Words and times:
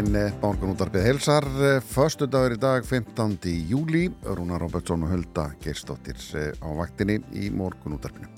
Góðan 0.00 0.14
daginn, 0.16 0.36
Morgunúttarpið 0.40 1.02
heilsar, 1.04 1.44
förstu 1.84 2.24
dagur 2.24 2.54
í 2.54 2.56
dag, 2.56 2.86
15. 2.88 3.34
júli, 3.68 4.06
Rúna 4.24 4.56
Robertsson 4.56 5.02
og 5.04 5.10
Hulda 5.12 5.50
Gerstóttir 5.60 6.16
eh, 6.40 6.54
á 6.56 6.68
vaktinni 6.72 7.18
í 7.36 7.50
Morgunúttarpinu. 7.52 8.30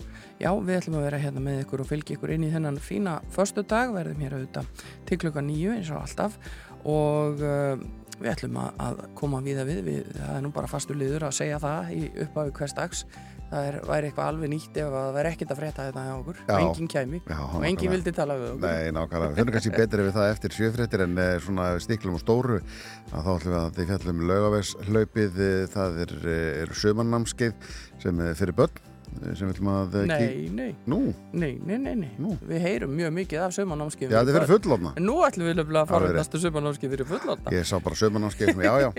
Já, 0.43 0.51
við 0.59 0.81
ætlum 0.81 0.97
að 0.99 1.07
vera 1.07 1.21
hérna 1.23 1.45
með 1.45 1.61
ykkur 1.63 1.85
og 1.85 1.87
fylgja 1.87 2.17
ykkur 2.17 2.33
inn 2.35 2.49
í 2.49 2.51
þennan 2.51 2.81
fína 2.83 3.21
förstu 3.31 3.63
dag, 3.63 3.95
verðum 3.95 4.25
hér 4.25 4.35
auðvitað 4.41 4.83
til 5.07 5.21
klukka 5.23 5.45
nýju 5.47 5.77
eins 5.77 5.93
og 5.95 6.03
alltaf 6.03 6.35
og 6.83 7.47
uh, 7.47 7.77
við 8.19 8.33
ætlum 8.33 8.59
að, 8.59 8.83
að 8.83 9.05
koma 9.23 9.45
viða 9.47 9.69
við, 9.69 9.85
við, 9.87 10.11
það 10.19 10.35
er 10.41 10.43
nú 10.43 10.51
bara 10.59 10.73
fastur 10.73 10.99
liður 10.99 11.29
að 11.29 11.39
segja 11.39 11.63
það 11.63 11.95
í 11.95 12.03
upphafi 12.27 12.57
hvers 12.59 12.75
dags, 12.81 13.05
það 13.53 13.69
er, 13.69 13.79
væri 13.89 14.09
eitthvað 14.09 14.31
alveg 14.33 14.53
nýtt 14.53 14.79
ef 14.83 14.93
það 14.95 15.09
væri 15.17 15.33
ekkert 15.33 15.53
að 15.53 15.61
frétta 15.61 15.87
þetta 15.89 16.05
hjá 16.07 16.13
okkur. 16.17 16.39
Já. 16.43 16.53
og 16.53 16.63
enginn 16.63 16.93
kæmi. 16.95 17.21
Já, 17.29 17.41
og 17.49 17.67
enginn 17.69 17.95
vildi 17.95 18.15
tala 18.17 18.37
við 18.41 18.53
okkur. 18.53 18.65
Nei, 18.67 18.95
nákvæmlega, 18.97 19.33
við 19.33 19.41
finnum 19.41 19.57
kannski 19.57 19.75
betri 19.77 20.07
við 20.07 20.17
það 20.19 20.31
eftir 20.35 20.57
sjöfréttir 20.59 21.05
en 21.07 21.19
eh, 21.25 21.35
svona 21.47 21.67
stiklum 21.85 22.17
og 22.19 22.25
stóru. 22.25 22.61
Að 23.13 23.27
þá 23.27 23.33
ætlum 23.35 23.57
við 23.57 23.61
að 23.61 23.75
þið 23.79 23.93
fjallum 23.93 24.25
laugavegshlaupið, 24.31 25.43
eh, 25.49 25.67
það 25.77 26.01
er, 26.07 26.17
eh, 26.23 26.49
er 26.63 26.79
sömannámskeið 26.85 27.77
sem 28.03 28.25
er 28.25 28.41
fyrir 28.41 28.59
börn 28.63 28.92
sem 29.23 29.49
við 29.49 29.53
ætlum 29.55 29.71
að 29.73 29.97
eh, 30.01 30.07
Nei, 30.11 30.49
nei, 30.53 30.69
Nú, 30.91 30.99
nei, 31.33 31.53
nei, 31.63 31.77
nei, 31.79 31.95
nei. 32.03 32.11
Nú. 32.21 32.35
við 32.49 32.63
heyrum 32.65 32.95
mjög 32.97 33.13
mikið 33.19 33.43
af 33.47 33.55
sömanámskið. 33.57 34.11
já, 34.13 34.19
þetta 34.19 34.33
er 34.33 34.39
fyrir 34.39 34.53
fullofna. 34.53 34.93
En 34.99 35.07
nú 35.07 35.17
ætlum 35.27 35.49
við 35.49 35.63
að 35.63 35.91
fara 35.91 35.99
Alveg 36.01 36.15
rétt. 36.17 36.21
næstu 36.23 36.41
sömanámskið 36.43 36.95
fyrir 36.95 37.11
fullotna. 37.13 37.55
Ég 37.55 37.69
sá 37.69 37.77
bara 37.85 38.01
sömannámskeið 38.03 38.53
sem, 38.53 38.65
já, 38.67 38.75
já, 38.83 38.91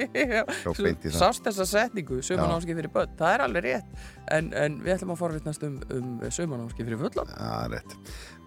það. 0.63 1.17
Sást 1.17 1.47
þessa 1.49 1.67
setningu, 1.73 2.21
sömanámskið 2.25 2.79
fyrir 2.81 2.93
börn, 2.93 3.17
það 3.19 3.35
er 3.37 3.45
alveg 3.47 3.67
rétt 3.67 4.05
en, 4.37 4.53
en 4.53 4.79
við 4.83 4.95
ætlum 4.97 5.15
að 5.15 5.21
forvitnast 5.23 5.67
um, 5.67 5.79
um 5.97 6.13
sömanámskið 6.29 6.89
fyrir 6.91 7.03
fullan 7.03 7.33
Já, 7.33 7.51
rétt. 7.73 7.97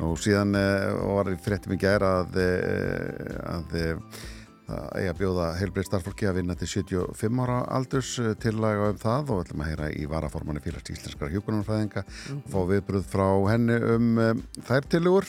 Nú 0.00 0.14
síðan 0.20 0.56
uh, 0.56 0.97
var 1.17 1.31
fréttum 1.44 1.77
í 1.77 1.81
gær 1.81 2.05
að, 2.06 2.41
uh, 2.41 3.37
að 3.56 3.78
uh, 3.83 4.34
það 4.67 4.84
eigi 4.98 5.11
að 5.12 5.19
bjóða 5.20 5.47
heilbrið 5.61 5.89
starfólki 5.89 6.28
að 6.28 6.39
vinna 6.41 6.56
til 6.59 6.69
75 6.72 7.42
ára 7.45 7.59
aldurs 7.78 8.12
uh, 8.22 8.33
tillaga 8.42 8.91
um 8.92 9.00
það 9.00 9.33
og 9.33 9.42
ætlum 9.45 9.64
að 9.64 9.72
heyra 9.72 9.91
í 9.95 10.06
varaformanni 10.11 10.62
félags 10.64 10.95
íslenskara 10.95 11.33
hjúkunarfræðinga 11.34 12.05
og 12.36 12.47
fá 12.53 12.61
viðbröð 12.72 13.11
frá 13.12 13.27
henni 13.53 13.81
um 13.94 14.22
um 14.27 14.41
þær 14.67 14.89
tilugur. 14.91 15.28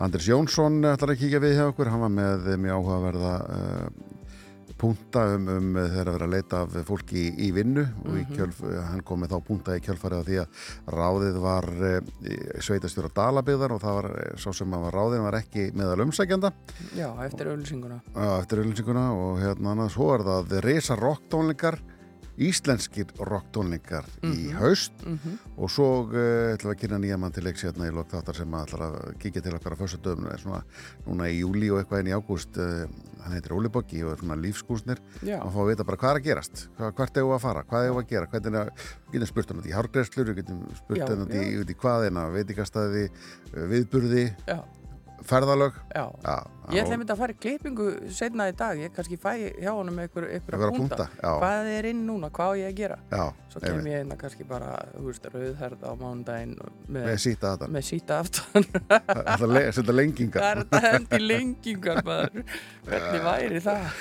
Andris 0.00 0.30
Jónsson 0.30 0.80
ætlar 0.88 1.12
að 1.12 1.20
kíkja 1.20 1.42
við 1.42 1.58
hjá 1.58 1.66
okkur, 1.68 1.90
hann 1.92 2.00
var 2.06 2.12
með 2.14 2.46
mjög 2.62 2.78
áhugaverða 2.78 3.34
uh, 3.44 4.10
punta 4.80 5.24
um, 5.34 5.48
um 5.52 5.68
þegar 5.76 6.08
að 6.08 6.16
vera 6.16 6.28
að 6.28 6.34
leita 6.34 6.62
af 6.64 6.76
fólki 6.88 7.20
í, 7.20 7.28
í 7.46 7.50
vinnu 7.54 7.84
og 8.06 8.16
í 8.16 8.24
kjölf, 8.30 8.62
hann 8.88 9.04
kom 9.06 9.22
með 9.22 9.34
þá 9.34 9.46
punta 9.50 9.76
í 9.76 9.84
kjölfarið 9.84 10.20
af 10.20 10.28
því 10.28 10.38
að 10.40 10.96
ráðið 10.96 11.38
var 11.44 11.68
e, 11.90 11.92
sveitastjóra 12.64 13.12
Dalabyðar 13.20 13.76
og 13.76 13.82
það 13.84 13.98
var 14.00 14.10
eh, 14.24 14.34
sá 14.40 14.48
sem 14.56 14.76
að 14.76 14.86
var 14.86 14.98
ráðið 14.98 15.24
var 15.26 15.38
ekki 15.40 15.68
meðal 15.76 16.04
umsækjanda 16.06 16.52
Já, 16.96 17.08
eftir 17.26 17.52
auðlýsinguna 17.52 18.00
á, 18.16 18.24
eftir 18.40 18.62
auðlýsinguna 18.64 19.06
og 19.20 19.40
hérna 19.44 19.74
annað 19.74 19.94
svo 19.96 20.12
er 20.16 20.26
það 20.26 20.60
reysa 20.64 20.98
rocktónlingar 21.00 21.80
íslenskir 22.40 23.10
rocktónlingar 23.20 24.06
í 24.24 24.50
haust. 24.56 24.94
Mhm. 25.04 25.38
og 25.60 25.70
svo 25.70 25.88
uh, 26.08 26.54
ætlum 26.54 26.70
við 26.70 26.74
að 26.74 26.80
kynna 26.80 26.98
nýja 27.02 27.18
mann 27.20 27.34
til 27.36 27.44
leiks 27.44 27.64
hérna 27.66 27.88
í 27.90 27.94
lok 27.94 28.08
þáttar 28.10 28.38
sem 28.38 28.54
að 28.56 28.66
ætlar 28.66 28.84
að 28.86 28.98
kíkja 29.20 29.42
til 29.44 29.54
okkar 29.58 29.76
á 29.76 29.80
fyrstu 29.80 30.00
döfum 30.04 30.28
svona 30.40 30.62
núna 31.06 31.28
í 31.28 31.40
júli 31.40 31.70
og 31.70 31.80
eitthvað 31.80 32.04
inn 32.04 32.12
í 32.12 32.16
ágúst 32.16 32.56
uh, 32.56 32.86
hann 33.20 33.36
heitir 33.36 33.52
Óli 33.52 33.68
Boggi 33.72 34.00
og 34.04 34.14
er 34.14 34.22
svona 34.22 34.38
lífskúsnir. 34.40 35.00
Já, 35.20 35.38
að 35.42 35.52
fá 35.52 35.60
að 35.60 35.70
vita 35.70 35.86
bara 35.88 36.00
hvað 36.00 36.10
er 36.14 36.20
að 36.20 36.28
gerast 36.30 36.66
hvað, 36.78 36.94
hvert 36.96 37.20
eigum 37.20 37.30
við 37.30 37.36
að 37.36 37.44
fara, 37.44 37.64
hvað 37.68 37.86
eigum 37.86 37.98
við 38.00 38.04
að 38.04 38.10
gera 38.14 38.30
hvernig 38.32 38.60
er 38.60 38.72
við 38.80 39.16
getum 39.18 39.32
spurt 39.32 39.52
hann 39.52 39.60
út 39.60 39.70
í 39.70 39.76
hárgreslur 39.76 40.30
við 40.30 40.40
getum 40.40 40.62
spurt 40.80 41.06
hann 41.06 41.24
út 41.26 41.34
í, 41.34 41.44
já. 41.44 41.60
út 41.60 41.72
í 41.74 41.78
hvaðina 41.84 42.26
veitingastæði, 42.34 43.06
uh, 43.52 43.64
viðburði. 43.74 44.26
Já, 44.48 44.58
ferðalög? 45.26 45.76
Já. 45.94 46.04
Já, 46.24 46.36
Ég 46.70 46.84
ætla 46.84 46.94
einmitt 46.94 47.10
að 47.10 47.18
fara 47.18 47.34
í 47.34 47.38
klippingu 47.42 47.86
setna 48.14 48.46
í 48.46 48.54
dag. 48.54 48.78
Ég 48.78 48.92
kannski 48.94 49.16
fæ 49.18 49.32
hjá 49.58 49.72
honum 49.74 49.98
einhver, 49.98 50.28
einhver 50.30 50.54
Einhverja 50.54 50.68
að 50.70 50.76
punta, 50.78 51.06
hvað 51.18 51.70
er 51.72 51.88
inn 51.90 52.04
núna, 52.06 52.30
hvað 52.30 52.52
á 52.54 52.54
ég 52.60 52.68
að 52.70 52.76
gera? 52.78 52.98
Já, 53.10 53.24
Svo 53.50 53.62
kem 53.64 53.88
ég 53.90 54.04
einna 54.04 54.18
kannski 54.20 54.46
bara, 54.46 54.70
þú 54.94 55.04
veist, 55.08 55.26
rauðherð 55.34 55.82
á 55.82 55.92
mánudaginn 55.98 56.54
með, 56.86 57.08
með 57.08 57.18
síta 57.24 57.54
þetta 57.56 57.70
með 57.74 57.86
síta 57.90 58.20
aftan. 58.22 58.68
Það 58.86 59.46
er 59.50 59.58
að 59.60 59.74
setja 59.80 59.96
lengingar. 59.98 60.46
Það 60.46 60.50
er 60.50 60.62
þetta 60.62 60.82
hendi 60.86 61.22
lengingar 61.26 62.02
Hvernig 62.86 63.26
væri 63.26 63.62
það? 63.66 64.00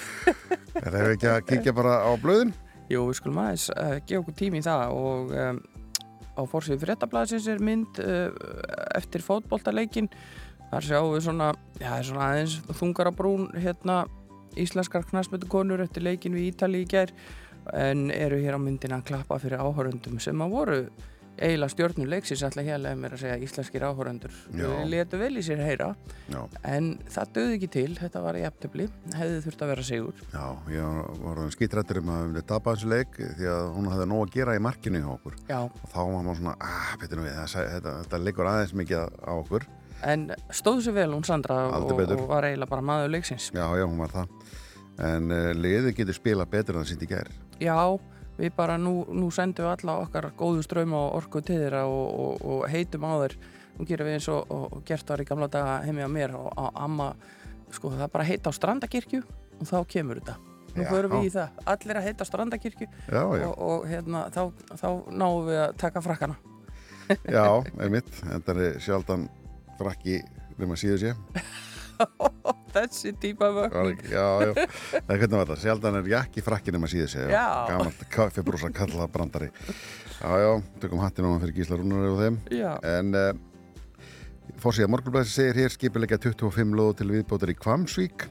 er 0.80 0.90
það 0.94 1.14
ekki 1.16 1.32
að 1.34 1.40
kíkja 1.50 1.76
bara 1.82 1.96
á 2.06 2.12
blöðin? 2.22 2.54
Jú, 2.90 3.04
við 3.10 3.20
skulum 3.20 3.42
aðeins 3.44 3.68
uh, 3.74 3.98
gefa 4.02 4.24
okkur 4.24 4.38
tími 4.40 4.62
í 4.62 4.66
það 4.66 4.94
og 4.98 5.34
um, 5.38 5.60
á 6.40 6.42
fórsíðu 6.50 6.82
fréttablaðsins 6.82 7.50
er 7.52 7.62
mynd 7.62 8.00
uh, 8.02 8.30
eftir 8.98 9.22
fótboltaleikin 9.26 10.10
þar 10.70 10.88
sjáum 10.88 11.12
við 11.16 11.28
svona, 11.28 11.52
já, 11.82 11.92
svona 12.06 12.32
aðeins 12.32 12.58
þungar 12.80 13.12
á 13.12 13.14
brún 13.16 13.50
hérna 13.58 14.00
íslenskar 14.60 15.06
knastmyndukonur 15.10 15.84
eftir 15.86 16.06
leikin 16.06 16.36
við 16.38 16.54
Ítali 16.54 16.84
í 16.84 16.90
gær 16.90 17.14
en 17.76 18.10
eru 18.14 18.40
hér 18.42 18.58
á 18.58 18.60
myndina 18.62 19.00
að 19.00 19.10
klappa 19.12 19.40
fyrir 19.42 19.62
áhörundum 19.62 20.20
sem 20.24 20.42
að 20.42 20.54
voru 20.56 20.82
eiginlega 21.40 21.72
stjórnum 21.72 22.10
leiksins 22.12 22.42
alltaf 22.44 22.66
hérlega 22.68 22.98
mér 23.00 23.14
að 23.16 23.22
segja 23.22 23.38
íslenskir 23.46 23.86
áhörundur 23.88 24.34
Já. 24.58 24.68
letu 24.92 25.20
vel 25.22 25.32
í 25.40 25.44
sér 25.46 25.62
heyra 25.64 25.94
já, 26.28 26.40
en 26.68 26.90
það 27.08 27.32
döði 27.38 27.56
ekki 27.56 27.70
til, 27.76 27.88
þetta 28.00 28.24
var 28.26 28.40
í 28.40 28.44
eftirblí 28.50 28.88
hefði 29.16 29.40
þurft 29.46 29.64
að 29.64 29.72
vera 29.72 29.86
sigur. 29.88 30.24
Já, 30.34 30.46
ég 30.74 31.24
var 31.24 31.42
skítrættur 31.56 32.02
um 32.02 32.14
að 32.16 32.36
við 32.36 32.48
tapa 32.52 32.76
þessu 32.76 32.92
leik 32.92 33.20
því 33.40 33.52
að 33.54 33.72
hún 33.78 33.92
hafði 33.94 34.10
nóg 34.12 34.26
að 34.26 34.36
gera 34.36 34.58
í 34.58 34.64
markinu 34.68 35.04
hjá 35.04 35.12
okkur. 35.16 35.38
Já, 35.48 35.60
og 35.64 35.94
þá 35.94 36.00
var 36.02 36.18
maður 36.18 36.42
svona, 36.42 36.56
ah, 36.60 36.94
við 37.00 37.16
þetta, 37.16 37.68
þetta, 37.78 37.96
þetta 38.04 38.24
leikur 38.26 38.52
aðeins 38.52 38.76
mikið 38.82 39.20
á 39.24 39.34
okkur 39.38 39.70
En 40.08 40.30
stóðu 40.56 40.86
sér 40.86 40.96
vel 40.96 41.10
hún 41.12 41.26
Sandra 41.28 41.66
og, 41.68 41.92
og 41.92 42.24
var 42.30 42.48
eiginlega 42.48 42.72
bara 42.72 42.86
maður 42.86 43.14
leiksins. 43.18 43.50
Já, 43.56 43.66
já, 43.76 43.84
hún 43.86 44.00
var 44.00 44.14
það. 44.14 44.34
En 45.10 45.32
uh, 45.32 45.52
liðið 45.56 45.94
getur 45.98 46.18
spila 46.18 46.48
betur 46.50 46.78
en 46.78 46.86
það 46.86 46.92
sýndi 46.94 47.08
í 47.08 47.12
gær. 47.12 47.32
Já, 47.60 47.78
við 48.40 48.54
bara 48.56 48.78
nú, 48.80 49.02
nú 49.12 49.30
sendum 49.36 49.68
við 49.68 49.74
alla 49.74 49.98
okkar 50.06 50.30
góðu 50.40 50.64
ströma 50.64 51.00
og 51.08 51.18
orku 51.20 51.42
til 51.44 51.60
þeirra 51.62 51.86
og, 51.92 52.08
og, 52.26 52.46
og 52.48 52.68
heitum 52.72 53.08
á 53.08 53.14
þeir. 53.24 53.38
Nú 53.80 53.88
gerum 53.88 54.10
við 54.10 54.18
eins 54.18 54.30
og, 54.32 54.80
gert 54.88 55.12
var 55.12 55.24
í 55.24 55.28
gamla 55.28 55.48
daga 55.52 55.80
heimi 55.86 56.04
á 56.04 56.10
mér 56.12 56.36
og 56.36 56.52
á 56.52 56.68
amma, 56.84 57.14
sko 57.72 57.94
það 57.96 58.12
bara 58.12 58.28
heita 58.28 58.52
á 58.52 58.54
strandakirkju 58.56 59.22
og 59.24 59.68
þá 59.68 59.78
kemur 59.88 60.20
þetta. 60.20 60.36
Nú 60.76 60.86
förum 60.86 61.16
við 61.16 61.30
í 61.30 61.32
það, 61.34 61.62
allir 61.74 62.00
að 62.00 62.06
heita 62.06 62.28
á 62.28 62.30
strandakirkju 62.30 62.88
Já, 62.88 63.24
já, 63.40 63.48
og, 63.48 63.56
og 63.66 63.88
hérna, 63.90 64.26
þá, 64.36 64.42
þá 64.78 64.90
náum 65.10 65.48
við 65.48 65.62
að 65.64 65.76
taka 65.82 66.04
frakkana. 66.06 66.36
já, 67.38 67.46
einmitt. 67.82 68.12
Þetta 68.20 68.56
er 68.56 68.82
sjaldan 68.84 69.26
frakki 69.80 70.20
nema 70.60 70.78
síðu 70.80 71.00
sé. 71.02 71.16
Þessi 72.74 73.12
típa 73.20 73.50
vögn. 73.52 73.98
Já, 74.08 74.28
já. 74.46 74.52
Það 74.54 75.14
er 75.14 75.22
hvernig 75.22 75.36
var 75.36 75.50
það. 75.50 75.62
Sjaldan 75.64 76.00
er 76.00 76.10
jakki 76.14 76.44
frakki 76.46 76.74
nema 76.76 76.90
síðu 76.92 77.10
sé. 77.12 77.26
Já. 77.32 77.46
Gamalt 77.72 78.04
kaffibrúsa 78.14 78.70
kalla 78.76 79.08
brandari. 79.12 79.50
Já, 80.20 80.32
já, 80.44 80.52
tökum 80.84 81.02
hattin 81.04 81.28
á 81.28 81.30
hann 81.32 81.42
fyrir 81.44 81.58
Gísla 81.58 81.80
Rúnari 81.80 82.12
og 82.12 82.20
þeim. 82.22 82.38
Já, 82.54 82.72
En 82.88 83.16
uh, 83.16 83.32
fórsíða 84.60 84.92
morgunblæsi 84.92 85.34
segir 85.34 85.64
hér 85.64 85.74
skipilegja 85.76 86.20
25 86.22 86.76
lóð 86.78 86.94
til 87.00 87.10
viðbótar 87.14 87.52
í 87.52 87.58
Kvamsvík. 87.58 88.28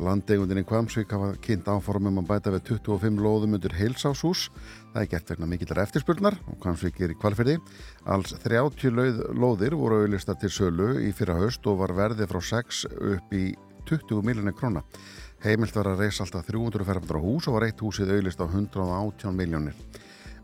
Landegundin 0.00 0.62
í 0.62 0.66
Kvamsvík 0.66 1.10
hafa 1.14 1.34
kynnt 1.44 1.68
áformum 1.70 2.22
að 2.22 2.30
bæta 2.30 2.54
við 2.54 2.74
25 2.74 3.22
lóðum 3.22 3.58
undir 3.58 3.74
heilsáshús. 3.78 4.48
Það 4.90 5.04
er 5.04 5.10
gert 5.12 5.28
vegna 5.30 5.46
mikillar 5.46 5.80
eftirspurnar 5.84 6.36
og 6.50 6.56
Kvamsvík 6.62 6.96
er 7.04 7.12
í 7.14 7.16
kvalferði. 7.18 7.56
Alls 8.10 8.32
30 8.42 8.90
lauð, 8.96 9.20
lóðir 9.38 9.76
voru 9.78 10.00
auðlistar 10.02 10.38
til 10.40 10.50
sölu 10.50 10.96
í 10.98 11.12
fyrra 11.14 11.36
haust 11.38 11.66
og 11.70 11.78
var 11.84 11.94
verðið 11.94 12.32
frá 12.32 12.40
6 12.48 12.80
upp 13.14 13.34
í 13.38 13.44
20 13.86 14.24
miljonir 14.26 14.56
króna. 14.58 14.82
Heimilt 15.44 15.76
var 15.78 15.92
að 15.92 16.02
reysa 16.02 16.24
alltaf 16.24 16.48
300 16.50 16.86
fermdra 16.88 17.20
hús 17.22 17.46
og 17.46 17.56
var 17.56 17.68
eitt 17.68 17.80
húsið 17.80 18.10
auðlist 18.16 18.42
á 18.42 18.46
118 18.50 19.36
miljónir. 19.38 19.78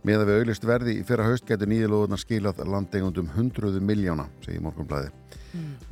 Með 0.06 0.22
að 0.22 0.30
við 0.30 0.38
auðlist 0.40 0.68
verði 0.68 0.94
í 1.00 1.02
fyrra 1.08 1.26
haust 1.26 1.48
getur 1.48 1.66
nýju 1.72 1.90
lóðunar 1.90 2.22
skilað 2.22 2.62
landegundum 2.70 3.32
100 3.34 3.82
miljóna, 3.82 4.28
segir 4.44 4.62
morgunblæði. 4.62 5.10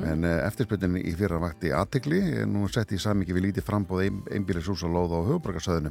En 0.04 0.22
uh, 0.22 0.36
eftirspurnin 0.46 1.00
í 1.02 1.14
fyrra 1.18 1.40
vakti 1.42 1.72
aðtegli, 1.74 2.20
nú 2.46 2.68
sett 2.70 2.94
í 2.94 3.00
samingi 3.02 3.34
við 3.34 3.48
lítið 3.48 3.66
frambóð 3.66 4.04
ein, 4.04 4.22
einbýlisúsa 4.30 4.86
lóða 4.86 5.18
á 5.18 5.26
höfuborgarsöðinu. 5.32 5.90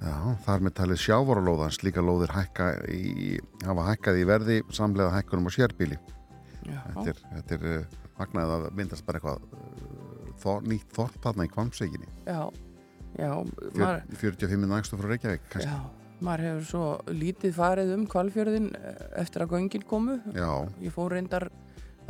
Já, 0.00 0.14
þar 0.46 0.62
með 0.64 0.72
talið 0.78 1.00
sjávaralóða, 1.02 1.66
en 1.68 1.74
slíka 1.76 2.00
lóðir 2.04 2.32
hækka 2.32 2.68
í, 2.88 3.34
hafa 3.66 3.84
hækkað 3.90 4.20
í 4.22 4.24
verði 4.30 4.56
samlega 4.72 5.12
hækkunum 5.18 5.50
á 5.50 5.52
sérbíli. 5.52 5.98
já, 6.64 6.78
Þetta 6.94 7.06
er, 7.12 7.20
þetta 7.36 7.56
er 7.58 7.66
uh, 7.68 7.98
magnaðið 8.20 8.54
að 8.56 8.66
myndast 8.80 9.04
bara 9.08 9.20
eitthvað 9.20 9.44
uh, 9.44 10.34
þor, 10.40 10.64
nýtt 10.72 10.96
þorp 10.96 11.18
þarna 11.26 11.46
í 11.48 11.52
kvamseginni. 11.52 12.08
já, 12.24 12.40
já, 13.20 13.32
maður, 13.76 14.04
45 14.24 14.70
nægstu 14.72 15.00
frá 15.00 15.10
Reykjavík, 15.12 15.44
kannski. 15.52 15.68
já, 15.68 16.16
maður 16.24 16.46
hefur 16.48 16.66
svo 16.70 16.84
lítið 17.20 17.54
farið 17.60 17.92
um 17.98 18.06
kvalfjörðin 18.08 18.70
eftir 19.20 19.44
að 19.44 19.52
göngin 19.56 19.84
komu 19.88 20.16
Já, 20.36 20.48
ég 20.80 20.96
fór 20.96 21.12
reyndar 21.16 21.50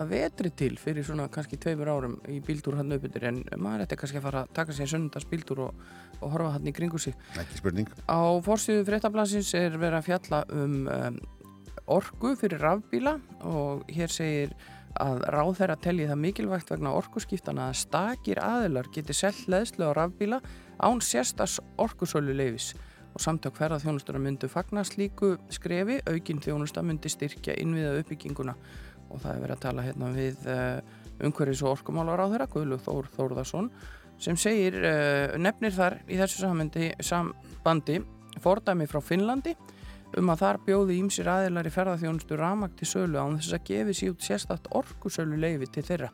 að 0.00 0.12
vetri 0.14 0.50
til 0.56 0.72
fyrir 0.80 1.04
svona 1.06 1.28
kannski 1.32 1.58
tveimur 1.60 1.90
árum 1.92 2.16
í 2.30 2.38
bíldúr 2.44 2.78
hann 2.80 2.92
uppbyttur 2.96 3.26
en 3.30 3.42
maður 3.60 3.84
ætti 3.84 3.98
kannski 4.00 4.20
að 4.20 4.26
fara 4.28 4.44
að 4.44 4.54
taka 4.56 4.76
sér 4.76 4.90
sundas 4.94 5.28
bíldúr 5.28 5.66
og, 5.66 5.84
og 6.20 6.34
horfa 6.34 6.54
hann 6.56 6.70
í 6.70 6.74
kringu 6.76 7.00
sig. 7.02 7.16
Ekki 7.40 7.60
spurning. 7.60 7.92
á 8.08 8.20
fórsíðu 8.44 8.86
fréttablasins 8.88 9.52
er 9.58 9.76
verið 9.76 10.00
að 10.00 10.08
fjalla 10.08 10.42
um, 10.56 10.82
um 10.88 11.20
orku 11.90 12.34
fyrir 12.38 12.62
rafbíla 12.62 13.16
og 13.46 13.88
hér 13.90 14.12
segir 14.12 14.54
að 15.00 15.22
ráð 15.30 15.52
þeirra 15.60 15.76
telji 15.84 16.06
það 16.10 16.22
mikilvægt 16.24 16.70
vegna 16.72 16.94
orkuskiptana 16.98 17.68
að 17.70 17.80
stakir 17.84 18.40
aðilar 18.42 18.88
geti 18.94 19.14
selgt 19.14 19.48
leðslu 19.50 19.86
á 19.86 19.92
rafbíla 19.98 20.40
án 20.82 21.02
sérstas 21.04 21.58
orkusölu 21.78 22.34
leifis 22.34 22.72
og 23.14 23.22
samtök 23.22 23.56
ferða 23.58 23.80
þjónustuna 23.82 24.20
myndu 24.22 24.48
fagna 24.50 24.84
slíku 24.86 25.34
skrefi, 25.50 25.98
aukinn 26.06 26.42
þjónusta 26.42 26.82
myndi 26.86 27.10
styrkja 27.10 27.56
innviða 27.62 27.98
uppbygginguna 28.00 28.54
og 29.10 29.22
það 29.22 29.32
er 29.32 29.42
verið 29.44 29.56
að 29.56 29.64
tala 29.64 29.86
hérna 29.86 30.12
við 30.14 30.46
uh, 30.50 31.00
umhverfis 31.26 31.64
og 31.64 31.74
orkumálar 31.74 32.22
á 32.22 32.26
þeirra, 32.32 32.48
Guðlug 32.54 32.84
Þór 32.86 33.10
Þórðarsson 33.16 33.68
sem 34.20 34.38
segir, 34.40 34.78
uh, 34.80 35.36
nefnir 35.40 35.74
þar 35.76 35.98
í 36.06 36.20
þessu 36.20 36.44
samandi, 36.44 36.90
sambandi 37.04 38.00
fordæmi 38.40 38.88
frá 38.88 39.00
Finnlandi 39.04 39.54
um 40.18 40.32
að 40.32 40.42
þar 40.42 40.58
bjóði 40.66 40.96
ímsir 40.98 41.28
aðilar 41.30 41.68
í 41.68 41.74
ferðarþjónustu 41.74 42.38
ramag 42.38 42.74
til 42.78 42.88
sölu 42.90 43.20
án 43.20 43.38
þess 43.38 43.54
að 43.56 43.68
gefi 43.68 44.10
út 44.10 44.24
sérstakt 44.26 44.70
orkusölu 44.74 45.38
leifi 45.38 45.68
til 45.70 45.84
þeirra. 45.86 46.08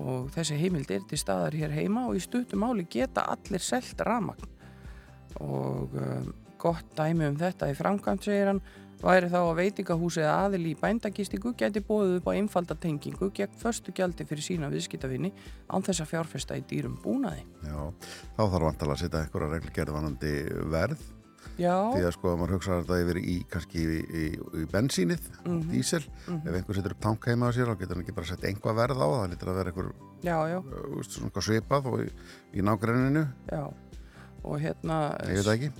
Og 0.00 0.30
þessi 0.32 0.56
heimild 0.56 0.90
er 0.90 1.02
til 1.08 1.18
staðar 1.20 1.56
hér 1.56 1.74
heima 1.76 2.06
og 2.08 2.16
í 2.16 2.22
stuttum 2.24 2.64
máli 2.64 2.86
geta 2.90 3.26
allir 3.28 3.62
selt 3.62 4.00
ramag 4.08 4.40
og 5.40 5.92
um, 5.96 6.32
gott 6.60 6.88
dæmi 6.96 7.26
um 7.28 7.36
þetta 7.40 7.70
í 7.72 7.76
framkvæmt 7.76 8.26
segir 8.26 8.50
hann 8.50 8.62
væri 9.02 9.30
þá 9.32 9.38
að 9.42 9.56
veitingahúsið 9.60 10.28
aðil 10.30 10.66
í 10.70 10.74
bændagistingu 10.80 11.54
geti 11.58 11.82
bóðið 11.86 12.18
upp 12.20 12.28
á 12.30 12.32
einfalda 12.38 12.76
tengingu 12.78 13.30
gegn 13.34 13.56
förstu 13.58 13.94
gjaldi 13.96 14.26
fyrir 14.28 14.46
sína 14.46 14.70
viðskiptavinni 14.72 15.32
án 15.70 15.82
þess 15.86 16.04
að 16.04 16.12
fjárfesta 16.12 16.58
í 16.58 16.62
dýrum 16.70 16.98
búnaði. 17.02 17.42
Já, 17.66 17.90
þá 18.36 18.42
þarf 18.44 18.68
vantilega 18.68 18.94
að 18.96 19.02
setja 19.02 19.24
eitthvað 19.24 19.50
reglgerð 19.56 19.96
vanandi 19.98 20.32
verð 20.72 21.02
Já, 21.60 21.74
því 21.92 22.04
að 22.06 22.12
sko 22.14 22.30
að 22.30 22.38
maður 22.40 22.54
hugsa 22.56 22.76
þetta 22.80 22.98
yfir 23.02 23.18
í 23.20 23.34
kannski 23.50 23.82
í, 23.82 23.96
í, 24.00 24.22
í 24.62 24.64
bensínið, 24.72 25.24
Mhm. 25.44 25.66
dísel 25.72 26.00
ef 26.00 26.54
einhver 26.54 26.78
setur 26.78 26.94
upp 26.94 27.00
tank 27.02 27.26
heima 27.28 27.50
á 27.50 27.52
sér 27.52 27.68
þá 27.68 27.76
getur 27.82 27.96
hann 27.98 28.04
ekki 28.06 28.14
bara 28.16 28.26
sett 28.30 28.46
einhvað 28.48 28.78
verð 28.78 29.02
á 29.02 29.04
það, 29.04 29.18
það 29.20 29.30
lítur 29.32 29.50
að 29.52 29.58
vera 29.58 29.72
einhver 29.72 29.90
já, 30.22 30.38
já, 30.48 30.58
uh, 30.62 31.42
svipað 31.42 31.86
og 31.92 31.98
í, 32.00 32.08
í 32.56 32.62
nágrenninu, 32.64 33.26
já. 33.50 33.62
Og 34.42 34.58
hérna 34.58 35.14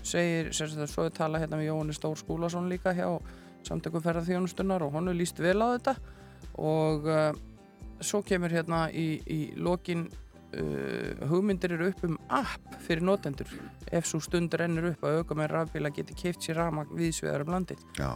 segir, 0.07 0.53
svo 0.55 1.07
er 1.07 1.15
tala 1.15 1.41
hérna 1.43 1.59
með 1.59 1.71
Jóhanni 1.71 1.97
Stór 1.97 2.19
Skúlason 2.21 2.69
líka 2.71 2.95
hjá 2.95 3.09
samtökum 3.67 4.03
ferðarþjónustunar 4.05 4.85
og 4.87 4.95
honu 4.95 5.15
líst 5.17 5.41
vel 5.43 5.59
á 5.63 5.75
þetta. 5.75 5.97
Og 6.63 7.09
uh, 7.11 7.31
svo 8.03 8.23
kemur 8.27 8.55
hérna 8.55 8.85
í, 8.91 9.17
í 9.27 9.41
lokin 9.59 10.07
uh, 10.07 11.27
hugmyndir 11.31 11.75
eru 11.79 11.91
upp 11.91 12.05
um 12.07 12.19
app 12.31 12.79
fyrir 12.87 13.03
notendur. 13.07 13.51
Ef 13.91 14.07
svo 14.07 14.23
stund 14.23 14.55
rennur 14.59 14.93
upp 14.93 15.03
að 15.07 15.23
auka 15.23 15.39
með 15.39 15.53
rafbíla 15.57 15.93
geti 15.95 16.17
keift 16.19 16.47
sér 16.47 16.63
rafmagn 16.63 16.95
viðsvegar 16.99 17.47
um 17.47 17.55
landið. 17.57 17.83
Já, 17.99 18.15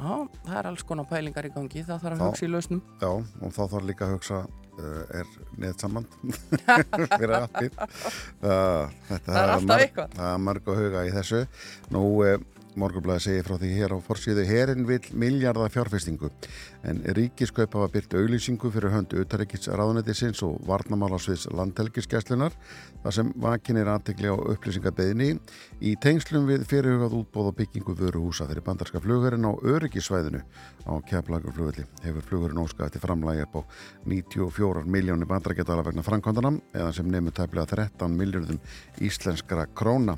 Já, 0.00 0.22
það 0.46 0.56
er 0.56 0.66
alls 0.70 0.84
konar 0.86 1.06
pælingar 1.10 1.44
í 1.48 1.50
gangi, 1.52 1.82
það 1.84 2.04
þarf 2.04 2.14
að 2.14 2.28
hugsa 2.28 2.46
í 2.46 2.50
lausnum. 2.50 2.82
já, 3.02 3.10
og 3.10 3.50
þá 3.52 3.62
þarf 3.72 3.86
líka 3.88 4.06
að 4.06 4.12
hugsa 4.14 4.38
er 5.20 5.34
neðsamband 5.62 6.14
fyrir 7.18 7.34
appið 7.40 7.76
þetta 8.40 9.26
Það 9.26 9.40
er 9.42 9.52
alltaf 9.56 9.84
eitthvað. 9.84 10.14
það 10.16 10.32
er 10.34 10.42
marg 10.46 10.70
að 10.74 10.80
huga 10.84 11.04
í 11.08 11.12
þessu 11.18 11.42
nú 11.94 12.04
uh, 12.24 12.38
Morgunblæði 12.78 13.22
segir 13.24 13.46
frá 13.46 13.56
því 13.58 13.68
hér 13.74 13.92
á 13.94 13.98
forsýðu 14.04 14.44
Herin 14.46 14.84
vil 14.86 15.00
miljardar 15.18 15.72
fjárfestingu 15.74 16.28
en 16.86 17.00
ríkiskaup 17.16 17.72
hafa 17.74 17.88
byrt 17.90 18.14
auglýsingu 18.14 18.70
fyrir 18.70 18.92
höndu 18.94 19.22
utaríkis 19.24 19.66
ráðunætisins 19.66 20.42
og 20.46 20.60
varnamálasviðs 20.68 21.48
landhelgiskeslunar 21.56 22.54
þar 23.02 23.16
sem 23.16 23.32
vakin 23.42 23.80
er 23.80 23.90
aðtekli 23.90 24.30
á 24.30 24.36
upplýsingabeðni 24.38 25.32
í 25.82 25.94
tengslum 26.02 26.46
við 26.46 26.66
fyrirhugað 26.70 27.16
útbóð 27.20 27.50
og 27.50 27.56
byggingu 27.58 27.96
vöruhúsa 27.98 28.46
fyrir 28.50 28.64
bandarska 28.66 29.02
flugurinn 29.02 29.48
á 29.50 29.52
öryggisvæðinu 29.58 30.44
á 30.86 30.92
keflagur 31.10 31.74
hefur 32.04 32.28
flugurinn 32.28 32.62
óskað 32.62 32.86
eftir 32.86 33.02
framlægi 33.02 33.48
upp 33.48 33.58
á 33.58 33.62
94 34.06 34.86
miljónir 34.86 35.26
bandarækjadala 35.26 35.88
vegna 35.88 36.06
framkvæmdana 36.06 36.54
eða 36.74 36.92
sem 36.94 37.10
nefnir 37.10 37.34
tæplega 37.34 37.66
13 37.74 38.14
miljardum 38.16 38.62
íslenskra 39.02 39.66
króna 39.74 40.16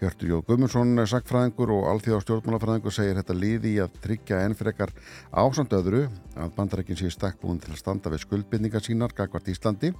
Hjörtur 0.00 0.30
Jó 0.30 0.38
Guðmundsson, 0.48 0.96
sakfræðingur 1.04 1.74
og 1.74 1.86
alþjóða 1.90 2.22
stjórnmálafræðingur 2.24 2.94
segir 2.94 3.18
þetta 3.18 3.34
liði 3.36 3.72
í 3.74 3.80
að 3.84 3.98
tryggja 4.00 4.38
enn 4.46 4.54
frekar 4.56 4.94
ásand 5.28 5.74
öðru 5.76 6.06
að 6.40 6.54
bandarækinn 6.56 6.96
séu 6.96 7.12
stakkbúin 7.12 7.60
til 7.60 7.74
að 7.74 7.82
standa 7.82 8.12
við 8.14 8.22
skuldbindningar 8.22 8.80
sínar 8.86 9.12
gagvart 9.12 9.50
Íslandi 9.52 9.90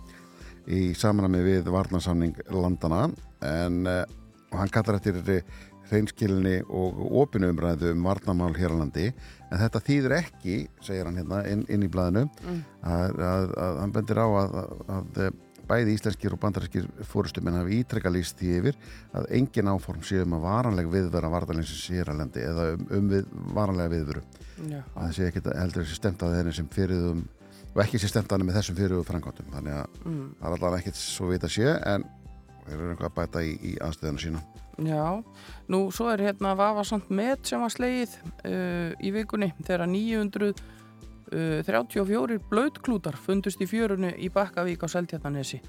í 0.73 0.95
samanami 0.97 1.43
við 1.45 1.69
varnarsamning 1.69 2.41
landana 2.49 3.11
en 3.45 3.85
uh, 3.85 4.01
hann 4.57 4.73
kallar 4.73 5.03
eftir 5.03 5.45
hreinskilinni 5.91 6.63
og 6.65 6.97
opinu 7.27 7.51
umræðu 7.53 7.93
um 7.93 8.05
varnamál 8.07 8.55
hér 8.57 8.73
á 8.73 8.81
landi. 8.81 9.11
En 9.51 9.59
þetta 9.59 9.85
þýður 9.85 10.17
ekki, 10.21 10.59
segir 10.87 11.09
hann 11.09 11.19
hérna 11.19 11.43
inn, 11.51 11.65
inn 11.69 11.85
í 11.85 11.91
blæðinu 11.91 12.25
að, 12.87 13.21
að, 13.21 13.55
að 13.67 13.81
hann 13.83 13.95
bendir 13.97 14.21
á 14.23 14.29
að, 14.29 14.59
að 14.97 15.25
bæði 15.71 15.97
íslenskir 15.97 16.35
og 16.35 16.41
bandarinskir 16.43 16.87
fórustumenn 17.09 17.59
hafi 17.61 17.81
ítrekka 17.81 18.13
líst 18.13 18.39
því 18.41 18.53
yfir 18.59 18.79
að 19.17 19.29
engin 19.39 19.71
áform 19.71 20.05
séu 20.07 20.25
um 20.27 20.37
að 20.39 20.47
varanleg 20.47 20.91
viðvera 20.93 21.33
varðalinsins 21.33 21.87
hér 21.95 22.13
að 22.13 22.23
lendi 22.25 22.45
eða 22.45 22.69
um, 22.75 22.87
um 22.99 23.11
við, 23.15 23.35
varanlega 23.57 23.95
viðveru. 23.95 24.25
Að 24.61 24.97
það 24.97 25.13
sé 25.17 25.29
ekki 25.31 25.45
heldur 25.49 25.87
þessi 25.87 26.01
stemt 26.01 26.25
að 26.27 26.37
þeirri 26.37 26.57
sem 26.59 26.71
fyrirðum 26.75 27.27
og 27.71 27.83
ekki 27.85 28.01
sé 28.03 28.11
stemt 28.11 28.31
að 28.31 28.39
henni 28.39 28.49
með 28.51 28.59
þessum 28.59 28.79
fyrirðum 28.81 29.07
frangáttum 29.07 29.53
þannig 29.55 29.77
að 29.79 30.01
mm. 30.05 30.25
það 30.41 30.49
er 30.49 30.57
allavega 30.57 30.81
ekkert 30.83 31.01
svo 31.01 31.29
vita 31.31 31.51
sé 31.51 31.69
en 31.71 32.07
þeir 32.65 32.75
eru 32.77 32.91
eitthvað 32.95 33.11
að 33.11 33.19
bæta 33.21 33.45
í, 33.47 33.53
í 33.71 33.77
aðstöðuna 33.87 34.25
sína. 34.25 34.43
Já, 34.81 35.21
nú 35.69 35.81
svo 35.93 36.09
er 36.09 36.23
hérna 36.25 36.55
vafasamt 36.57 37.11
met 37.13 37.45
sem 37.49 37.61
var 37.61 37.73
slegið 37.75 38.15
uh, 38.49 38.93
í 38.97 39.13
vikunni 39.13 39.51
þegar 39.61 39.87
934 41.31 42.41
blöðklútar 42.51 43.17
fundust 43.19 43.61
í 43.63 43.69
fjörunni 43.71 44.11
í 44.19 44.31
Bakkavík 44.35 44.83
á 44.83 44.89
Seltjarnanesi 44.91 45.61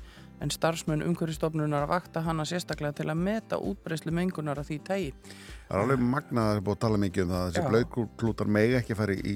en 0.42 0.50
starfsmenn 0.50 1.04
umhverfistofnunar 1.06 1.86
að 1.86 1.92
vakta 1.92 2.24
hana 2.26 2.46
sérstaklega 2.50 2.98
til 2.98 3.10
að 3.12 3.20
meta 3.22 3.60
útbreyslu 3.62 4.14
mengunar 4.16 4.58
af 4.58 4.70
því 4.72 4.78
tægi. 4.88 5.12
Það 5.68 5.76
er 5.76 5.84
alveg 5.84 6.06
magnað 6.06 6.42
að 6.44 6.50
það 6.50 6.62
er 6.62 6.66
búið 6.66 6.78
að 6.78 6.84
tala 6.86 7.02
mikið 7.04 7.24
um 7.24 7.34
það 7.34 7.42
að 7.42 7.52
þessi 7.52 7.74
blöðklútar 7.76 8.52
megi 8.58 8.78
ekki 8.80 8.98
fara 8.98 9.18
í 9.18 9.36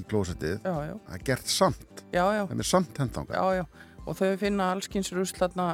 já, 0.88 0.94
það 1.06 1.18
er 1.18 1.24
gert 1.30 1.54
samt, 1.54 2.02
já, 2.10 2.24
já, 2.34 2.42
þeim 2.50 2.64
er 2.64 2.70
samt 2.72 3.02
hendanga 3.04 3.38
já, 3.38 3.60
já. 3.60 3.66
Og 4.06 4.14
þau 4.14 4.36
finna 4.38 4.68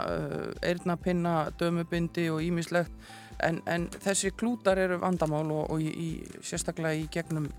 uh, 0.09 0.52
eirnapinna, 0.64 1.35
dömubindi 1.61 2.30
og 2.32 2.40
ímislegt 2.44 3.11
en, 3.44 3.61
en 3.68 3.88
þessi 3.92 4.32
klútar 4.37 4.80
eru 4.80 5.00
vandamál 5.02 5.44
og, 5.52 5.66
og 5.75 5.82
í, 5.82 5.90
í, 5.92 6.40
sérstaklega 6.44 6.97
í 6.97 7.09
gegnum 7.12 7.50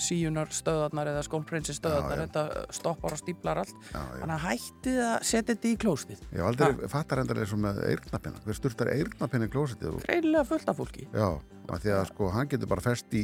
síunar 0.00 0.48
stöðarnar 0.54 1.10
eða 1.12 1.22
skólprinsi 1.26 1.74
stöðarnar, 1.76 2.18
Já, 2.18 2.24
já. 2.24 2.26
þetta 2.26 2.74
stoppar 2.74 3.14
og 3.14 3.20
stíplar 3.20 3.60
allt 3.62 3.74
Já, 3.92 3.98
já. 4.00 4.18
Þannig 4.20 4.34
að 4.34 4.44
hættið 4.48 4.98
að 5.06 5.16
setja 5.30 5.46
þetta 5.54 5.68
í 5.70 5.74
klóstið. 5.84 6.22
Ég 6.34 6.40
hef 6.40 6.48
aldrei 6.50 6.88
fattar 6.94 7.22
endar 7.22 7.40
eins 7.44 7.52
og 7.54 7.60
með 7.62 7.78
eirnapinna 7.92 8.42
hver 8.44 8.58
sturtar 8.58 8.90
eirnapinna 8.94 9.46
í 9.48 9.52
klósettið 9.54 9.92
og 9.92 10.02
Greinilega 10.08 10.44
fullt 10.50 10.72
af 10.72 10.80
fólki. 10.80 11.06
Já, 11.14 11.28
af 11.70 11.80
því 11.84 11.94
að 11.94 12.02
sko 12.10 12.30
hann 12.34 12.50
getur 12.50 12.70
bara 12.74 12.84
fest 12.84 13.14
í, 13.16 13.22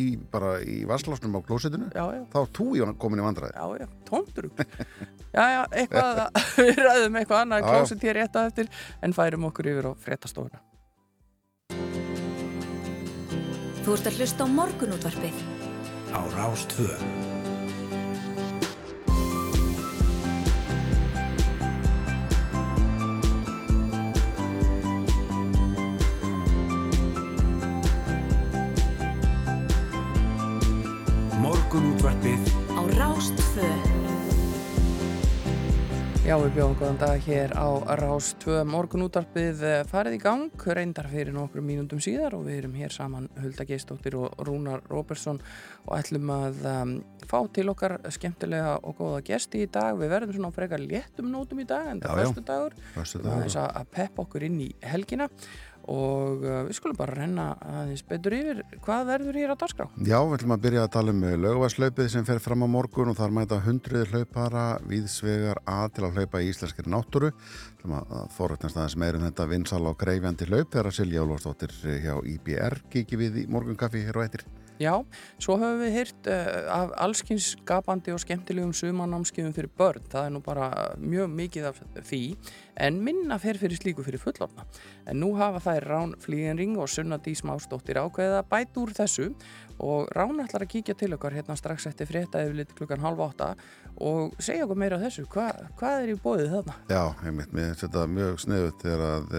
í 0.00 0.04
bara 0.32 0.54
í 0.64 0.80
vasslásnum 0.90 1.36
á 1.36 1.40
klósettinu 1.46 1.90
Já, 1.92 2.04
já, 2.16 2.24
þá 2.32 2.38
er 2.40 2.50
þú 2.58 2.68
í 2.74 2.82
hann 2.84 2.96
komin 3.04 3.20
í 3.22 3.26
vandræði 3.28 3.54
já, 3.60 3.84
já, 3.84 3.88
tóndur. 4.08 4.50
já, 5.36 5.44
já, 5.54 5.60
eitthvað, 5.84 6.24
við 6.64 6.82
ræðum 6.88 7.20
eitthvað 7.20 7.44
annað 7.44 7.60
Já, 7.60 7.66
já. 7.68 7.70
klósið 7.76 8.08
hér 8.08 8.18
rétt 8.22 8.40
að 8.40 8.50
eftir 8.50 8.72
en 9.06 9.14
færum 9.20 9.46
okkur 9.52 9.70
yfir 9.74 9.90
á 9.90 9.92
fréttastofuna. 10.00 10.64
Þú 13.80 13.94
ert 13.96 14.08
að 14.10 14.18
hlusta 14.20 14.44
á 14.44 14.48
morgunútvarpið 14.54 15.38
á 16.10 16.20
Rástvö. 16.34 16.90
Morgunútvarpið 31.40 32.42
á 32.74 32.80
Rástfö. 32.98 33.89
Já, 36.20 36.34
við 36.36 36.50
bjóðum 36.58 36.74
góðan 36.76 36.98
dag 37.00 37.22
hér 37.24 37.52
á 37.56 37.68
Rás 37.96 38.26
2 38.42 38.58
morgunútarpið 38.68 39.62
eh, 39.64 39.78
farið 39.88 40.18
í 40.18 40.20
gang, 40.20 40.64
reyndar 40.76 41.08
fyrir 41.08 41.32
nokkrum 41.32 41.64
mínúndum 41.64 42.02
síðar 42.04 42.36
og 42.36 42.44
við 42.44 42.58
erum 42.58 42.74
hér 42.76 42.92
saman 42.92 43.30
Hulda 43.40 43.64
Geistóttir 43.64 44.18
og 44.20 44.36
Rúnar 44.44 44.84
Róbersson 44.90 45.40
og 45.86 45.94
ætlum 45.96 46.28
að 46.34 46.60
um, 46.68 46.92
fá 47.24 47.38
til 47.56 47.64
okkar 47.72 47.96
skemmtilega 48.12 48.76
og 48.84 49.00
góða 49.00 49.22
gesti 49.30 49.64
í 49.64 49.70
dag. 49.72 49.96
Við 49.96 50.12
verðum 50.12 50.36
svona 50.36 50.52
frekar 50.58 50.84
léttum 50.84 51.32
nótum 51.32 51.64
í 51.64 51.66
dag 51.72 51.88
en 51.94 52.04
það 52.04 52.12
er 52.12 52.20
já. 52.20 52.28
fyrstu 52.28 52.46
dagur. 52.52 52.78
Að 53.56 53.58
að 53.64 53.90
peppa 53.96 54.24
okkur 54.26 54.48
inn 54.50 54.60
í 54.66 54.70
helgina 54.92 55.30
og 55.90 56.44
uh, 56.44 56.60
við 56.68 56.76
skulum 56.78 56.98
bara 56.98 57.16
renna 57.18 57.46
aðeins 57.66 58.04
betur 58.06 58.36
yfir 58.36 58.62
hvað 58.84 59.08
verður 59.08 59.38
hér 59.40 59.54
á 59.54 59.60
dagskrá. 59.60 59.88
Já, 59.98 60.18
við 60.22 60.36
ætlum 60.38 60.54
að 60.54 60.64
byrja 60.66 60.84
að 60.86 60.92
tala 60.96 61.14
um 61.14 61.26
lögvarslaupið 61.44 62.10
sem 62.14 62.28
fer 62.28 62.42
fram 62.44 62.64
á 62.64 62.68
morgun 62.70 63.12
og 63.12 63.18
þar 63.18 63.34
mæta 63.36 63.60
hundruðir 63.64 64.14
hlaupara 64.14 64.64
viðsvegar 64.86 65.62
að 65.66 65.86
til 65.96 66.06
að 66.06 66.20
hlaupa 66.20 66.42
í 66.44 66.50
íslenskri 66.52 66.86
náttúru. 66.90 67.32
Að 67.90 68.26
forrættast 68.36 68.78
aðeins 68.78 68.98
meirum 69.00 69.26
þetta 69.26 69.50
vinsal 69.50 69.84
á 69.88 69.92
greifjandi 69.98 70.50
hlaup 70.50 70.74
þegar 70.74 70.94
Silja 70.94 71.26
Ólafsdóttir 71.26 71.74
hjá 72.04 72.14
IBR 72.34 72.82
kiki 72.92 73.18
við 73.20 73.42
í 73.44 73.46
morgunkaffi 73.50 74.04
hér 74.06 74.20
og 74.20 74.28
eittir. 74.28 74.46
Já, 74.80 74.94
svo 75.36 75.58
höfum 75.60 75.82
við 75.82 75.90
hýrt 75.92 76.28
uh, 76.32 76.46
af 76.72 76.92
allskins 77.04 77.50
skapandi 77.52 78.14
og 78.14 78.22
skemmtilegum 78.22 78.70
sumanámskeiðum 78.72 79.52
fyrir 79.52 79.68
börn. 79.76 80.06
Það 80.08 80.28
er 80.28 80.32
nú 80.32 80.40
bara 80.46 80.68
mjög 80.96 81.34
mikið 81.36 81.66
af 81.68 81.82
því, 82.08 82.20
en 82.80 83.02
minna 83.04 83.36
fer 83.42 83.60
fyrir 83.60 83.76
slíku 83.76 84.06
fyrir 84.06 84.22
fullorna. 84.22 84.64
En 85.04 85.20
nú 85.20 85.34
hafa 85.36 85.60
þær 85.66 85.88
Rán 85.90 86.14
Flígenring 86.24 86.78
og 86.80 86.88
Sunna 86.88 87.20
Dís 87.20 87.44
Mástóttir 87.44 88.00
ákveða 88.00 88.40
bæt 88.48 88.80
úr 88.80 88.94
þessu 88.96 89.28
og 89.80 90.10
Rán 90.16 90.42
ætlar 90.44 90.64
að 90.66 90.72
kíkja 90.74 90.96
til 90.98 91.14
okkar 91.16 91.36
hérna 91.36 91.56
strax 91.58 91.88
eftir 91.90 92.08
frétta 92.08 92.42
yfir 92.44 92.58
lit 92.60 92.74
klukkan 92.76 93.02
halv 93.04 93.22
átta 93.24 93.54
og 94.00 94.36
segja 94.42 94.66
okkur 94.66 94.80
meira 94.80 95.00
þessu. 95.00 95.26
Hva, 95.30 95.48
hvað 95.80 96.04
er 96.04 96.12
í 96.14 96.18
bóðið 96.20 96.54
þarna? 96.56 96.76
Já, 96.90 97.02
ég 97.26 97.36
mitt 97.36 97.56
mér 97.56 97.74
þetta 97.80 98.04
mjög 98.10 98.38
sniðut 98.44 98.84
þegar 98.84 99.06
að, 99.08 99.34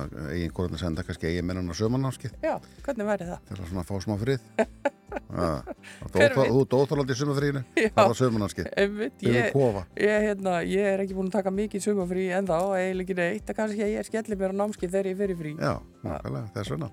að 0.00 0.20
eigin 0.34 0.54
korðin 0.56 0.82
senda 0.84 1.06
kannski 1.06 1.32
eigin 1.32 1.48
mennan 1.48 1.72
á 1.72 1.74
sömanámskið. 1.76 2.38
Já, 2.44 2.54
hvernig 2.86 3.10
væri 3.12 3.32
það? 3.32 3.42
Þegar 3.50 3.72
svona 3.72 3.84
að 3.84 3.90
fá 3.90 4.06
smá 4.06 4.16
frið. 4.22 4.46
Þú 6.16 6.62
dóþálandi 6.70 7.14
í 7.14 7.18
sumafríinu 7.20 7.62
það 7.76 8.00
var 8.00 8.16
sömurnarskið 8.18 8.68
ég, 9.26 9.54
ég, 10.02 10.24
hérna, 10.26 10.58
ég 10.66 10.88
er 10.92 11.02
ekki 11.04 11.16
búin 11.16 11.30
að 11.30 11.38
taka 11.38 11.52
mikið 11.54 11.84
sumafrí 11.84 12.26
en 12.34 12.48
þá, 12.48 12.58
eiginlega 12.78 13.16
neitt 13.20 13.50
að 13.52 13.58
kannski 13.60 13.82
ég 13.82 14.00
er 14.00 14.08
skellið 14.08 14.42
mér 14.42 14.54
á 14.54 14.60
námskið 14.60 14.94
þegar 14.94 15.10
ég 15.10 15.18
fyrir 15.20 15.38
frí. 15.40 15.52
Já, 15.56 15.72
nákvæmlega, 16.06 16.52
það 16.54 16.62
er 16.62 16.70
svona. 16.70 16.90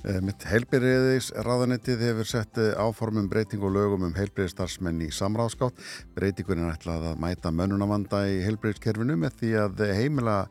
Eh, 0.00 0.18
Mitt 0.24 0.46
heilbyrðis 0.50 1.30
ráðanettið 1.46 2.04
hefur 2.08 2.30
sett 2.30 2.60
eh, 2.62 2.72
áformum 2.78 3.30
breyting 3.30 3.64
og 3.66 3.74
lögum 3.76 4.08
um 4.08 4.18
heilbyrðistarsmenn 4.18 5.06
í 5.06 5.10
samráðskátt 5.14 5.80
breytingurinn 6.16 6.70
ætlað 6.72 7.10
að 7.12 7.24
mæta 7.24 7.54
mönnunavanda 7.54 8.26
í 8.30 8.40
heilbyrðiskerfinu 8.46 9.18
með 9.20 9.40
því 9.42 9.56
að 9.64 9.84
heimila 10.00 10.42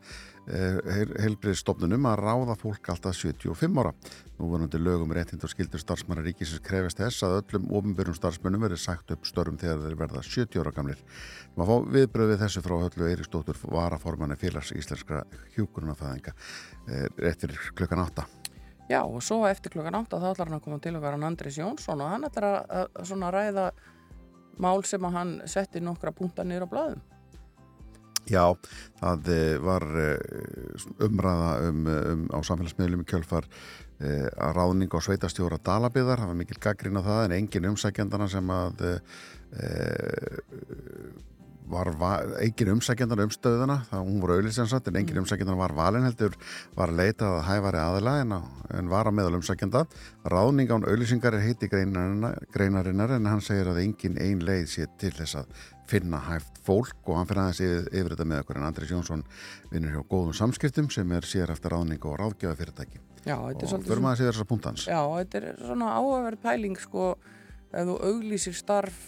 Eh, 0.50 0.78
heilbriðstofnunum 1.20 2.08
að 2.10 2.22
ráða 2.24 2.56
fólk 2.58 2.88
alltaf 2.90 3.14
75 3.14 3.76
ára. 3.78 3.92
Nú 4.40 4.46
vonandi 4.48 4.78
lögum 4.80 5.10
réttind 5.12 5.42
og 5.44 5.50
skildur 5.52 5.82
starfsmannar 5.82 6.24
ríkisins 6.24 6.62
krefist 6.64 6.96
þess 6.96 7.26
að 7.26 7.34
öllum 7.42 7.66
ofinbjörnum 7.76 8.14
starfsmönnum 8.16 8.62
verið 8.64 8.78
sagt 8.80 9.10
upp 9.12 9.26
störfum 9.28 9.58
þegar 9.60 9.82
þeir 9.82 9.98
verða 10.00 10.22
70 10.24 10.62
ára 10.62 10.72
gamlir. 10.72 11.02
Má 11.58 11.66
fá 11.68 11.74
viðbröðið 11.84 12.40
þessu 12.40 12.62
frá 12.64 12.72
höllu 12.80 13.10
Eiríksdóttur 13.10 13.60
varaformanni 13.66 14.38
félags 14.40 14.72
íslenskra 14.72 15.26
hjúkurunafæðinga 15.58 16.32
eh, 16.32 17.04
réttir 17.20 17.52
klukkan 17.76 18.00
8. 18.06 18.24
Já 18.88 19.02
og 19.02 19.20
svo 19.20 19.42
eftir 19.44 19.76
klukkan 19.76 20.00
8 20.00 20.22
þá 20.22 20.30
ætlar 20.30 20.48
hann 20.48 20.56
að 20.56 20.64
koma 20.70 20.80
til 20.80 20.94
okkar 20.96 21.18
hann 21.18 21.28
Andris 21.28 21.60
Jónsson 21.60 22.00
og 22.00 22.14
hann 22.14 22.24
ætlar 22.30 22.48
að, 22.48 22.88
að, 22.96 23.12
að 23.12 23.36
ræða 23.36 23.66
mál 24.56 24.80
sem 24.88 25.04
að 25.04 25.16
hann 25.18 25.36
setti 25.44 25.84
nokkra 25.84 26.14
punta 26.16 26.48
niður 26.48 26.64
á 26.64 26.72
blæðum. 26.72 27.04
Já, 28.30 28.44
það 29.02 29.30
eh, 29.36 29.54
var 29.68 29.86
eh, 30.00 30.88
umræða 31.04 31.52
um, 31.68 31.86
um, 31.92 32.26
á 32.32 32.38
samfélagsmiðlum 32.46 33.04
í 33.04 33.08
kjölfar 33.12 33.52
að 34.00 34.54
ráðning 34.56 34.94
á 34.96 34.98
sveitastjóra 35.04 35.58
Dalabiðar, 35.60 36.22
það 36.22 36.30
var 36.32 36.38
mikil 36.38 36.60
gaggrín 36.60 37.00
á 37.00 37.02
það 37.04 37.24
en 37.24 37.36
engin 37.36 37.70
umsækjandana 37.72 38.30
sem 38.32 38.54
að 38.54 38.86
var, 41.70 41.90
var 41.98 42.34
engin 42.42 42.72
umsækjandana 42.74 43.26
um 43.26 43.32
stöðuna, 43.34 43.76
það 43.90 44.06
hún 44.06 44.20
voru 44.22 44.36
auðlisensatt 44.38 44.88
en 44.90 44.98
engin 45.00 45.18
mm. 45.18 45.24
umsækjandana 45.24 45.60
var 45.60 45.74
valin 45.76 46.06
heldur 46.08 46.36
var 46.76 46.92
leitað 46.94 47.36
að 47.38 47.44
hæfari 47.48 47.82
aðila 47.82 48.14
en, 48.22 48.36
en 48.78 48.90
var 48.90 49.10
að 49.10 49.16
meðal 49.18 49.38
umsækjanda. 49.40 49.84
Ráðning 50.34 50.72
án 50.72 50.86
auðlisingar 50.88 51.36
er 51.38 51.46
heiti 51.46 51.70
greinarinnar 51.70 53.16
en 53.16 53.30
hann 53.30 53.44
segir 53.44 53.70
að 53.70 53.82
engin 53.84 54.18
ein 54.20 54.42
leið 54.46 54.66
sé 54.74 54.88
til 55.00 55.12
þess 55.16 55.42
að 55.42 55.54
finna 55.90 56.22
hæft 56.28 56.60
fólk 56.66 57.06
og 57.06 57.18
hann 57.18 57.30
fyrir 57.30 57.44
aðeins 57.44 57.62
yfir, 57.66 57.86
yfir 57.92 58.14
þetta 58.14 58.28
með 58.32 58.44
okkur. 58.44 58.60
En 58.60 58.68
Andris 58.68 58.94
Jónsson 58.94 59.24
vinnur 59.72 59.96
hjá 59.96 60.02
góðum 60.10 60.36
samskiptum 60.42 60.90
sem 60.94 61.16
er 61.16 61.26
sér 61.26 61.54
eftir 61.54 61.74
ráðning 61.74 62.04
og 62.06 62.18
fyrirtæki 62.40 63.09
Já, 63.26 63.36
og 63.36 63.84
fyrir 63.84 64.00
maður 64.00 64.14
að 64.14 64.20
sé 64.20 64.28
þessar 64.30 64.48
punktans 64.48 64.86
Já, 64.88 65.00
þetta 65.18 65.40
er 65.40 65.48
svona 65.60 65.90
áhugaverð 65.98 66.42
pæling 66.44 66.78
sko, 66.80 67.08
ef 67.68 67.88
þú 67.90 67.96
auglýsir 68.08 68.56
starf 68.56 69.00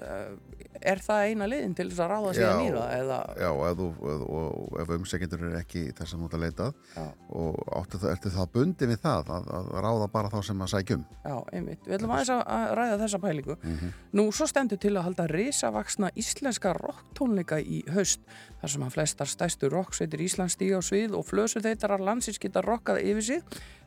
uh, 0.00 0.32
er 0.80 1.00
það 1.04 1.28
eina 1.28 1.48
liðin 1.50 1.74
til 1.76 1.86
þess 1.90 2.02
að 2.04 2.10
ráða 2.12 2.32
sig 2.36 2.46
að 2.46 2.60
nýra? 2.62 2.84
Eða... 2.98 3.18
Já, 3.40 3.50
ef, 3.68 3.82
ef, 4.12 4.24
ef 4.82 4.92
umsækjendur 4.96 5.44
eru 5.44 5.58
ekki 5.58 5.84
þess 5.98 6.16
að 6.16 6.24
að 6.24 6.44
leitað 6.44 6.72
já. 6.94 7.04
og 7.40 7.60
áttu 7.80 8.00
það, 8.02 8.14
ertu 8.14 8.32
það 8.34 8.50
bundi 8.56 8.88
við 8.90 9.00
það 9.04 9.32
að, 9.36 9.50
að 9.58 9.70
ráða 9.86 10.08
bara 10.14 10.32
þá 10.32 10.38
sem 10.48 10.64
að 10.64 10.72
sækjum? 10.74 11.04
Já, 11.24 11.36
einmitt. 11.52 11.84
Við 11.86 11.98
ætlum 11.98 12.14
aðeins 12.16 12.32
að 12.34 12.74
ræða 12.80 12.98
þessa 13.04 13.22
pælingu. 13.22 13.58
Mm 13.60 13.76
-hmm. 13.78 13.94
Nú, 14.18 14.26
svo 14.32 14.48
stendur 14.50 14.82
til 14.82 14.94
að 14.96 15.06
halda 15.08 15.28
risavaksna 15.30 16.10
íslenska 16.16 16.74
rocktónleika 16.78 17.60
í 17.60 17.84
haust 17.94 18.20
þar 18.60 18.74
sem 18.74 18.82
að 18.86 18.94
flestar 18.96 19.28
stæstu 19.28 19.68
rocksveitir 19.68 20.20
Íslands 20.24 20.56
stíga 20.56 20.80
á 20.80 20.82
svið 20.82 21.14
og 21.18 21.26
flösu 21.28 21.60
þeitarar 21.60 22.00
landsins 22.00 22.40
geta 22.40 22.62
rokkað 22.64 23.02
yfir 23.04 23.22
sig 23.22 23.42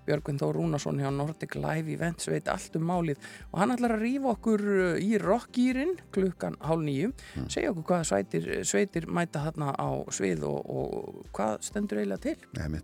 Björgvin 0.08 0.40
Þó 0.40 0.48
Rúnarsson 0.56 1.02
hjá 1.02 1.10
Nordic 1.14 1.58
Live 1.60 1.92
Events 1.94 2.30
veit 2.32 2.48
allt 2.52 2.76
um 2.80 2.88
málið. 2.88 3.20
Og 3.52 3.62
hann 3.62 3.76
ætlar 3.76 3.98
að 3.98 4.06
rýfa 4.06 4.32
okkur 4.34 4.64
uh, 4.64 4.98
í 5.04 5.20
rockgýrin 5.22 5.96
klukkan 6.16 6.58
hálf 6.64 6.84
nýju 6.88 7.12
mm. 7.12 7.48
segja 7.52 7.74
okkur 7.74 7.88
hvað 7.92 8.06
sveitir, 8.12 8.50
sveitir 8.68 9.08
mæta 9.12 9.44
þarna 9.46 9.74
á 9.76 9.90
svið 10.14 10.46
og, 10.48 10.60
og 10.72 11.32
hvað 11.36 11.58
stendur 11.68 12.02
eiginlega 12.02 12.24
til? 12.30 12.38
Nei, 12.58 12.82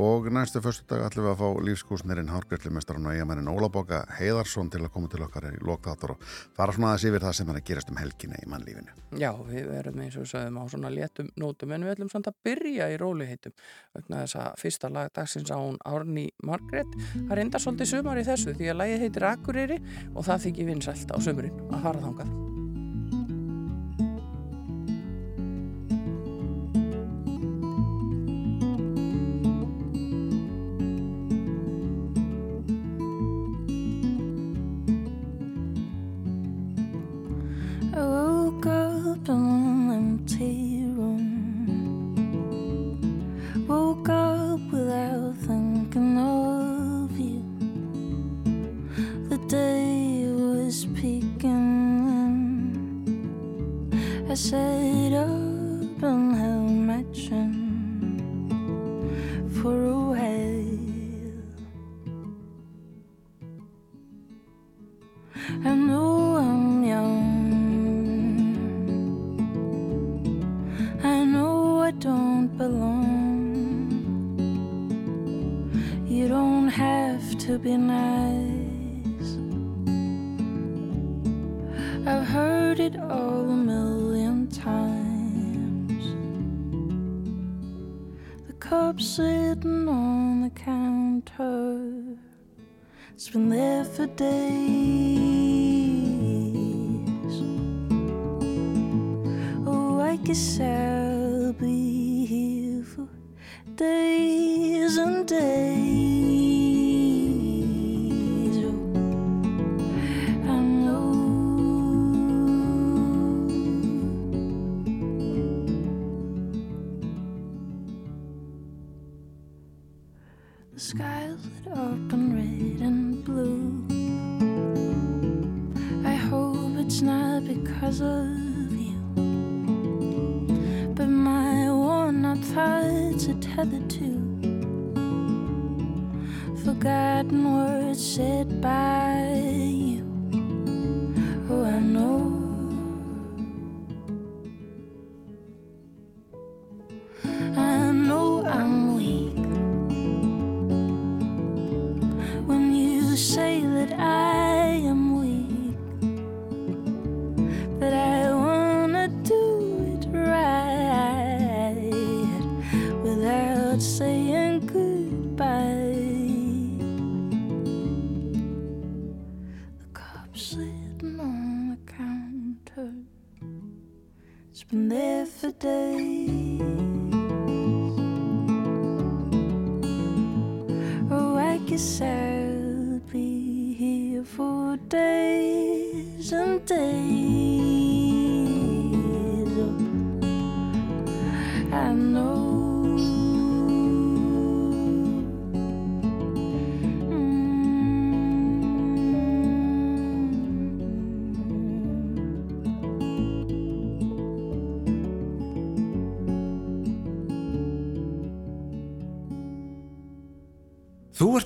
og 0.00 0.28
næstu 0.32 0.62
fyrstu 0.64 0.86
dag 0.88 1.04
ætlum 1.04 1.26
við 1.26 1.32
að 1.34 1.40
fá 1.42 1.48
lífskúsnirinn 1.68 2.32
hárgjörlumestarinn 2.32 3.08
og 3.10 3.12
eigamennin 3.16 3.50
Ólaboka 3.52 4.02
Heiðarsson 4.16 4.70
til 4.72 4.80
að 4.86 4.92
koma 4.94 5.10
til 5.12 5.20
okkar 5.26 5.50
í 5.50 5.60
loktátur 5.60 6.14
og 6.14 6.22
fara 6.56 6.72
svona 6.72 6.92
aðeins 6.92 7.08
yfir 7.10 7.26
það 7.26 7.36
sem 7.38 7.52
er 7.52 7.58
að 7.60 7.66
gerast 7.68 7.92
um 7.92 8.00
helginni 8.00 8.40
í 8.40 8.48
mannlífinu. 8.48 8.96
Já, 9.20 9.30
við 9.44 9.68
verðum 9.68 10.00
eins 10.06 10.16
og 10.16 10.28
sögum 10.30 10.56
á 10.56 10.64
svona 10.72 10.92
léttum 10.92 11.28
nótum 11.36 11.74
en 11.76 11.84
við 11.84 11.92
ætlum 11.96 12.12
samt 12.12 12.30
að 12.30 12.38
byrja 12.48 12.88
í 12.88 12.96
róliheitum 13.02 13.52
vegna 13.92 14.22
Margrét 16.62 16.96
það 17.12 17.34
reyndar 17.38 17.62
svolítið 17.62 17.90
sumar 17.90 18.20
í 18.20 18.24
þessu 18.26 18.54
því 18.56 18.70
að 18.72 18.80
lægið 18.80 19.04
heitir 19.06 19.28
Akureyri 19.28 19.82
og 20.14 20.24
það 20.28 20.46
þykir 20.46 20.72
vinsælt 20.72 21.12
á 21.12 21.18
sumurinn 21.20 21.60
að 21.68 21.86
fara 21.88 22.06
þangað 22.06 22.51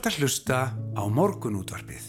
Ert 0.06 0.20
að 0.20 0.22
hlusta 0.22 0.56
á 0.70 1.02
morgunútvarpið. 1.10 2.04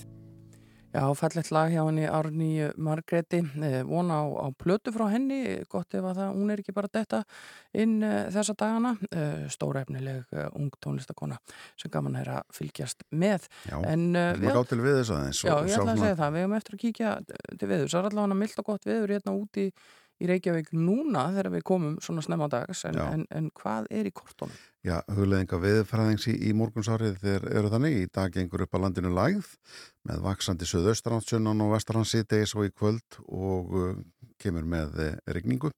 Já, 0.93 1.01
fallegt 1.17 1.49
lag 1.49 1.71
hjá 1.73 1.79
henni 1.81 2.03
Árni 2.05 2.67
Margreti, 2.77 3.39
eh, 3.57 3.79
vona 3.89 4.19
á, 4.21 4.25
á 4.37 4.47
plötu 4.53 4.93
frá 4.93 5.07
henni, 5.09 5.65
gott 5.65 5.97
ef 5.97 6.05
að 6.05 6.19
það, 6.19 6.35
hún 6.37 6.53
er 6.53 6.61
ekki 6.61 6.75
bara 6.77 6.91
detta 6.93 7.23
inn 7.73 8.03
eh, 8.05 8.29
þessa 8.29 8.53
dagana, 8.53 8.93
eh, 9.09 9.49
stórefnileg 9.49 10.29
ung 10.53 10.69
tónlistakona 10.77 11.39
sem 11.73 11.89
gaman 11.89 12.21
er 12.21 12.29
að 12.37 12.43
fylgjast 12.53 13.01
með. 13.09 13.49
Já, 13.65 13.81
En 13.81 14.11
við 14.13 14.45
erum 14.45 14.51
að 14.51 14.59
gá 14.59 14.69
til 14.69 14.81
við 14.85 14.99
þess 14.99 15.15
aðeins. 15.17 15.41
Já, 15.41 15.55
ég 15.57 15.79
ætla 15.79 15.95
að 15.95 16.03
segja 16.05 16.19
það, 16.21 16.35
við 16.37 16.45
hefum 16.45 16.57
eftir 16.61 16.77
að 16.77 16.83
kíkja 16.85 17.15
til 17.33 17.71
veður, 17.73 17.89
það 17.95 17.99
er 18.03 18.11
allavega 18.11 18.41
mildt 18.45 18.61
og 18.61 18.69
gott 18.69 18.85
veður 18.93 19.15
hérna 19.17 19.39
úti 19.41 19.71
í 19.71 19.73
Reykjavík 20.25 20.71
núna 20.73 21.27
þegar 21.35 21.51
við 21.53 21.63
komum 21.69 21.97
svona 22.01 22.23
snemma 22.25 22.47
á 22.49 22.53
dags, 22.55 22.81
en, 22.89 22.97
en, 22.97 23.25
en 23.29 23.51
hvað 23.53 23.85
er 23.93 24.09
í 24.09 24.13
kortónum? 24.17 24.55
Já, 24.87 24.97
hugleðinga 25.13 25.59
viðfræðings 25.61 26.25
í, 26.31 26.35
í 26.49 26.53
morgunsárið 26.57 27.19
þeir 27.21 27.47
eru 27.59 27.71
þannig. 27.73 27.97
Í 28.01 28.09
dag 28.17 28.33
gengur 28.33 28.63
upp 28.65 28.77
að 28.77 28.85
landinu 28.87 29.13
lægð 29.13 29.53
með 30.09 30.23
vaksandi 30.25 30.69
söðaustrandssunnan 30.69 31.65
og 31.65 31.73
vestrandsítegis 31.75 32.55
og 32.57 32.69
í 32.69 32.73
kvöld 32.73 33.19
og 33.27 33.73
uh, 33.77 33.95
kemur 34.41 34.65
með 34.65 35.01
uh, 35.03 35.11
regningu. 35.37 35.73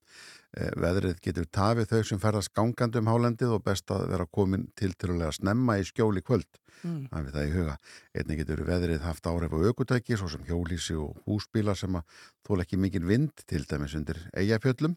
Uh, 0.58 0.72
veðrið 0.82 1.20
getur 1.22 1.46
tafið 1.54 1.92
þau 1.92 2.08
sem 2.10 2.22
ferðast 2.22 2.50
gangandi 2.58 2.98
um 2.98 3.10
hálendið 3.12 3.52
og 3.54 3.62
best 3.68 3.92
að 3.94 4.08
vera 4.10 4.26
komin 4.26 4.64
til 4.74 4.96
til 4.98 5.12
að 5.14 5.36
snemma 5.38 5.76
í 5.78 5.84
skjóli 5.86 6.24
kvöld. 6.26 6.48
Mm. 6.80 7.04
Það 7.12 7.26
við 7.28 7.36
það 7.36 7.46
í 7.46 7.52
huga. 7.54 7.76
Einnig 8.16 8.40
getur 8.42 8.64
veðrið 8.66 9.04
haft 9.04 9.30
áhrif 9.30 9.54
á 9.54 9.58
aukutæki, 9.60 10.18
svo 10.18 10.30
sem 10.32 10.48
hjólísi 10.48 10.96
og 10.98 11.20
húsbíla 11.28 11.76
sem 11.78 12.00
að 12.00 12.18
þóla 12.48 12.66
ekki 12.66 12.80
mikið 12.82 13.06
vind, 13.12 13.46
til 13.46 13.62
dæmis 13.70 13.94
undir 14.00 14.24
eigafjöllum. 14.34 14.96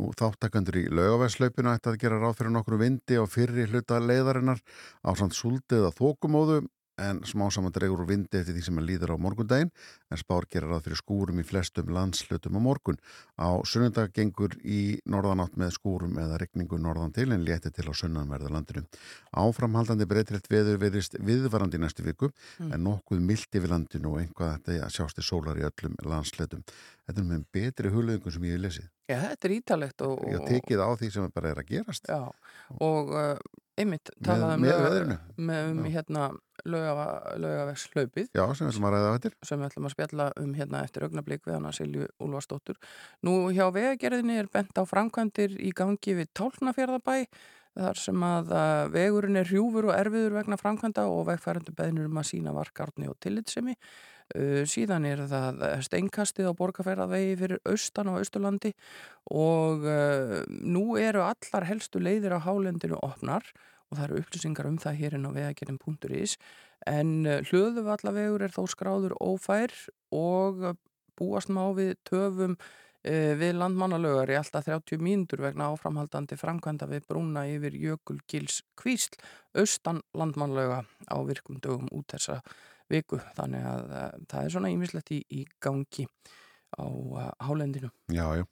Nú, 0.00 0.10
þáttakandur 0.16 0.80
í 0.80 0.84
laugavæðslaupinu 0.90 1.70
ætti 1.74 1.92
að 1.92 2.00
gera 2.00 2.18
ráð 2.18 2.38
fyrir 2.40 2.54
nokkru 2.56 2.80
vindi 2.80 3.20
á 3.20 3.24
fyrri 3.30 3.68
hluta 3.68 4.00
leiðarinnar 4.00 4.62
á 5.06 5.10
samt 5.18 5.36
súldið 5.36 5.90
að 5.90 5.98
þókumóðu 6.00 6.60
en 7.00 7.22
smá 7.28 7.46
saman 7.52 7.72
dregur 7.74 8.04
úr 8.04 8.10
vindi 8.10 8.40
eftir 8.40 8.56
því 8.56 8.64
sem 8.66 8.80
að 8.80 8.88
líður 8.90 9.14
á 9.14 9.22
morgundaginn 9.24 9.72
en 10.10 10.20
spár 10.20 10.46
gera 10.50 10.68
ráð 10.70 10.86
fyrir 10.88 11.00
skúrum 11.00 11.40
í 11.40 11.46
flestum 11.46 11.90
landslutum 11.94 12.58
á 12.58 12.60
morgun. 12.60 13.00
Á 13.40 13.60
sunnundag 13.64 14.12
gengur 14.16 14.56
í 14.62 14.98
norðanátt 15.08 15.56
með 15.60 15.74
skúrum 15.78 16.18
eða 16.20 16.38
regningu 16.42 16.78
norðan 16.78 17.14
til 17.16 17.30
en 17.32 17.44
létti 17.46 17.72
til 17.72 17.88
á 17.88 17.94
sunnanverða 17.96 18.52
landinu. 18.52 18.84
Áframhaldandi 19.32 20.06
breytilegt 20.10 20.50
veður 20.50 20.80
veðist 20.82 21.16
viðvarandi 21.18 21.80
í 21.80 21.84
næstu 21.84 22.04
viku 22.06 22.30
Mm. 22.60 22.72
en 22.74 22.82
nokkuð 22.84 23.20
mildi 23.24 23.60
við 23.62 23.70
landinu 23.72 24.10
og 24.12 24.20
einhvað 24.20 24.50
þetta 24.58 24.86
að 24.86 24.94
sjást 24.94 25.20
í 25.20 25.24
sólar 25.24 25.58
í 25.60 25.64
öllum 25.64 25.94
landslutum. 26.04 26.62
Þetta 27.06 27.22
er 27.22 27.26
með 27.28 27.44
betri 27.52 27.92
hugleðingum 27.94 28.34
sem 28.34 28.44
ég 28.48 28.56
hef 28.56 28.62
lesið. 28.64 28.88
Já, 29.10 29.16
þetta 29.24 29.48
er 29.48 29.54
ítalegt 29.56 30.04
og, 30.06 30.12
Ég 30.28 30.36
og, 30.40 30.44
hef 30.44 30.50
tekið 30.50 30.82
á 30.84 30.88
því 31.00 31.10
sem 31.14 31.30
bara 31.34 31.50
er 31.50 31.62
að 31.62 31.70
gerast. 31.72 32.10
Já, 32.10 32.20
og 32.80 33.10
uh, 33.16 33.38
einmitt 33.80 34.10
Með- 34.14 34.26
talaði 34.28 34.54
um 34.58 34.64
með 34.64 34.72
lauga- 34.74 34.90
veðrinu? 34.90 35.18
með 35.50 35.70
um 35.72 35.84
hérna 35.94 36.24
laugavegs 36.70 37.86
hlaupið 37.94 38.28
Já, 38.36 38.42
sem 38.54 38.66
við 38.66 38.72
ætlum 38.74 38.86
að 38.88 38.94
ræða 38.96 39.12
eftir. 39.18 39.36
sem 39.48 39.60
við 39.62 39.68
ætlum 39.70 39.86
að 39.88 39.94
spjalla 39.94 40.26
um 40.42 40.50
hérna 40.58 40.82
eftir 40.84 41.06
augnablík 41.06 41.46
við 41.48 41.54
hana 41.56 41.72
Silju 41.72 42.08
Úlfarsdóttur. 42.20 42.76
Nú 43.24 43.36
hjá 43.56 43.64
vegagerðinni 43.72 44.36
er 44.42 44.50
bent 44.52 44.76
á 44.76 44.84
framkvæmdir 44.84 45.56
í 45.60 45.72
gangi 45.72 46.14
við 46.20 46.28
Tálnafjörðabæ 46.36 47.26
þar 47.80 47.96
sem 48.02 48.22
að 48.26 48.50
uh, 48.52 48.88
vegurinn 48.92 49.36
er 49.40 49.46
hrjúfur 49.46 49.86
og 49.88 49.94
erfiður 49.94 50.34
vegna 50.40 50.56
framkvæmda 50.58 51.04
og 51.08 51.26
vegfærandu 51.30 51.72
beðnur 51.78 52.08
um 52.10 52.18
að 52.20 52.26
sína 52.32 52.52
varkarni 52.52 53.08
og 53.08 53.16
tillitsemi. 53.22 53.76
Síðan 54.70 55.06
er 55.08 55.24
það 55.30 55.62
steinkastið 55.86 56.50
á 56.50 56.58
borgarferðavegi 56.58 57.38
fyrir 57.40 57.62
austan 57.66 58.12
á 58.12 58.18
Austurlandi 58.20 58.70
og 59.34 59.86
nú 60.48 60.84
eru 61.00 61.24
allar 61.26 61.66
helstu 61.66 62.02
leiðir 62.02 62.36
á 62.38 62.44
hálendinu 62.46 63.00
opnar 63.02 63.42
og 63.90 63.98
það 63.98 64.04
eru 64.06 64.20
upplýsingar 64.22 64.68
um 64.70 64.78
það 64.78 65.00
hér 65.00 65.16
inn 65.18 65.26
á 65.26 65.34
vegagerðin.is 65.34 66.36
en 66.90 67.10
hlöðuvallavegur 67.50 68.46
er 68.46 68.54
þó 68.54 68.62
skráður 68.70 69.16
ófær 69.18 69.74
og 70.14 70.62
búast 71.18 71.50
má 71.52 71.64
við 71.76 71.96
töfum 72.08 72.56
við 73.00 73.54
landmannalögar 73.56 74.28
í 74.28 74.36
alltaf 74.36 74.66
30 74.66 75.00
mínútur 75.00 75.40
vegna 75.40 75.70
áframhaldandi 75.72 76.36
framkvæmda 76.36 76.88
við 76.90 77.06
brúna 77.08 77.46
yfir 77.48 77.76
Jökulgils 77.80 78.60
kvísl 78.76 79.16
austan 79.56 80.02
landmannalöga 80.12 80.84
á 81.08 81.16
virkum 81.24 81.56
dögum 81.64 81.88
út 81.96 82.12
þessa 82.12 82.42
viku 82.90 83.20
þannig 83.38 83.66
að 83.72 83.90
uh, 83.90 84.06
það 84.30 84.46
er 84.46 84.54
svona 84.54 84.72
ímislegt 84.74 85.12
í, 85.16 85.20
í 85.30 85.44
gangi 85.62 86.06
á 86.76 86.86
uh, 86.86 87.28
hálendinu. 87.42 87.90
Já, 88.12 88.26
já. 88.40 88.46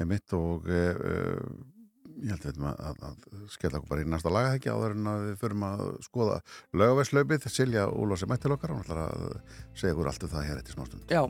Emitt 0.00 0.34
og 0.36 0.66
uh, 0.66 0.90
uh, 0.94 1.74
ég 2.22 2.30
held 2.34 2.46
að 2.46 2.66
að, 2.72 3.00
að, 3.08 3.38
skella 3.52 3.80
okkur 3.80 3.90
bara 3.90 4.04
í 4.04 4.08
næsta 4.10 4.32
laga 4.32 4.54
ekki 4.56 4.72
áður 4.72 4.96
en 4.96 5.10
að 5.10 5.24
við 5.28 5.36
förum 5.42 5.66
að 5.68 5.84
skoða 6.06 6.38
lögavæslaupið. 6.76 7.48
Silja 7.52 7.86
Úlfars 7.90 8.26
mætt 8.30 8.44
til 8.44 8.54
okkar 8.54 8.74
og 8.74 8.84
ætlar 8.84 9.02
að 9.08 9.26
segja 9.74 9.96
okkur 9.96 10.10
allt 10.12 10.26
um 10.26 10.34
það 10.34 10.48
hér 10.48 10.62
eftir 10.62 10.78
smástund. 10.78 11.06
Já, 11.12 11.22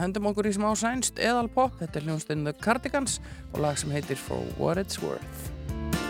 hendum 0.00 0.30
okkur 0.32 0.50
í 0.50 0.54
smá 0.56 0.70
sænst 0.78 1.20
eðalpop, 1.20 1.78
þetta 1.82 2.00
er 2.00 2.08
hljónstinn 2.08 2.46
The 2.48 2.56
Cardigans 2.64 3.20
og 3.52 3.64
lag 3.66 3.80
sem 3.80 3.92
heitir 3.94 4.20
For 4.20 4.46
What 4.60 4.82
It's 4.82 5.02
Worth. 5.04 6.09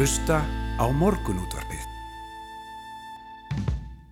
Hlusta 0.00 0.38
á 0.80 0.84
morgunútvarpið. 0.96 1.82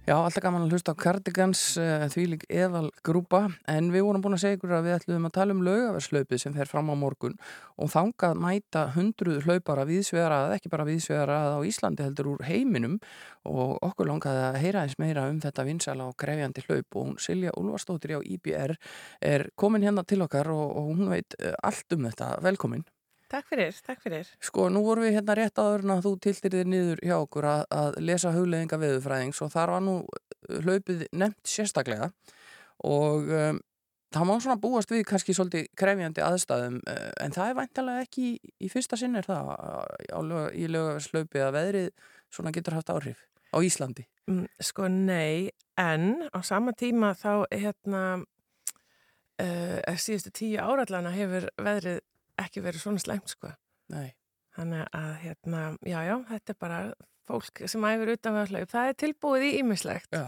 Já, 0.04 0.18
alltaf 0.18 0.42
gaman 0.44 0.66
að 0.66 0.74
hlusta 0.74 0.92
á 0.92 1.00
Cardigans 1.00 1.62
uh, 1.80 2.04
þvílík 2.12 2.44
eðal 2.44 2.90
grúpa 3.00 3.46
en 3.72 3.88
við 3.94 4.04
vorum 4.04 4.20
búin 4.20 4.36
að 4.36 4.42
segja 4.42 4.58
ykkur 4.58 4.74
að 4.76 4.84
við 4.84 4.96
ætlum 4.98 5.28
að 5.30 5.32
tala 5.38 5.56
um 5.56 5.62
laugaverslaupið 5.64 6.42
sem 6.42 6.56
fer 6.58 6.68
fram 6.68 6.92
á 6.92 6.94
morgun 7.00 7.38
og 7.80 7.88
þangað 7.94 8.36
mæta 8.44 8.82
hundruð 8.98 9.48
hlaupara 9.48 9.86
viðsvegarað, 9.88 10.58
ekki 10.58 10.72
bara 10.74 10.86
viðsvegarað 10.90 11.56
á 11.56 11.60
Íslandi 11.70 12.04
heldur 12.04 12.30
úr 12.34 12.44
heiminum 12.50 13.00
og 13.48 13.80
okkur 13.88 14.12
langaði 14.12 14.44
að 14.44 14.60
heyra 14.66 14.84
eins 14.84 14.98
meira 15.00 15.24
um 15.32 15.40
þetta 15.40 15.68
vinsala 15.70 16.10
og 16.10 16.20
krefjandi 16.20 16.66
hlaup 16.68 17.00
og 17.00 17.08
hún 17.08 17.16
Silja 17.16 17.56
Úlfarsdóttir 17.56 18.18
á 18.18 18.20
IBR 18.20 18.76
er 19.24 19.48
komin 19.56 19.88
hérna 19.88 20.04
til 20.04 20.20
okkar 20.28 20.52
og, 20.52 20.68
og 20.68 20.92
hún 20.92 21.16
veit 21.16 21.40
uh, 21.40 21.56
allt 21.64 21.96
um 21.96 22.04
þetta. 22.10 22.34
Velkomin. 22.44 22.84
Takk 23.28 23.48
fyrir, 23.50 23.76
takk 23.84 24.00
fyrir. 24.00 24.28
Sko, 24.40 24.70
nú 24.72 24.80
vorum 24.86 25.04
við 25.04 25.18
hérna 25.18 25.34
rétt 25.36 25.60
áður 25.60 25.82
en 25.84 25.94
að 25.98 26.06
þú 26.06 26.12
tiltir 26.24 26.54
þér 26.54 26.68
niður 26.72 27.02
hjá 27.04 27.16
okkur 27.18 27.48
að, 27.50 27.64
að 27.76 27.98
lesa 28.08 28.32
hugleðinga 28.32 28.78
veðufræðings 28.80 29.42
og 29.44 29.50
þar 29.52 29.72
var 29.74 29.82
nú 29.84 29.96
uh, 30.00 30.60
hlaupið 30.64 31.04
nefnt 31.12 31.52
sérstaklega 31.52 32.08
og 32.88 33.28
um, 33.28 33.60
það 34.16 34.28
má 34.30 34.34
svona 34.38 34.56
búast 34.62 34.94
við 34.94 35.04
kannski 35.10 35.36
svolítið 35.36 35.68
krefjandi 35.76 36.24
aðstæðum 36.24 36.80
uh, 36.88 37.10
en 37.20 37.36
það 37.36 37.52
er 37.52 37.60
væntalega 37.60 38.08
ekki 38.08 38.26
í, 38.30 38.34
í 38.64 38.72
fyrsta 38.72 38.96
sinn 38.96 39.20
er 39.20 39.28
það 39.28 39.52
lög, 40.24 40.48
í 40.56 40.72
lögaverslaupi 40.72 41.44
að 41.44 41.54
veðrið 41.60 41.92
svona 42.32 42.56
getur 42.56 42.80
haft 42.80 42.96
áhrif 42.96 43.24
á 43.52 43.58
Íslandi. 43.64 44.08
Mm, 44.28 44.48
Sko 44.60 44.88
nei, 44.88 45.52
en 45.76 46.28
á 46.32 46.40
sama 46.40 46.72
tíma 46.72 47.12
þá 47.12 47.44
hérna 47.52 48.04
uh, 48.24 49.96
síðustu 50.00 50.32
tíu 50.32 50.64
árallana 50.64 51.12
hefur 51.12 51.52
veðrið 51.60 52.06
ekki 52.42 52.64
verið 52.64 52.84
svona 52.84 53.02
slæmt 53.02 53.34
sko. 53.34 53.52
Nei. 53.94 54.10
Þannig 54.58 54.88
að 54.96 55.12
hérna, 55.22 55.62
já 55.86 55.98
já, 56.02 56.14
þetta 56.32 56.54
er 56.54 56.58
bara 56.58 56.80
fólk 57.28 57.62
sem 57.68 57.84
æfir 57.84 58.12
utan 58.14 58.34
við 58.34 58.42
að 58.42 58.52
hlaup. 58.54 58.70
Það 58.72 58.90
er 58.90 58.98
tilbúið 59.02 59.46
í 59.46 59.50
ímislegt 59.60 60.18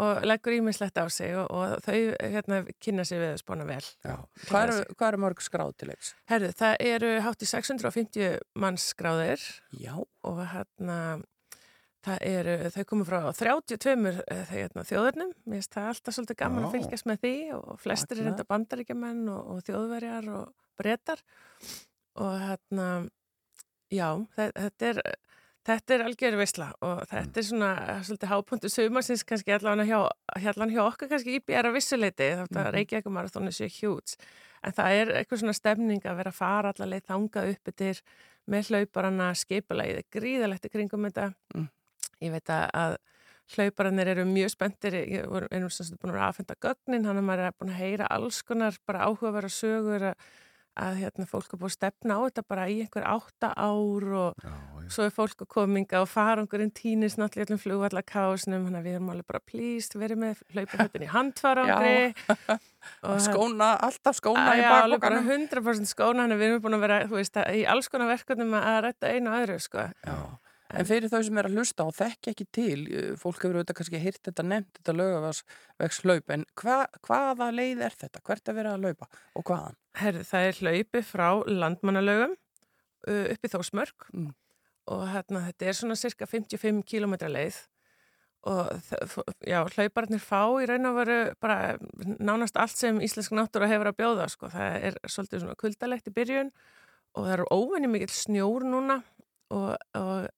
og 0.00 0.22
leggur 0.26 0.56
ímislegt 0.56 0.98
á 0.98 1.06
sig 1.12 1.36
og, 1.38 1.46
og 1.54 1.76
þau 1.86 1.98
hérna 2.18 2.60
kynna 2.82 3.06
sig 3.06 3.22
við 3.22 3.34
að 3.34 3.42
spána 3.42 3.66
vel. 3.68 3.82
Hvað 4.02 4.62
eru, 4.64 4.78
hvað 4.96 5.08
eru 5.08 5.22
mörg 5.24 5.44
skráð 5.46 5.74
til 5.80 5.90
leiks? 5.92 6.14
Herðu, 6.30 6.52
það 6.58 6.76
eru 6.90 7.12
hátt 7.26 7.44
í 7.44 7.50
650 7.50 8.40
manns 8.60 8.88
skráðir 8.94 9.44
Já. 9.78 9.94
og 10.26 10.42
hérna 10.52 10.98
það 12.06 12.22
eru, 12.30 12.54
þau 12.74 12.84
komum 12.88 13.08
frá 13.08 13.20
32 13.36 14.14
eh, 14.24 14.54
hérna, 14.54 14.84
þjóðurnum, 14.88 15.34
mér 15.44 15.60
finnst 15.60 15.76
það 15.76 15.88
alltaf 15.92 16.16
svolítið 16.16 16.38
gaman 16.40 16.64
að 16.64 16.68
Já. 16.68 16.72
fylgjast 16.76 17.08
með 17.10 17.22
því 17.24 17.34
og 17.58 17.82
flestir 17.82 18.16
er 18.16 18.22
Magnað. 18.22 18.32
enda 18.32 18.46
bandaríkjamenn 18.54 19.22
og, 19.34 19.50
og 19.52 19.64
þjóðverjar 19.66 20.30
og 20.38 20.54
breytar 20.80 21.22
og 22.20 22.32
hérna 22.42 22.86
já, 23.92 24.08
þe- 24.36 24.52
þetta 24.56 24.88
er 24.94 25.02
þetta 25.70 25.94
er 25.94 26.02
algjör 26.06 26.36
veisla 26.40 26.70
og 26.82 27.02
þetta 27.10 27.40
er 27.42 27.46
svona 27.46 27.70
eh, 27.92 27.98
svolítið 28.06 28.30
hápuntu 28.32 28.70
sumarsins 28.72 29.24
kannski 29.28 29.52
allan 29.54 29.82
hjá, 29.86 29.98
allan 30.54 30.72
hjá 30.72 30.80
okkur 30.86 31.10
kannski 31.12 31.36
íbjara 31.38 31.72
vissuleiti, 31.74 32.30
þetta 32.40 32.64
mm. 32.64 32.70
Reykjavík 32.76 33.10
marathónu 33.12 33.52
séu 33.54 33.68
hjúts, 33.70 34.16
en 34.64 34.72
það 34.76 34.96
er 35.02 35.12
eitthvað 35.20 35.42
svona 35.44 35.56
stemning 35.58 36.02
að 36.08 36.16
vera 36.22 36.32
að 36.32 36.38
fara 36.40 36.72
allaveg 36.74 37.04
þanga 37.12 37.44
upp 37.52 37.72
yfir 37.74 38.00
með 38.50 38.70
hlauparana 38.72 39.28
skipulagið, 39.36 40.00
er 40.00 40.08
gríðalegt 40.16 40.66
í 40.66 40.72
kringum 40.72 41.06
þetta 41.10 41.28
Mm. 41.54 41.68
ég 42.24 42.32
veit 42.34 42.50
að, 42.56 42.66
hlauparannir 43.54 44.08
eru 44.12 44.24
mjög 44.28 44.52
spenntir 44.54 44.94
ég 45.00 45.24
voru 45.28 45.48
einum 45.50 45.70
sem 45.72 45.86
sagt 45.86 46.00
búin 46.00 46.12
að 46.14 46.26
aðfenda 46.28 46.56
gögnin 46.62 47.06
hann 47.08 47.18
er 47.20 47.24
er 47.48 47.54
búin 47.58 47.72
að 47.74 47.80
heyra 47.84 48.06
alls 48.10 48.42
konar 48.46 48.76
bara 48.86 49.06
áhugavera 49.08 49.48
sögur 49.50 50.04
að, 50.12 50.26
að 50.80 50.98
hérna, 51.02 51.26
fólk 51.28 51.52
er 51.54 51.60
búin 51.60 51.70
að 51.70 51.76
stefna 51.76 52.16
á 52.16 52.20
þetta 52.24 52.44
bara 52.48 52.66
í 52.72 52.78
einhver 52.84 53.06
átta 53.10 53.50
ár 53.54 54.06
og 54.20 54.40
Já, 54.40 54.50
já. 54.50 54.88
svo 54.96 55.06
er 55.06 55.14
fólk 55.14 55.44
að 55.44 55.50
kominga 55.54 56.00
og 56.02 56.08
farangurinn 56.10 56.72
týnist 56.74 57.20
náttúrulega 57.20 57.44
í 57.44 57.48
öllum 57.50 57.62
flugvallakásnum 57.64 58.66
þannig 58.66 58.80
að 58.80 58.88
við 58.88 58.98
erum 58.98 59.12
alveg 59.14 59.28
bara 59.30 59.42
plýst 59.52 59.96
verið 60.00 60.22
með 60.24 60.42
hlaupahötun 60.56 61.04
í 61.06 61.10
handfarangri 61.14 61.94
Skóna, 63.28 63.74
alltaf 63.84 64.16
skóna 64.18 64.46
Að, 64.54 64.60
í 64.60 64.68
bakbókanum. 64.68 65.26
100% 65.28 65.90
skóna 65.90 66.24
þannig 66.24 66.38
að 66.38 66.42
við 66.44 66.50
erum 66.52 66.62
búin 66.64 66.78
að 66.78 66.84
vera 66.86 67.00
veist, 67.10 67.36
að, 67.36 67.58
í 67.60 67.64
alls 67.68 67.90
konar 67.92 68.08
verkefnum 68.14 68.54
að 68.56 68.78
rætta 68.86 69.10
einu 69.12 69.32
og 69.32 69.42
öðru 69.42 69.58
sko. 69.60 69.84
Já. 70.06 70.16
En 70.70 70.86
fyrir 70.86 71.10
þau 71.10 71.18
sem 71.26 71.38
er 71.40 71.48
að 71.48 71.56
hlusta 71.58 71.82
og 71.82 71.96
þekki 71.98 72.30
ekki 72.30 72.44
til, 72.54 72.76
uh, 72.94 73.06
fólk 73.18 73.40
hefur 73.42 73.56
auðvitað 73.58 73.78
kannski 73.80 74.00
heyrt 74.04 74.20
þetta 74.28 74.44
nefnt, 74.46 74.70
þetta 74.78 74.94
lögavarsvegs 75.00 75.98
hlaup, 76.04 76.30
en 76.36 76.44
hva, 76.62 76.76
hvaða 77.08 77.48
leið 77.56 77.82
er 77.88 77.96
þetta? 78.04 78.22
Hvert 78.28 78.52
er 78.52 78.58
verið 78.60 78.76
að 78.76 78.84
laupa 78.86 79.08
og 79.34 79.48
hvaðan? 79.50 79.79
Herði, 79.98 80.22
það 80.28 80.46
er 80.46 80.60
hlaupi 80.60 81.02
frá 81.02 81.28
landmannalögum 81.48 82.36
upp 83.10 83.46
í 83.46 83.50
Þósmörk 83.50 84.10
Mm. 84.12 84.30
og 84.90 85.02
hérna, 85.08 85.44
þetta 85.48 85.66
er 85.66 85.76
svona 85.78 85.96
cirka 85.96 86.26
55 86.26 86.82
km 86.84 87.14
leið 87.28 87.56
og 88.48 88.70
já, 89.44 89.60
hlauparnir 89.74 90.20
fá 90.24 90.48
í 90.62 90.66
raun 90.68 90.86
og 90.88 90.96
veru 90.96 91.16
bara 91.40 91.76
nánast 92.18 92.56
allt 92.56 92.76
sem 92.76 93.00
íslensk 93.04 93.34
náttúra 93.36 93.68
hefur 93.68 93.90
að 93.90 93.98
bjóða 93.98 94.28
sko. 94.32 94.48
það 94.48 94.76
er 94.88 94.94
svolítið 95.04 95.40
svona 95.42 95.58
kuldalegt 95.60 96.08
í 96.08 96.14
byrjun 96.16 96.52
og 97.14 97.26
það 97.26 97.32
eru 97.34 97.48
óvenni 97.52 97.90
mikill 97.92 98.14
snjór 98.14 98.64
núna 98.64 99.02
og, 99.50 99.76
og, 99.94 100.28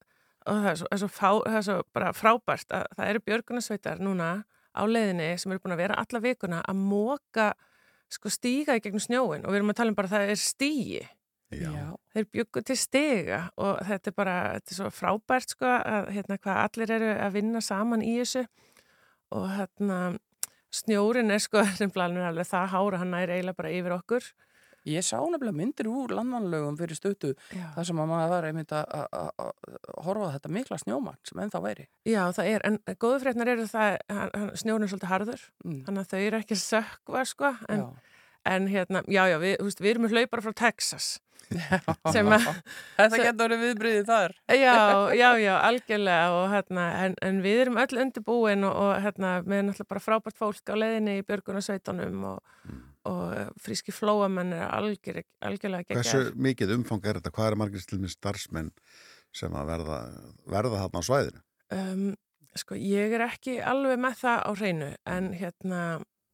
og 0.46 0.56
það 0.64 0.70
er 0.72 0.80
svo, 0.80 0.88
er 0.90 0.98
svo, 1.04 1.08
fá, 1.08 1.30
það 1.46 1.58
er 1.60 1.66
svo 1.68 1.82
bara 1.94 2.12
frábært 2.12 2.74
að 2.74 2.86
það 2.96 3.10
eru 3.12 3.24
björgunarsveitar 3.28 4.02
núna 4.02 4.30
á 4.74 4.82
leiðinni 4.88 5.38
sem 5.38 5.52
eru 5.52 5.62
búin 5.62 5.76
að 5.76 5.82
vera 5.84 6.00
alla 6.02 6.22
vikuna 6.24 6.62
að 6.66 6.82
móka 6.82 7.52
sko 8.12 8.32
stíga 8.32 8.76
í 8.76 8.82
gegnum 8.84 9.02
snjóin 9.02 9.46
og 9.46 9.52
við 9.52 9.60
erum 9.60 9.72
að 9.72 9.80
tala 9.80 9.92
um 9.92 9.98
bara 9.98 10.10
að 10.10 10.16
það 10.16 10.32
er 10.34 10.40
stígi. 10.42 11.02
Já. 11.52 11.92
þeir 12.14 12.26
byggu 12.32 12.60
til 12.64 12.74
stiga 12.80 13.38
og 13.60 13.82
þetta 13.84 14.08
er 14.08 14.14
bara, 14.16 14.36
þetta 14.56 14.72
er 14.72 14.76
svo 14.78 14.86
frábært 14.88 15.52
sko 15.52 15.68
að 15.68 16.06
hérna 16.14 16.38
hvað 16.40 16.60
allir 16.62 16.92
eru 16.96 17.10
að 17.12 17.34
vinna 17.36 17.60
saman 17.60 18.04
í 18.04 18.14
þessu. 18.22 18.46
Og 19.36 19.50
hérna 19.52 19.98
snjórin 20.72 21.32
er 21.34 21.42
sko 21.44 21.64
sem 21.78 21.92
planur 21.92 22.30
alveg 22.30 22.48
það 22.48 22.72
hára 22.72 23.02
hann 23.02 23.12
er 23.18 23.34
eiginlega 23.34 23.60
bara 23.60 23.74
yfir 23.76 23.96
okkur 23.98 24.30
Ég 24.84 25.04
sá 25.06 25.16
nefnilega 25.22 25.54
myndir 25.54 25.86
úr 25.86 26.10
landmannlögum 26.10 26.76
fyrir 26.76 26.96
stuttu, 26.98 27.34
Já, 27.54 27.68
þar 27.76 27.84
sem 27.86 27.96
að 28.02 28.08
maður 28.10 28.30
var 28.32 28.46
einmitt 28.48 28.72
að- 28.74 29.52
horfa 30.02 30.30
þetta 30.34 30.50
mikla 30.50 30.78
snjómann 30.82 31.18
sem 31.22 31.38
ennþá 31.38 31.60
væri. 31.62 31.86
Já 32.04 32.22
það 32.34 32.48
er, 32.54 32.60
en 32.66 32.78
góðu 32.98 33.20
frétnar 33.22 33.48
eru 33.52 33.66
það 33.70 33.98
snjórin 34.58 34.82
er 34.82 34.90
svolítið 34.90 35.12
harður 35.12 35.40
Mm. 35.64 35.84
þannig 35.86 36.02
að 36.02 36.10
þau 36.10 36.20
eru 36.26 36.40
ekki 36.42 36.56
sökva 36.58 37.24
sko 37.26 37.56
en, 37.68 37.78
Já. 37.78 37.88
En 38.48 38.66
hérna, 38.70 39.02
já 39.08 39.26
já, 39.30 39.36
við, 39.42 39.56
veist, 39.62 39.80
við 39.82 39.90
erum 39.94 40.06
með 40.08 40.16
hlaupara 40.18 40.42
frá 40.46 40.52
Texas 40.66 41.10
sem 42.12 42.28
að 42.32 42.44
Þetta 42.96 43.08
Svo- 43.16 43.24
getur 43.26 43.42
verið 43.42 43.62
viðbriðið 43.66 44.06
þar. 44.08 44.34
Já, 44.56 44.76
já, 45.18 45.28
já, 45.42 45.52
algjörlega 45.66 46.28
og 46.38 46.46
hérna, 46.54 46.84
en, 47.04 47.16
en 47.28 47.40
við 47.44 47.58
erum 47.66 47.80
öll 47.82 47.98
undirbúin 48.04 48.64
og, 48.68 48.78
og 48.86 48.92
hérna, 49.04 49.32
með 49.44 49.66
náttúrulega 49.66 49.90
bara 49.92 50.04
frábært 50.06 50.38
fólk 50.40 50.72
á 50.72 50.74
leiðinni 50.78 51.18
í 51.20 51.24
björgunarsveitunum 51.28 52.24
og, 52.30 52.38
og 53.10 53.58
fríski 53.60 53.92
flóamenn 53.92 54.54
er 54.56 54.64
algjör, 54.70 55.20
algjörlega 55.44 55.92
Hversu 55.98 56.22
geggjær. 56.22 56.38
mikið 56.48 56.74
umfang 56.78 57.04
er 57.10 57.20
þetta? 57.20 57.34
Hvað 57.36 57.50
er 57.50 57.58
margir 57.64 57.84
til 57.90 58.00
með 58.00 58.14
starfsmenn 58.16 58.72
sem 59.36 59.52
að 59.58 59.68
verða, 59.74 60.00
verða 60.56 60.80
þarna 60.86 61.02
á 61.04 61.08
svæðinu? 61.10 61.44
Um, 61.72 62.08
sko, 62.56 62.78
ég 62.80 63.12
er 63.18 63.26
ekki 63.28 63.58
alveg 63.60 64.00
með 64.00 64.18
það 64.24 64.40
á 64.46 64.50
hreinu, 64.56 64.90
en 65.08 65.30
hérna, 65.36 65.82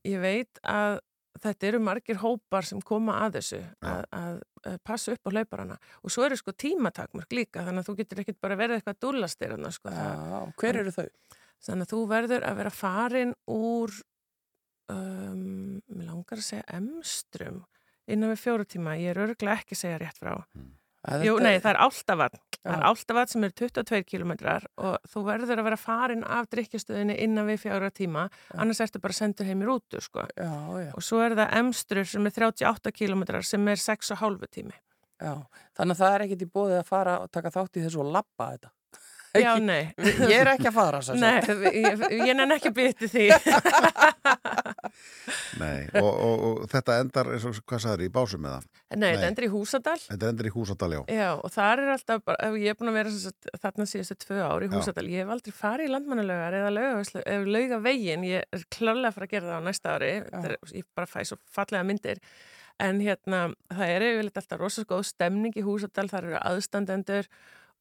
ég 0.06 0.22
veit 0.22 0.62
að 0.62 1.00
þetta 1.42 1.68
eru 1.70 1.80
margir 1.82 2.20
hópar 2.22 2.66
sem 2.68 2.80
koma 2.84 3.18
að 3.24 3.38
þessu 3.38 3.60
að, 3.84 4.04
að, 4.18 4.38
að 4.70 4.78
passa 4.86 5.14
upp 5.14 5.28
á 5.28 5.34
hlauparana 5.34 5.78
og 6.02 6.14
svo 6.14 6.26
eru 6.26 6.38
sko 6.38 6.54
tímatakmörk 6.56 7.36
líka 7.36 7.64
þannig 7.66 7.84
að 7.84 7.90
þú 7.90 7.96
getur 8.02 8.22
ekkert 8.24 8.40
bara 8.44 8.58
verið 8.58 8.78
eitthvað 8.78 9.00
dúllastir 9.04 9.54
sko, 9.76 9.94
hver 10.58 10.80
eru 10.82 10.94
þau? 10.94 11.06
Þannig 11.64 11.88
að 11.88 11.92
þú 11.92 12.00
verður 12.12 12.46
að 12.46 12.58
vera 12.60 12.70
farin 12.70 13.34
úr, 13.50 13.94
um, 14.94 15.80
mér 15.90 16.10
langar 16.12 16.38
að 16.38 16.46
segja 16.46 16.66
emstrum 16.78 17.64
innan 18.08 18.32
við 18.32 18.42
fjóru 18.44 18.66
tíma. 18.68 18.94
Ég 19.00 19.12
er 19.12 19.22
örglega 19.26 19.58
ekki 19.58 19.76
að 19.76 19.82
segja 19.82 19.98
rétt 20.00 20.20
frá. 20.20 20.36
Að 21.08 21.24
Jú, 21.26 21.34
nei, 21.42 21.56
það 21.58 21.72
er 21.72 21.80
áltavatn. 21.86 22.44
Það 22.68 22.74
er 22.76 22.82
Já. 22.84 22.88
áltavatn 22.92 23.30
sem 23.32 23.44
er 23.46 23.52
22 23.56 24.02
kilometrar 24.04 24.64
og 24.76 24.96
þú 25.08 25.22
verður 25.24 25.60
að 25.62 25.68
vera 25.70 25.78
farin 25.80 26.24
af 26.28 26.50
drikkjastöðinni 26.52 27.14
innan 27.24 27.46
við 27.48 27.62
fjóra 27.64 27.88
tíma, 27.94 28.26
annars 28.60 28.82
ertu 28.84 29.00
bara 29.00 29.16
sendur 29.16 29.48
heimir 29.48 29.70
útur, 29.72 30.02
sko. 30.04 30.26
Já, 30.36 30.50
já, 30.84 30.90
Og 30.92 31.02
svo 31.06 31.22
er 31.24 31.32
það 31.38 31.54
emstrur 31.62 32.04
sem 32.12 32.26
er 32.28 32.34
38 32.36 32.92
kilometrar 32.92 33.46
sem 33.48 33.68
er 33.72 33.80
6,5 33.80 34.44
tími. 34.52 34.76
já. 35.22 35.32
Þannig 35.78 35.96
að 35.96 36.02
það 36.02 36.14
er 36.18 36.26
ekkit 36.26 36.42
í 36.44 36.50
bóðið 36.52 36.78
að 36.82 36.90
fara 36.92 37.14
og 37.24 37.30
taka 37.32 37.50
þátt 37.56 37.80
í 37.80 37.86
þessu 37.86 38.02
og 38.04 38.12
labba 38.12 38.50
þetta. 38.52 38.70
Já, 39.38 39.52
Ekki- 39.54 39.64
nei. 39.64 39.94
Ég 40.28 40.40
er 40.40 40.48
ekki 40.54 40.68
að 40.70 40.76
fara, 40.76 41.00
Nei, 41.14 41.40
ég, 41.78 42.04
ég 42.28 42.36
nenn 42.36 42.52
ekki 42.56 42.70
að 42.70 42.78
byrja 42.78 43.08
því. 43.12 43.26
Nei, 45.58 45.88
og, 45.98 46.08
og, 46.08 46.42
og 46.48 46.66
þetta 46.72 46.96
endar, 47.02 47.30
hvað 47.38 47.82
sagður, 47.84 48.04
í 48.06 48.10
básum 48.14 48.42
með 48.44 48.54
það? 48.56 48.66
Nei, 48.88 48.98
Nei. 49.00 49.08
þetta 49.08 49.30
endur 49.30 49.46
í 49.46 49.50
Húsadal. 49.52 49.96
Þetta 50.04 50.30
endur 50.32 50.48
í 50.48 50.52
húsadal, 50.54 50.90
já. 50.94 51.00
Já, 51.12 51.28
og 51.36 51.52
þar 51.54 51.82
er 51.84 51.92
alltaf 51.94 52.22
bara, 52.28 52.50
ég 52.62 52.72
er 52.72 52.78
búin 52.78 52.92
að 52.92 52.98
vera 53.00 53.14
sagt, 53.14 53.50
þarna 53.64 53.88
síðustu 53.90 54.18
tvö 54.24 54.38
ár 54.44 54.64
í 54.64 54.70
Já. 54.70 54.74
Húsadal, 54.76 55.06
ég 55.12 55.24
hef 55.24 55.34
aldrei 55.34 55.56
farið 55.58 55.88
í 55.90 55.92
landmannalögar 55.94 56.58
eða 56.60 57.42
lauga 57.48 57.80
veginn, 57.84 58.28
ég 58.28 58.46
er 58.46 58.64
klálega 58.74 59.10
að 59.10 59.18
fara 59.18 59.28
að 59.28 59.34
gera 59.34 59.50
það 59.50 59.60
á 59.60 59.66
næsta 59.68 59.96
ári, 59.98 60.14
er, 60.44 60.56
ég 60.78 60.88
bara 60.96 61.10
fæ 61.10 61.20
svo 61.28 61.40
fallega 61.58 61.84
myndir, 61.88 62.22
en 62.78 63.02
hérna, 63.02 63.44
það 63.74 63.94
er 63.98 64.08
yfirleitt 64.12 64.42
alltaf 64.42 64.62
rosa 64.62 64.86
góð 64.88 65.06
stemning 65.10 65.56
í 65.58 65.66
Húsadal, 65.66 66.08
þar 66.10 66.30
eru 66.30 66.42
aðstandendur 66.44 67.30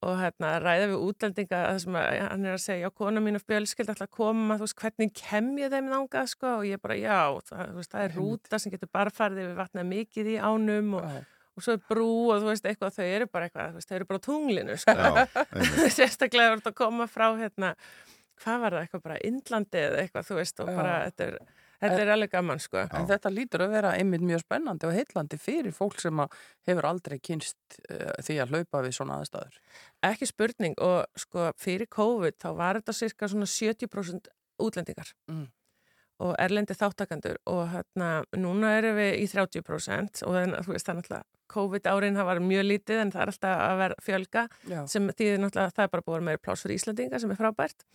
og 0.05 0.19
hérna 0.19 0.51
ræða 0.61 0.89
við 0.91 1.03
útlendinga 1.07 1.61
það 1.63 1.79
sem 1.81 1.95
að, 1.97 2.07
hann 2.21 2.43
er 2.45 2.53
að 2.53 2.61
segja, 2.61 2.81
já, 2.85 2.93
kona 3.01 3.23
mín 3.23 3.39
og 3.39 3.45
fjölskyld 3.47 3.89
ætla 3.93 4.05
að 4.05 4.13
koma, 4.13 4.57
þú 4.59 4.67
veist, 4.67 4.77
hvernig 4.83 5.13
kem 5.17 5.47
ég 5.57 5.71
þeim 5.73 5.89
þangað, 5.93 6.29
sko, 6.33 6.51
og 6.59 6.67
ég 6.69 6.83
bara, 6.83 6.97
já 7.01 7.17
það, 7.47 7.71
veist, 7.79 7.93
það 7.95 8.03
er 8.03 8.13
rúta 8.19 8.59
sem 8.61 8.75
getur 8.75 8.91
bara 8.93 9.13
farið 9.17 9.41
við 9.41 9.57
vatnað 9.57 9.89
mikið 9.89 10.29
í 10.35 10.37
ánum 10.37 10.93
og, 10.99 11.07
og 11.57 11.65
svo 11.65 11.73
er 11.73 11.81
brú 11.89 12.11
og 12.29 12.43
þú 12.43 12.51
veist, 12.51 12.69
eitthvað, 12.69 12.99
þau 12.99 13.07
eru 13.07 13.29
bara 13.33 13.49
eitthvað, 13.49 13.73
veist, 13.79 13.89
þau 13.89 13.97
eru 13.97 14.09
bara 14.11 14.25
tunglinu, 14.27 14.77
sko. 14.83 15.09
Sérstaklega 15.97 16.53
verður 16.53 16.73
að 16.73 16.77
koma 16.83 17.09
frá 17.09 17.27
hérna, 17.41 17.73
hvað 18.43 18.63
var 18.67 18.77
það, 18.77 18.85
eitthvað 18.85 19.07
bara 19.09 19.21
Indlandi 19.31 19.81
eða 19.81 20.03
eitthvað, 20.03 20.29
þú 20.29 20.41
veist, 20.43 20.61
og 20.61 20.69
bara 20.77 20.99
þetta 21.07 21.31
er, 21.31 21.39
þetta 21.81 21.99
er 22.03 22.11
alveg 22.15 22.31
gaman, 22.31 22.59
sko 22.59 22.83
En 22.85 23.07
þetta 23.09 23.31
lítur 23.33 23.63
að 23.67 23.73
vera 23.75 23.91
einmitt 23.97 24.21
mjög 24.25 24.41
spennandi 24.45 24.87
og 24.89 24.95
heillandi 24.97 25.37
fyrir 25.41 25.75
fólk 25.75 25.99
sem 26.01 26.21
hefur 26.67 26.87
aldrei 26.89 27.19
kynst 27.19 27.57
uh, 27.91 28.13
því 28.23 28.39
að 28.43 28.53
hlaupa 28.55 28.81
við 28.85 28.95
svona 28.97 29.19
aðstæður. 29.21 29.59
ekki 30.09 30.25
spurning 30.29 30.75
og 30.81 31.05
sko 31.15 31.51
fyrir 31.57 31.87
COVID 31.93 32.39
þá 32.41 32.49
var 32.57 32.79
þetta 32.81 32.93
cirka 32.97 33.27
svona 33.29 33.45
70% 33.45 34.27
útlendingar 34.59 35.13
Mm. 35.29 35.47
og 36.19 36.33
erlendi 36.41 36.73
þáttakandur 36.73 37.37
og 37.45 37.67
hérna 37.69 38.23
núna 38.33 38.71
erum 38.79 38.95
við 38.97 39.19
í 39.21 39.27
30% 39.29 40.23
og 40.25 40.33
þannig 40.33 40.57
að 40.57 40.65
þú 40.65 40.73
veist 40.73 40.87
það 40.87 40.93
er 40.95 40.97
náttúrulega 41.01 41.23
COVID 41.53 41.85
árin 41.87 42.17
það 42.17 42.25
var 42.27 42.39
mjög 42.43 42.63
lítið 42.67 43.01
en 43.03 43.11
það 43.13 43.21
er 43.21 43.31
alltaf 43.31 43.59
að 43.67 43.77
vera 43.83 43.95
fjölga 44.03 44.41
Já. 44.67 44.79
sem 44.89 45.05
þýðir 45.13 45.37
náttúrulega 45.43 45.67
að 45.69 45.75
það 45.77 45.83
er 45.85 45.91
bara 45.93 46.07
vera 46.07 46.25
meiri 46.27 46.41
pláss 46.41 46.65
fyrir 46.65 46.79
Íslandinga 46.81 47.19
sem 47.21 47.31
er 47.31 47.37
frábært 47.39 47.85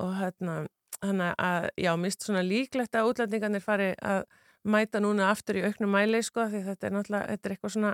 og 0.00 0.14
hérna 0.16 0.54
þannig 0.98 1.34
að 1.38 1.68
já, 1.80 1.90
mist 2.00 2.24
svona 2.26 2.42
líklegt 2.46 2.96
að 2.98 3.10
útlendingarnir 3.12 3.64
fari 3.64 3.90
að 4.02 4.24
mæta 4.70 5.00
núna 5.00 5.30
aftur 5.32 5.60
í 5.60 5.64
auknum 5.64 5.92
mæli 5.94 6.20
sko 6.24 6.48
því 6.50 6.64
þetta 6.66 6.88
er 6.88 6.96
náttúrulega, 6.96 7.30
þetta 7.34 7.48
er 7.48 7.54
eitthvað 7.54 7.74
svona 7.76 7.92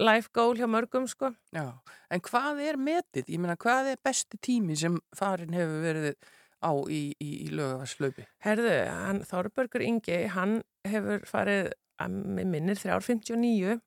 life 0.00 0.30
goal 0.34 0.54
hjá 0.58 0.68
mörgum 0.70 1.08
sko 1.10 1.32
Já, 1.54 1.66
en 2.10 2.22
hvað 2.24 2.62
er 2.64 2.78
metið? 2.80 3.30
Ég 3.34 3.42
meina, 3.42 3.56
hvað 3.60 3.92
er 3.94 4.02
besti 4.04 4.38
tími 4.42 4.76
sem 4.78 4.98
farin 5.16 5.54
hefur 5.56 5.82
verið 5.84 6.12
á 6.64 6.72
í, 6.88 7.00
í, 7.20 7.30
í 7.44 7.48
lögavarslaupi? 7.52 8.26
Herðu, 8.46 8.76
hann, 8.88 9.24
Þorbergur 9.28 9.84
Ingi, 9.84 10.22
hann 10.32 10.60
hefur 10.88 11.26
farið 11.28 11.72
mig 12.08 12.46
minnir 12.50 12.78
359 12.80 13.80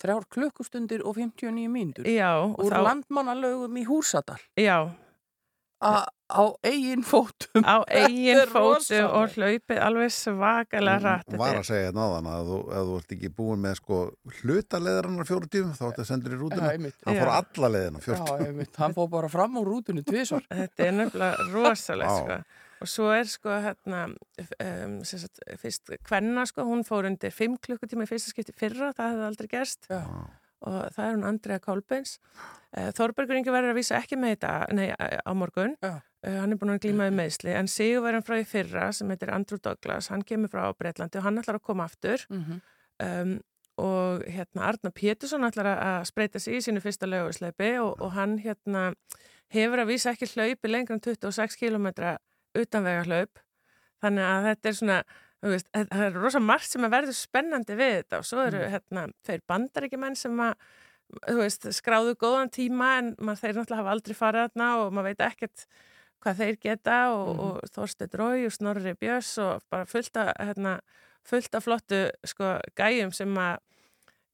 Þrjár 0.00 0.24
klukkustundir 0.32 1.02
og 1.04 1.18
59 1.18 1.68
mínútur. 1.68 2.06
Já, 2.08 2.32
Úr 2.48 2.72
þá, 2.72 2.80
landmannalögum 2.86 3.74
í 3.76 3.84
Húsadal. 3.84 4.38
já, 4.56 4.88
á 5.80 6.42
eigin 6.62 7.02
fótum. 7.02 7.64
á 7.64 7.80
eigin 7.88 8.36
Þetta 8.36 8.52
fótu 8.52 8.74
rosalegt. 8.76 9.14
og 9.16 9.34
hlaupið 9.34 9.80
alveg 9.86 10.12
svakalega 10.14 10.98
rætt 11.06 11.32
Hún 11.32 11.40
var 11.40 11.56
að 11.58 11.66
segja 11.70 11.86
hérna 11.88 12.04
áðan 12.10 12.28
að 12.30 12.50
þú, 12.50 12.58
ef 12.70 12.84
þú 12.90 12.96
ert 13.00 13.14
ekki 13.16 13.30
búin 13.40 13.62
með 13.64 13.74
sko 13.80 13.98
hlutaleðarinnar 14.40 15.28
fjóru 15.30 15.50
tíum 15.50 15.72
þá 15.78 15.84
ætti 15.90 16.04
að 16.04 16.08
sendur 16.10 16.36
í 16.36 16.40
rútuna. 16.40 16.70
einmitt. 16.74 16.96
Hann 17.06 17.18
fór 17.20 17.30
Já. 17.32 17.36
alla 17.40 17.70
leðina 17.74 18.02
fjóru 18.04 18.18
Já, 18.20 18.26
tíum. 18.30 18.46
einmitt. 18.50 18.76
Hann 18.84 18.96
fór 18.98 19.08
bara 19.16 19.28
fram 19.32 19.56
úr 19.60 19.70
rútunni 19.72 20.04
tvisvar. 20.06 20.44
Þetta 20.60 20.86
er 20.86 20.92
nefnilega 21.00 21.48
rosalega 21.54 22.18
sko. 22.20 22.38
og 22.80 22.88
svo 22.88 23.10
er 23.12 23.26
sko 23.28 23.56
hérna 23.60 24.04
um, 24.08 24.94
sem 25.04 25.20
sagt, 25.20 25.42
fyrst 25.60 25.90
kvenna 26.06 26.46
sko, 26.48 26.64
hún 26.64 26.80
fór 26.88 27.04
undir 27.10 27.32
5 27.34 27.58
klukkutíma 27.66 28.06
í 28.06 28.08
fyrsta 28.08 28.32
skipti 28.32 28.54
fyrra, 28.56 28.92
það 28.96 29.10
hefði 29.12 29.26
aldrei 29.26 29.50
gerst 29.52 29.90
Já. 29.90 30.00
Og 30.66 30.78
það 30.94 31.04
er 31.06 31.14
hún 31.16 31.26
Andrea 31.28 31.58
Kolbens 31.62 32.18
Þorbergur 32.70 33.34
Ingi 33.40 33.50
verður 33.50 33.72
að 33.72 33.78
vísa 33.80 33.96
ekki 33.98 34.16
með 34.20 34.36
þetta 34.36 34.50
nei, 34.78 34.88
á 34.94 35.32
morgun. 35.34 35.72
Já. 35.82 35.96
Uh, 36.20 36.36
hann 36.36 36.52
er 36.52 36.58
búin 36.60 36.70
að 36.74 36.82
glíma 36.84 37.06
við 37.08 37.16
meðsli 37.16 37.54
en 37.56 37.68
Sigurverðin 37.70 38.22
frá 38.26 38.36
í 38.38 38.44
fyrra 38.46 38.90
sem 38.94 39.08
heitir 39.10 39.32
Andrew 39.34 39.58
Douglas 39.58 40.10
hann 40.12 40.22
kemur 40.28 40.52
frá 40.52 40.68
Breitlandi 40.76 41.18
og 41.18 41.24
hann 41.24 41.40
ætlar 41.40 41.58
að 41.58 41.66
koma 41.70 41.86
aftur. 41.88 42.26
Mm 42.30 42.60
um, 43.00 43.38
og 43.80 44.20
hérna 44.28 44.66
Arna 44.68 44.90
Pétursson 44.92 45.46
ætlar 45.46 45.70
að- 45.72 46.04
spreita 46.04 46.38
sig 46.38 46.58
í 46.58 46.60
sínu 46.60 46.82
fyrsta 46.84 47.06
lögusleipi 47.08 47.78
og, 47.80 47.94
og 48.02 48.10
hann 48.12 48.34
hérna 48.38 48.90
hefur 49.48 49.80
að 49.80 49.88
vísa 49.94 50.12
ekki 50.12 50.28
hlaupi 50.34 50.68
lengur 50.68 50.98
en 50.98 51.00
26 51.00 51.56
km 51.56 51.86
utanvega 52.60 53.06
hlaup 53.06 53.40
þannig 54.02 54.26
að 54.26 54.48
þetta 54.50 54.68
er 54.68 54.76
svona 54.76 54.98
veist, 55.42 55.68
það 55.72 56.04
er 56.06 56.12
rosa 56.20 56.40
margt 56.40 56.68
sem 56.68 56.84
að 56.84 56.90
verður 56.98 57.16
spennandi 57.16 57.76
við 57.78 57.94
þetta 58.02 58.18
og 58.20 58.24
svo 58.28 58.42
eru 58.44 58.58
hérna 58.68 59.06
þeir 59.26 59.40
bandaríkjumenn 59.48 60.16
sem 60.16 60.40
að 60.44 60.54
veist, 61.40 61.64
skráðu 61.74 62.12
góðan 62.20 62.50
tíma 62.54 62.90
en 63.00 63.14
þeir 63.16 63.56
náttúrulega 63.56 63.80
hafa 63.80 63.94
aldrei 63.96 64.14
farið 64.18 64.44
þarna 64.50 64.68
og 64.82 64.92
maður 64.92 65.08
veit 65.14 65.24
ekkert 65.30 65.64
hvað 66.20 66.36
þeir 66.42 66.56
geta 66.60 66.98
og, 67.14 67.28
Mhm. 67.30 67.40
og 67.40 67.72
Þorsteinn 67.74 68.18
Rói 68.20 68.44
og 68.46 68.52
Snorri 68.52 68.92
Björns 68.94 69.32
og 69.40 69.62
bara 69.70 69.86
fullt 69.88 70.16
af, 70.20 70.34
hérna, 70.38 70.80
fullt 71.24 71.54
af 71.54 71.64
flottu 71.64 72.10
sko, 72.24 72.58
gæjum 72.76 73.12
sem 73.14 73.34
að 73.40 73.58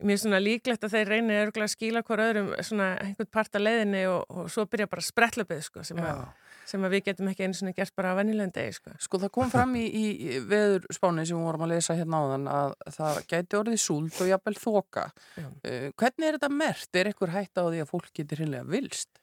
mér 0.02 0.12
er 0.12 0.20
svona 0.20 0.40
líklegt 0.42 0.82
að 0.84 0.92
þeir 0.92 1.08
reyni 1.08 1.38
örgulega 1.46 1.70
að 1.70 1.76
skíla 1.76 2.02
hver 2.04 2.20
öðrum 2.26 2.50
svona 2.60 2.88
einhvern 3.00 3.30
part 3.32 3.54
að 3.56 3.62
leiðinni 3.64 4.02
og, 4.10 4.24
og 4.28 4.50
svo 4.50 4.66
byrja 4.66 4.86
bara 4.90 5.00
sprettlöpið 5.06 5.62
sko, 5.62 5.84
sem, 5.86 5.96
að, 5.96 6.26
sem 6.66 6.86
að 6.86 6.96
við 6.96 7.04
getum 7.08 7.30
ekki 7.30 7.46
einu 7.46 7.58
svona 7.58 7.74
gert 7.76 7.94
bara 7.98 8.12
á 8.14 8.18
venjulegum 8.18 8.54
degi 8.56 8.76
sko. 8.76 8.94
Sko 9.06 9.20
það 9.22 9.32
kom 9.36 9.50
fram 9.52 9.74
í, 9.78 9.84
í 9.86 10.38
veðurspáni 10.50 11.26
sem 11.28 11.38
við 11.38 11.48
vorum 11.48 11.66
að 11.66 11.74
lesa 11.74 11.96
hérna 11.98 12.22
áðan 12.22 12.48
að 12.50 12.74
það 12.96 13.20
gæti 13.32 13.60
orðið 13.60 13.82
súld 13.82 14.22
og 14.22 14.30
jafnvel 14.32 14.56
þoka. 14.60 15.04
Uh, 15.38 15.90
hvernig 15.94 16.28
er 16.28 16.38
þetta 16.38 16.52
mert? 16.52 16.90
Er 16.92 17.10
eitthvað 17.10 17.36
hægt 17.36 17.60
á 17.60 17.64
því 17.64 17.84
að 17.84 17.92
fólk 17.92 18.10
getur 18.16 18.42
hinnlega 18.42 18.70
vilst? 18.74 19.22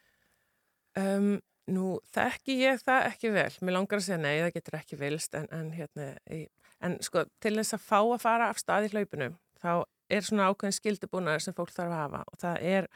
Um, 1.00 1.34
nú, 1.72 1.98
þekki 2.16 2.60
ég 2.62 2.84
það 2.84 3.08
ekki 3.10 3.34
vel. 3.34 3.50
Mér 3.62 3.78
langar 3.78 4.00
að 4.00 4.06
segja 4.08 4.20
nei, 4.22 4.36
það 4.42 4.54
getur 4.58 4.78
ekki 4.80 5.00
vilst, 5.00 5.40
en, 5.40 5.50
en, 5.56 5.72
hérna, 5.76 6.12
í, 6.32 6.46
en 6.84 7.00
sko, 7.06 7.26
til 7.44 7.56
þess 7.60 7.78
að 7.78 7.88
fá 7.88 8.00
að 8.02 8.22
fara 8.24 8.50
af 8.52 8.62
stað 8.62 8.90
í 8.90 8.94
hlaupinu, 8.94 9.30
þá 9.64 9.74
er 10.14 10.28
svona 10.28 10.50
ákveðin 10.52 10.78
skildubúnaður 10.78 11.46
sem 11.46 11.56
fólk 11.58 11.72
þarf 11.74 11.94
að 11.94 12.02
hafa 12.02 12.24
og 12.30 12.42
það 12.42 12.66
er 12.74 12.90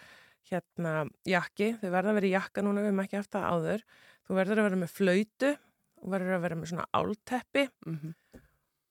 hérna 0.48 0.94
jakki, 1.28 1.74
þau 1.82 1.90
verða 1.90 2.12
að 2.12 2.20
vera 2.20 2.30
í 2.30 2.36
jakka 2.36 2.64
núna, 2.64 2.84
við 2.84 2.92
hefum 2.92 3.04
ekki 3.04 3.20
haft 3.20 3.34
það 3.36 3.48
áður. 3.52 3.86
Þú 4.28 4.38
verður 4.42 4.62
að 4.62 4.70
vera 4.70 4.82
með 4.84 4.94
flöytu, 4.94 5.54
þú 5.98 6.14
verður 6.14 6.38
að 6.38 6.46
vera 6.48 6.60
með 6.60 6.74
svona 6.74 6.90
álteppi 6.98 7.70
Mm 7.88 8.00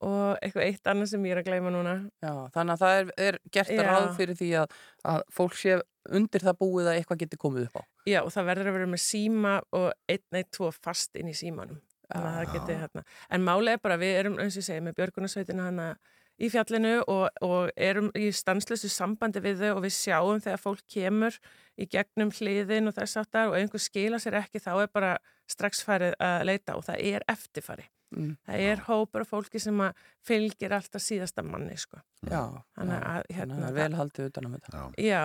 og 0.05 0.37
eitthvað 0.45 0.67
eitt 0.67 0.89
annað 0.91 1.11
sem 1.13 1.27
ég 1.27 1.35
er 1.35 1.41
að 1.41 1.49
gleyma 1.49 1.73
núna. 1.73 1.95
Já, 2.21 2.33
þannig 2.55 2.75
að 2.75 2.83
það 2.83 2.97
er, 2.99 3.13
er 3.27 3.39
gert 3.55 3.73
Já. 3.73 3.83
ráð 3.87 4.09
fyrir 4.19 4.39
því 4.39 4.49
að, 4.61 4.75
að 5.13 5.23
fólk 5.39 5.57
sé 5.57 5.79
undir 6.17 6.45
það 6.45 6.59
búið 6.61 6.91
að 6.91 6.99
eitthvað 7.01 7.23
geti 7.25 7.41
komið 7.41 7.69
upp 7.69 7.81
á. 7.81 7.83
Já, 8.07 8.19
og 8.23 8.31
það 8.35 8.51
verður 8.51 8.71
að 8.71 8.77
vera 8.79 8.91
með 8.93 9.03
síma 9.07 9.55
og 9.79 9.87
einn, 10.13 10.27
einn, 10.37 10.51
tvo 10.55 10.71
fast 10.77 11.17
inn 11.19 11.33
í 11.33 11.37
símanum. 11.37 11.81
Að 12.15 12.53
geti 12.53 12.77
hérna. 12.79 13.03
En 13.35 13.49
er 13.49 13.81
bara, 13.83 13.97
við 13.99 14.21
erum, 14.21 14.37
eins 14.39 14.55
og 14.55 14.63
ég 14.63 14.69
segi, 14.69 14.85
með 14.85 15.01
Björgunarsveitina 15.01 15.71
hana 15.71 15.89
í 16.37 16.51
fjallinu 16.53 16.99
og, 17.07 17.29
og 17.45 17.71
erum 17.77 18.11
í 18.19 18.29
stanslösu 18.35 18.91
sambandi 18.93 19.43
við 19.45 19.65
þau 19.65 19.71
og 19.77 19.83
við 19.87 19.95
sjáum 19.97 20.43
þegar 20.45 20.63
fólk 20.63 20.85
kemur 20.93 21.39
í 21.77 21.89
gegnum 21.93 22.33
hliðin 22.35 22.91
og 22.91 22.97
þess 22.97 23.21
áttar 23.23 23.51
og 23.51 23.59
einhver 23.59 23.83
skila 23.83 24.21
sér 24.23 24.39
ekki, 24.43 24.63
þá 24.63 24.73
er 24.75 24.93
bara 24.93 25.17
strax 25.51 25.85
farið 25.87 26.17
að 26.23 26.47
leita 26.51 26.77
og 26.77 26.87
það 26.87 27.05
er 27.13 27.27
eftirfari. 27.33 27.89
Mm. 28.15 28.37
Það 28.47 28.63
er 28.69 28.83
hópur 28.87 29.25
af 29.25 29.33
fólki 29.33 29.61
sem 29.61 29.81
að 29.83 30.05
fylgir 30.25 30.75
alltaf 30.77 31.03
síðasta 31.03 31.43
manni, 31.45 31.75
sko. 31.81 31.99
Já, 32.23 32.41
Þannig 32.79 33.01
að, 33.01 33.29
hérna, 33.35 33.57
að 33.57 33.63
það 33.63 33.69
er 33.69 33.79
vel 33.81 34.01
haldið 34.01 34.31
utan 34.31 34.49
um 34.49 34.57
þetta. 34.57 34.77
Já. 34.77 35.07
Já, 35.09 35.23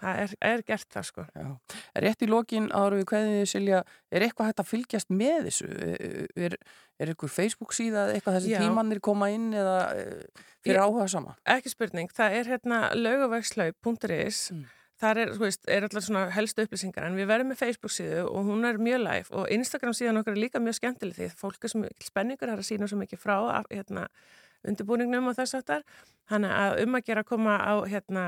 það 0.00 0.20
er, 0.24 0.34
er 0.50 0.62
gert 0.66 0.88
það, 0.94 1.06
sko. 1.10 1.24
Já. 1.36 1.46
Rétt 2.04 2.24
í 2.24 2.28
lokin 2.30 2.70
áður 2.72 2.98
við 3.00 3.06
kveðið 3.12 3.44
Silja, 3.52 3.82
er 4.10 4.26
eitthvað 4.26 4.50
hægt 4.50 4.62
að 4.64 4.70
fylgjast 4.70 5.12
með 5.12 5.48
þessu? 5.48 5.70
Er, 6.48 6.56
er 7.00 7.12
eitthvað 7.12 7.34
Facebook 7.36 7.76
síða 7.76 8.08
eitthvað 8.14 8.40
þessi 8.40 8.54
Já. 8.56 8.60
tímannir 8.64 9.00
koma 9.04 9.30
inn 9.34 9.50
eða 9.56 9.78
eh, 9.96 10.44
fyrir 10.64 10.82
áhuga 10.82 11.06
sama? 11.12 11.36
Ekki 11.56 11.72
spurning, 11.72 12.12
það 12.16 12.36
er 12.40 12.52
hérna 12.54 12.82
laugavegslaup.is 12.98 14.50
Mm. 14.50 14.66
þar 15.00 15.18
er, 15.22 15.30
veist, 15.40 15.62
er 15.70 15.86
allar 15.86 16.02
svona 16.04 16.26
helstu 16.34 16.64
upplýsingar 16.66 17.06
en 17.06 17.14
við 17.16 17.28
verðum 17.30 17.52
með 17.54 17.60
Facebook 17.62 17.92
síðu 17.94 18.26
og 18.28 18.44
hún 18.50 18.66
er 18.68 18.76
mjög 18.82 19.00
live 19.00 19.32
og 19.32 19.46
Instagram 19.54 19.94
síðan 19.96 20.20
okkar 20.20 20.36
er 20.36 20.42
líka 20.42 20.60
mjög 20.60 20.76
skemmtileg 20.76 21.16
því 21.16 21.28
fólk 21.40 21.64
er 21.64 21.72
mikil 21.80 22.08
spenningur 22.10 22.52
er 22.52 22.60
að 22.60 22.68
sína 22.68 22.88
svo 22.90 22.98
mikið 23.00 23.22
frá 23.22 23.36
hérna, 23.70 24.08
undirbúningnum 24.68 25.30
og 25.30 25.38
þess 25.38 25.56
aftar 25.60 25.86
þannig 26.30 26.52
að 26.56 26.82
um 26.84 26.98
að 26.98 27.06
gera 27.06 27.24
að 27.24 27.30
koma 27.30 27.56
á 27.58 27.74
hérna, 27.88 28.26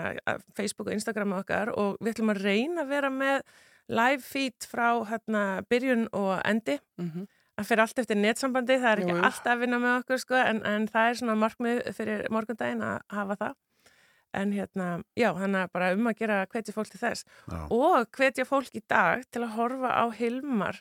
Facebook 0.57 0.89
og 0.89 0.97
Instagram 0.97 1.37
okkar 1.39 1.75
og 1.77 2.01
við 2.01 2.15
ætlum 2.15 2.33
að 2.35 2.43
reyna 2.47 2.83
að 2.83 2.95
vera 2.97 3.13
með 3.13 3.45
live 3.93 4.25
feed 4.25 4.67
frá 4.71 4.89
hérna, 5.11 5.45
byrjun 5.69 6.09
og 6.17 6.35
endi. 6.49 6.79
Mm 6.99 7.29
að 7.61 7.69
fyrir 7.69 7.85
allt 7.85 8.01
eftir 8.03 8.19
netsambandi, 8.19 8.79
það 8.81 8.93
er 8.93 9.03
ekki 9.03 9.13
Jú, 9.15 9.25
alltaf 9.29 9.53
að 9.55 9.65
vinna 9.65 9.81
með 9.83 9.99
okkur 10.01 10.23
sko, 10.23 10.39
en, 10.41 10.63
en 10.69 10.89
það 10.91 11.09
er 11.09 11.19
svona 11.21 11.37
markmið 11.41 11.83
fyrir 11.99 12.25
morgundaginn 12.33 12.85
að 12.87 12.97
hafa 13.13 13.39
það. 13.43 13.59
En 14.41 14.55
hérna, 14.57 14.87
já, 15.19 15.29
hann 15.37 15.57
er 15.61 15.69
bara 15.75 15.91
um 15.93 16.09
að 16.09 16.23
gera 16.23 16.39
hvetja 16.49 16.73
fólk 16.73 16.89
til 16.89 17.03
þess. 17.03 17.27
Já. 17.53 17.59
og 17.69 18.09
hvetja 18.17 18.47
fólk 18.49 18.73
í 18.73 18.81
dag 18.89 19.27
til 19.29 19.45
að 19.45 19.55
horfa 19.59 19.93
á 19.93 20.05
Hilmar 20.17 20.81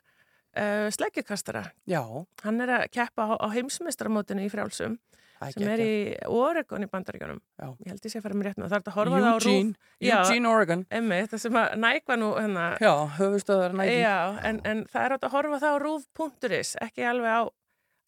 uh, 0.57 0.89
sleggjukastara 0.95 1.65
Já, 1.89 2.03
hann 2.45 2.61
er 2.65 2.75
að 2.79 2.89
keppa 2.95 3.27
á, 3.27 3.33
á 3.39 3.47
heimsmeistaramótinu 3.55 4.45
í 4.45 4.51
frjálsum 4.51 4.99
það 5.41 5.55
sem 5.55 5.69
er 5.73 5.81
í 5.83 5.93
Oregon 6.29 6.85
í 6.85 6.89
bandaríkjunum 6.91 7.39
Já. 7.41 7.67
ég 7.81 7.87
held 7.91 8.05
ég 8.05 8.13
sé 8.13 8.19
að 8.19 8.25
fara 8.27 8.37
með 8.37 8.49
rétt 8.49 8.59
með 8.61 8.73
það 8.73 8.77
er 8.77 8.91
að 8.91 8.97
horfa 8.97 9.21
það 9.21 9.29
á 9.31 9.33
Eugene, 9.33 9.71
rúf 9.71 10.05
Já. 10.07 10.17
Eugene, 10.17 10.51
Oregon. 10.51 10.83
emmi, 10.99 11.21
það 11.31 11.43
sem 11.45 11.57
að 11.61 11.73
nækva 11.85 12.19
nú 12.21 12.29
hérna, 12.37 12.67
Já, 12.81 12.93
höfustöðar. 13.17 13.79
Já, 13.89 14.17
en, 14.49 14.61
en 14.69 14.85
það 14.91 15.07
er 15.07 15.17
að 15.17 15.27
horfa 15.35 15.61
það 15.63 15.73
á 15.73 15.77
rúf.is, 15.85 16.75
ekki 16.85 17.07
alveg 17.09 17.41
á, 17.41 17.41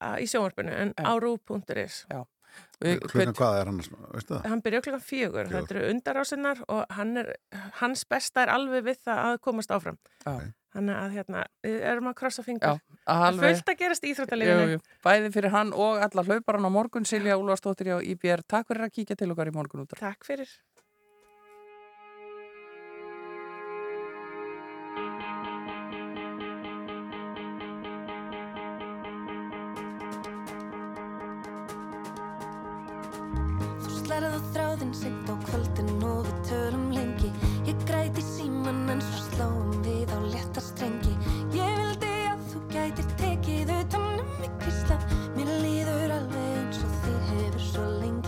á 0.03 0.09
í 0.21 0.29
sjónvarpinu, 0.29 0.77
en 0.83 0.93
Já. 0.93 1.09
á 1.09 1.11
rúf.is. 1.23 2.03
Klukkan 2.83 3.33
hvað 3.37 3.59
er 3.61 3.69
hann, 3.71 3.79
veistu 4.13 4.35
það? 4.35 4.49
Hann 4.51 4.61
byrja 4.65 4.81
klukkan 4.85 5.05
fjögur, 5.07 5.47
þetta 5.49 5.73
eru 5.73 5.85
undarásinnar 5.93 6.59
og 6.67 6.83
hann 6.93 7.15
er, 7.23 7.31
hans 7.79 8.03
besta 8.05 8.43
er 8.43 8.51
alveg 8.53 8.85
við 8.91 8.99
það 9.07 9.21
að 9.31 9.39
komast 9.47 9.73
áfram. 9.73 9.97
Já. 10.21 10.51
Þannig 10.73 10.97
að 10.97 11.11
hérna, 11.17 11.43
við 11.63 11.81
erum 11.91 12.07
að 12.09 12.15
krossa 12.17 12.43
fingur. 12.45 12.79
Það 13.05 13.23
alveg 13.27 13.55
fullt 13.57 13.71
að 13.73 13.79
gerast 13.83 14.03
í 14.03 14.09
Jú, 14.09 14.13
Íþróttalífinu. 14.15 14.67
jú. 14.73 14.79
Bæði 15.05 15.31
fyrir 15.35 15.53
hann 15.53 15.73
og 15.73 16.01
alla 16.01 16.23
hlauparan 16.25 16.65
á 16.65 16.71
morgun 16.73 17.05
Silja 17.05 17.37
Úlfarsdóttir 17.37 17.91
á 17.93 17.97
IBR 18.01 18.41
Takk 18.47 18.67
fyrir 18.71 18.87
að 18.87 18.93
kíkja 18.95 19.17
til 19.19 19.29
okkar 19.35 19.51
í 19.51 19.53
morgun 19.53 19.83
út 19.85 19.93
Takk 19.99 20.25
fyrir. 20.25 20.49
Þú 34.13 34.19
slærið 34.19 34.35
á 34.37 34.41
þráðinn 34.53 34.91
seint 34.93 35.25
á 35.25 35.35
kvöldin 35.41 36.03
og 36.05 36.19
við 36.27 36.35
tölum 36.45 36.83
lengi. 36.93 37.31
Ég 37.65 37.79
græti 37.89 38.21
síman 38.21 38.83
en 38.93 39.01
svo 39.01 39.23
sláum 39.25 39.71
við 39.81 40.13
á 40.13 40.19
létta 40.21 40.61
strengi. 40.61 41.15
Ég 41.57 41.73
vildi 41.79 42.11
að 42.29 42.43
þú 42.51 42.61
gætir 42.75 43.09
tekið 43.17 43.73
utan 43.79 44.21
um 44.21 44.29
mig 44.37 44.53
kvíslað 44.61 45.01
Mér 45.33 45.49
líður 45.65 46.13
alveg 46.19 46.45
eins 46.59 46.85
og 46.85 46.93
þig 47.07 47.25
hefur 47.31 47.65
svo 47.71 47.87
lengi 48.03 48.22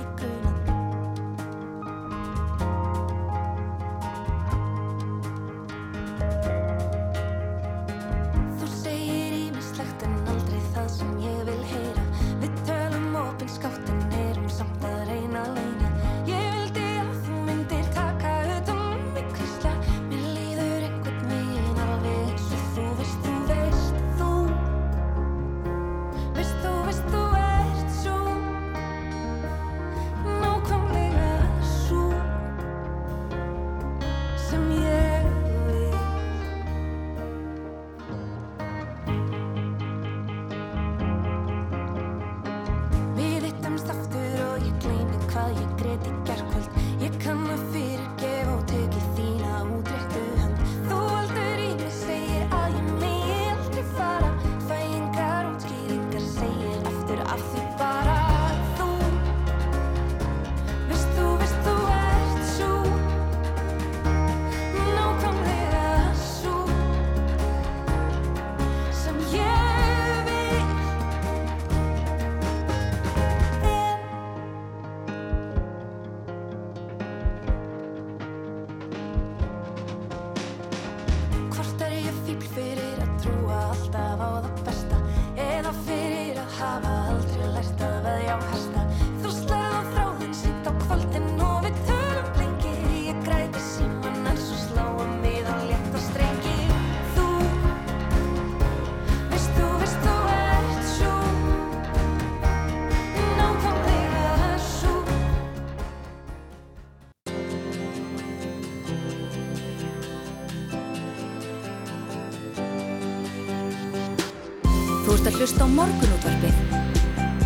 morgunútvarpið. 115.76 116.55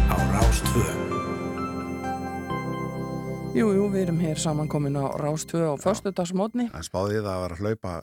Á 0.09 0.15
Rástvö. 0.33 0.83
Jú, 3.57 3.65
jú, 3.73 3.85
við 3.89 4.03
erum 4.05 4.19
hér 4.21 4.37
samankomin 4.39 4.97
á 5.01 5.09
Rástvö 5.17 5.73
á 5.73 5.75
föstudagsmótni 5.81 6.67
En 6.69 6.85
spáði 6.85 7.17
það 7.23 7.31
að 7.33 7.41
vera 7.43 7.55
að 7.57 7.63
hlaupa 7.63 7.93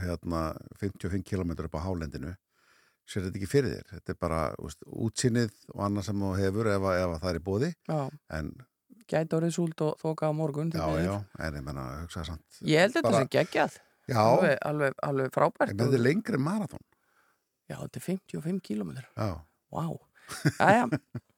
hérna 0.00 0.40
55 0.80 1.26
km 1.28 1.52
upp 1.66 1.76
á 1.76 1.80
hálendinu. 1.84 2.32
Sér 3.06 3.26
þetta 3.28 3.38
ekki 3.38 3.50
fyrir 3.52 3.74
þér? 3.76 3.90
Þetta 3.98 4.14
er 4.14 4.18
bara 4.24 4.38
úst, 4.64 4.80
útsinnið 4.88 5.52
og 5.74 5.82
annað 5.86 6.08
sem 6.08 6.24
þú 6.24 6.30
hefur 6.40 6.70
ef, 6.72 6.86
ef 6.96 7.12
að 7.12 7.20
það 7.22 7.30
er 7.30 7.38
í 7.38 7.44
bóði 7.46 7.68
Já, 7.86 7.98
en 8.38 8.48
gæti 9.06 9.36
orðið 9.38 9.52
súld 9.54 9.82
og 9.86 10.00
þoka 10.00 10.26
á 10.26 10.32
morgun 10.34 10.72
því 10.72 10.80
já, 10.80 11.04
já, 11.04 11.14
en 11.46 11.58
ég 11.60 11.66
menna 11.68 11.84
hugsa 12.00 12.24
samt 12.26 12.62
Ég 12.66 12.80
held 12.82 12.96
þetta 12.96 13.12
Bara- 13.12 13.20
sé 13.20 13.30
geggjað. 13.36 13.76
Já, 14.08 14.18
alveg, 14.24 14.56
alveg, 14.70 14.96
alveg 15.06 15.30
frábært. 15.36 15.70
En 15.70 15.78
þetta 15.84 16.00
er 16.00 16.02
lengri 16.08 16.40
marathón 16.40 16.82
Já, 17.66 17.76
þetta 17.84 18.00
er 18.00 18.04
55 18.08 18.60
kílómetrar 18.66 19.06
já, 19.14 19.30
Vá, 19.74 19.86
Jæja, 20.58 20.86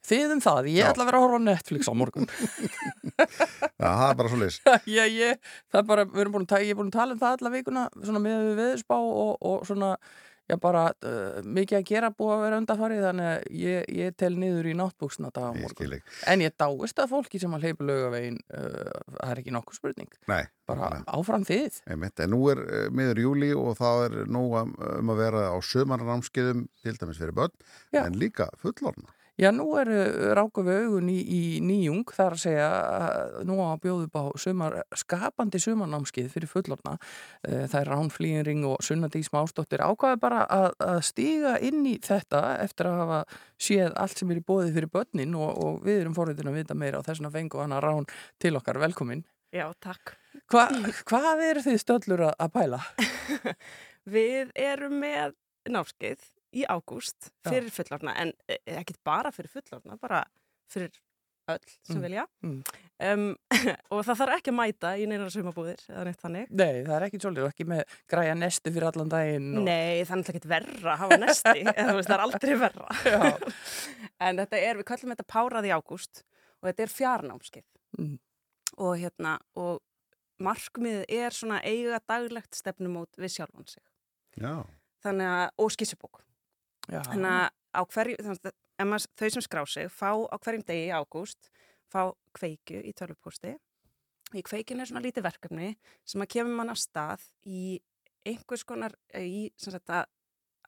þið 0.08 0.34
um 0.34 0.40
það, 0.44 0.68
ég 0.72 0.78
Já. 0.80 0.88
ætla 0.90 1.04
að 1.04 1.08
vera 1.10 1.18
að 1.18 1.24
horfa 1.26 1.40
Netflix 1.44 1.90
á 1.90 1.94
morgun. 1.98 2.28
Já, 3.82 3.88
það 3.88 4.06
er 4.08 4.16
bara 4.20 4.30
svo 4.32 4.38
leys 4.40 4.56
Já, 4.88 5.02
ég, 5.04 5.50
það 5.68 5.80
er 5.82 5.88
bara, 5.90 6.06
við 6.08 6.22
erum 6.24 6.36
búin 6.38 6.48
að, 6.48 6.64
ég 6.64 6.72
er 6.72 6.78
búin 6.78 6.92
að 6.92 6.96
tala 6.98 7.16
um 7.16 7.20
það 7.20 7.36
alla 7.36 7.52
vikuna, 7.54 7.84
svona 7.98 8.22
með 8.24 8.46
við 8.46 8.60
veðurspá 8.62 8.98
og, 8.98 9.34
og 9.50 9.66
svona, 9.68 9.90
já 10.48 10.56
bara 10.60 10.84
uh, 11.04 11.40
mikið 11.44 11.78
að 11.78 11.86
gera 11.90 12.10
búið 12.14 12.34
að 12.34 12.44
vera 12.46 12.60
undarfarið 12.62 13.02
þannig 13.04 13.28
að 13.30 13.58
ég, 13.62 13.90
ég 13.98 14.16
tel 14.18 14.32
niður 14.40 14.70
í 14.70 14.76
náttbúksna 14.78 15.32
dag 15.34 15.50
á 15.50 15.52
morgun. 15.58 15.96
En 16.32 16.44
ég 16.44 16.54
dáist 16.58 17.02
að 17.02 17.12
fólki 17.12 17.40
sem 17.42 17.56
að 17.56 17.68
hleypa 17.68 17.88
laugavegin, 17.88 18.40
uh, 18.56 18.94
það 19.18 19.34
er 19.34 19.42
ekki 19.42 19.54
nokkuð 19.58 19.80
spurning, 19.80 20.16
nei 20.30 20.42
bara 20.68 20.88
nákvæmlega. 20.88 21.18
áfram 21.18 21.46
þið. 21.48 21.78
Einmitt, 21.88 22.24
en 22.24 22.34
nú 22.34 22.40
er 22.52 22.64
uh, 22.64 22.80
miður 22.94 23.22
júli 23.26 23.52
og 23.56 23.76
þá 23.78 23.88
er 24.08 24.18
nú 24.28 24.46
um, 24.58 24.74
að 25.14 25.22
vera 25.22 25.44
á 25.52 25.56
sömarnámskeiðum 25.64 26.66
til 26.84 26.98
dæmis 26.98 27.20
fyrir 27.20 27.36
börn 27.36 27.54
Já. 27.92 28.04
en 28.06 28.18
líka 28.20 28.50
fullorna 28.60 29.12
Já, 29.38 29.52
nú 29.54 29.68
er 29.78 29.86
ráku 30.34 30.64
við 30.66 30.88
augun 30.88 31.10
í, 31.12 31.18
í 31.22 31.40
nýjung, 31.62 32.08
þar 32.10 32.34
að 32.34 32.40
segja 32.42 32.68
að 32.74 33.36
nú 33.46 33.58
á 33.62 33.66
að 33.70 33.82
bjóða 33.84 34.06
upp 34.08 34.16
á 34.18 34.24
sumar, 34.42 34.74
skapandi 34.98 35.60
sumarnámskið 35.62 36.30
fyrir 36.32 36.50
fullorna. 36.50 36.96
Eh, 37.46 37.68
Það 37.70 37.76
er 37.78 37.90
Rán 37.92 38.10
Flýinring 38.10 38.64
og 38.66 38.82
Sunna 38.82 39.06
Dís 39.12 39.30
Másdóttir 39.30 39.84
ákvaði 39.86 40.18
bara 40.24 40.40
að, 40.50 40.66
að 40.82 40.98
stíga 41.06 41.52
inn 41.62 41.86
í 41.86 41.92
þetta 42.02 42.40
eftir 42.64 42.88
að 42.90 42.98
hafa 43.04 43.20
séð 43.68 43.94
allt 43.94 44.18
sem 44.18 44.32
er 44.34 44.40
í 44.40 44.46
bóði 44.50 44.72
fyrir 44.74 44.90
börnin 44.90 45.36
og, 45.38 45.52
og 45.54 45.78
við 45.86 46.00
erum 46.02 46.16
forritin 46.18 46.50
að 46.50 46.58
vita 46.58 46.74
meira 46.74 46.98
og 46.98 47.06
þess 47.06 47.22
vegna 47.22 47.30
fengu 47.36 47.62
hana 47.62 47.78
Rán 47.84 48.08
til 48.42 48.56
okkar. 48.58 48.80
Velkomin. 48.82 49.22
Já, 49.54 49.68
takk. 49.78 50.16
Hva, 50.50 50.66
hvað 51.06 51.44
eru 51.46 51.62
þið 51.62 51.78
stöllur 51.84 52.24
að, 52.26 52.34
að 52.42 52.50
pæla? 52.58 52.82
Við 54.18 54.50
erum 54.58 54.98
með 54.98 55.38
námskeið 55.70 56.26
í 56.56 56.64
ágúst 56.68 57.30
fyrir 57.48 57.70
fullorna, 57.74 58.14
en 58.22 58.32
eh, 58.48 58.58
ekkert 58.80 59.02
bara 59.04 59.32
fyrir 59.34 59.50
fullorna, 59.52 59.98
bara 60.00 60.22
fyrir 60.72 60.94
öll 61.48 61.64
sem 61.82 61.96
Mm, 61.96 62.02
vilja. 62.04 62.26
mm. 62.44 62.56
Um, 63.00 63.22
og 63.94 64.02
það 64.04 64.18
þarf 64.20 64.32
ekki 64.36 64.50
að 64.52 64.56
mæta 64.58 64.90
í 65.00 65.06
neina 65.08 65.28
sumabúðir 65.32 65.80
eða 65.88 66.02
neitt 66.04 66.20
þannig. 66.20 66.50
Nei, 66.50 66.82
það 66.84 66.94
er 66.98 67.06
ekki 67.06 67.20
svolítið, 67.22 67.46
ekki 67.48 67.66
með 67.70 67.94
græja 68.12 68.34
nesti 68.36 68.72
fyrir 68.74 68.88
allan 68.90 69.12
daginn. 69.12 69.46
Og... 69.56 69.64
Nei, 69.64 70.02
það 70.04 70.12
er 70.12 70.20
náttúrulega 70.20 70.34
ekkert 70.34 70.48
verra 70.52 70.92
að 70.92 71.00
hafa 71.04 71.18
nesti, 71.22 71.54
eða 71.72 71.86
þú 71.88 71.96
veist, 72.00 72.10
það 72.10 72.16
er 72.18 72.24
aldrei 72.26 72.56
verra. 72.60 72.88
Já. 73.08 73.52
en 74.28 74.42
þetta 74.42 74.60
er, 74.60 74.80
við 74.82 74.88
kallum 74.92 75.14
þetta 75.14 75.28
párað 75.32 75.68
í 75.70 75.72
ágúst 75.78 76.22
og 76.60 76.68
þetta 76.68 76.84
er 76.84 76.94
fjarnámskeið. 76.98 77.66
Mm. 77.98 78.14
Og 78.84 78.92
hérna, 79.00 79.36
og 79.56 79.80
markmiðið 80.44 81.04
er 81.16 81.34
svona 81.34 81.62
eiga 81.64 81.98
daglegt 82.06 82.58
stefnumót 82.60 83.16
við 83.18 83.38
sjálfan 83.38 83.66
sig. 83.72 83.82
Já, 84.38 84.52
Þannig 85.02 85.28
að, 85.30 85.44
og 85.62 85.72
skissubók. 85.72 86.24
Þannig 86.88 87.50
að 87.78 87.88
hverju, 87.94 88.16
þannig 88.24 88.52
maður- 88.88 89.10
þau 89.18 89.30
sem 89.34 89.42
skrá 89.44 89.62
sig 89.68 89.88
fá 89.92 90.10
á 90.14 90.36
hverjum 90.38 90.64
degi 90.64 90.88
í 90.88 90.94
ágúst, 90.94 91.50
fá 91.92 92.12
kveikju 92.38 92.82
í 92.84 92.92
tölvupósti. 92.96 93.56
Í 94.36 94.42
kveikinu 94.44 94.80
er 94.84 94.86
svona 94.90 95.04
lítið 95.04 95.24
verkefni 95.24 95.76
sem 96.04 96.20
að 96.20 96.28
kemur 96.34 96.56
mann 96.56 96.70
af 96.70 96.76
stað 96.76 97.22
í 97.46 97.80
einhvers 98.26 98.64
konar, 98.64 98.92
í 99.14 99.50
sagt 99.56 99.88
að, 99.88 100.04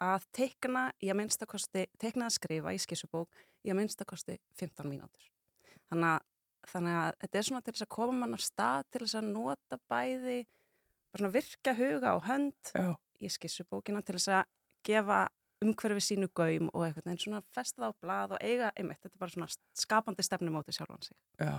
að 0.01 0.25
teikna 0.33 0.93
í 1.03 1.11
að 1.13 1.19
minnstakosti, 1.21 1.87
teikna 2.01 2.27
að 2.31 2.37
skrifa 2.39 2.73
í 2.73 2.79
skissubók 2.81 3.29
í 3.65 3.71
að 3.71 3.77
minnstakosti 3.83 4.39
15 4.57 4.89
mínútur. 4.89 5.27
þannig 5.91 6.15
að, 6.15 6.23
þannig 6.71 6.97
að 7.03 7.13
þetta 7.21 7.39
er 7.39 7.43
svona 7.43 7.63
til 7.67 7.73
þess 7.75 7.83
að 7.85 7.95
koma 7.97 8.13
mann 8.21 8.37
á 8.37 8.41
stað 8.41 8.85
til 8.91 9.01
þess 9.05 9.19
að 9.19 9.29
nota 9.35 9.79
bæði 9.91 10.39
bara 11.11 11.19
svona 11.21 11.33
virka 11.35 11.75
huga 11.75 12.15
og 12.17 12.25
hönd 12.29 12.73
Já. 12.75 12.95
í 13.21 13.29
skissubókina 13.29 14.03
til 14.07 14.15
þess 14.17 14.29
að 14.29 14.45
gefa 14.87 15.29
umhverfi 15.61 16.01
sínu 16.01 16.29
gaum 16.35 16.71
og 16.73 16.85
eitthvað 16.87 17.11
en 17.13 17.19
svona 17.21 17.41
festa 17.55 17.83
það 17.83 17.91
á 17.93 18.01
blað 18.01 18.31
og 18.37 18.45
eiga 18.47 18.71
einmitt, 18.81 19.01
þetta 19.03 19.15
er 19.17 19.21
bara 19.21 19.35
svona 19.35 19.49
skapandi 19.77 20.25
stefnumóti 20.25 20.73
sjálfan 20.73 21.03
sig. 21.05 21.17
Já, 21.41 21.53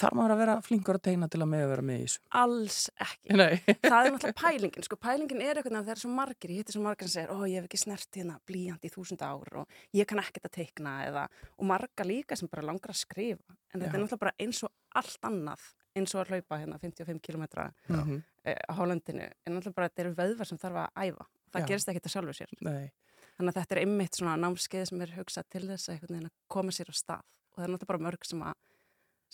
þarf 0.00 0.16
maður 0.18 0.34
að 0.34 0.40
vera 0.42 0.56
flinkur 0.66 0.98
að 0.98 1.04
teina 1.06 1.28
til 1.30 1.40
að 1.44 1.50
með 1.52 1.62
að 1.66 1.70
vera 1.74 1.84
með 1.86 2.00
í 2.00 2.06
þessu? 2.08 2.20
Alls 2.42 2.78
ekki. 3.06 3.36
Nei. 3.38 3.54
Það 3.86 3.98
er 4.00 4.10
náttúrulega 4.16 4.40
pælingin, 4.42 4.86
sko, 4.88 4.98
pælingin 5.06 5.44
er 5.46 5.60
eitthvað 5.62 5.78
að 5.78 5.86
það 5.86 5.94
er 5.94 6.02
svo 6.02 6.10
margir, 6.16 6.50
ég 6.56 6.62
hitti 6.64 6.74
svo 6.76 6.82
margir 6.88 7.06
sem 7.08 7.14
segir, 7.20 7.30
ó, 7.30 7.38
ég 7.46 7.60
hef 7.62 7.68
ekki 7.70 7.82
snert 7.84 8.18
hérna 8.20 8.40
blíjandi 8.50 8.90
í 8.90 8.94
þúsund 8.96 9.22
ár 9.26 9.60
og 9.62 9.80
ég 9.94 10.10
kann 10.10 10.22
ekkert 10.24 10.50
að 10.50 10.56
teikna 10.58 10.96
eða, 11.06 11.24
og 11.56 11.70
marga 11.70 12.06
líka 12.10 12.36
sem 12.38 12.50
bara 12.50 12.66
langar 12.66 12.90
að 12.96 13.00
skrifa, 13.04 13.56
en 13.70 13.78
þetta 13.80 13.92
Já. 13.92 13.94
er 13.94 14.02
náttúrulega 14.02 14.24
bara 14.26 14.36
eins 14.42 14.62
og 14.66 14.74
allt 14.98 15.30
annað, 15.30 15.70
eins 15.96 16.14
og 16.18 16.24
að 16.24 16.34
hlaupa 16.34 16.58
hérna 16.64 16.78
55 16.82 17.22
km 17.22 17.46
Mhm. 17.94 18.22
á 18.46 18.72
hálendinu, 18.78 19.30
en 19.46 19.54
náttúrulega 19.54 19.74
bara 19.78 19.88
þetta 19.88 20.02
eru 20.04 20.14
vöðvar 20.18 20.46
sem 20.50 20.58
þarf 20.58 20.82
að 20.82 21.10
æfa, 21.10 21.26
það 21.54 21.60
Já. 21.62 21.66
gerist 21.70 21.88
ekkert 21.94 22.06
að 22.10 22.14
sjálfu 22.14 22.34
sér. 22.42 22.52
Nei. 22.62 22.92
Þannig 23.36 23.52
að 23.52 23.58
þetta 23.60 23.76
er 23.76 23.80
einmitt 23.82 24.16
svona 24.16 24.36
námskeið 24.40 24.84
sem 24.90 25.02
er 25.04 25.10
hugsað 25.18 25.48
til 25.52 25.64
þess 25.68 25.90
að 25.92 26.28
koma 26.52 26.72
sér 26.72 26.88
á 26.88 26.94
stað 26.96 27.24
og 27.26 27.58
það 27.58 27.66
er 27.66 27.72
náttúrulega 27.74 27.90
bara 27.92 28.04
mörg 28.06 28.24
sem 28.28 28.44
að 28.46 28.54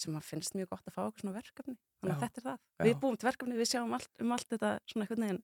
sem 0.02 0.14
að 0.16 0.24
finnst 0.26 0.54
mjög 0.56 0.70
gott 0.72 0.88
að 0.88 0.94
fá 0.96 1.02
okkur 1.04 1.22
svona 1.22 1.34
verkefni 1.36 1.74
þannig 1.76 2.14
að 2.14 2.16
Já. 2.16 2.22
þetta 2.22 2.40
er 2.40 2.44
það. 2.46 2.58
Já. 2.80 2.84
Við 2.86 2.94
búum 3.02 3.16
til 3.20 3.28
verkefni, 3.28 3.58
við 3.60 3.68
sjáum 3.70 3.92
allt, 3.98 4.08
um 4.24 4.32
allt 4.34 4.48
þetta 4.54 4.70
svona 4.88 5.04
einhvern 5.06 5.26
veginn. 5.26 5.42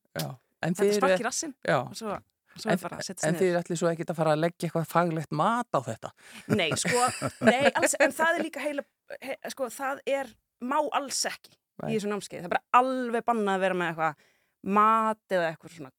En 0.58 0.74
þetta 0.74 0.86
þið 0.88 0.96
spark 0.98 1.20
í 1.22 1.26
rassinn 1.28 1.52
já. 1.68 1.76
og 1.84 1.92
svo, 2.00 2.14
svo 2.56 2.70
En, 2.70 2.72
er 2.72 2.82
bara 2.82 2.98
að 2.98 3.04
setja 3.06 3.28
en 3.28 3.36
sig 3.36 3.38
þið 3.38 3.44
niður. 3.44 3.52
er 3.52 3.60
allir 3.60 3.80
svo 3.82 3.90
ekkert 3.92 4.12
að 4.14 4.18
fara 4.18 4.32
að 4.34 4.40
leggja 4.42 4.66
eitthvað 4.70 4.88
faglegt 4.94 5.36
mat 5.42 5.68
á 5.76 5.80
þetta. 5.90 6.10
Nei, 6.56 6.68
sko, 6.80 7.04
nei, 7.50 7.60
alls, 7.68 7.94
en 8.00 8.16
það 8.16 8.38
er 8.40 8.44
líka 8.48 8.64
heila, 8.64 8.86
he, 9.20 9.36
sko, 9.52 9.68
það 9.76 10.02
er, 10.16 10.32
má 10.64 10.78
alls 10.98 11.20
ekki 11.28 11.54
Nei. 11.54 11.92
í 11.92 11.94
þessu 11.98 12.10
námskeið. 12.14 12.42
Það 12.42 12.48
er 12.48 12.56
bara 12.56 12.80
alveg 12.80 13.28
bannað 13.28 13.54
að 13.54 13.64
vera 13.68 13.78
með 13.78 13.92
eitthvað 13.92 14.26
mat 14.80 15.36
eða 15.36 15.52
eitthvað 15.52 15.76
svona 15.76 15.92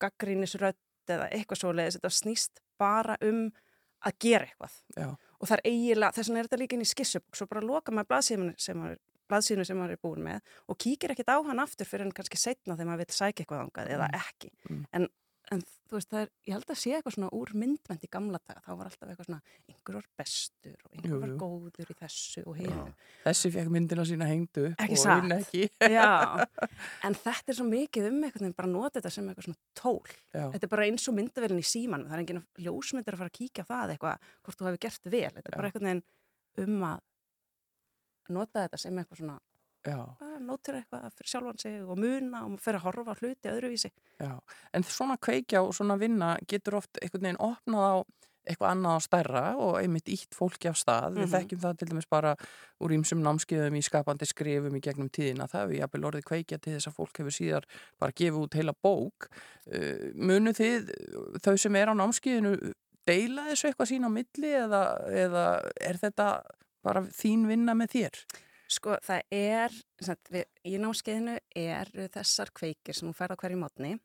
gaggrínisrödd 1.09 1.17
eða 1.17 1.29
eitthvað 1.33 1.61
svoleiðis. 1.63 1.97
Þetta 1.97 2.13
snýst 2.13 2.61
bara 2.79 3.17
um 3.25 3.49
að 4.05 4.17
gera 4.23 4.47
eitthvað. 4.47 4.75
Já. 4.95 5.09
Og 5.39 5.47
það 5.47 5.57
er 5.57 5.63
eiginlega, 5.69 6.15
þess 6.15 6.29
vegna 6.29 6.39
er 6.39 6.47
þetta 6.47 6.59
líka 6.61 6.75
inn 6.75 6.83
í 6.83 6.89
skissubók, 6.89 7.35
svo 7.35 7.47
bara 7.49 7.63
loka 7.63 7.91
maður 7.91 8.09
blaðsíðinu 9.29 9.65
sem 9.65 9.77
maður 9.77 9.93
er 9.93 10.01
búin 10.01 10.23
með 10.25 10.39
og 10.67 10.79
kíkir 10.79 11.13
ekkert 11.13 11.31
á 11.31 11.37
hann 11.45 11.61
aftur 11.61 11.87
fyrir 11.87 12.07
en 12.07 12.13
kannski 12.15 12.39
setna 12.39 12.75
þegar 12.75 12.89
maður 12.89 13.03
vil 13.03 13.17
sækja 13.17 13.43
eitthvað 13.43 13.63
ángað 13.65 13.91
eða 13.95 14.09
ekki. 14.19 14.51
Mm. 14.69 14.85
En, 14.95 15.07
en 15.53 15.61
þú 15.89 15.97
veist, 15.97 16.09
það 16.11 16.21
er, 16.21 16.31
ég 16.45 16.55
held 16.55 16.69
að 16.69 16.79
sé 16.79 16.91
eitthvað 16.93 17.15
svona 17.15 17.29
úr 17.33 17.51
myndmend 17.57 18.03
í 18.05 18.09
gamla 18.13 18.39
daga, 18.43 18.61
þá 18.65 18.69
var 18.77 18.89
alltaf 18.89 19.09
eitthvað 19.09 19.27
svona 19.29 19.39
einhver 19.71 19.97
var 19.97 20.07
bestur 20.21 20.75
og 20.85 20.93
einhver 20.93 21.23
var 21.23 21.33
góður 21.41 21.93
í 21.93 21.97
þessu 22.03 22.43
og 22.45 22.59
hinu. 22.59 22.85
Þessi 23.23 23.51
fekk 23.55 23.73
myndina 23.73 24.05
sína 24.05 24.29
hengdu 24.29 24.67
og 24.69 24.85
hinn 24.85 25.35
ekki. 25.39 25.65
Já, 25.89 26.45
en 27.09 27.17
þetta 27.17 27.53
er 27.53 27.59
svo 27.59 27.67
mikið 27.69 28.09
um 28.11 28.21
veginn, 28.27 28.55
bara 28.61 28.71
nota 28.71 28.99
þetta 28.99 29.13
sem 29.17 29.31
eitthvað 29.31 29.49
svona 29.49 29.61
tól. 29.81 30.15
Já. 30.29 30.45
Þetta 30.53 30.69
er 30.69 30.73
bara 30.75 30.87
eins 30.89 31.09
og 31.09 31.17
myndavelin 31.17 31.63
í 31.63 31.67
símanum, 31.73 32.09
það 32.09 32.19
er 32.19 32.25
enginn 32.25 32.45
ljósmyndir 32.67 33.17
að 33.17 33.23
fara 33.23 33.33
að 33.33 33.39
kíkja 33.41 33.65
á 33.65 33.69
það 33.73 33.95
eitthvað, 33.95 34.31
hvort 34.45 34.61
þú 34.61 34.69
hefur 34.69 34.83
gert 34.85 35.13
vel. 35.17 35.27
Þetta 35.33 35.47
er 35.47 35.55
bara 35.57 35.69
Já. 35.69 35.73
einhvern 35.73 35.89
veginn 35.89 36.07
um 36.59 36.89
að 36.93 37.05
nota 38.35 38.65
þetta 38.67 38.77
sem 38.77 39.01
eitthvað 39.01 39.23
svona, 39.23 39.39
Nótur 40.39 40.75
eitthvað 40.79 41.09
fyrir 41.15 41.29
sjálfan 41.31 41.59
sig 41.59 41.81
og 41.83 41.97
muna 41.99 42.45
og 42.45 42.59
fyrir 42.59 42.79
að 42.79 42.87
horfa 42.89 43.13
á 43.15 43.19
hluti 43.21 43.49
öðruvísi. 43.51 43.91
já. 44.19 44.39
En 44.73 44.83
svona 44.83 45.17
kveikja 45.17 45.61
og 45.63 45.73
svona 45.73 45.97
vinna 45.99 46.37
getur 46.47 46.75
oft 46.81 46.97
einhvern 47.01 47.21
veginn 47.23 47.39
opnað 47.39 47.85
á 47.87 47.97
eitthvað 48.49 48.71
annað 48.73 48.95
á 48.97 48.99
stærra 49.03 49.43
og 49.61 49.75
einmitt 49.77 50.07
ítt 50.09 50.33
fólki 50.33 50.69
af 50.69 50.75
stað. 50.79 51.13
Við 51.13 51.27
Mhm. 51.27 51.33
þekkjum 51.35 51.59
það 51.61 51.77
til 51.77 51.87
dæmis 51.89 52.09
bara 52.09 52.35
úr 52.81 52.89
ímsum 52.95 53.21
námskeiðum 53.21 53.77
í 53.77 53.83
skapandi 53.83 54.25
skrifum 54.25 54.75
í 54.75 54.81
gegnum 54.81 55.09
tíðina. 55.09 55.45
Það 55.47 55.61
hefur 55.61 55.77
jafnvel 55.79 56.07
orðið 56.09 56.23
kveikja 56.23 56.57
til 56.61 56.73
þess 56.73 56.87
að 56.87 56.95
fólk 56.95 57.17
hefur 57.19 57.35
síðar 57.35 57.63
bara 57.99 58.11
gefið 58.11 58.41
út 58.43 58.53
heila 58.55 58.73
bók. 58.83 59.27
Uh, 59.67 60.11
munu 60.15 60.51
þið, 60.51 60.89
þau 61.43 61.55
sem 61.57 61.75
er 61.75 61.87
á 61.87 61.93
námskeiðinu, 61.93 62.73
deila 63.05 63.45
þessu 63.51 63.69
eitthvað 63.69 63.91
sín 63.91 64.07
á 64.07 64.09
milli 64.09 64.51
eða, 64.65 64.83
eða 65.07 65.71
er 65.81 65.95
þetta 66.01 66.43
bara 66.83 67.01
þín 67.01 67.45
vinna 67.47 67.73
með 67.75 67.87
þér? 67.93 68.25
Sko, 68.69 68.99
það 69.01 69.33
er, 69.33 69.75
sagt, 70.05 70.29
við, 70.29 70.45
í 70.69 70.75
námskeiðinu 70.77 71.39
eru 71.57 72.05
þessar 72.13 72.51
kveikir 72.53 72.97
sem 72.97 73.07
hún 73.09 73.17
færð 73.17 73.33
á 73.33 73.41
hverju 73.41 73.57
mótni. 73.57 73.95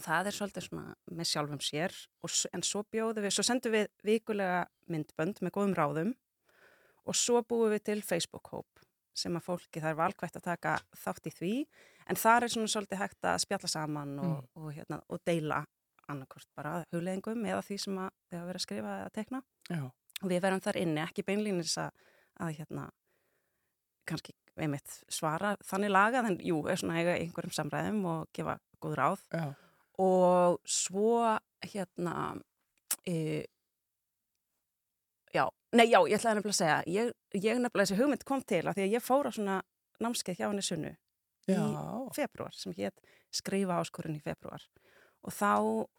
Það 0.00 0.30
er 0.30 0.36
svolítið 0.36 0.66
svona 0.66 0.94
með 1.12 1.28
sjálfum 1.28 1.60
sér, 1.64 1.96
og, 2.24 2.32
en 2.56 2.64
svo 2.64 2.84
bjóðum 2.88 3.26
við, 3.26 3.34
svo 3.36 3.44
sendum 3.44 3.74
við 3.74 3.90
vikulega 4.06 4.62
myndbönd 4.88 5.42
með 5.44 5.54
góðum 5.56 5.76
ráðum 5.76 6.14
og 7.04 7.16
svo 7.18 7.42
búum 7.44 7.72
við 7.74 7.84
til 7.90 7.98
Facebook-hóp 8.06 8.80
sem 9.20 9.36
að 9.36 9.44
fólki, 9.44 9.82
það 9.82 9.90
er 9.90 9.98
valkvægt 9.98 10.38
að 10.38 10.46
taka 10.46 10.76
þátt 10.96 11.28
í 11.28 11.32
því, 11.34 11.52
en 12.08 12.18
þar 12.20 12.46
er 12.46 12.52
svona 12.54 12.72
svolítið 12.72 13.00
hægt 13.02 13.26
að 13.28 13.40
spjalla 13.42 13.70
saman 13.70 14.14
og, 14.22 14.36
og, 14.56 14.70
hérna, 14.76 15.00
og 15.10 15.20
deila 15.26 15.60
annarkort 16.10 16.48
bara 16.56 16.78
hugleðingum 16.94 17.44
eða 17.46 17.60
því 17.66 17.78
sem 17.84 17.98
að 18.00 18.08
þau 18.30 18.38
hafa 18.38 18.46
verið 18.48 18.60
að 18.60 18.64
skrifa 18.64 18.94
eða 19.02 19.12
tekna 19.18 19.42
Já, 19.68 19.82
og 20.22 20.32
við 20.32 20.42
verðum 20.46 20.64
þar 20.64 20.80
inni, 20.80 21.02
ekki 21.04 21.26
beinlýnis 21.26 21.76
að, 21.82 22.06
að 22.40 22.54
hérna, 22.60 22.86
kannski 24.10 24.34
einmitt 24.60 25.00
svara 25.12 25.54
þannig 25.64 25.94
lagað 25.94 26.30
en 26.30 26.38
jú, 26.44 26.60
er 26.68 26.80
svona 26.80 27.00
eiga 27.00 27.16
einhverjum 27.16 27.54
samræðum 27.56 28.04
og 28.10 28.30
gefa 28.36 28.58
góð 28.82 28.96
ráð. 28.98 29.24
Já, 29.32 29.46
og 30.00 30.60
svo 30.68 31.38
hérna 31.60 32.14
e, 33.06 33.44
já, 35.34 35.44
nei 35.76 35.86
já, 35.90 36.00
ég 36.08 36.16
ætlaði 36.16 36.40
nefnilega 36.40 36.54
að 36.54 36.60
segja 36.60 36.78
ég, 36.88 37.12
ég 37.36 37.60
nefnilega 37.60 37.84
þessi 37.84 38.00
hugmynd 38.00 38.26
kom 38.28 38.42
til 38.42 38.62
að 38.64 38.78
því 38.78 38.86
að 38.86 38.94
ég 38.96 39.04
fór 39.04 39.28
á 39.28 39.32
svona 39.36 39.58
námskeið 40.00 40.40
hjá 40.40 40.46
henni 40.48 40.64
sunnu 40.64 40.94
já. 41.50 41.60
í 41.60 42.14
februar 42.16 42.56
sem 42.56 42.74
hétt 42.78 43.04
skrifa 43.34 43.80
áskorun 43.80 44.16
í 44.16 44.24
februar 44.24 44.64
og 45.20 45.36
þá, 45.36 45.52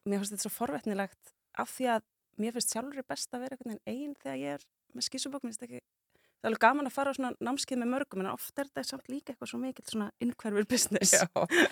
mér 0.10 0.24
finnst 0.24 0.36
þetta 0.36 0.48
svo 0.48 0.54
forvetnilegt 0.56 1.34
af 1.62 1.70
því 1.76 1.92
að 1.98 2.08
mér 2.42 2.56
finnst 2.58 2.74
sjálfur 2.74 3.06
best 3.08 3.36
að 3.36 3.46
vera 3.46 3.78
einn 3.86 4.16
þegar 4.18 4.42
ég 4.42 4.58
er 4.58 4.66
með 4.96 5.08
skissubók, 5.08 5.46
mér 5.46 5.54
finnst 5.54 5.68
ekki 5.68 5.84
það 6.42 6.48
er 6.48 6.52
alveg 6.52 6.64
gaman 6.66 6.90
að 6.90 6.96
fara 6.96 7.12
á 7.14 7.18
svona 7.18 7.32
námskeið 7.38 7.82
með 7.84 7.92
mörgum 7.94 8.24
en 8.24 8.32
oft 8.34 8.58
er 8.58 8.70
þetta 8.70 8.84
samt 8.88 9.12
líka 9.12 9.34
eitthvað 9.34 9.52
svo 9.52 9.60
mikill 9.62 9.86
svona 9.86 10.08
innhverfur 10.24 10.68
business. 10.70 11.14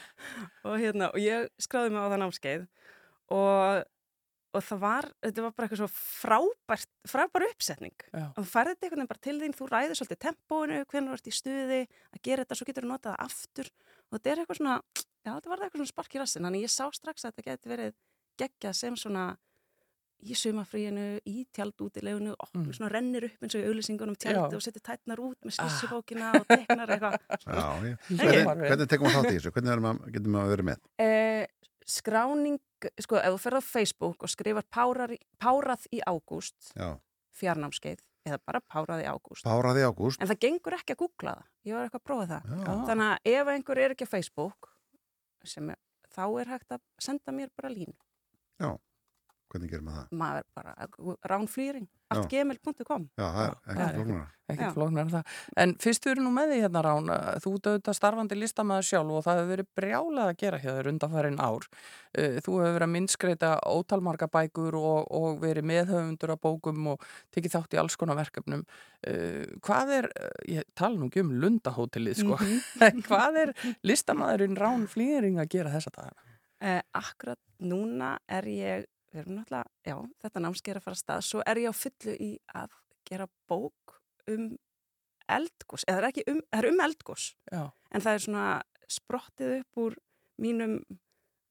Og, 0.67 0.75
hérna, 0.77 1.09
og 1.09 1.17
ég 1.23 1.49
skráði 1.61 1.95
mig 1.95 2.05
á 2.05 2.11
það 2.11 2.21
námskeið 2.21 2.67
og, 3.33 3.81
og 4.53 4.65
það 4.65 4.81
var, 4.83 5.07
þetta 5.25 5.45
var 5.45 5.55
bara 5.57 5.67
eitthvað 5.67 5.81
svo 5.81 5.89
frábært, 5.95 6.91
frábær 7.09 7.47
uppsetning. 7.49 7.95
Já. 8.13 8.25
og 8.29 8.39
þú 8.43 8.47
færði 8.51 8.75
þetta 8.75 8.91
veginn 8.93 9.11
bara 9.11 9.25
til 9.25 9.35
þín, 9.41 9.57
þú 9.57 9.69
ræður 9.69 9.99
svolítið 9.99 10.21
tempóinu, 10.27 10.79
hvernig 10.89 11.11
þú 11.11 11.17
ert 11.17 11.29
í 11.29 11.35
stuði 11.39 11.81
að 11.87 12.23
gera 12.29 12.45
þetta, 12.45 12.59
svo 12.59 12.69
getur 12.69 12.85
þú 12.85 12.91
notað 12.93 13.19
aftur. 13.25 13.73
Og 14.09 14.17
þetta 14.17 14.33
er 14.33 14.43
eitthvað 14.43 14.61
svona, 14.61 14.77
já 15.25 15.31
þetta 15.31 15.53
var 15.53 15.65
eitthvað 15.65 15.81
svona 15.81 15.93
spark 15.93 16.17
í 16.17 16.21
rassin, 16.23 16.47
þannig 16.49 16.65
ég 16.65 16.73
sá 16.73 16.85
strax 16.97 17.25
að 17.25 17.37
þetta 17.37 17.47
geti 17.49 17.73
verið 17.73 17.95
geggjað 18.39 18.77
sem 18.79 18.97
svona 18.97 19.25
í 20.19 20.35
sumafríinu, 20.35 21.19
í 21.25 21.45
tjaldútilegunu 21.55 22.33
og 22.35 22.49
Mm. 22.53 22.71
svona 22.75 22.89
rennir 22.91 23.23
upp 23.29 23.43
eins 23.43 23.55
og 23.55 23.61
í 23.61 23.67
auðlýsingunum 23.69 24.17
tjaldi 24.19 24.51
Já. 24.51 24.57
og 24.57 24.61
setur 24.61 24.81
tætnar 24.83 25.19
út 25.23 25.37
með 25.45 25.53
Ah. 25.59 25.67
skissubókina 25.69 26.33
og 26.39 26.47
teknar 26.47 26.87
eitthvað 26.89 27.19
Já, 27.47 27.67
hvernig, 28.09 28.67
hvernig 28.67 28.87
tekum 28.89 29.07
við 29.07 29.15
þátt 29.15 29.31
í 29.31 29.37
þessu? 29.39 29.51
Hvernig 29.55 29.71
erum 29.71 29.87
að, 29.91 30.01
getum 30.11 30.33
við 30.35 30.41
að 30.43 30.49
vera 30.49 30.63
með? 30.63 30.77
Eh, 30.99 31.45
skráning, 31.87 32.59
sko, 32.99 33.15
ef 33.17 33.31
þú 33.33 33.39
ferð 33.45 33.57
á 33.59 33.63
Facebook 33.63 34.23
og 34.23 34.29
skrifar 34.29 34.63
párar, 34.69 35.15
párað 35.39 35.87
í 35.95 36.01
ágúst, 36.05 36.73
Já, 36.75 36.99
fjarnámskeið, 37.39 37.99
eða 38.27 38.39
bara 38.45 38.59
párað 38.59 39.03
í 39.03 39.07
ágúst. 39.07 39.45
En 40.21 40.27
það 40.27 40.39
gengur 40.43 40.73
ekki 40.75 40.93
að 40.93 41.01
googla 41.05 41.33
það. 41.39 41.45
Ég 41.65 41.73
var 41.73 41.87
eitthvað 41.87 42.01
að 42.01 42.07
prófa 42.09 42.27
það. 42.27 42.43
Já, 42.43 42.59
Já. 42.59 42.85
Þannig 42.89 43.07
að 43.07 43.17
ef 43.39 43.47
einhver 43.47 43.77
er 43.85 43.91
ekki 43.95 44.05
á 44.05 44.13
Facebook, 44.13 44.69
sem 45.45 45.69
er, 45.69 45.77
þá 46.13 46.23
er 46.41 46.45
hægt 46.51 46.69
að 46.75 46.81
senda 46.99 47.31
mér 47.31 47.49
bara 47.55 47.69
línu. 47.73 47.95
Hvernig 49.49 49.71
gerum 49.71 49.87
við 49.89 49.95
það? 49.99 50.11
Maður 50.19 50.43
bara, 50.55 50.73
ránflýring, 51.31 51.87
Já. 52.09 52.17
alltgmail.com. 52.17 53.07
Já, 53.19 53.25
það 53.29 53.47
er 53.69 53.79
já. 53.79 53.87
flóknara. 53.95 54.27
ekkert 54.49 54.73
flóknar 54.73 55.03
en 55.05 55.11
það. 55.13 55.33
En 55.61 55.73
fyrst 55.83 56.05
við 56.07 56.11
erum 56.15 56.25
nú 56.25 56.31
með 56.33 56.51
því 56.53 56.59
hérna 56.63 56.81
Rán, 56.85 57.09
þú 57.43 57.51
ert 57.57 57.67
auðvitað 57.69 57.97
starfandi 57.99 58.37
listamæður 58.39 58.87
sjálf 58.87 59.11
og 59.19 59.23
það 59.27 59.37
hefur 59.39 59.51
verið 59.53 59.67
brjálað 59.77 60.29
að 60.31 60.39
gera 60.41 60.59
hjá 60.63 60.69
þér 60.79 60.89
undanfærin 60.93 61.37
ár. 61.45 61.67
Eh, 62.17 62.39
Þú 62.41 62.55
hefur 62.57 62.73
verið 62.79 62.87
að 62.87 62.93
minnskreita 62.95 63.51
ótalmarga 63.69 64.29
bækur 64.33 64.77
og, 64.79 65.11
og 65.19 65.37
verið 65.43 65.67
meðhöfundur 65.69 66.33
af 66.33 66.41
bókum 66.41 66.87
og 66.95 67.05
tekið 67.35 67.55
þátt 67.59 67.77
í 67.77 67.81
alls 67.83 67.95
konar 68.01 68.17
verkefnum. 68.17 68.65
Eh, 69.05 69.45
Hvað 69.61 69.93
er, 69.99 70.09
eh, 70.17 70.41
ég 70.57 70.69
tala 70.73 70.97
nú 70.97 71.11
ekki 71.11 71.21
um 71.27 71.35
lundahótelið 71.45 72.23
sko, 72.23 72.39
en 72.89 73.03
hvað 73.05 73.37
er 73.45 73.53
listamæðurinn 73.85 74.57
Rán 74.57 74.87
Flýring 74.89 75.37
að 75.41 75.51
gera 75.53 75.75
þessa 75.77 75.93
dagana? 75.93 76.25
Eh, 76.59 76.81
akkurat 76.97 77.37
núna 77.61 78.17
er 78.27 78.43
ég, 78.49 78.87
við 79.13 79.21
erum 79.23 79.37
náttúrulega, 79.39 79.69
já, 79.89 79.95
þetta 80.23 80.43
námskeið 80.45 80.73
er 80.73 80.79
að 80.79 80.85
fara 80.87 80.97
að 80.97 81.03
stað, 81.03 81.21
svo 81.29 81.43
er 81.49 81.61
ég 81.63 81.69
á 81.71 81.81
fullu 81.81 82.15
í 82.19 82.31
að 82.61 82.75
gera 83.09 83.27
bók 83.49 83.95
um 84.29 84.49
eldgós, 85.29 85.85
eða 85.87 85.95
það 85.99 86.03
er 86.03 86.09
ekki 86.09 86.25
um, 86.31 86.41
það 86.49 86.59
er 86.63 86.67
um 86.71 86.83
eldgós, 86.85 87.27
Já, 87.53 87.61
en 87.93 88.05
það 88.05 88.17
er 88.17 88.25
svona 88.25 88.47
sprottið 88.89 89.55
upp 89.59 89.81
úr 89.85 89.97
mínum 90.41 90.75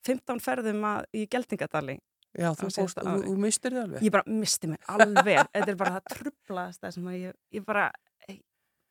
15 0.08 0.40
ferðum 0.42 0.84
að, 0.88 1.08
í 1.14 1.26
Geldingadali. 1.30 1.98
já 2.38 2.48
þú, 2.54 2.68
fórst, 2.74 2.98
þú, 3.02 3.16
þú 3.26 3.34
mistur 3.42 3.74
þið 3.74 3.82
alveg. 3.82 4.02
Ég 4.06 4.14
bara 4.14 4.32
misti 4.38 4.70
mig 4.70 4.80
alveg, 4.94 5.40
þetta 5.54 5.72
er 5.72 5.78
bara 5.80 5.94
það 5.98 6.08
trublaðasta 6.14 6.90
sem 6.94 7.10
að 7.10 7.18
ég, 7.18 7.36
ég 7.58 7.64
bara, 7.66 7.88
ei, 8.28 8.38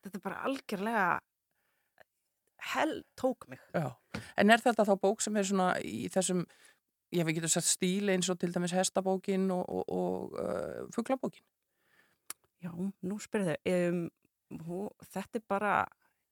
þetta 0.04 0.20
er 0.20 0.24
bara 0.28 0.42
algjörlega 0.50 1.08
hell 2.74 3.04
tók 3.16 3.48
mig 3.48 3.60
Já. 3.74 3.92
En 4.38 4.50
er 4.50 4.62
þetta 4.62 4.86
þá 4.88 4.96
bók 5.02 5.22
sem 5.24 5.36
er 5.38 5.46
svona 5.48 5.68
í 5.86 6.08
þessum, 6.14 6.44
ég 7.14 7.22
hef 7.22 7.30
ekki 7.30 7.40
getur 7.40 7.54
sagt 7.54 7.70
stíl 7.70 8.12
eins 8.14 8.30
og 8.32 8.40
til 8.42 8.52
dæmis 8.56 8.76
hestabókin 8.76 9.50
og, 9.56 9.64
og, 9.68 9.86
og 9.90 10.40
uh, 10.42 10.88
fuglabókin? 10.96 11.46
Já, 12.64 12.72
nú 12.74 13.20
spyrðu 13.22 13.56
um, 13.72 14.02
hú, 14.66 14.88
þetta 15.14 15.40
er 15.40 15.46
bara 15.48 15.74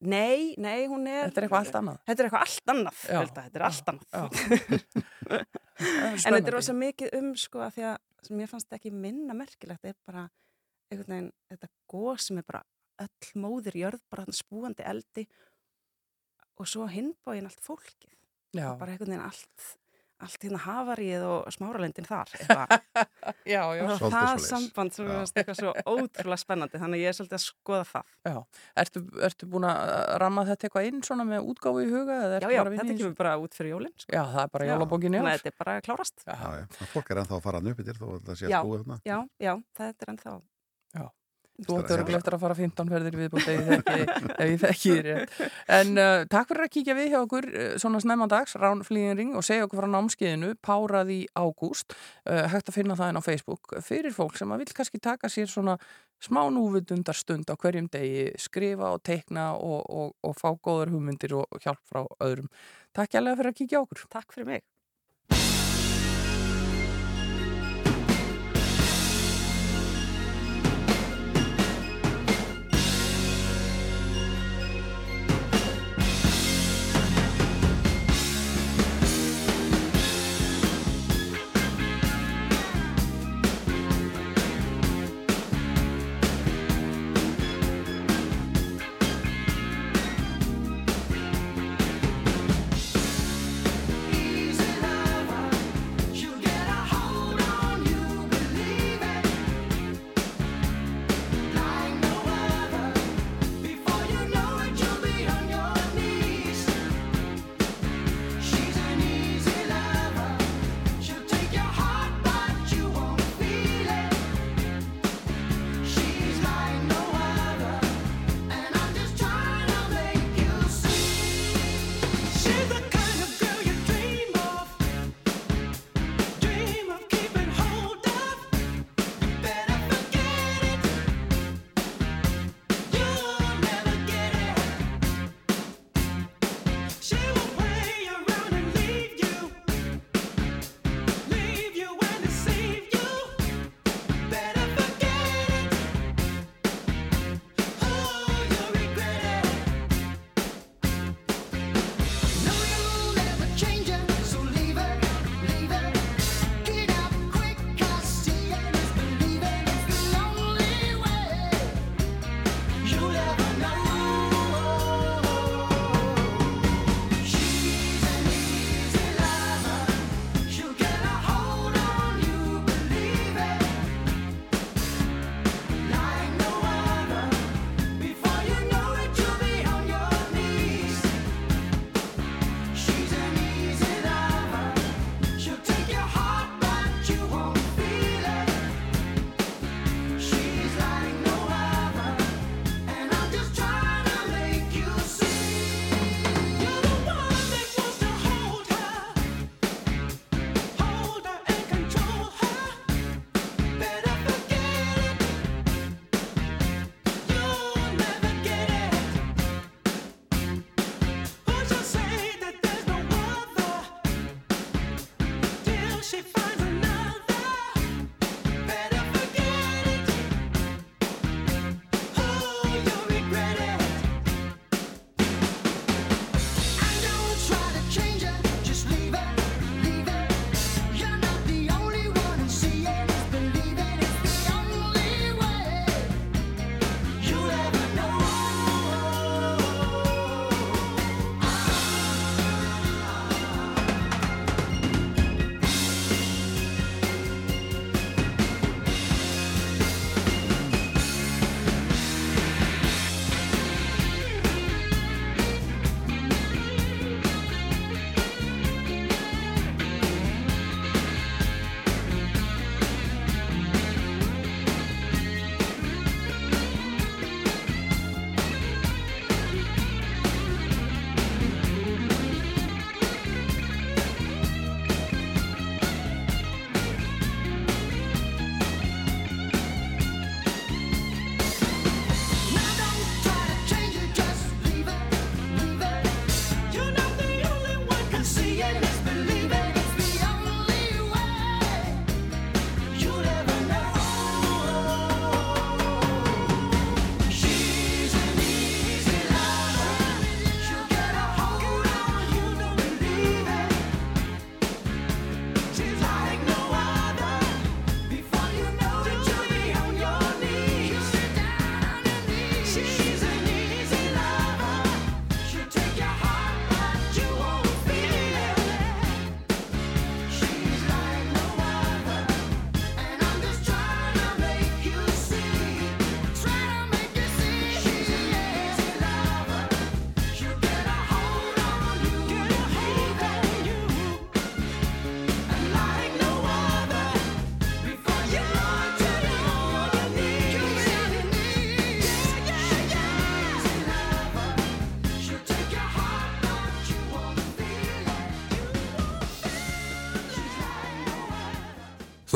nei, 0.05 0.55
nei, 0.61 0.87
hún 0.91 1.05
er 1.07 1.29
Þetta 1.29 1.41
er 1.41 1.47
eitthvað 1.47 1.61
allt 1.61 1.77
annað. 1.79 2.01
Þetta 2.07 2.23
er 2.23 2.27
eitthvað 2.29 2.47
allt 2.47 2.73
annað, 2.73 3.03
þetta 3.05 3.59
er 3.59 3.67
allt 3.69 3.93
annað. 3.93 5.53
En 5.75 6.15
þetta 6.15 6.47
er 6.47 6.53
rosa 6.55 6.71
mikið 6.71 7.15
um 7.17 7.33
sko 7.35 7.59
að 7.65 7.73
því 7.75 7.83
að 7.89 7.95
sem 8.25 8.41
ég 8.41 8.49
fannst 8.49 8.75
ekki 8.75 8.91
minna 8.93 9.35
merkilegt 9.37 9.85
er 9.89 9.97
bara 10.07 10.23
einhvern 10.89 11.11
veginn 11.11 11.31
þetta 11.51 11.69
góð 11.91 12.21
sem 12.25 12.39
er 12.39 12.47
bara 12.47 12.61
öll 13.03 13.41
móðir 13.43 13.77
jörð, 13.81 14.03
bara 14.11 14.25
spúandi 14.33 14.85
eldi 14.87 15.25
og 16.55 16.69
svo 16.71 16.87
hinbóin 16.89 17.49
allt 17.49 17.61
fólkið 17.63 18.13
Já. 18.55 18.69
bara 18.79 18.93
einhvern 18.93 19.11
veginn 19.15 19.25
allt 19.25 19.67
allt 20.23 20.43
hérna 20.45 20.59
hafarið 20.63 21.23
og 21.27 21.49
smáralendin 21.51 22.05
þar 22.07 22.29
eitthvað. 22.35 22.75
Já, 23.45 23.61
já. 23.75 23.81
og 23.83 23.89
Svolítið 23.99 24.13
það 24.15 24.29
svoleiðis. 24.29 24.45
samband 24.47 24.93
sem 24.95 25.09
Já. 25.09 25.15
er 25.15 25.33
eitthvað 25.41 25.57
svo 25.59 25.73
ótrúlega 25.91 26.39
spennandi 26.39 26.79
þannig 26.81 26.97
að 26.99 27.03
ég 27.03 27.11
er 27.11 27.17
svolítið 27.17 27.37
að 27.39 27.43
skoða 27.45 27.87
það 27.89 28.13
Já. 28.29 28.37
Ertu, 28.85 29.03
ertu 29.29 29.49
búin 29.51 29.67
að 29.67 29.81
ramma 30.23 30.45
þetta 30.47 30.69
eitthvað 30.69 30.87
inn 30.91 31.03
svona 31.09 31.27
með 31.27 31.49
útgáfu 31.51 31.83
í 31.83 31.89
huga? 31.91 32.19
Já, 32.39 32.47
já, 32.55 32.63
þetta 32.71 32.87
kemur 33.01 33.17
bara 33.19 33.35
út 33.43 33.59
fyrir 33.59 33.73
jólinn 33.75 33.95
sko. 33.99 34.09
Já, 34.15 34.23
það 34.31 34.41
er 34.47 34.53
bara 34.55 34.69
Já, 34.69 34.73
jólabókin 34.75 35.11
í 35.11 35.19
þannig 35.19 35.27
að 35.27 35.35
ár. 35.35 35.43
Þetta 35.43 35.53
er 35.53 35.59
bara 35.65 35.77
klárast 35.89 36.25
Já. 36.25 36.33
Já, 36.39 36.49
já. 36.61 36.65
En 36.85 36.91
Fólk 36.95 37.11
er 37.15 37.21
ennþá 37.25 37.37
að 37.41 37.45
fara 37.49 37.61
hann 37.61 37.71
upp 37.75 37.83
yfir 37.85 37.99
þó 38.01 38.07
að 38.15 38.25
það 38.31 38.39
sé 38.41 38.49
Já. 38.53 38.57
að 38.61 38.71
búið 38.71 38.83
þarna. 38.85 38.99
Já, 39.11 39.17
já, 39.49 39.53
þetta 39.81 40.07
er 40.09 40.15
ennþá 40.15 40.39
Þú 41.55 41.77
ætti 41.79 41.93
að 41.95 42.01
vera 42.01 42.19
eftir 42.19 42.35
að 42.35 42.41
fara 42.41 42.55
15 42.57 42.89
ferðir 42.91 43.15
viðbútt 43.15 43.45
ef 43.47 43.53
ég 43.55 43.67
þekki, 43.69 44.25
ef 44.35 44.49
ég 44.49 44.57
þekki 44.63 44.95
þér. 44.95 45.35
En 45.77 46.01
uh, 46.01 46.23
takk 46.27 46.49
fyrir 46.49 46.65
að 46.65 46.71
kíkja 46.73 46.95
við 46.97 47.07
hjá 47.13 47.17
okkur 47.21 47.47
uh, 47.47 47.69
svona 47.79 48.01
snemma 48.03 48.27
dags, 48.31 48.57
Rán 48.59 48.83
Flýðinring 48.83 49.37
og 49.39 49.45
segja 49.47 49.67
okkur 49.67 49.79
frá 49.79 49.87
námskeiðinu, 49.93 50.51
Párað 50.65 51.13
í 51.15 51.21
ágúst, 51.31 51.95
uh, 52.27 52.43
hægt 52.51 52.73
að 52.73 52.79
finna 52.81 52.99
það 52.99 53.13
inn 53.13 53.21
á 53.23 53.27
Facebook 53.29 53.77
fyrir 53.87 54.15
fólk 54.17 54.35
sem 54.35 54.51
að 54.51 54.65
vil 54.65 54.75
kannski 54.81 54.99
taka 55.07 55.31
sér 55.31 55.47
svona 55.53 55.79
smá 56.19 56.43
núvitundar 56.51 57.15
stund 57.15 57.47
á 57.47 57.55
hverjum 57.55 57.87
degi, 57.93 58.29
skrifa 58.41 58.91
og 58.91 59.03
teikna 59.07 59.53
og, 59.55 59.83
og, 59.87 60.15
og 60.27 60.35
fá 60.35 60.49
góðar 60.59 60.91
hugmyndir 60.91 61.39
og 61.39 61.63
hjálp 61.63 61.83
frá 61.87 62.03
öðrum. 62.19 62.51
Takk 62.95 63.15
hjálpa 63.15 63.39
fyrir 63.39 63.53
að 63.55 63.61
kíkja 63.63 63.85
okkur. 63.85 64.07
Takk 64.11 64.35
fyrir 64.35 64.51
mig 64.57 64.67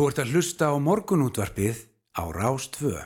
ert 0.10 0.20
að 0.24 0.32
hlusta 0.34 0.72
á 0.74 0.76
morgunútvarpið 0.82 1.84
á 2.18 2.24
Rás 2.34 2.66
2. 2.74 2.98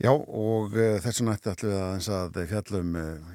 Já 0.00 0.10
og 0.16 0.72
uh, 0.72 0.96
þess 1.04 1.20
vegna 1.20 1.34
ætti 1.36 1.50
allir 1.50 1.74
að 1.76 1.90
eins 1.96 2.08
að 2.16 2.38
fjallum 2.48 2.94
uh, 2.96 3.34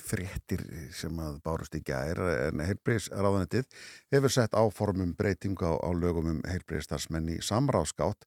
fréttir 0.00 0.62
sem 0.96 1.18
að 1.20 1.36
bárust 1.44 1.76
í 1.76 1.82
gær 1.84 2.22
en 2.48 2.62
heilbreyðsráðanettið 2.64 3.68
hefur 4.14 4.32
sett 4.32 4.56
áformum 4.56 5.12
breytingu 5.18 5.68
á, 5.68 5.76
á 5.76 5.90
lögum 5.92 6.30
um 6.32 6.40
heilbreyðstarfsmenn 6.48 7.34
í 7.34 7.36
samráðskátt 7.44 8.24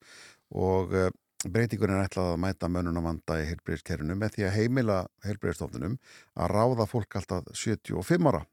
og 0.53 0.93
uh, 0.93 1.09
breytingun 1.47 1.95
er 1.95 2.05
ætlað 2.05 2.35
að 2.35 2.41
mæta 2.45 2.69
mönnunavanda 2.69 3.39
í 3.41 3.49
heilbreyðskerfinu 3.49 4.19
með 4.21 4.37
því 4.37 4.47
að 4.49 4.55
heimila 4.59 5.01
heilbreyðstofnunum 5.25 5.97
að 6.37 6.53
ráða 6.53 6.89
fólk 6.93 7.17
alltaf 7.17 7.49
75 7.57 8.29
ára 8.29 8.45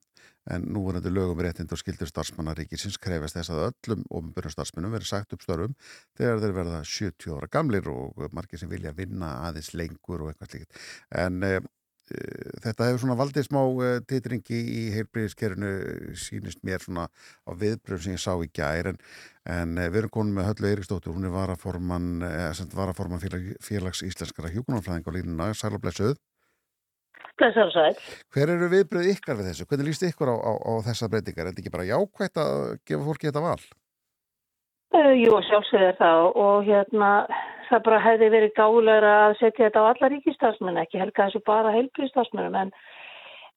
en 0.53 0.67
nú 0.73 0.85
verður 0.87 1.15
lögum 1.15 1.41
réttind 1.43 1.73
og 1.75 1.81
skildur 1.81 2.11
starfsmannaríkisins 2.11 2.99
krefast 3.03 3.39
þess 3.39 3.53
að 3.53 3.65
öllum 3.69 4.05
ofinbjörnum 4.07 4.55
starfsmennum 4.55 4.95
verður 4.95 5.11
sagt 5.11 5.35
upp 5.35 5.47
störfum 5.47 5.75
þegar 6.19 6.43
þeir 6.43 6.59
verða 6.61 6.83
70 6.87 7.39
ára 7.39 7.49
gamlir 7.57 7.89
og 7.91 8.29
margir 8.37 8.63
sem 8.63 8.71
vilja 8.71 8.95
vinna 8.97 9.33
aðeins 9.49 9.73
lengur 9.75 10.23
og 10.23 10.31
eitthvað 10.33 10.53
slíkt. 10.53 10.79
En 11.11 11.43
e, 11.47 11.57
þetta 12.63 12.91
hefur 12.91 13.03
svona 13.03 13.19
valdið 13.19 13.49
smá 13.49 13.61
e, 13.65 13.89
titringi 14.07 14.61
í 14.61 14.85
heilbríðiskerinu 14.95 15.73
sínist 16.23 16.63
mér 16.67 16.85
svona 16.85 17.09
á 17.11 17.51
viðbröðum 17.51 18.05
sem 18.05 18.15
ég 18.15 18.23
sá 18.23 18.37
í 18.39 18.51
gær. 18.55 18.93
En, 18.93 19.03
en 19.51 19.75
e, 19.83 19.89
við 19.91 20.05
erum 20.05 20.15
konum 20.21 20.39
með 20.39 20.53
Höllu 20.53 20.71
Eiríksdóttur, 20.71 21.17
hún 21.17 21.27
er 21.27 21.35
varaforman, 21.35 22.23
varaforman 22.77 23.23
félag, 23.23 23.51
félags 23.65 24.07
íslenskara 24.07 24.55
hjókunarflæðing 24.55 25.11
og 25.11 25.19
línuna, 25.19 25.51
sælublesuð. 27.41 28.05
Hver 28.33 28.53
eru 28.55 28.69
viðbröð 28.73 29.11
ykkar 29.13 29.39
við 29.39 29.51
þessu? 29.51 29.67
Hvernig 29.69 29.91
líst 29.91 30.07
ykkur 30.07 30.33
á, 30.33 30.37
á, 30.37 30.53
á 30.57 30.73
þessa 30.87 31.11
breytingar? 31.13 31.47
Er 31.47 31.53
þetta 31.53 31.63
ekki 31.65 31.75
bara 31.75 31.91
jákvægt 31.91 32.41
að 32.41 32.57
gefa 32.89 33.07
fólki 33.07 33.29
þetta 33.31 33.45
val? 33.45 33.61
Uh, 34.95 35.13
jú, 35.19 35.33
sjálfsögður 35.49 35.97
það 35.99 36.27
og 36.41 36.69
hérna 36.69 37.11
það 37.69 37.83
bara 37.89 38.03
hefði 38.05 38.29
verið 38.33 38.53
gáleira 38.57 39.15
að 39.27 39.35
setja 39.41 39.67
þetta 39.67 39.83
á 39.83 39.89
alla 39.91 40.11
ríkistafsmenn, 40.13 40.79
ekki 40.81 41.01
helga 41.03 41.27
þessu 41.27 41.43
bara 41.47 41.75
heilbríðstafsmennum 41.75 42.61
en 42.61 42.71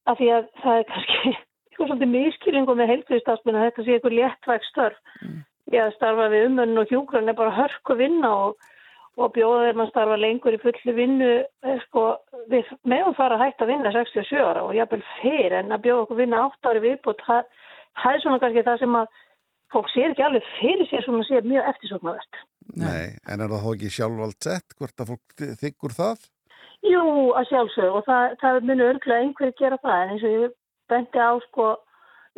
að 0.10 0.20
því 0.20 0.32
að 0.36 0.50
það 0.64 0.80
er 0.80 0.88
kannski 0.90 1.20
eitthvað 1.30 1.92
svolítið 1.92 2.12
miskilingum 2.16 2.82
með 2.82 2.92
heilbríðstafsmenn 2.94 3.60
að 3.60 3.68
þetta 3.68 3.86
sé 3.86 3.96
eitthvað 3.96 4.18
léttvægt 4.18 4.70
störf. 4.72 5.00
Mm. 5.22 5.40
Að 5.70 5.92
starfa 6.00 6.32
við 6.34 6.48
umönn 6.48 6.82
og 6.82 6.90
hjúgrann 6.90 7.30
er 7.30 7.38
bara 7.38 7.54
hörku 7.54 7.96
vinna 8.00 8.32
og 8.48 8.70
og 9.20 9.34
bjóða 9.36 9.64
þeir 9.66 9.80
maður 9.80 9.92
starfa 9.92 10.18
lengur 10.20 10.56
í 10.56 10.60
fullu 10.64 10.94
vinnu 10.96 11.32
eh, 11.40 11.80
sko, 11.88 12.04
við 12.52 12.70
meðum 12.88 13.18
fara 13.18 13.38
að 13.38 13.46
hægt 13.46 13.64
að 13.64 13.72
vinna 13.74 13.94
67 13.96 14.40
ára 14.40 14.66
og 14.68 14.76
jáfnvel 14.78 15.02
fyrir 15.20 15.58
en 15.60 15.76
að 15.76 15.84
bjóða 15.88 16.06
okkur 16.06 16.22
vinna 16.22 16.46
8 16.48 16.72
ári 16.72 16.84
viðbútt 16.86 17.26
það, 17.28 17.50
það 18.04 18.16
er 18.16 18.24
svona 18.24 18.42
kannski 18.44 18.66
það 18.70 18.84
sem 18.84 18.98
að 19.02 19.20
fólk 19.74 19.92
sér 19.94 20.14
ekki 20.14 20.26
alveg 20.26 20.50
fyrir 20.58 20.90
sér 20.90 21.06
sem 21.06 21.20
að 21.20 21.28
sé 21.28 21.44
mjög 21.46 21.70
eftirsóknarvert 21.74 22.42
Nei, 22.80 23.06
en 23.26 23.42
er 23.42 23.50
það 23.50 23.64
þá 23.66 23.70
ekki 23.74 23.94
sjálfvald 23.96 24.40
sett 24.46 24.78
hvort 24.78 25.04
að 25.04 25.12
fólk 25.14 25.46
þykkur 25.64 25.96
það? 25.98 26.26
Jú, 26.86 27.06
að 27.36 27.50
sjálfsög 27.50 27.96
og 28.00 28.04
það, 28.08 28.36
það 28.40 28.60
munur 28.70 28.94
örglega 28.94 29.26
einhverju 29.26 29.56
gera 29.60 29.80
það 29.84 30.02
en 30.04 30.12
eins 30.14 30.26
og 30.26 30.36
ég 30.36 30.58
bendi 30.90 31.20
á 31.20 31.32
sko, 31.50 31.70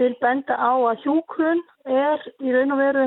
vil 0.02 0.14
benda 0.24 0.58
á 0.58 0.72
að 0.74 1.04
hjúkrun 1.04 1.62
er 1.86 2.24
í 2.42 2.56
raun 2.56 2.74
og 2.74 2.82
veru 2.82 3.06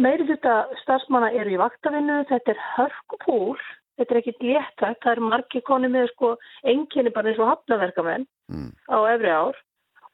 Meiri 0.00 0.24
hluta 0.24 0.62
starfsmanna 0.80 1.32
eru 1.36 1.52
í 1.52 1.60
vaktavinnu, 1.60 2.22
þetta 2.30 2.54
er 2.54 2.60
hörkupúl, 2.76 3.58
þetta 4.00 4.14
er 4.14 4.20
ekkit 4.22 4.44
léttægt, 4.46 5.02
það 5.04 5.12
er 5.12 5.24
margi 5.26 5.60
koni 5.66 5.90
með 5.92 6.08
sko 6.14 6.30
enginni 6.72 7.12
bara 7.12 7.28
eins 7.28 7.40
og 7.42 7.50
hafnaverkamenn 7.50 8.24
mm. 8.48 8.70
á 8.88 8.98
efri 9.12 9.32
ár 9.34 9.58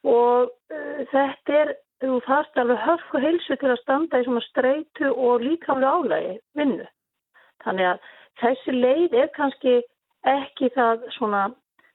og 0.09 0.51
uh, 0.51 1.05
þetta 1.13 1.61
er, 1.61 1.71
þú 2.03 2.19
þarfst 2.27 2.59
alveg 2.59 2.83
hörku 2.87 3.23
heilsu 3.23 3.59
til 3.61 3.71
að 3.71 3.81
standa 3.85 4.19
í 4.19 4.27
svona 4.27 4.43
streitu 4.49 5.13
og 5.13 5.47
líkamlega 5.47 5.95
álægi 5.95 6.35
vinnu. 6.59 6.89
Þannig 7.63 7.91
að 7.93 8.11
þessi 8.43 8.75
leið 8.75 9.17
er 9.23 9.31
kannski 9.39 9.77
ekki 10.27 10.73
það 10.75 11.07
svona 11.15 11.45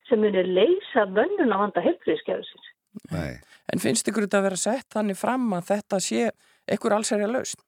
sem 0.08 0.24
munir 0.24 0.48
leysa 0.48 1.06
vönnun 1.12 1.52
á 1.52 1.58
vanda 1.60 1.84
heilfríðskjæðusins. 1.84 2.72
En 3.72 3.82
finnst 3.82 4.08
ykkur 4.08 4.28
þetta 4.28 4.40
að 4.42 4.50
vera 4.50 4.60
sett 4.60 4.90
þannig 4.96 5.20
fram 5.20 5.52
að 5.56 5.70
þetta 5.72 6.00
sé 6.04 6.26
ykkur 6.72 6.98
allsærja 6.98 7.32
lausn? 7.32 7.64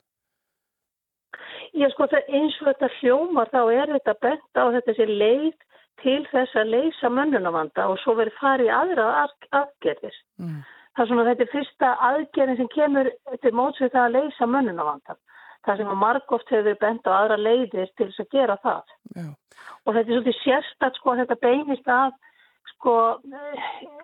Já 1.76 1.90
sko 1.92 2.08
eins 2.08 2.56
og 2.62 2.70
þetta 2.70 2.90
hljómar 3.00 3.50
þá 3.52 3.62
er 3.74 3.92
þetta 3.98 4.14
bent 4.24 4.60
á 4.60 4.64
þetta 4.78 4.96
sé 4.96 5.08
leið 5.10 5.56
til 6.04 6.22
þess 6.32 6.56
að 6.60 6.72
leysa 6.72 7.12
mönnunavanda 7.12 7.88
og 7.92 8.00
svo 8.02 8.16
verið 8.20 8.38
farið 8.40 8.72
aðra 8.72 9.08
aðgerðir. 9.60 10.18
Mm. 10.40 10.62
Það 10.96 11.04
er 11.04 11.10
svona 11.10 11.26
þetta 11.30 11.44
er 11.46 11.52
fyrsta 11.52 11.92
aðgerðin 12.10 12.60
sem 12.62 12.72
kemur 12.72 13.12
til 13.44 13.54
mótsvið 13.60 13.92
það 13.96 14.06
að 14.06 14.16
leysa 14.16 14.50
mönnunavanda. 14.52 15.18
Það 15.66 15.82
sem 15.82 15.94
margóft 16.00 16.52
hefur 16.54 16.68
verið 16.70 16.82
bent 16.84 17.10
á 17.10 17.12
aðra 17.18 17.40
leiðir 17.42 17.92
til 17.98 18.08
þess 18.08 18.24
að 18.24 18.32
gera 18.38 18.58
það. 18.64 18.96
Já. 19.16 19.28
Og 19.84 19.96
þetta 19.96 20.06
er 20.06 20.14
svolítið 20.14 20.40
sérstat 20.44 21.00
sko 21.00 21.16
þetta 21.20 21.40
beinist 21.42 21.90
að 21.92 22.18
sko 22.76 22.98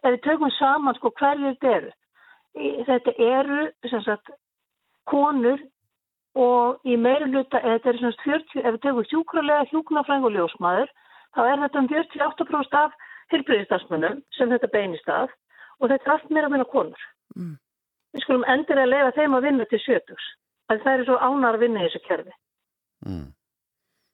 ef 0.01 0.07
við 0.09 0.24
tökum 0.26 0.51
saman 0.57 0.97
sko 0.99 1.13
hverju 1.19 1.53
þetta 1.53 1.76
eru. 1.78 1.93
Þetta 2.88 3.13
eru 3.32 3.61
sem 3.88 4.03
sagt 4.03 4.34
konur 5.07 5.61
og 6.39 6.88
í 6.88 6.95
meiruluta, 6.95 7.59
þetta 7.59 7.89
er 7.91 7.99
svona 7.99 8.23
40, 8.23 8.61
ef 8.61 8.75
við 8.75 8.82
tegum 8.86 9.07
sjúkralega, 9.09 9.67
hjúknafræng 9.71 10.27
og 10.27 10.36
ljósmaður, 10.36 10.91
þá 11.36 11.41
er 11.45 11.63
þetta 11.63 11.82
um 11.82 11.89
48% 11.91 12.77
af 12.79 12.95
hilbriðistarsmunum 13.32 14.21
sem 14.38 14.51
þetta 14.51 14.71
beinist 14.71 15.11
af 15.11 15.34
og 15.79 15.89
þetta 15.89 16.07
er 16.07 16.13
allt 16.15 16.32
meira 16.32 16.47
að 16.47 16.55
vinna 16.55 16.69
konur. 16.71 17.03
Mm. 17.36 17.57
Við 18.11 18.25
skulum 18.25 18.47
endur 18.51 18.79
að 18.79 18.91
lega 18.91 19.11
þeim 19.17 19.36
að 19.36 19.45
vinna 19.47 19.67
til 19.71 19.82
sjötugs, 19.84 20.32
að 20.71 20.84
það 20.86 20.93
er 20.93 21.05
svo 21.07 21.19
ánar 21.19 21.57
að 21.57 21.65
vinna 21.65 21.82
í 21.82 21.88
þessu 21.88 22.03
kerfi. 22.07 22.36
Mm. 23.07 23.27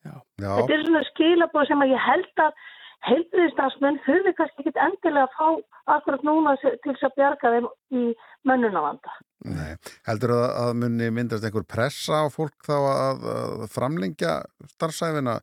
Þetta 0.07 0.73
er 0.73 0.83
svona 0.85 1.03
skilabóð 1.11 1.69
sem 1.69 1.81
að 1.83 1.93
ég 1.93 2.05
held 2.05 2.43
að 2.43 2.67
heilbriðistarsmun 3.05 3.99
þurfi 4.05 4.33
kannski 4.37 4.63
ekki 4.63 4.81
endilega 4.83 5.27
að 5.27 5.35
fá 5.37 5.95
akkurat 5.97 6.25
núna 6.27 6.55
til 6.63 6.73
þess 6.83 7.07
að 7.07 7.15
bjarga 7.19 7.51
þeim 7.53 7.67
í 7.93 8.03
mönnunavanda. 8.47 9.15
Nei, 9.47 9.77
heldur 10.09 10.33
það 10.33 10.45
að 10.63 10.71
munni 10.81 11.09
myndast 11.13 11.47
einhver 11.47 11.67
pressa 11.69 12.23
á 12.25 12.27
fólk 12.33 12.67
þá 12.67 12.77
að, 12.77 13.27
að 13.31 13.65
framlengja 13.71 14.33
starfsæfina 14.73 15.37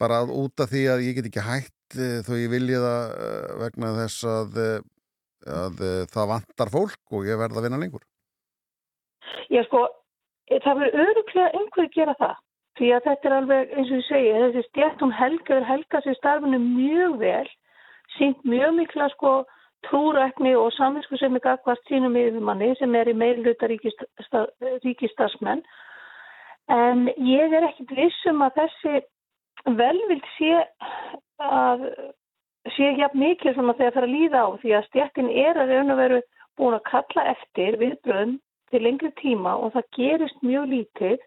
bara 0.00 0.22
að 0.24 0.32
út 0.36 0.64
af 0.64 0.72
því 0.72 0.84
að 0.92 1.04
ég 1.06 1.18
get 1.18 1.30
ekki 1.30 1.44
hætt 1.46 1.98
e, 2.00 2.08
þó 2.26 2.32
ég 2.40 2.50
vilja 2.52 2.82
það 2.82 3.12
e, 3.26 3.30
vegna 3.62 3.92
þess 4.00 4.26
að, 4.32 4.58
e, 4.64 4.70
að 5.60 5.84
það 6.14 6.32
vantar 6.32 6.72
fólk 6.72 7.16
og 7.18 7.28
ég 7.28 7.40
verða 7.40 7.60
að 7.60 7.68
vinna 7.68 7.80
lengur? 7.84 8.04
Já 9.52 9.62
sko, 9.68 9.84
það 10.50 10.82
verður 10.82 11.06
öruglega 11.06 11.52
einhverju 11.60 11.90
að 11.90 11.96
gera 12.00 12.16
það 12.18 12.36
því 12.76 12.92
að 12.96 13.06
þetta 13.08 13.28
er 13.28 13.36
alveg 13.36 13.74
eins 13.74 13.90
og 13.90 13.98
ég 13.98 14.06
segi 14.08 14.32
þessi 14.36 14.64
stjætt 14.68 15.04
hún 15.04 15.14
helgaður 15.16 15.68
helga 15.70 16.02
sér 16.04 16.18
starfinu 16.18 16.60
mjög 16.62 17.18
vel 17.22 17.48
sínt 18.16 18.44
mjög 18.44 18.76
mikla 18.80 19.08
sko 19.14 19.32
trúrækni 19.86 20.54
og 20.58 20.72
saminsku 20.76 21.18
sem 21.20 21.36
er 21.36 21.44
gagvart 21.44 21.82
sínum 21.88 22.16
yfirmanni 22.18 22.72
sem 22.78 22.94
er 22.94 23.10
í 23.10 23.16
meilluta 23.16 23.68
ríkistarsmenn 23.70 25.62
en 26.76 27.08
ég 27.22 27.54
er 27.54 27.68
ekkit 27.68 27.92
vissum 27.98 28.42
að 28.44 28.60
þessi 28.60 28.94
velvild 29.78 30.30
sé 30.36 30.54
að 31.42 31.86
sé 32.74 32.90
ekki 32.90 33.20
mikið 33.22 33.54
svona 33.54 33.76
þegar 33.78 33.94
það 33.94 34.02
er 34.02 34.08
að 34.08 34.16
líða 34.16 34.42
á 34.42 34.48
því 34.62 34.74
að 34.74 34.88
stjættin 34.90 35.30
er 35.44 35.60
að 35.62 35.72
raun 35.72 35.94
og 35.94 36.00
veru 36.02 36.20
búin 36.58 36.76
að 36.76 36.86
kalla 36.90 37.28
eftir 37.32 37.78
viðbröðum 37.80 38.36
til 38.72 38.82
lengri 38.82 39.12
tíma 39.20 39.54
og 39.62 39.74
það 39.76 39.90
gerist 39.98 40.42
mjög 40.42 40.70
lítið 40.72 41.18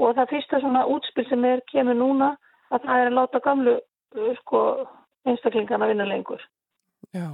og 0.00 0.16
það 0.16 0.32
fyrsta 0.32 0.60
svona 0.62 0.86
útspil 0.90 1.26
sem 1.28 1.44
er 1.48 1.62
kemur 1.70 1.98
núna 1.98 2.34
að 2.74 2.86
það 2.86 3.00
er 3.00 3.10
að 3.10 3.16
láta 3.20 3.42
gamlu 3.44 3.76
uh, 3.78 4.32
sko, 4.42 4.64
einstaklingarna 5.28 5.90
vinna 5.90 6.08
lengur. 6.08 6.42
Já, 7.12 7.28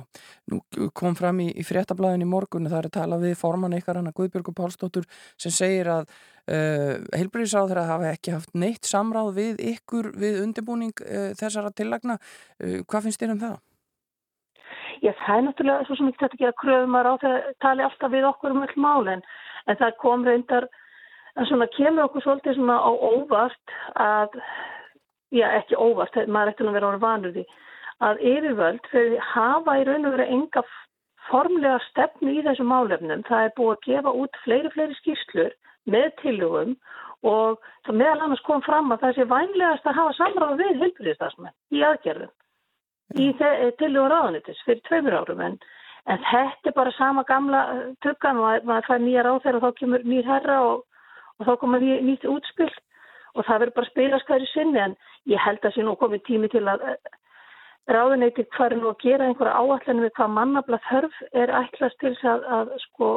nú 0.51 0.59
kom 0.97 1.15
fram 1.17 1.39
í, 1.45 1.47
í 1.55 1.63
fréttablaðin 1.65 2.25
í 2.25 2.29
morgun 2.29 2.67
það 2.69 2.79
er 2.81 2.89
að 2.89 2.97
tala 2.97 3.19
við 3.23 3.37
forman 3.39 3.77
ykkar 3.79 4.01
hana 4.01 4.13
Guðbjörgur 4.17 4.57
Pálsdóttur 4.57 5.07
sem 5.41 5.55
segir 5.55 5.89
að 5.89 6.11
uh, 6.11 6.99
heilbríðisáður 7.15 7.81
að 7.85 7.91
hafa 7.93 8.11
ekki 8.11 8.35
haft 8.35 8.53
neitt 8.59 8.89
samráð 8.89 9.33
við 9.39 9.63
ykkur 9.77 10.11
við 10.21 10.43
undirbúning 10.43 10.93
uh, 11.07 11.31
þessara 11.39 11.73
tillagna. 11.73 12.19
Uh, 12.59 12.81
hvað 12.85 13.07
finnst 13.07 13.23
þér 13.23 13.37
um 13.37 13.43
það? 13.45 13.59
Já, 15.01 15.15
það 15.23 15.37
er 15.37 15.45
náttúrulega 15.47 15.89
svo 15.89 15.97
sem 15.97 16.11
ekki 16.11 16.25
þetta 16.27 16.43
gera 16.43 16.59
kröfum 16.61 16.99
að 16.99 17.07
ráð 17.07 17.23
það 17.23 17.37
tali 17.65 17.87
alltaf 17.87 18.13
við 18.13 18.29
okkur 18.29 18.57
um 18.57 18.65
öll 18.67 18.77
málinn 18.85 19.23
en 19.71 19.79
það 19.81 19.97
kom 20.03 20.27
reyndar 20.29 20.67
en 21.37 21.49
svona 21.49 21.71
kemur 21.77 22.09
okkur 22.09 22.25
svolítið 22.25 22.59
svona 22.59 22.79
á 22.83 22.91
óvart 22.91 23.75
að, 23.95 24.39
já 25.35 25.47
ekki 25.61 25.79
óvart, 25.79 26.17
maður 26.27 26.53
eftir 26.53 26.69
að 26.69 26.79
vera 26.79 26.93
árið 26.93 27.05
vanur 27.07 27.35
því 27.37 27.47
að 28.01 28.23
yfirvöld 28.33 28.87
fyrir 28.93 29.27
hafa 29.33 29.77
í 29.81 29.85
raun 29.89 30.09
og 30.09 30.17
vera 30.17 30.31
enga 30.37 30.65
formlega 31.31 31.79
stefnu 31.91 32.33
í 32.33 32.45
þessu 32.47 32.65
málefnum. 32.67 33.23
Það 33.29 33.45
er 33.45 33.53
búið 33.59 33.75
að 33.75 33.85
gefa 33.87 34.15
út 34.23 34.39
fleiri, 34.45 34.71
fleiri 34.75 34.97
skýrslur 34.99 35.53
með 35.91 36.09
tilugum 36.23 36.75
og 37.27 37.61
það 37.87 37.99
meðal 38.01 38.21
annars 38.25 38.45
kom 38.47 38.63
fram 38.65 38.93
að 38.93 39.03
það 39.05 39.17
sé 39.17 39.27
vænlegast 39.29 39.89
að 39.89 39.99
hafa 39.99 40.17
samráð 40.17 40.63
við 40.63 40.85
helbriðstafsmenn 40.85 41.77
í 41.77 41.83
aðgerðum 41.85 42.33
í 43.21 43.27
tilugur 43.81 44.13
ráðanitis 44.13 44.61
fyrir 44.67 44.83
tveimur 44.89 45.19
árum 45.21 45.43
en, 45.45 45.59
en 46.07 46.23
þetta 46.31 46.71
er 46.71 46.77
bara 46.77 46.95
sama 46.97 47.25
gamla 47.29 47.63
tökkan 48.05 48.41
og 48.41 48.69
maður 48.69 48.89
fær 48.89 49.03
nýja 49.05 49.27
ráð 49.27 49.43
þegar 49.45 49.65
þá 49.65 49.81
kemur 49.81 50.07
nýr 50.07 50.31
herra 50.31 50.61
og, 50.69 50.85
og 51.41 51.49
þá 51.49 51.53
komur 51.63 51.83
nýtt 51.83 52.29
útspill 52.29 52.73
og 53.35 53.47
það 53.47 53.63
verður 53.63 53.77
bara 53.79 53.91
spilast 53.91 54.29
hverju 54.29 54.53
sinni 54.53 54.85
en 54.85 54.95
ég 55.31 55.43
held 55.43 55.65
að 55.65 55.75
sé 55.75 55.87
nú 55.87 55.97
komið 55.99 56.25
tími 56.29 56.51
til 56.53 56.67
að 56.69 56.85
ráðuneyti 57.91 58.47
hvað 58.55 58.75
er 58.75 58.81
nú 58.81 58.91
að 58.93 59.03
gera 59.05 59.27
einhverja 59.27 59.59
áallan 59.59 60.05
við 60.05 60.15
hvað 60.19 60.35
mannabla 60.37 60.81
þörf 60.89 61.21
er 61.33 61.53
ætlast 61.63 61.99
til 62.03 62.15
að, 62.29 62.47
að 62.59 62.75
sko 62.87 63.11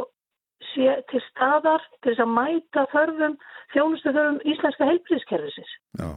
sé 0.72 0.96
til 1.12 1.22
staðar 1.30 1.84
til 2.02 2.14
þess 2.14 2.24
að 2.24 2.34
mæta 2.38 2.86
þörfum 2.94 3.36
þjónustu 3.74 4.14
þörfum 4.16 4.40
íslenska 4.54 4.88
heilbríðskerfisins. 4.90 5.76
Já. 6.00 6.10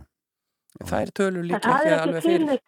Það 0.84 0.98
er 1.00 1.12
tölur 1.18 1.46
líka 1.50 1.74
ekki 1.74 1.94
alveg 1.96 2.26
fyrir. 2.26 2.64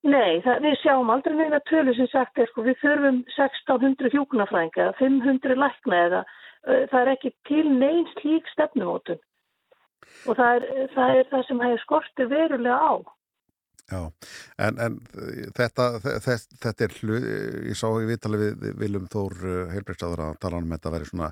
Nei, 0.00 0.40
það, 0.40 0.62
við 0.64 0.76
sjáum 0.80 1.10
aldrei 1.12 1.34
neina 1.36 1.60
tölur 1.68 1.96
sem 1.96 2.08
sagt 2.08 2.38
er 2.40 2.48
sko 2.48 2.64
við 2.64 2.78
þurfum 2.80 3.18
1600 3.36 4.14
hjókunafrænga 4.14 4.86
eða 4.86 4.94
500 5.00 5.58
lækna 5.60 6.04
eða 6.06 6.22
það 6.66 7.00
er 7.00 7.12
ekki 7.14 7.32
til 7.48 7.64
neins 7.70 8.12
lík 8.24 8.48
stefnumótun. 8.54 9.20
Og 10.28 10.36
það 10.36 10.58
er, 10.58 10.68
það 10.94 11.16
er 11.16 11.30
það 11.30 11.46
sem 11.48 11.64
hefur 11.64 11.82
skortið 11.84 12.30
verulega 12.34 12.78
á. 12.78 12.94
Já, 13.90 14.02
en, 14.62 14.76
en 14.78 14.98
þetta, 15.56 15.86
þetta, 16.04 16.34
þetta 16.62 16.84
er 16.86 16.92
hlut, 17.00 17.24
ég 17.66 17.78
sá 17.78 17.88
í 17.98 18.06
vitali 18.06 18.38
við 18.38 18.76
Viljum 18.78 19.08
Þór 19.10 19.34
heilbreystaður 19.72 20.22
að 20.28 20.36
tala 20.44 20.60
um 20.62 20.70
þetta 20.70 20.90
að 20.90 20.94
vera 20.94 21.08
svona 21.08 21.30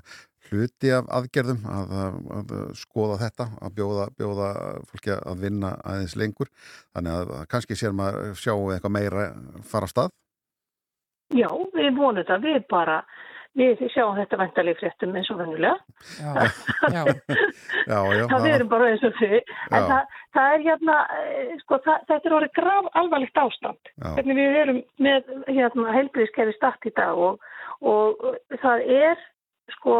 hluti 0.49 0.91
af 0.91 1.07
aðgerðum 1.19 1.65
að, 1.69 1.93
að, 2.01 2.17
að 2.39 2.53
skoða 2.79 3.19
þetta, 3.21 3.47
að 3.63 3.75
bjóða, 3.77 4.07
bjóða 4.17 4.49
fólki 4.89 5.15
að 5.15 5.43
vinna 5.45 5.73
aðeins 5.85 6.17
lengur. 6.19 6.51
Þannig 6.95 7.19
að 7.19 7.33
kannski 7.53 7.77
sér 7.79 7.95
maður 7.95 8.35
sjáu 8.39 8.71
eitthvað 8.73 8.95
meira 8.97 9.27
fara 9.69 9.89
stað. 9.91 10.11
Já, 11.29 11.49
við 11.75 11.91
vonum 11.93 12.23
þetta, 12.23 12.39
við 12.41 12.63
bara 12.71 13.03
við 13.57 13.81
sjáum 13.93 14.17
þetta 14.19 14.39
vendalega 14.39 14.79
fréttum 14.79 15.15
eins 15.17 15.31
og 15.33 15.39
vennulega 15.41 15.77
Já, 16.19 16.33
já, 16.93 17.03
já, 17.89 17.99
já 18.19 18.25
það 18.29 18.45
við 18.45 18.53
erum 18.57 18.71
bara 18.75 18.91
eins 18.91 19.07
og 19.07 19.17
þau 19.17 19.39
en 19.39 19.87
það, 19.89 20.19
það 20.37 20.53
er 20.53 20.65
hérna 20.67 20.99
sko, 21.63 21.81
það, 21.87 22.05
þetta 22.11 22.29
er 22.29 22.37
orðið 22.39 22.53
grav 22.59 22.91
alvarlegt 23.01 23.41
ástand 23.43 23.93
hvernig 24.05 24.39
við 24.39 24.61
erum 24.63 24.83
með 25.07 25.33
hérna, 25.47 25.97
heilbríðskerfi 25.97 26.55
start 26.59 26.89
í 26.89 26.93
dag 26.99 27.25
og, 27.29 27.51
og 27.81 28.23
það 28.61 28.87
er 28.99 29.27
sko, 29.75 29.95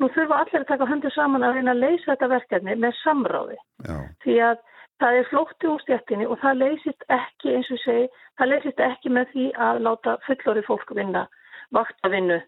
nú 0.00 0.08
þurfa 0.14 0.42
allir 0.42 0.62
að 0.62 0.70
taka 0.70 0.88
höndu 0.90 1.10
saman 1.14 1.46
að 1.46 1.58
reyna 1.58 1.74
að 1.74 1.82
leysa 1.84 2.12
þetta 2.12 2.30
verkefni 2.32 2.76
með 2.80 2.96
samráði. 3.02 3.58
Já, 3.86 3.96
því 4.24 4.38
að 4.48 4.62
það 5.02 5.18
er 5.18 5.28
flótti 5.30 5.70
úr 5.70 5.82
stjættinni 5.82 6.28
og 6.30 6.40
það 6.42 6.60
leysist 6.62 7.06
ekki 7.10 7.56
eins 7.56 7.70
og 7.74 7.82
segi, 7.82 8.08
það 8.38 8.52
leysist 8.52 8.82
ekki 8.86 9.14
með 9.14 9.30
því 9.34 9.46
að 9.68 9.84
láta 9.86 10.16
fullori 10.26 10.64
fólk 10.68 10.94
vinna 10.98 11.26
vaktavinnu 11.74 12.38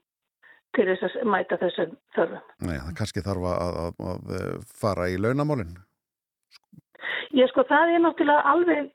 til 0.77 0.87
þess 0.91 1.19
að 1.23 1.33
mæta 1.33 1.59
þessum 1.63 1.97
þörfum. 2.17 2.53
nei, 2.67 2.77
það 2.77 2.95
kannski 3.01 3.25
þarf 3.25 3.51
að, 3.55 3.81
að, 3.85 4.07
að 4.13 4.71
fara 4.83 5.11
í 5.11 5.19
launamálinn 5.21 5.75
Ég 7.35 7.51
sko, 7.51 7.65
það 7.69 7.95
er 7.95 8.03
náttúrulega 8.05 8.53
alveg, 8.53 8.91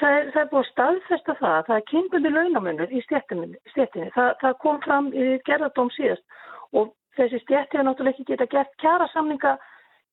það 0.00 0.16
er, 0.18 0.28
það 0.34 0.40
er 0.42 0.50
búið 0.50 0.62
að 0.62 0.70
staðfesta 0.70 1.36
það, 1.40 1.58
það 1.68 1.76
er 1.76 1.86
kynbundi 1.90 2.32
launamunur 2.34 2.92
í 2.92 3.02
stjættinni, 3.06 4.10
það, 4.14 4.30
það 4.42 4.58
kom 4.64 4.80
fram 4.84 5.08
í 5.14 5.26
gerðardóm 5.48 5.90
síðast 5.96 6.36
og 6.76 6.92
þessi 7.16 7.40
stjætti 7.44 7.80
er 7.80 7.86
náttúrulega 7.88 8.16
ekki 8.16 8.28
geta 8.32 8.48
gert 8.52 8.74
kjara 8.82 9.08
samninga 9.14 9.56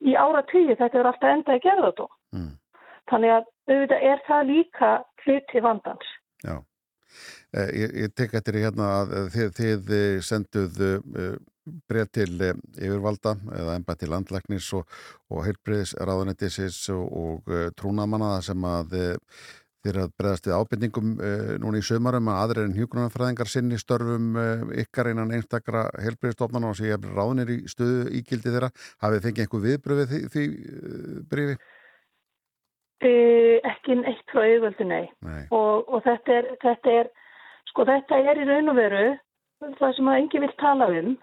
í 0.03 0.15
ára 0.15 0.43
tíu, 0.51 0.75
þetta 0.79 0.99
er 0.99 1.09
alltaf 1.09 1.33
enda 1.35 1.57
í 1.57 1.63
gerðardóm. 1.63 2.13
mm. 2.35 2.51
Þannig 3.11 3.33
að 3.35 3.49
auðvitað 3.67 4.05
er 4.07 4.21
það 4.27 4.45
líka 4.47 4.91
hluti 5.25 5.61
vandans. 5.63 6.13
Já, 6.43 6.55
eh, 6.55 6.61
ég, 7.53 7.95
ég 8.03 8.13
tek 8.15 8.35
eftir 8.39 8.59
hérna 8.63 8.91
að 9.01 9.15
þið, 9.33 9.57
þið 9.57 10.21
senduð 10.25 10.79
uh, 10.83 11.33
breið 11.87 12.13
til 12.17 12.29
yfirvalda 12.43 13.37
eða 13.55 13.75
ennbætt 13.77 14.03
til 14.03 14.11
landlæknis 14.11 14.69
og, 14.75 14.87
og 15.31 15.45
heilbriðis 15.47 15.93
ráðunettisins 15.95 16.79
og, 16.91 17.03
og 17.07 17.51
trúnamanna 17.79 18.35
sem 18.43 18.65
að 18.67 18.97
þeir 19.83 19.99
að 20.01 20.11
breðast 20.19 20.49
við 20.49 20.57
ábyrningum 20.57 21.13
núna 21.63 21.79
í 21.79 21.85
sömarum 21.87 22.27
að 22.31 22.41
aðrir 22.41 22.67
en 22.67 22.75
hjúgrunarfræðingar 22.75 23.51
sinni 23.51 23.79
störfum 23.79 24.35
ykkar 24.83 25.11
innan 25.13 25.31
einstakra 25.35 25.85
heilbriðistofnana 26.03 26.71
og 26.71 26.83
ég 26.83 26.97
er 26.97 27.15
ráðunir 27.15 27.51
í 27.55 27.57
stöðu 27.71 28.09
ígildi 28.19 28.51
þeirra 28.51 28.73
hafið 29.03 29.25
fengið 29.29 29.45
einhver 29.45 29.65
viðbröð 29.69 30.03
við 30.03 30.13
því, 30.13 30.21
því? 30.35 30.45
Uh, 30.67 31.23
ekki 33.69 33.99
eitt 34.03 34.31
frá 34.31 34.43
auðvöldu, 34.45 34.87
nei. 34.87 35.09
Nei, 35.25 35.43
Og, 35.51 35.89
og 35.89 36.03
þetta, 36.05 36.39
er, 36.39 36.49
þetta 36.61 36.95
er, 37.01 37.11
sko 37.71 37.85
þetta 37.89 38.19
er 38.31 38.41
í 38.41 38.47
raun 38.49 38.73
og 38.73 38.79
veru 38.79 39.05
það 39.79 39.95
sem 39.97 40.09
að 40.11 40.19
engi 40.21 40.41
vil 40.43 40.53
tala 40.59 40.87
um 40.91 41.13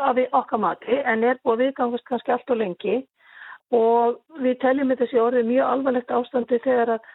af 0.00 0.18
í 0.18 0.26
okkar 0.32 0.62
mati 0.62 0.98
en 1.12 1.24
er 1.26 1.40
búið 1.44 1.64
viðgangast 1.66 2.06
kannski 2.08 2.32
allt 2.32 2.52
og 2.54 2.60
lengi 2.60 3.00
og 3.76 4.20
við 4.42 4.60
teljum 4.62 4.92
þetta 4.92 5.08
sé 5.10 5.20
orðið 5.20 5.50
mjög 5.50 5.72
alvarlegt 5.74 6.14
ástandi 6.14 6.60
þegar 6.64 6.94
að 6.96 7.08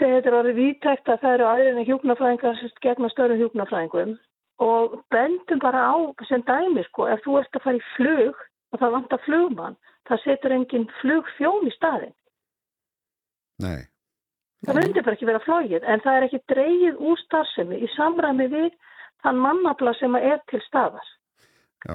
þegar 0.00 0.14
þetta 0.16 0.30
er 0.30 0.38
orðið 0.38 0.60
vítækt 0.60 1.10
að 1.10 1.22
það 1.22 1.34
eru 1.36 1.48
aðeins 1.50 1.80
en 1.80 1.88
hjúknafræðingar 1.88 2.62
gegna 2.86 3.10
störum 3.12 3.40
hjúknafræðingum 3.42 4.14
og 4.60 4.96
bendum 5.12 5.60
bara 5.60 5.82
á 5.92 5.96
sem 6.28 6.44
dæmi 6.46 6.84
sko, 6.88 7.08
ef 7.08 7.22
þú 7.24 7.38
ert 7.40 7.56
að 7.56 7.64
fara 7.66 7.80
í 7.80 7.86
flug 7.96 8.40
og 8.70 8.80
það 8.80 8.94
vantar 8.96 9.22
flugmann, 9.24 9.76
það 10.08 10.22
setur 10.24 10.54
engin 10.54 10.88
flugfjón 11.00 11.68
í 11.68 11.72
staðin. 11.74 12.14
Nei, 13.62 13.80
Það 14.66 14.76
myndi 14.76 15.02
bara 15.04 15.16
ekki 15.16 15.28
vera 15.28 15.40
flógið 15.40 15.84
en 15.88 16.02
það 16.04 16.16
er 16.16 16.26
ekki 16.26 16.40
dreigið 16.52 17.04
úr 17.10 17.20
starfsemi 17.22 17.78
í 17.80 17.88
samræmi 17.94 18.46
við 18.52 18.72
þann 19.24 19.40
mannabla 19.40 19.94
sem 19.96 20.16
er 20.18 20.42
til 20.52 20.60
staðar. 20.66 21.06
Já, 21.86 21.94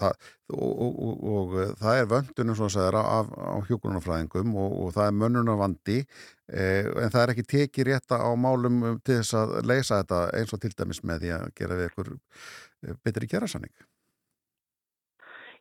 það, 0.00 0.30
og, 0.56 0.70
og, 0.86 1.02
og, 1.04 1.26
og 1.34 1.58
eh, 1.60 1.74
það 1.82 2.00
er 2.00 2.08
vöndunum 2.14 2.56
svo 2.56 2.70
að 2.70 2.74
segja 2.78 3.02
af, 3.02 3.28
á 3.36 3.56
hjúgrunarfræðingum 3.68 4.56
og, 4.56 4.78
og 4.86 4.94
það 4.96 5.10
er 5.10 5.18
mönnunarvandi 5.20 5.98
eh, 6.00 6.88
en 6.88 7.12
það 7.12 7.20
er 7.22 7.34
ekki 7.34 7.46
tekið 7.52 7.90
rétta 7.90 8.22
á 8.24 8.30
málum 8.40 8.80
um, 8.80 8.98
til 9.04 9.20
þess 9.20 9.36
að 9.42 9.54
leysa 9.68 10.00
þetta 10.00 10.24
eins 10.40 10.56
og 10.56 10.64
til 10.64 10.72
dæmis 10.80 11.04
með 11.04 11.26
því 11.26 11.36
að 11.36 11.46
gera 11.60 11.80
við 11.82 11.90
ykkur 11.90 12.12
eh, 12.16 12.98
betri 13.04 13.28
gerasanning. 13.28 13.76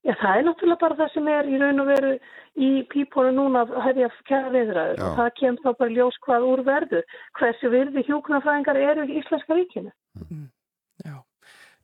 Já, 0.06 0.14
það 0.22 0.38
er 0.38 0.45
náttúrulega 0.48 0.82
bara 0.84 0.98
það 1.02 1.14
sem 1.14 1.32
er 1.34 1.48
í 1.50 1.62
raun 1.62 1.82
og 1.84 1.88
veru 1.89 2.12
í 2.58 2.70
pípónu 2.91 3.32
núna 3.38 3.64
að 3.66 3.74
hefja 3.88 4.12
kæra 4.30 4.52
viðræður 4.54 5.02
Já. 5.02 5.06
og 5.08 5.18
það 5.20 5.32
kemur 5.39 5.64
þá 5.64 5.72
bara 5.82 5.95
ljós 5.95 6.20
hvað 6.26 6.45
úr 6.52 6.62
verður. 6.68 7.18
Hversu 7.39 7.72
virði 7.74 8.06
hjúknarfræðingar 8.08 8.82
eru 8.84 9.08
í 9.08 9.18
Íslenska 9.22 9.58
ríkinu? 9.58 9.91
já. 10.30 10.48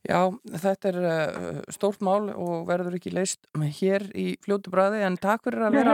Já, 0.03 0.19
þetta 0.59 0.89
er 0.89 0.97
uh, 0.99 1.59
stórt 1.71 2.01
mál 2.03 2.27
og 2.33 2.65
verður 2.67 2.97
ekki 2.97 3.13
leist 3.15 3.45
hér 3.77 4.03
í 4.19 4.33
fljótu 4.43 4.73
bræði 4.73 4.99
en 5.07 5.15
takk 5.15 5.45
fyrir 5.47 5.63
að 5.69 5.77
vera 5.79 5.93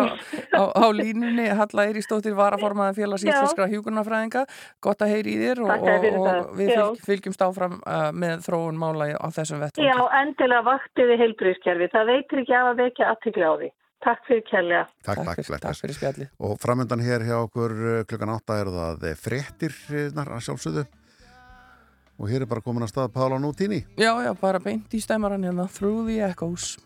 á, 0.57 0.63
á 0.65 0.85
línunni 0.99 1.45
Halla 1.53 1.85
Eirísdóttir 1.85 2.33
varaformaðan 2.37 2.97
félags 2.97 3.25
Já. 3.27 3.35
íslenskra 3.35 3.69
hjúkurnafræðinga 3.69 4.47
gott 4.81 5.05
að 5.05 5.13
heyri 5.13 5.35
í 5.35 5.43
þér 5.43 5.61
og, 5.67 5.73
og, 5.77 6.07
og 6.23 6.49
við 6.57 6.73
Já. 6.73 6.79
fylg, 6.79 7.03
fylgjumst 7.05 7.45
áfram 7.45 7.77
uh, 7.83 8.09
með 8.09 8.47
þróun 8.47 8.81
mála 8.81 9.11
á 9.13 9.27
þessum 9.35 9.61
Já, 9.61 9.67
vettvangi. 9.67 10.09
endilega 10.23 10.65
vaktiði 10.65 11.19
heilbríðskerfi. 11.21 11.91
Það 11.93 12.11
veitir 12.13 12.43
ekki 12.43 12.57
af 12.57 12.71
að 12.71 12.81
vekja 12.83 13.13
aðtikli 13.13 13.45
á 13.45 13.53
því. 13.61 13.71
Takk 13.99 14.21
fyrir 14.29 14.45
kærlega. 14.47 14.83
Takk, 15.03 15.25
takk, 15.27 15.41
fyrir, 15.43 15.61
takk 15.63 15.81
fyrir 15.83 15.97
spjalli. 15.97 16.27
Og 16.47 16.53
framöndan 16.63 17.03
hér 17.03 17.25
hjá 17.27 17.35
okkur 17.41 17.73
eh, 17.75 18.05
klukkan 18.07 18.31
átta 18.31 18.61
er 18.63 18.71
það 18.71 19.09
fréttir 19.19 19.75
að 20.15 20.39
sjálfsögðu. 20.47 20.85
Og 22.19 22.27
hér 22.29 22.43
er 22.43 22.49
bara 22.51 22.61
komin 22.61 22.83
að 22.83 22.91
stað 22.91 23.13
Pála 23.15 23.39
Nútíni 23.39 23.85
Já, 23.97 24.11
já, 24.23 24.33
bara 24.35 24.59
beint 24.59 24.91
í 24.93 24.99
stæmaran 25.01 25.43
hérna 25.47 25.67
Through 25.71 26.05
the 26.11 26.19
Echoes 26.21 26.77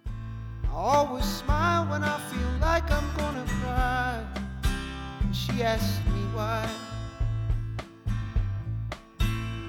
I 0.64 0.76
always 0.76 1.26
smile 1.26 1.86
when 1.86 2.04
I 2.04 2.18
feel 2.32 2.54
like 2.60 2.90
I'm 2.90 3.06
gonna 3.16 3.46
cry. 3.62 4.24
She 5.32 5.62
asks 5.62 6.00
me 6.08 6.22
why. 6.34 6.68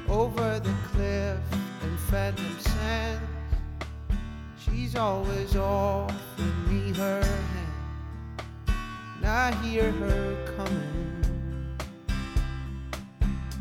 Over 0.08 0.60
the 0.60 0.72
cliff 0.88 1.38
in 1.82 1.96
phantom 2.08 2.56
sands, 2.58 3.22
she's 4.58 4.96
always 4.96 5.54
offering 5.56 6.68
me 6.70 6.94
her 6.96 7.22
hand. 7.22 8.72
And 9.16 9.26
I 9.26 9.52
hear 9.62 9.90
her 9.92 10.54
coming 10.56 11.22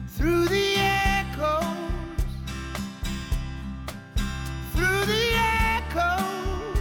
through 0.07 0.45
the 0.45 0.75
echoes, 0.77 1.82
through 4.83 5.05
the 5.05 5.25
echoes 5.35 6.77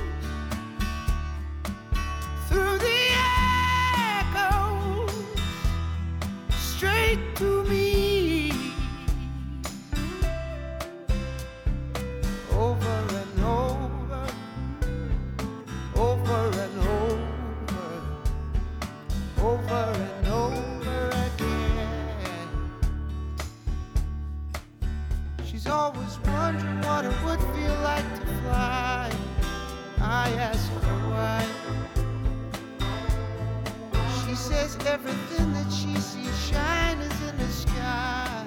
through 2.49 2.79
the 2.79 3.01
echoes 4.19 5.15
straight 6.51 7.21
to 7.37 7.63
me 7.65 7.82
what 27.03 27.13
it 27.13 27.25
would 27.25 27.41
feel 27.55 27.75
like 27.83 28.15
to 28.21 28.27
fly 28.43 29.11
I 30.01 30.31
ask 30.39 30.71
her 30.71 31.11
why 31.11 31.45
she 34.25 34.35
says 34.35 34.77
everything 34.87 35.53
that 35.53 35.71
she 35.73 35.95
sees 35.97 36.39
shine 36.47 36.99
is 36.99 37.29
in 37.29 37.37
the 37.39 37.49
sky. 37.49 38.47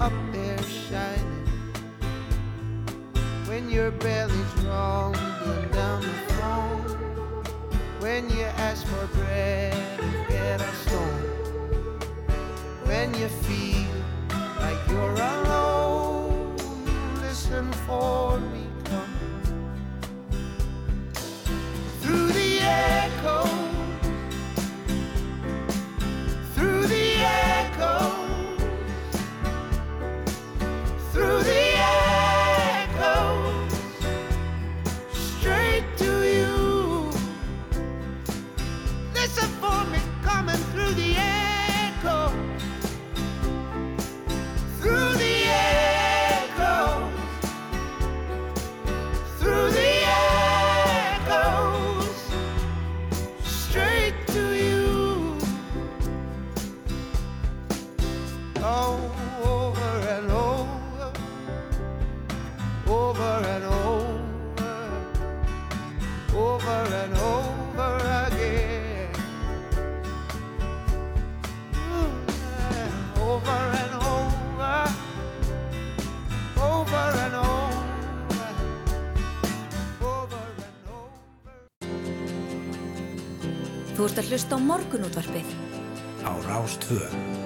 Up 0.00 0.12
there 0.32 0.58
shining. 0.62 1.46
When 3.46 3.68
your 3.70 3.90
belly's 3.90 4.54
rumbling 4.64 5.68
down 5.72 6.02
the 6.02 6.32
phone. 6.34 6.82
When 8.00 8.30
you 8.30 8.44
ask 8.44 8.86
for 8.86 9.06
bread 9.08 9.74
get 10.28 10.60
a 10.60 10.74
stone. 10.84 11.22
When 12.84 13.12
you 13.14 13.28
feel 13.28 13.88
like 14.60 14.78
you're 14.88 15.14
alone. 15.14 15.77
Listen 17.88 18.00
for 18.00 18.38
me 18.38 18.66
coming. 18.84 19.72
Through 22.00 22.28
the 22.28 22.60
echoes 22.60 23.67
að 84.28 84.34
hlusta 84.36 84.56
á 84.56 84.60
morgunútvarpið 84.60 85.52
á 86.28 86.32
Rástvö. 86.44 87.37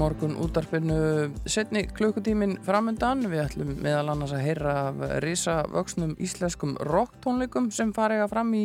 Morgun 0.00 0.36
útarpinu 0.40 0.96
setni 1.44 1.82
klukkutímin 1.92 2.56
framöndan. 2.64 3.26
Við 3.28 3.42
ætlum 3.42 3.74
meðal 3.84 4.14
annars 4.14 4.32
að 4.32 4.46
heyra 4.46 4.72
af 4.86 5.02
risavöksnum 5.24 6.14
íslenskum 6.16 6.72
rocktónleikum 6.88 7.68
sem 7.74 7.92
farið 7.92 8.24
að 8.24 8.32
fram 8.32 8.54
í 8.56 8.62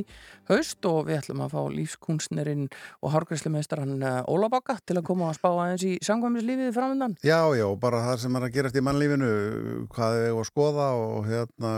haust 0.49 0.86
og 0.88 1.09
við 1.09 1.19
ætlum 1.19 1.41
að 1.43 1.55
fá 1.55 1.61
lífskunstnerinn 1.73 2.67
og 3.01 3.13
hárgræslumeistran 3.15 3.97
Óla 4.31 4.49
Bakka 4.53 4.77
til 4.86 4.99
að 4.99 5.07
koma 5.09 5.31
að 5.31 5.39
spá 5.39 5.49
aðeins 5.51 5.86
í 5.88 5.93
sangvæmislífið 6.05 6.71
framöndan. 6.75 7.17
Já, 7.25 7.41
já, 7.57 7.65
bara 7.81 8.03
það 8.05 8.21
sem 8.23 8.39
er 8.39 8.47
að 8.47 8.55
gerast 8.55 8.79
í 8.79 8.86
mannlífinu 8.86 9.31
hvað 9.95 10.19
er 10.21 10.31
að 10.36 10.47
skoða 10.51 10.88
og 11.01 11.29
hérna 11.29 11.73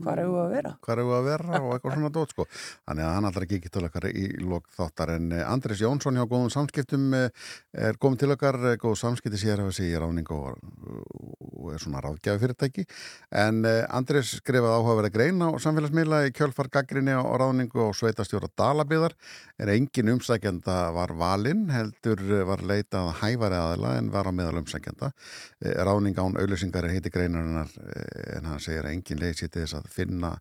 Hvað 0.00 0.12
er 0.14 0.24
að 0.24 0.54
vera? 0.56 0.74
Hvað 0.80 0.96
er 0.96 1.04
að 1.04 1.28
vera 1.28 1.60
og 1.60 1.74
eitthvað 1.74 1.96
svona 1.96 2.12
dót 2.14 2.34
sko. 2.34 2.46
Þannig 2.88 3.06
að 3.06 3.14
hann 3.16 3.30
allra 3.30 3.46
ekki 3.46 3.72
til 3.72 3.84
okkar 3.86 4.08
í 4.10 4.26
lok 4.40 4.70
þáttar 4.76 5.14
en 5.18 5.30
eh, 5.36 5.44
Andris 5.46 5.82
Jónsson 5.84 6.18
hjá 6.18 6.26
góðum 6.30 6.52
samskiptum 6.52 7.10
eh, 7.16 7.28
er 7.76 7.98
komið 8.00 8.24
til 8.24 8.34
okkar, 8.34 8.58
eh, 8.80 8.84
góð 8.84 8.96
samskipti 9.00 9.40
sér 9.40 9.62
sé 9.74 9.86
í 9.90 9.98
ráning 10.00 10.28
og, 10.34 10.56
og 11.60 11.74
er 11.74 11.82
svona 11.82 12.00
ráðgjafi 12.04 12.40
fyrirtæki 12.42 12.86
en 13.42 13.62
Andris 13.66 14.32
skrifaði 14.40 14.78
áhugaverða 14.78 15.12
grein 15.14 15.44
á 15.44 15.48
samfélagsmiðla 15.60 16.22
í 16.28 16.34
kjölfar 16.36 16.70
gaggrinni 16.72 17.14
á 17.14 17.22
ráningu 17.22 17.84
og 17.84 17.94
sveitastjóra 17.98 18.50
Dalabyðar 18.56 19.14
er 19.60 19.74
engin 19.76 20.14
umsækjanda 20.16 20.78
var 20.96 21.14
valinn 21.18 21.68
heldur 21.70 22.24
var 22.48 22.64
leitað 22.64 23.12
hæfari 23.20 23.60
aðila 23.60 23.94
en 24.00 24.10
var 24.10 24.28
á 24.28 24.32
meðal 24.32 24.62
umsækjanda. 24.62 25.12
Ráning 25.60 26.18
án 26.18 26.38
auðlýsingar 26.40 26.88
er 26.88 26.96
heiti 26.96 27.12
greinarinnar 27.12 27.70
en 28.36 28.48
hann 28.48 28.62
segir 28.62 28.88
engin 28.90 29.20
leið 29.20 29.42
sér 29.42 29.52
til 29.52 29.64
þess 29.66 29.78
að 29.78 29.90
finna 29.92 30.36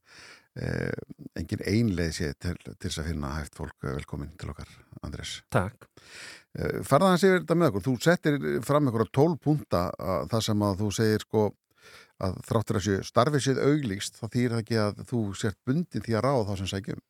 eh, 0.57 0.93
engin 1.39 1.63
einleið 1.67 2.15
sér 2.19 2.35
til, 2.41 2.55
til 2.65 2.87
þess 2.87 3.01
að 3.03 3.11
finna 3.11 3.35
hægt 3.37 3.57
fólk 3.59 3.85
velkomin 3.85 4.33
til 4.39 4.51
okkar, 4.53 4.71
Andrés. 5.05 5.39
Takk. 5.53 5.87
Eh, 5.87 6.38
Farðan 6.57 7.13
að 7.13 7.21
segja 7.21 7.39
þetta 7.39 7.55
með 7.55 7.67
okkur, 7.69 7.83
þú 7.85 7.91
settir 8.01 8.37
fram 8.65 8.87
einhverja 8.89 9.13
tól 9.13 9.35
punta 9.37 9.81
það 10.31 10.45
sem 10.47 10.63
að 10.65 10.79
þú 10.79 10.87
segir 10.97 11.25
sko 11.27 11.43
að 12.19 12.39
þráttur 12.47 12.79
að 12.79 12.85
séu 12.87 13.03
starfið 13.07 13.45
séð 13.45 13.61
auglíkst 13.67 14.17
þá 14.19 14.25
þýr 14.33 14.55
það 14.55 14.63
ekki 14.63 14.79
að 14.81 15.03
þú 15.11 15.21
sért 15.39 15.59
bundin 15.67 16.03
því 16.03 16.17
að 16.17 16.25
ráða 16.25 16.47
þá 16.49 16.53
sem 16.59 16.71
sækjum? 16.73 17.03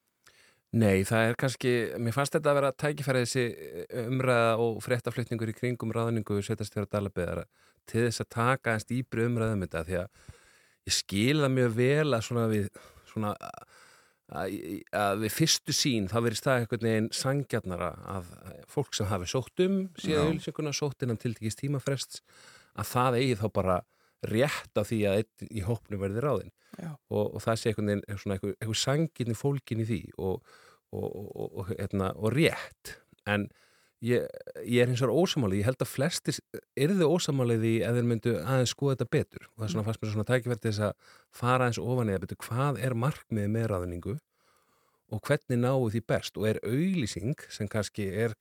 Nei, 0.70 1.02
það 1.08 1.24
er 1.26 1.38
kannski, 1.42 1.72
mér 1.98 2.14
fannst 2.14 2.36
þetta 2.36 2.52
að 2.52 2.60
vera 2.60 2.76
tækifæri 2.78 3.24
þessi 3.24 3.46
umræða 4.04 4.52
og 4.62 4.76
fréttaflutningur 4.86 5.50
í 5.50 5.56
kringum 5.58 5.94
ráðningu 5.96 6.44
setjastjóra 6.46 6.92
Dalabeðara 6.92 7.48
til 7.90 8.04
þess 8.06 8.22
að 8.22 8.30
taka 8.36 8.76
einn 8.76 8.84
stýpri 8.84 9.26
umræðum 9.26 9.66
þetta 9.66 9.82
því 9.88 9.98
að 10.04 10.22
ég 10.86 10.98
skilða 11.00 11.50
mjög 11.56 11.74
vel 11.80 12.10
að 12.14 12.26
svona 12.28 12.46
við 12.52 12.70
svona 13.10 13.34
að, 14.30 14.56
að 14.96 15.24
við 15.24 15.36
fyrstu 15.36 15.76
sín 15.76 16.10
þá 16.12 16.18
verið 16.26 16.40
stað 16.42 16.62
einhvern 16.62 16.88
veginn 16.88 17.10
sangjarnara 17.16 17.90
að 18.18 18.32
fólk 18.70 18.98
sem 18.98 19.10
hafi 19.10 19.30
sótt 19.30 19.64
um 19.66 19.80
síðan 19.98 20.30
auðvilsinguna, 20.30 20.74
sótt 20.76 21.06
innan 21.06 21.22
tiltíkist 21.22 21.62
tímafrests 21.64 22.22
að 22.80 22.92
það 22.92 23.20
eigi 23.22 23.40
þá 23.42 23.48
bara 23.56 23.78
rétt 24.30 24.76
á 24.76 24.84
því 24.84 25.00
að 25.08 25.22
einn 25.22 25.54
í 25.56 25.64
hópnu 25.66 26.00
verði 26.02 26.24
ráðinn. 26.24 26.56
Og, 27.10 27.36
og 27.36 27.42
það 27.44 27.60
sé 27.60 27.72
einhvern 27.72 27.92
veginn 27.92 28.20
svona 28.22 28.36
einhver, 28.38 28.56
einhver 28.60 28.80
sangirni 28.80 29.38
fólkin 29.38 29.84
í 29.84 29.88
því 29.90 30.02
og, 30.20 30.52
og, 30.96 31.08
og, 31.48 31.72
hérna, 31.72 32.12
og 32.16 32.36
rétt. 32.36 32.96
En 33.30 33.48
ég, 34.06 34.26
ég 34.64 34.82
er 34.84 34.90
hins 34.90 35.02
vegar 35.04 35.16
ósamálið, 35.16 35.62
ég 35.62 35.68
held 35.68 35.84
að 35.84 35.92
flestir 35.92 36.40
erðu 36.80 37.10
ósamálið 37.14 37.66
í 37.68 37.76
að 37.86 38.00
þeir 38.00 38.10
myndu 38.12 38.36
aðeins 38.40 38.74
skoða 38.74 38.96
þetta 38.96 39.10
betur. 39.16 39.48
Og 39.50 39.62
það 39.62 39.68
er 39.68 39.74
svona 39.74 39.88
fast 39.88 40.02
mér 40.04 40.14
svona 40.14 40.28
tækifært 40.30 40.66
þess 40.68 40.84
að 40.88 41.16
fara 41.42 41.70
eins 41.70 41.82
ofan 41.84 42.12
eða 42.12 42.24
betur. 42.26 42.42
Hvað 42.48 42.82
er 42.86 42.98
markmiðið 43.06 43.56
með 43.56 43.68
ráðningu 43.74 44.16
og 45.10 45.24
hvernig 45.26 45.62
náu 45.64 45.90
því 45.90 46.04
best? 46.14 46.40
Og 46.40 46.48
er 46.50 46.62
auglýsing 46.64 47.48
sem 47.52 47.72
kannski 47.72 48.08
er 48.10 48.38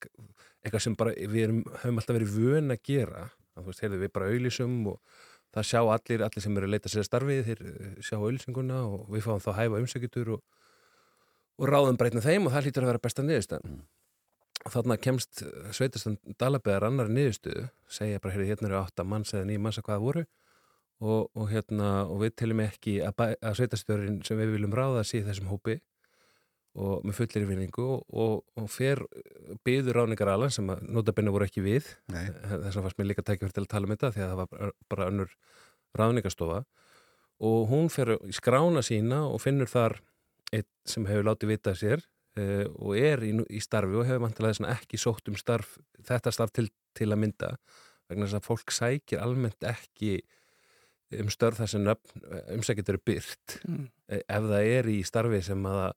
eitthvað 0.62 0.84
sem 0.84 0.98
bara 0.98 1.14
við 1.16 1.48
erum, 1.48 1.64
höfum 1.82 2.00
alltaf 2.02 2.18
verið 2.18 2.36
vön 2.36 2.74
að 2.74 2.84
gera 2.86 3.26
að, 3.26 3.34
þú 3.58 3.66
veist, 3.70 3.82
heyrðu, 3.84 4.00
við 4.04 4.14
bara 4.14 4.30
auglýsum 4.32 4.78
og 4.92 4.98
það 5.54 5.68
sjá 5.70 5.80
allir, 5.80 6.24
allir 6.26 6.44
sem 6.44 6.58
eru 6.58 6.68
að 6.68 6.74
leita 6.74 6.90
sér 6.92 7.02
að 7.02 7.08
starfið 7.08 7.46
þeir 7.46 7.62
eh, 7.66 7.92
sjá 8.04 8.18
auglýsinguna 8.18 8.80
og 8.84 9.06
við 9.14 9.24
fáum 9.24 9.40
þá 9.42 9.52
hæfa 9.56 9.80
umsækjutur 9.80 10.34
og, 10.36 10.42
og 11.58 11.70
ráðum 11.72 11.98
breytna 11.98 12.22
þeim 12.22 12.46
og 12.46 12.54
það 12.54 12.68
hlýtur 12.68 12.84
að 12.84 12.92
vera 12.92 13.02
besta 13.06 13.24
niðurstaðan 13.24 13.78
mm. 14.58 14.66
og 14.66 14.74
þarna 14.74 14.98
kemst 15.00 15.44
sveitastan 15.76 16.18
Dalabegar 16.40 16.88
annar 16.88 17.10
niðurstöðu 17.12 17.68
segja 17.88 18.20
bara, 18.22 18.34
hérna 18.38 18.70
eru 18.70 18.80
átta 18.82 19.06
manns 19.06 19.34
eða 19.34 19.48
nýjum 19.48 19.66
manns 19.68 19.80
að 19.80 19.88
hvaða 19.88 20.04
voru 20.04 20.24
og, 20.98 21.28
og 21.34 21.46
hérna, 21.52 21.92
og 22.10 22.24
við 22.24 22.34
telum 22.42 22.64
ekki 22.64 22.98
að, 23.06 23.36
að 23.38 23.60
sveitastjórin 23.60 24.18
sem 24.26 24.40
við 24.40 24.56
viljum 24.56 24.74
ráða 24.74 25.04
sé 25.06 25.22
þessum 25.26 25.50
hópi 25.52 25.78
og 26.78 27.06
með 27.06 27.16
fullir 27.16 27.44
yfirvinningu 27.44 27.86
og, 27.88 28.42
og, 28.58 28.66
fer 28.70 29.00
byður 29.66 30.02
ráningar 30.02 30.30
alveg 30.34 30.52
sem 30.54 30.68
að 30.70 30.84
notabenni 30.86 31.32
voru 31.34 31.48
ekki 31.48 31.64
við 31.64 31.88
Nei. 32.12 32.26
þess 32.28 32.76
að 32.76 32.84
fannst 32.84 33.00
mér 33.00 33.08
líka 33.10 33.24
tækja 33.24 33.46
fyrir 33.46 33.56
til 33.56 33.64
að 33.64 33.72
tala 33.72 33.88
um 33.88 33.94
þetta 33.94 34.12
því 34.14 34.24
að 34.24 34.30
það 34.32 34.40
var 34.42 34.74
bara- 34.92 35.08
önnur 35.08 35.32
ráningastofa 35.98 36.60
og 37.48 37.58
hún 37.70 37.90
fer 37.90 38.14
í 38.18 38.34
skrána 38.36 38.82
sína 38.84 39.24
og 39.30 39.40
finnur 39.42 39.70
þar 39.70 39.98
eitt 40.52 40.68
sem 40.88 41.06
hefur 41.08 41.26
látið 41.30 41.54
vita 41.54 41.74
af 41.74 41.80
sér 41.80 42.04
uh, 42.36 42.66
og 42.76 42.96
er 42.98 43.24
í, 43.24 43.32
í 43.48 43.60
starfi 43.64 43.96
og 43.96 44.08
hefur 44.08 44.26
mantilega 44.26 44.72
ekki 44.74 45.00
sótt 45.00 45.30
um 45.30 45.38
starf, 45.38 45.78
þetta 46.04 46.34
starf 46.34 46.52
til, 46.52 46.68
til 46.98 47.12
að 47.12 47.22
mynda 47.24 47.54
vegna 48.08 48.26
þess 48.26 48.40
að 48.40 48.48
fólk 48.48 48.72
sækir 48.72 49.22
almennt 49.22 49.64
ekki 49.68 50.18
um 51.18 51.30
störð 51.32 51.62
þar 51.62 51.70
sem 51.72 51.86
umsækjit 52.56 52.92
eru 52.92 53.00
byrt 53.04 53.58
Mm. 53.64 53.88
eh, 54.08 54.22
ef 54.28 54.44
það 54.44 54.68
er 54.74 54.88
í 54.92 54.98
starfi 55.04 55.40
sem 55.42 55.64
að 55.66 55.92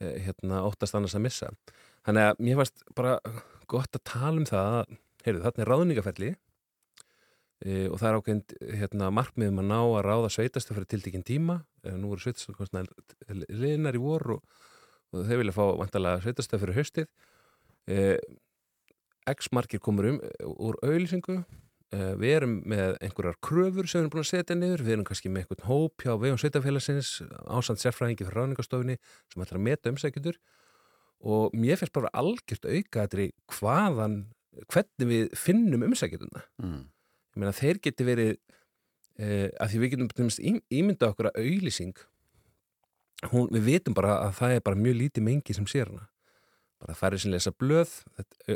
eh, 0.00 0.16
hérna, 0.26 0.62
óttast 0.64 0.94
annars 0.96 1.14
að 1.16 1.26
missa 1.26 1.50
þannig 2.06 2.30
að 2.30 2.40
mér 2.40 2.58
fannst 2.60 2.84
bara 2.96 3.18
gott 3.66 3.96
að 3.96 4.04
tala 4.04 4.40
um 4.40 4.48
það 4.48 4.80
að, 4.80 4.98
heyrðu, 5.26 5.42
þarna 5.44 5.62
er 5.62 5.70
ráðningaferli 5.72 6.30
e, 7.64 7.88
og 7.88 7.98
það 7.98 8.08
er 8.08 8.18
ákveðin 8.18 8.42
hérna, 8.78 9.10
markmiðum 9.10 9.62
að 9.62 9.70
ná 9.72 9.80
að 9.80 10.04
ráða 10.06 10.30
sveitastu 10.36 10.76
fyrir 10.76 10.90
tildekinn 10.92 11.26
tíma 11.26 11.56
nú 11.82 12.12
eru 12.14 12.22
sveitastu 12.22 12.54
liðnar 13.48 13.98
í 13.98 14.02
vor 14.04 14.36
og, 14.36 14.60
og 15.22 15.28
þeir 15.28 15.40
vilja 15.42 15.54
fá 15.56 15.64
vantalega 15.80 16.22
sveitastu 16.24 16.58
fyrir 16.62 16.76
höstið 16.80 17.06
e, 17.88 18.16
X 19.32 19.48
markir 19.54 19.80
komur 19.82 20.06
um 20.12 20.18
úr 20.46 20.76
auðlýsingu 20.86 21.36
e, 21.40 21.98
við 22.20 22.34
erum 22.36 22.56
með 22.68 22.96
einhverjar 23.02 23.38
kröfur 23.42 23.88
sem 23.90 23.98
við 24.00 24.04
erum 24.04 24.12
búin 24.14 24.24
að 24.26 24.30
setja 24.30 24.56
niður, 24.58 24.84
við 24.86 24.94
erum 24.96 25.06
kannski 25.08 25.32
með 25.32 25.44
einhvern 25.46 25.66
hóp 25.70 26.04
hjá 26.06 26.12
vegum 26.22 26.38
sveitafélagsins 26.42 27.10
ásand 27.50 27.82
sérfræðingi 27.82 28.26
fyrir 28.28 28.38
ráðningastofinni 28.40 28.98
sem 29.32 29.42
ætlar 29.46 29.60
að 29.60 29.66
meta 29.66 29.92
umsækjutur 29.94 30.38
og 31.26 31.54
mér 31.56 31.78
finnst 31.80 31.94
bara 31.96 32.10
algjört 32.14 32.66
aukaðri 32.68 33.30
hvaðan, 33.56 34.18
hvernig 34.70 35.08
við 35.10 35.30
finnum 35.38 35.86
umsækjutuna 35.88 36.44
Mm. 36.62 36.84
ég 37.36 37.40
meina 37.42 37.52
þeir 37.56 37.78
geti 37.84 38.04
verið 38.06 38.30
eh, 39.20 39.48
að 39.60 39.72
því 39.72 39.78
við 39.82 39.90
getum 39.94 40.08
til 40.12 40.20
dæmis 40.22 40.38
ím- 40.40 40.62
ímyndað 40.72 41.10
okkur 41.14 41.28
að 41.30 41.40
auðlýsing 41.42 41.96
hún, 43.32 43.48
við 43.52 43.64
vitum 43.70 43.94
bara 43.96 44.18
að 44.26 44.34
það 44.40 44.54
er 44.56 44.60
bara 44.66 44.76
mjög 44.76 44.96
lítið 45.00 45.22
mengi 45.26 45.54
sem 45.56 45.66
sér 45.66 45.88
hana 45.92 46.08
bara 46.80 46.94
færið 46.94 47.22
sem 47.24 47.32
lesa 47.32 47.50
blöð 47.56 47.92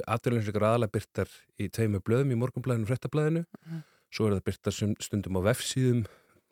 aðverðlinsleikar 0.04 0.66
aðalega 0.68 0.92
byrtar 0.92 1.30
í 1.58 1.68
tveimu 1.72 2.00
blöðum 2.04 2.34
í 2.34 2.40
morgunblæðinu 2.40 2.84
og 2.84 2.90
fréttablæðinu 2.92 3.44
Mhm. 3.66 3.82
svo 4.12 4.26
er 4.26 4.34
það 4.36 4.44
byrtar 4.50 4.72
stundum 5.00 5.38
á 5.38 5.42
vefsíðum 5.48 6.02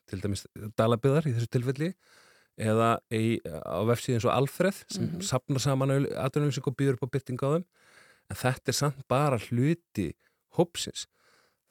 til 0.09 0.21
dæmis 0.23 0.47
dalabyðar 0.79 1.27
í 1.29 1.35
þessu 1.37 1.51
tilfelli 1.53 1.91
eða 2.59 2.99
í, 3.13 3.39
á 3.45 3.81
vefsíðin 3.87 4.21
svo 4.25 4.31
Alfreð 4.33 4.85
sem 4.89 5.05
mm 5.05 5.13
Mhm. 5.19 5.23
sapnar 5.23 5.61
saman 5.61 5.91
aðverðlinsleik 6.09 6.67
og 6.67 6.77
býður 6.77 6.95
upp 6.97 7.05
á 7.07 7.13
byrting 7.13 7.39
á 7.45 7.49
þeim 7.55 7.65
en 8.31 8.37
þetta 8.37 8.69
er 8.69 8.73
samt 8.81 9.05
bara 9.09 9.39
hluti 9.39 10.15
hópsins 10.57 11.07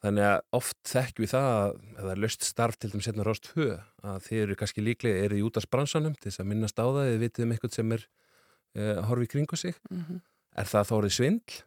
þannig 0.04 0.26
að 0.28 0.38
oft 0.58 0.78
þekkjum 0.86 1.24
við 1.24 1.32
það 1.32 1.48
að 1.52 1.70
það 1.98 2.10
er 2.12 2.22
löst 2.22 2.46
starf 2.46 2.78
til 2.78 2.90
þeim 2.92 3.04
setna 3.04 3.26
rást 3.26 3.50
hög 3.56 3.72
að 4.06 4.18
þið 4.28 4.42
eru 4.44 4.58
kannski 4.60 4.84
líklega 4.84 5.24
eru 5.26 5.38
í 5.38 5.44
útarsbransanum 5.46 6.14
til 6.18 6.30
þess 6.30 6.42
að 6.44 6.50
minnast 6.52 6.78
á 6.78 6.86
það 6.86 7.04
eða 7.04 7.22
vitið 7.24 7.46
um 7.46 7.54
eitthvað 7.54 7.78
sem 7.78 7.94
er 7.96 8.04
uh, 8.06 8.92
að 8.94 9.04
horfa 9.10 9.26
í 9.26 9.32
kringu 9.34 9.58
sig. 9.58 9.78
Mhm. 9.90 10.20
er 10.58 10.66
það 10.66 10.88
þá 10.88 10.94
orðið 10.98 11.16
svindl? 11.18 11.58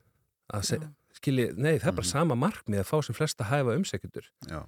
Að 0.52 0.64
se, 0.68 0.78
skilji, 1.16 1.48
nei 1.56 1.78
það 1.80 1.90
er 1.92 1.98
bara 2.02 2.12
sama 2.12 2.36
markmið 2.36 2.82
að 2.82 2.90
fá 2.90 2.98
sem 3.08 3.16
flesta 3.16 3.48
hæfa 3.48 3.76
umsækjendur. 3.80 4.26
Já. 4.50 4.62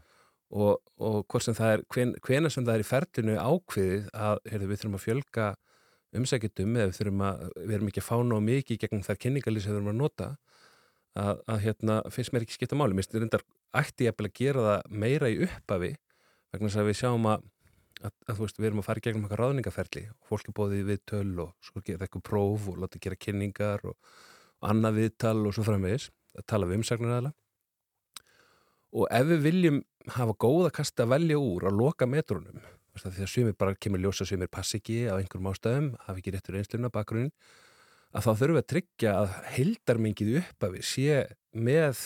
og, 0.53 0.80
og 1.01 1.26
hvort 1.28 1.43
sem 1.43 1.55
það 1.57 1.74
er 1.74 1.84
hven, 1.91 2.14
hvena 2.24 2.51
sem 2.53 2.64
það 2.64 2.76
er 2.78 2.84
í 2.84 2.88
ferlinu 2.88 3.36
ákveðið 3.41 4.09
að 4.14 4.39
heyrðu, 4.51 4.70
við 4.70 4.82
þurfum 4.82 4.97
að 4.99 5.03
fjölga 5.07 5.47
umsækjendum 6.14 6.78
eða 6.78 6.91
við 6.91 6.99
þurfum 6.99 7.24
að 7.26 7.43
við 7.57 7.76
erum 7.78 7.89
ekki 7.89 8.03
að 8.03 8.07
fá 8.07 8.16
nóg 8.30 8.43
mikið 8.45 8.82
gegn 8.84 9.05
þær 9.07 9.20
kynningalýs 9.24 9.66
sem 9.66 9.74
við 9.74 9.82
erum 9.82 9.89
að 11.20 11.43
að, 11.45 11.59
hérna 11.66 11.99
finnst 12.14 12.34
mér 12.34 12.45
ekki 12.45 12.57
skipta 12.57 12.78
máli. 12.80 12.95
Mér 12.95 13.05
finnst 13.05 13.20
reyndar 13.20 13.45
ætti 13.78 14.07
ég 14.07 14.16
að 14.18 14.32
gera 14.38 14.68
það 14.68 14.95
meira 15.03 15.30
í 15.30 15.39
upphafi 15.45 15.93
vegna 16.53 16.70
þess 16.70 16.82
að 16.82 16.89
við 16.89 16.99
sjáum 16.99 17.30
að, 17.32 17.45
að, 18.01 18.16
að 18.30 18.41
veist, 18.41 18.59
við 18.59 18.70
erum 18.70 18.82
að 18.84 18.88
fara 18.89 19.03
gegnum 19.05 19.26
eitthvað 19.26 19.41
ráðningaferli 19.41 20.03
fólk 20.30 20.49
er 20.49 20.57
bóðið 20.59 20.84
við 20.91 21.01
töl 21.09 21.32
og 21.45 21.55
svo 21.66 21.82
gera 21.86 22.05
eitthvað 22.05 22.26
próf 22.30 22.68
og 22.70 22.82
láta 22.84 23.01
gera 23.01 23.20
kynningar 23.26 23.88
og, 23.89 23.97
og 24.61 24.70
annað 24.70 24.99
viðtal 24.99 25.39
og 25.41 25.55
svo 25.55 25.66
framvegis 25.66 26.11
að 26.38 26.47
tala 26.53 26.70
við 26.70 26.82
umsagnar 26.82 27.18
aðla 27.18 27.34
og 28.93 29.09
ef 29.09 29.28
við 29.32 29.43
viljum 29.47 29.82
hafa 30.14 30.38
góða 30.38 30.72
kasta 30.76 31.07
að 31.07 31.14
velja 31.16 31.41
úr 31.41 31.68
að 31.70 31.80
loka 31.80 32.09
metrunum 32.09 32.61
því 33.01 33.26
að 33.26 33.32
sumir 33.32 33.55
bara 33.57 33.74
kemur 33.82 34.03
ljósa 34.03 34.26
sumir 34.30 34.51
pass 34.53 34.76
ekki 34.78 35.07
á 35.09 35.18
einhverjum 35.18 35.49
ástæðum 35.49 35.88
hafi 36.05 36.22
ekki 36.22 36.34
réttur 36.36 36.59
einsluna 36.59 36.93
bakgrunn 36.93 37.32
að 38.14 38.28
þá 38.28 38.32
þurfum 38.32 38.55
við 38.55 38.61
að 38.61 38.70
tryggja 38.74 39.14
að 39.18 39.36
heildarmengið 39.55 40.32
uppafi 40.43 40.84
sé 40.86 41.20
með 41.53 42.01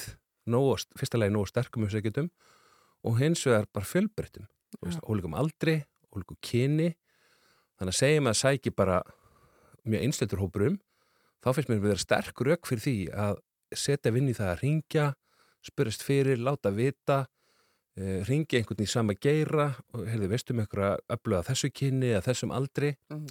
nógu, 0.48 0.78
fyrsta 1.00 1.20
lagi 1.20 1.36
nógu 1.36 1.52
sterkum 1.52 1.88
umsækjutum 1.88 2.32
og 3.08 3.20
hins 3.20 3.44
vegar 3.48 3.68
bara 3.76 3.88
fjölbreyttum. 3.88 4.48
Ólíkum 5.08 5.36
aldri, 5.38 5.82
ólíkum 6.16 6.40
kyni. 6.44 6.94
Þannig 7.78 7.94
að 7.94 8.00
segjum 8.00 8.30
að 8.32 8.40
sæki 8.42 8.74
bara 8.76 9.02
mjög 9.88 10.08
einsleitur 10.08 10.42
hópurum 10.42 10.80
þá 11.44 11.54
finnst 11.54 11.72
mér 11.72 11.80
að 11.80 11.88
vera 11.92 12.04
sterk 12.04 12.44
rauk 12.44 12.68
fyrir 12.68 12.84
því 12.84 12.98
að 13.14 13.42
setja 13.78 14.14
vinn 14.16 14.30
í 14.32 14.36
það 14.36 14.54
að 14.54 14.62
ringja 14.64 15.08
spurist 15.68 16.06
fyrir, 16.06 16.40
láta 16.40 16.72
vita 16.72 17.26
uh, 17.26 18.20
ringja 18.28 18.62
einhvern 18.62 18.84
í 18.84 18.90
sama 18.90 19.16
geira 19.20 19.72
og 19.94 20.08
heyrðu, 20.08 20.32
veistu 20.32 20.56
með 20.56 20.68
einhverja 20.68 21.18
öfluga 21.18 21.44
þessu 21.50 21.72
kynni 21.76 22.14
eða 22.14 22.26
þessum 22.30 22.56
aldri? 22.56 22.96
Mhm. 23.12 23.28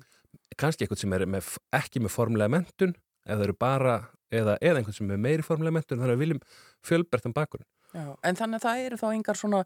Kannski 0.59 0.85
einhvern 0.87 1.01
sem 1.01 1.17
er 1.17 1.27
með, 1.31 1.51
ekki 1.77 2.03
með 2.05 2.15
formulega 2.15 2.53
mentun 2.57 2.95
eða 3.27 3.51
bara, 3.59 3.97
eða, 4.31 4.57
eða 4.61 4.81
einhvern 4.81 4.97
sem 4.97 5.11
er 5.11 5.23
meiri 5.23 5.47
formulega 5.47 5.79
mentun, 5.79 6.01
þannig 6.01 6.15
að 6.15 6.17
við 6.17 6.25
viljum 6.25 6.43
fjölbertan 6.87 7.35
bakgrunn. 7.37 7.69
Já, 7.95 8.09
en 8.29 8.39
þannig 8.39 8.61
að 8.61 8.67
það 8.67 8.83
eru 8.87 8.99
þá 9.01 9.07
engar 9.13 9.41
svona 9.41 9.63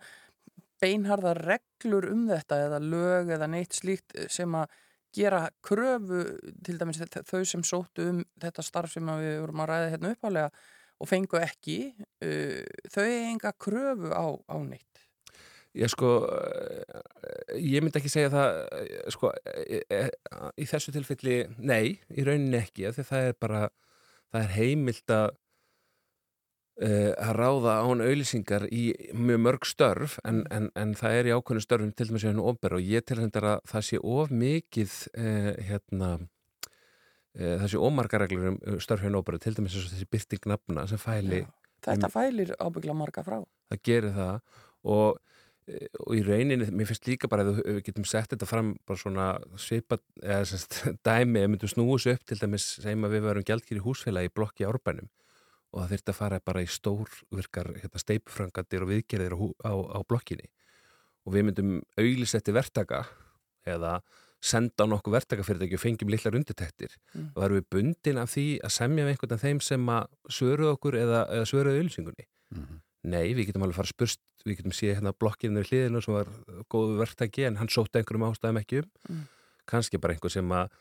beinharðar 0.81 1.41
reglur 1.45 2.07
um 2.11 2.27
þetta 2.31 2.61
eða 2.67 2.81
lög 2.83 3.33
eða 3.37 3.49
neitt 3.51 3.77
slíkt 3.77 4.17
sem 4.33 4.55
að 4.57 4.73
gera 5.17 5.43
kröfu 5.67 6.23
til 6.65 6.77
dæmis 6.79 7.01
þau 7.27 7.43
sem 7.49 7.65
sóttu 7.67 8.07
um 8.13 8.21
þetta 8.41 8.65
starf 8.65 8.95
sem 8.95 9.09
við 9.21 9.41
vorum 9.43 9.65
að 9.65 9.73
ræða 9.73 9.91
hérna 9.95 10.13
uppálega 10.15 10.51
og 11.01 11.11
fengu 11.11 11.41
ekki 11.41 11.79
uh, 11.99 12.63
þau 12.93 13.07
enga 13.09 13.53
kröfu 13.59 14.13
á, 14.15 14.27
á 14.47 14.57
neitt 14.63 15.05
Ég 15.79 15.87
sko, 15.87 16.09
eh, 16.27 17.59
ég 17.63 17.85
myndi 17.85 18.01
ekki 18.01 18.11
segja 18.11 18.31
það, 18.33 18.57
eh, 18.75 19.11
sko, 19.15 19.31
eh, 19.55 20.09
í 20.59 20.67
þessu 20.67 20.91
tilfelli, 20.91 21.37
nei, 21.59 22.01
í 22.11 22.25
rauninni 22.27 22.59
ekki, 22.59 22.89
því 22.91 23.05
að 23.05 23.11
það 23.13 23.29
er 23.29 23.37
bara, 23.39 23.61
það 24.33 24.43
er 24.43 24.51
heimilt 24.57 25.15
að, 25.15 25.37
eh, 26.83 27.13
að 27.15 27.39
ráða 27.39 27.77
án 27.87 28.03
auðlýsingar 28.03 28.67
í 28.73 28.83
mjög 29.15 29.41
mörg 29.47 29.65
störf, 29.71 30.19
en, 30.25 30.43
en, 30.51 30.71
en 30.75 30.95
það 30.95 31.21
er 31.21 31.31
í 31.31 31.35
ákveðinu 31.37 31.63
störfum 31.63 31.95
til 31.95 32.09
dæmis 32.11 32.27
í 32.27 32.31
hennu 32.33 32.49
ofber 32.51 32.75
og 32.75 32.83
ég 32.83 33.07
til 33.07 33.21
hendar 33.23 33.49
að 33.53 33.65
það 33.71 33.87
sé 33.93 34.03
of 34.03 34.35
mikið, 34.35 34.99
eh, 35.15 35.55
hérna, 35.71 36.11
eh, 37.39 37.57
það 37.63 37.69
sé 37.71 37.79
ómarkareglur 37.79 38.51
um 38.57 38.83
störf 38.83 39.07
hennu 39.07 39.23
ofber, 39.23 39.39
til 39.39 39.55
dæmis 39.55 39.79
þessi 39.79 40.11
byrting 40.11 40.51
nafna 40.51 40.89
sem 40.89 40.99
fæli, 40.99 41.47
Þetta 41.81 42.11
fælir 42.13 42.51
ábyggla 42.61 42.93
marga 42.93 43.23
frá. 43.25 43.39
Það 43.71 43.83
gerir 43.89 44.13
það 44.13 44.41
og, 44.85 45.21
og 46.07 46.15
í 46.17 46.23
rauninni, 46.27 46.67
mér 46.75 46.89
finnst 46.91 47.07
líka 47.09 47.29
bara 47.31 47.45
að 47.47 47.61
við 47.63 47.81
getum 47.87 48.05
sett 48.09 48.31
þetta 48.33 48.47
fram 48.49 48.73
bara 48.89 48.99
svona 48.99 49.27
svipa, 49.61 49.99
eða 50.23 50.45
semst 50.51 50.79
dæmi, 51.07 51.43
ef 51.45 51.51
myndum 51.53 51.71
snúi 51.73 51.97
þessu 51.99 52.15
upp 52.17 52.25
til 52.31 52.39
dæmis, 52.43 52.67
segjum 52.83 53.07
að 53.09 53.15
við 53.17 53.27
verum 53.29 53.47
gjaldkýri 53.51 53.83
húsfélagi 53.85 54.31
í 54.31 54.35
blokki 54.35 54.67
árbænum 54.69 55.09
og 55.71 55.85
það 55.85 55.93
þurfti 55.95 56.11
að 56.11 56.19
fara 56.19 56.41
bara 56.51 56.63
í 56.65 56.71
stórvirkar 56.71 57.69
hérna, 57.79 58.01
steipufrangandir 58.03 58.83
og 58.83 58.91
viðgerðir 58.91 59.37
á, 59.39 59.41
á, 59.71 59.73
á 59.95 59.99
blokkinni 60.03 60.49
og 61.27 61.35
við 61.37 61.47
myndum 61.51 61.77
auglisetti 62.01 62.55
verktaka 62.57 63.05
eða 63.69 64.01
senda 64.41 64.87
á 64.89 64.91
nokkuð 64.91 65.15
verktakafyrirtæki 65.19 65.77
og 65.77 65.83
fengjum 65.83 66.11
litlar 66.11 66.37
undirtektir 66.39 66.95
Mm. 67.15 67.29
og 67.37 67.43
erum 67.45 67.59
við 67.61 67.67
bundin 67.75 68.19
af 68.23 68.31
því 68.33 68.45
að 68.65 68.71
semja 68.73 69.05
við 69.05 69.11
einhvern 69.13 69.35
af 69.37 69.43
þeim 69.45 69.59
sem 69.63 69.89
að 69.93 70.07
svöruð 70.33 70.71
okkur 70.77 70.95
eða, 70.97 71.21
eða 71.37 71.49
svöruð 71.51 71.77
auðlýsingunni 71.81 72.25
Mhm. 72.55 72.79
Nei, 73.01 73.33
við 73.33 73.49
getum 73.49 73.65
alveg 73.65 73.79
fara 73.79 73.89
að 73.89 73.95
spurst, 73.95 74.21
við 74.45 74.61
getum 74.61 74.75
séð 74.77 74.99
hérna 74.99 75.15
blokkinu 75.17 75.63
við 75.63 75.71
hliðinu 75.71 76.03
sem 76.05 76.17
var 76.19 76.31
góðu 76.73 76.99
verktæki 77.01 77.47
en 77.49 77.57
hann 77.61 77.71
sótti 77.73 78.01
einhverjum 78.01 78.27
ástæðum 78.29 78.61
ekki 78.61 78.83
um. 78.83 78.91
Mm. 79.09 79.23
Kannski 79.71 80.01
bara 80.03 80.17
einhver 80.17 80.33
sem 80.33 80.53
að 80.53 80.75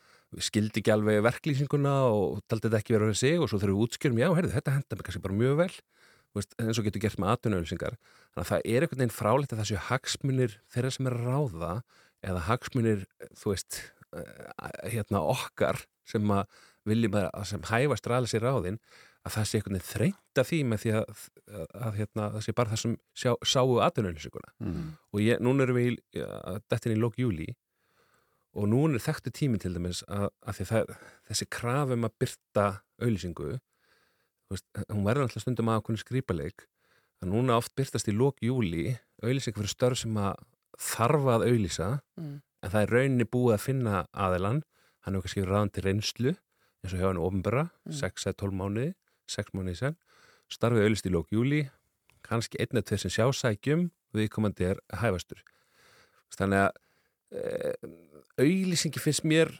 skildi 0.44 0.82
ekki 0.82 0.92
alveg 0.94 1.22
verklýsinguna 1.26 1.94
og 2.12 2.42
taldi 2.50 2.68
þetta 2.68 2.80
ekki 2.82 2.94
vera 2.94 3.08
fyrir 3.08 3.18
sig 3.18 3.40
og 3.40 3.50
svo 3.50 3.58
þurfum 3.58 3.80
við 3.80 3.86
útskjörum, 3.86 4.20
já, 4.20 4.28
heyrðu, 4.36 4.52
þetta 4.54 4.74
henda 4.76 4.98
mig 4.98 5.06
kannski 5.08 5.22
bara 5.24 5.38
mjög 5.40 5.56
vel 5.58 5.72
veist, 6.36 6.54
eins 6.62 6.78
og 6.78 6.86
getur 6.86 7.02
gert 7.02 7.20
með 7.20 7.32
atvinnauðlýsingar 7.34 7.96
þannig 7.98 8.44
að 8.44 8.50
það 8.50 8.66
er 8.70 8.84
einhvern 8.86 9.02
veginn 9.02 9.16
fráleitt 9.16 9.54
að 9.54 9.62
þessu 9.62 9.80
hagsmunir 9.88 10.56
þeirra 10.70 10.92
sem 10.94 11.10
er 11.10 11.16
að 11.16 11.26
ráða 11.26 11.72
eða 12.30 12.44
hagsmunir, 12.46 13.04
þú 13.40 13.54
veist 13.54 13.80
eh, 14.14 14.90
hérna 14.94 15.24
okkar 15.32 15.82
sem 16.08 16.34
að 16.34 16.60
viljum 16.88 17.18
að 17.20 17.46
sem 17.50 17.66
hæfast 17.70 18.08
ræðis 18.08 18.36
í 18.38 18.42
ráðin 18.42 18.78
að 19.26 19.34
það 19.36 19.44
sé 19.50 19.58
einhvern 19.58 19.76
veginn 19.76 19.90
þreynda 19.92 20.44
því 20.48 20.58
með 20.70 20.78
því 20.84 20.92
að, 20.96 21.24
að, 21.60 21.64
að 21.86 21.96
hérna, 22.00 22.28
það 22.34 22.44
sé 22.46 22.52
bara 22.56 22.70
það 22.72 22.80
sem 22.82 22.94
sjá, 23.22 23.32
sáu 23.44 23.74
atvinnauðlýsinguna 23.86 24.52
Mm. 24.60 24.86
og 25.12 25.20
ég, 25.20 25.40
núna 25.44 25.64
erum 25.66 25.76
við 25.76 25.90
í, 25.90 26.22
að 26.24 26.60
dettin 26.72 26.94
í 26.96 27.00
lók 27.00 27.18
júli 27.20 27.48
og 28.56 28.66
núna 28.72 28.96
er 28.98 29.04
þekktu 29.04 29.30
tími 29.36 29.60
til 29.62 29.74
dæmis 29.76 30.00
að, 30.08 30.28
að 30.42 30.56
því 30.58 30.64
það, 30.72 30.94
þessi 31.30 31.46
krafum 31.54 32.06
að 32.08 32.14
byrta 32.22 32.64
auðlýsingu 33.02 33.50
þú 33.60 34.56
veist, 34.56 34.66
hún 34.90 35.04
verður 35.06 35.26
alltaf 35.28 35.44
stundum 35.44 35.68
að 35.70 35.82
okkur 35.82 36.00
skrýpaleik 36.02 36.64
að 37.20 37.28
núna 37.34 37.58
oft 37.60 37.74
byrtast 37.78 38.08
í 38.10 38.14
lók 38.16 38.40
júli 38.42 38.96
auðlýsing 39.22 39.54
fyrir 39.54 39.70
störf 39.74 40.00
sem 40.00 40.16
að 40.16 40.40
þarfa 40.80 41.36
að 41.38 41.46
auðlýsa 41.50 41.90
Mm. 42.16 42.40
en 42.64 42.70
það 42.72 42.82
er 42.86 42.90
rauninni 42.96 43.24
búið 43.28 43.54
að 43.58 43.62
finna 43.68 44.00
aðilann 44.12 44.62
hann 45.04 45.14
hefur 45.14 45.28
kannski 45.28 45.44
ráðan 45.48 45.70
til 45.72 45.84
reynslu 45.86 46.32
eins 46.80 46.92
og 46.94 46.98
hjá 47.00 47.06
hann 47.10 47.20
ofnbara, 47.20 47.62
Mm. 47.86 47.92
6 48.00 48.26
eða 48.26 48.36
12 49.30 49.54
mánuði 49.54 49.54
6 49.54 49.54
mánuði 49.56 49.78
sen 49.80 49.98
starfið 50.50 50.86
auðlýst 50.86 51.06
í 51.06 51.14
lók 51.14 51.30
júli 51.34 51.64
kannski 52.26 52.60
einn 52.60 52.78
eða 52.78 52.90
tveir 52.90 53.02
sem 53.04 53.14
sjá 53.14 53.26
sækjum. 53.34 53.88
Viðkomandi 54.16 54.66
er 54.72 54.80
hæfastur. 55.00 55.42
Þannig 56.34 56.64
að 56.64 56.78
e, 57.38 57.74
auðlýsingi 58.42 59.02
finnst 59.02 59.26
mér 59.28 59.52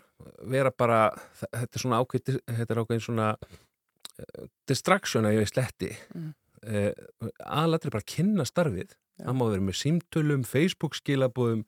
vera 0.50 0.72
bara, 0.74 1.10
þetta 1.40 1.78
er 1.78 1.84
svona 1.84 2.00
ákveð 2.02 2.40
þetta 2.44 2.74
er 2.74 2.80
ákveðin 2.82 3.04
svona 3.04 3.28
e, 3.40 4.48
distraction 4.70 5.28
að 5.28 5.36
ég 5.36 5.44
veist 5.44 5.56
sletti. 5.56 5.92
Mm. 6.14 6.32
e, 6.66 6.84
aðlættir 7.46 7.94
bara 7.94 8.04
að 8.04 8.12
kynna 8.16 8.46
starfið. 8.48 8.96
Það 9.20 9.38
má 9.38 9.46
vera 9.52 9.66
með 9.68 9.80
símtölum, 9.80 10.44
Facebook 10.48 10.98
skilabóðum 10.98 11.64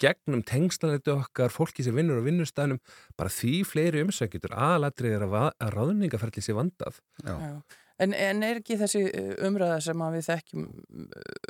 gegnum 0.00 0.42
tengslanleiti 0.46 1.12
okkar, 1.14 1.52
fólki 1.52 1.84
sem 1.86 1.96
vinnur 1.96 2.22
á 2.22 2.26
vinnustæðnum 2.26 2.80
bara 3.18 3.32
því 3.32 3.60
fleiri 3.68 4.02
umsækjutur 4.06 4.56
aðlættir 4.56 5.12
er 5.14 5.26
að, 5.28 5.38
að 5.60 5.76
ráðningaferli 5.76 6.44
sé 6.44 6.56
vandað 6.56 7.00
Já. 7.24 7.36
Já. 7.36 7.54
En, 8.00 8.14
en 8.16 8.44
er 8.44 8.60
ekki 8.62 8.78
þessi 8.80 9.02
uh, 9.08 9.32
umræða 9.44 9.80
sem 9.84 10.02
að 10.04 10.14
við 10.16 10.28
þekkjum 10.30 10.62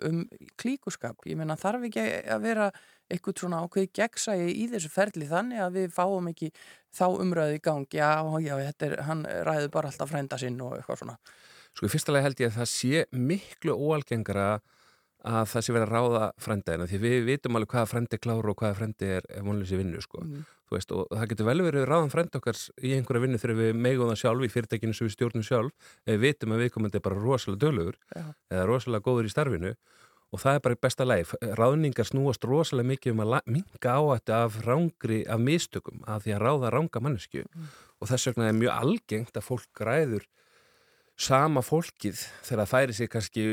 um 0.08 0.22
klíkuskap? 0.58 1.20
Ég 1.30 1.38
meina 1.38 1.54
þarf 1.58 1.86
ekki 1.86 2.06
að 2.26 2.42
vera 2.42 2.66
eitthvað 3.10 3.42
svona 3.42 3.60
ákveði 3.62 3.90
gegnsægi 3.94 4.48
í 4.58 4.66
þessu 4.72 4.90
ferli 4.90 5.28
þannig 5.30 5.62
að 5.62 5.78
við 5.78 5.94
fáum 5.94 6.30
ekki 6.30 6.50
þá 6.96 7.04
umræðu 7.22 7.54
í 7.58 7.62
gang. 7.62 7.86
Já, 7.94 8.10
já, 8.42 8.54
þetta 8.66 8.88
er, 8.88 8.96
hann 9.06 9.22
ræður 9.46 9.72
bara 9.76 9.92
alltaf 9.92 10.10
frænda 10.10 10.40
sinn 10.42 10.58
og 10.66 10.74
eitthvað 10.78 11.02
svona. 11.04 11.16
Sko 11.70 11.86
í 11.86 11.92
fyrsta 11.92 12.14
lagi 12.14 12.26
held 12.26 12.42
ég 12.42 12.50
að 12.50 12.58
það 12.58 12.70
sé 12.72 13.04
miklu 13.30 13.78
óalgengara 13.78 14.46
að 14.56 14.68
það 15.20 15.64
sé 15.64 15.74
verið 15.74 15.86
að 15.86 15.92
ráða 15.94 16.30
frændaðina 16.40 16.88
því 16.90 17.00
við 17.02 17.26
vitum 17.28 17.58
alveg 17.58 17.74
hvaða 17.74 17.90
frændi 17.90 18.16
er 18.16 18.22
klára 18.24 18.52
og 18.52 18.58
hvaða 18.60 18.78
frændi 18.78 19.10
er 19.18 19.28
vonleysi 19.44 19.78
vinnu 19.80 20.02
sko. 20.04 20.22
Mm. 20.24 20.44
Veist, 20.70 20.92
og 20.94 21.08
það 21.10 21.30
getur 21.32 21.48
vel 21.48 21.62
verið 21.66 21.86
ráðan 21.90 22.12
frænd 22.12 22.36
okkar 22.38 22.58
í 22.86 22.92
einhverja 22.94 23.24
vinnu 23.24 23.40
þegar 23.42 23.58
við 23.58 23.80
megum 23.86 24.12
það 24.12 24.20
sjálf 24.20 24.44
í 24.46 24.50
fyrirtækinu 24.54 24.94
sem 24.94 25.08
við 25.08 25.16
stjórnum 25.16 25.46
sjálf 25.46 25.90
við 26.06 26.20
vitum 26.22 26.54
að 26.54 26.62
viðkomandi 26.64 27.00
er 27.00 27.04
bara 27.08 27.18
rosalega 27.18 27.62
dölugur 27.64 27.98
Já. 28.14 28.22
eða 28.54 28.68
rosalega 28.70 29.06
góður 29.08 29.26
í 29.26 29.32
starfinu 29.34 29.72
og 30.30 30.38
það 30.38 30.56
er 30.56 30.62
bara 30.62 30.78
besta 30.86 31.06
leið. 31.08 31.32
Ráðningar 31.58 32.06
snúast 32.06 32.46
rosalega 32.46 32.92
mikið 32.92 33.16
um 33.16 33.24
að 33.24 33.36
minga 33.50 33.96
á 33.98 34.00
þetta 34.12 34.42
af 34.46 34.60
rángri, 34.62 35.24
af 35.26 35.42
mistökum, 35.42 36.04
af 36.06 36.22
því 36.22 36.36
að 36.36 36.44
ráða 36.46 36.70
ránga 36.76 37.02
mannesku 37.02 37.42
og 38.00 38.08
þess 38.08 38.30
vegna 38.30 38.46
er 38.48 38.60
mjög 38.60 38.76
algengt 38.76 39.40
að 39.40 39.48
fólk 39.48 39.66
græður 39.74 40.28
sama 41.20 41.62
fólkið 41.64 42.20
þegar 42.46 42.60
það 42.62 42.70
færi 42.70 42.96
sig 42.96 43.10
kannski 43.12 43.44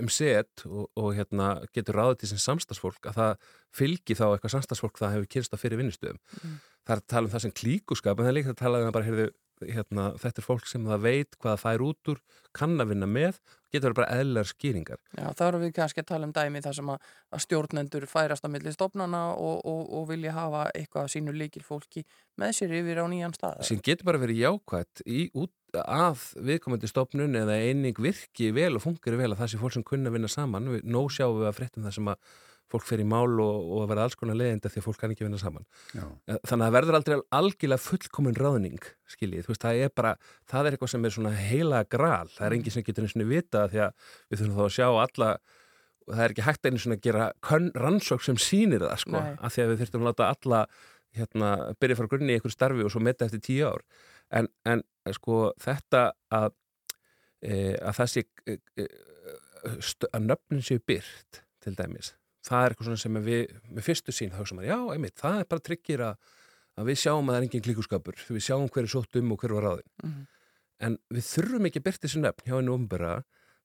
um 0.00 0.08
set 0.10 0.64
og, 0.66 0.88
og 0.98 1.12
hérna, 1.14 1.50
getur 1.74 1.98
ráðið 2.00 2.22
til 2.22 2.30
sem 2.32 2.42
samstagsfólk 2.42 3.10
að 3.10 3.20
það 3.20 3.52
fylgi 3.80 4.16
þá 4.18 4.24
eitthvað 4.30 4.54
samstagsfólk 4.56 4.98
það 4.98 5.14
hefur 5.16 5.30
kynst 5.36 5.54
á 5.54 5.58
fyrir 5.60 5.80
vinnustöðum. 5.80 6.18
Mm. 6.40 6.56
Það 6.86 6.96
er 6.96 7.02
að 7.02 7.10
tala 7.14 7.28
um 7.28 7.34
það 7.34 7.44
sem 7.46 7.54
klíkuskap 7.60 8.18
en 8.18 8.26
það 8.26 8.32
er 8.32 8.38
líka 8.40 8.54
að 8.54 8.60
tala 8.62 8.82
um 8.82 8.90
að 8.90 8.96
bara, 8.96 9.08
heyrðu, 9.10 9.28
hérna, 9.68 10.10
þetta 10.20 10.40
er 10.40 10.46
fólk 10.46 10.68
sem 10.70 10.86
það 10.88 11.06
veit 11.06 11.36
hvað 11.38 11.56
það 11.56 11.64
fær 11.64 11.84
út 11.86 12.12
úr, 12.12 12.20
kann 12.56 12.82
að 12.82 12.92
vinna 12.92 13.08
með, 13.10 13.38
getur 13.70 13.94
bara 13.94 14.18
eðlar 14.18 14.48
skýringar. 14.48 14.98
Já, 15.14 15.28
þá 15.38 15.42
erum 15.46 15.64
við 15.64 15.74
kannski 15.76 16.02
að 16.02 16.08
tala 16.08 16.26
um 16.26 16.34
dæmi 16.34 16.62
þar 16.64 16.76
sem 16.80 16.90
að, 16.94 17.06
að 17.30 17.44
stjórnendur 17.46 18.06
færast 18.10 18.46
á 18.46 18.48
milli 18.50 18.74
stofnana 18.74 19.22
og, 19.36 19.62
og, 19.68 19.86
og 20.00 20.08
vilja 20.10 20.34
hafa 20.34 20.64
eitthvað 20.74 21.12
sínu 21.14 21.36
líkil 21.36 21.62
fólki 21.66 22.04
með 22.40 22.56
sér 22.58 22.76
yfir 22.80 23.02
á 23.02 23.06
nýjan 23.10 23.36
stað. 23.36 23.62
sem 23.68 23.82
getur 23.84 24.10
bara 24.10 24.22
verið 24.22 24.42
jákvætt 24.42 25.04
í, 25.06 25.28
út, 25.38 25.54
að 25.78 26.24
viðkomandi 26.42 26.90
stofnun 26.90 27.38
eða 27.38 27.60
eining 27.62 27.98
virki 28.02 28.50
vel 28.56 28.72
og 28.74 28.82
fungir 28.82 29.14
vel 29.20 29.30
að 29.30 29.44
það 29.44 29.52
sé 29.52 29.60
fólk 29.60 29.76
sem 29.76 29.86
kunna 29.86 30.10
vinna 30.10 30.30
saman 30.30 30.72
nóg 30.82 31.12
sjáum 31.14 31.38
við 31.38 31.52
að 31.52 31.58
fréttum 31.60 31.86
það 31.86 32.00
sem 32.00 32.10
að 32.10 32.32
fólk 32.70 32.86
fer 32.86 33.02
í 33.02 33.06
mál 33.08 33.40
og, 33.42 33.70
og 33.76 33.86
verða 33.90 34.06
alls 34.06 34.18
konar 34.18 34.38
leiðinda 34.38 34.70
því 34.70 34.82
að 34.82 34.86
fólk 34.86 35.00
kann 35.00 35.14
ekki 35.14 35.26
vinna 35.26 35.40
saman 35.40 35.66
Já. 35.92 36.04
Eh, 36.26 36.38
þannig 36.46 36.54
að 36.54 36.66
það 36.66 36.76
verður 36.76 36.98
aldrei 36.98 37.16
algjörlega 37.40 37.84
fullkomin 37.86 38.38
ráðning 38.38 38.90
skiljið, 39.10 39.46
þú 39.46 39.54
veist, 39.54 39.64
það 39.64 39.82
er 39.86 39.94
bara 40.00 40.12
það 40.50 40.68
er 40.68 40.76
eitthvað 40.76 40.92
sem 40.94 41.08
er 41.08 41.16
svona 41.16 41.34
heila 41.36 41.82
gral 41.90 42.28
það 42.34 42.46
er 42.46 42.58
engin 42.58 42.76
sem 42.76 42.86
getur 42.86 43.06
eins 43.06 43.16
og 43.16 43.30
vita 43.30 43.66
því 43.72 43.82
að 43.86 44.06
við 44.30 44.42
þurfum 44.42 44.60
þá 44.60 44.64
að 44.66 44.76
sjá 44.78 44.86
alla 44.90 45.32
og 46.06 46.14
það 46.14 46.24
er 46.24 46.34
ekki 46.34 46.46
hægt 46.46 46.66
einu 46.66 46.82
svona 46.82 46.98
að 46.98 47.04
gera 47.06 47.26
rannsók 47.78 48.24
sem 48.24 48.38
sýnir 48.40 48.86
það 48.86 49.02
sko, 49.04 49.18
Nei. 49.18 49.34
af 49.38 49.54
því 49.54 49.64
að 49.64 49.70
við 49.70 49.84
þurfum 49.84 50.06
að 50.06 50.10
láta 50.10 50.30
alla 50.34 50.62
hérna, 51.16 51.50
byrja 51.82 51.98
frá 51.98 52.08
grunni 52.10 52.34
í 52.34 52.38
einhver 52.38 52.54
starfi 52.54 52.86
og 52.86 52.94
svo 52.94 53.02
metta 53.02 53.26
eftir 53.26 53.42
tíu 53.44 53.66
ár 53.66 53.84
en, 54.30 54.48
en 54.68 54.84
sko 55.16 55.50
þetta 55.60 56.10
að, 56.34 56.52
e, 57.42 57.74
að 57.78 57.98
það 57.98 58.12
sé 58.14 58.26
e, 58.46 58.58
að 60.14 62.19
það 62.46 62.64
er 62.64 62.72
eitthvað 62.74 62.88
svona 62.90 63.02
sem 63.02 63.18
við 63.26 63.54
með 63.70 63.86
fyrstu 63.86 64.14
sín 64.16 64.30
þá 64.34 64.42
sem 64.48 64.60
að 64.62 64.68
já, 64.70 64.76
einmitt, 64.94 65.16
það 65.20 65.40
er 65.42 65.48
bara 65.50 65.64
tryggir 65.68 66.04
að, 66.06 66.16
að 66.80 66.90
við 66.90 67.00
sjáum 67.02 67.28
að 67.28 67.34
það 67.34 67.40
er 67.40 67.46
engin 67.48 67.64
klíkuskapur, 67.66 68.20
við 68.30 68.44
sjáum 68.46 68.68
hver 68.72 68.86
er 68.86 68.92
sótt 68.94 69.16
um 69.20 69.32
og 69.34 69.42
hver 69.44 69.54
var 69.58 69.66
ráðin 69.68 69.90
Mhm. 70.04 70.26
en 70.80 70.98
við 71.12 71.24
þurfum 71.28 71.66
ekki 71.68 71.80
að 71.82 71.86
byrta 71.90 72.06
þessu 72.08 72.20
nöfn 72.24 72.46
hjá 72.48 72.56
henni 72.56 72.72
umbera 72.72 73.14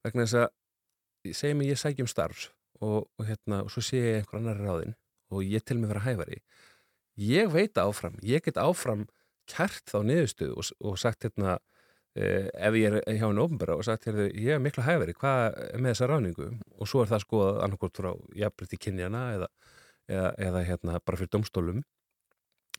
vegna 0.03 0.25
þess 0.25 0.39
að 0.43 1.33
segjum 1.39 1.61
ég 1.65 1.79
sækjum 1.79 2.09
starf 2.11 2.49
og, 2.81 3.07
og, 3.17 3.25
hérna, 3.25 3.61
og 3.63 3.71
svo 3.71 3.81
sé 3.81 4.01
ég 4.01 4.17
einhver 4.19 4.41
annar 4.41 4.59
ráðin 4.59 4.95
og 5.31 5.41
ég 5.47 5.63
til 5.65 5.77
mig 5.79 5.89
vera 5.89 6.03
hæfari 6.05 6.41
ég 7.17 7.47
veit 7.53 7.79
áfram, 7.79 8.19
ég 8.21 8.43
get 8.43 8.59
áfram 8.59 9.07
kært 9.47 9.87
þá 9.87 10.03
niðurstöðu 10.03 10.57
og, 10.59 10.69
og 10.83 10.97
sagt 10.99 11.23
hérna 11.23 11.55
ef 12.15 12.75
ég 12.79 12.93
er 12.95 13.17
hjá 13.17 13.25
henni 13.27 13.43
ofnbæra 13.43 13.75
og 13.75 13.83
sagt 13.83 14.05
ég 14.07 14.51
er 14.55 14.59
miklu 14.63 14.83
hæfari, 14.85 15.13
hvað 15.19 15.57
er 15.73 15.81
með 15.83 15.91
þessa 15.93 16.07
ráningu 16.11 16.49
og 16.79 16.87
svo 16.87 17.01
er 17.03 17.09
það 17.11 17.23
skoðað 17.25 17.61
annarkort 17.65 17.99
frá 17.99 18.11
jafnbreytti 18.39 18.79
kynjana 18.85 19.23
eða, 19.35 19.49
eða, 20.07 20.29
eða 20.47 20.61
hérna 20.69 20.99
bara 21.03 21.19
fyrir 21.19 21.33
domstólum 21.35 21.81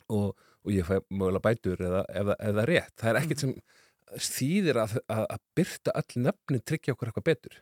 og, 0.09 0.33
og 0.65 0.71
ég 0.73 0.87
fæ 0.89 1.01
mögulega 1.11 1.45
bætur 1.49 1.83
eða, 1.89 2.05
eða, 2.23 2.37
eða 2.49 2.65
rétt, 2.71 2.95
það 3.01 3.11
er 3.13 3.21
ekkert 3.23 3.45
sem 3.45 3.55
þýðir 4.23 4.79
að, 4.85 4.93
að, 5.11 5.25
að 5.35 5.41
byrta 5.59 5.93
öll 6.01 6.21
nöfni 6.29 6.61
tryggja 6.63 6.95
okkur 6.95 7.09
eitthvað 7.11 7.25
betur. 7.27 7.57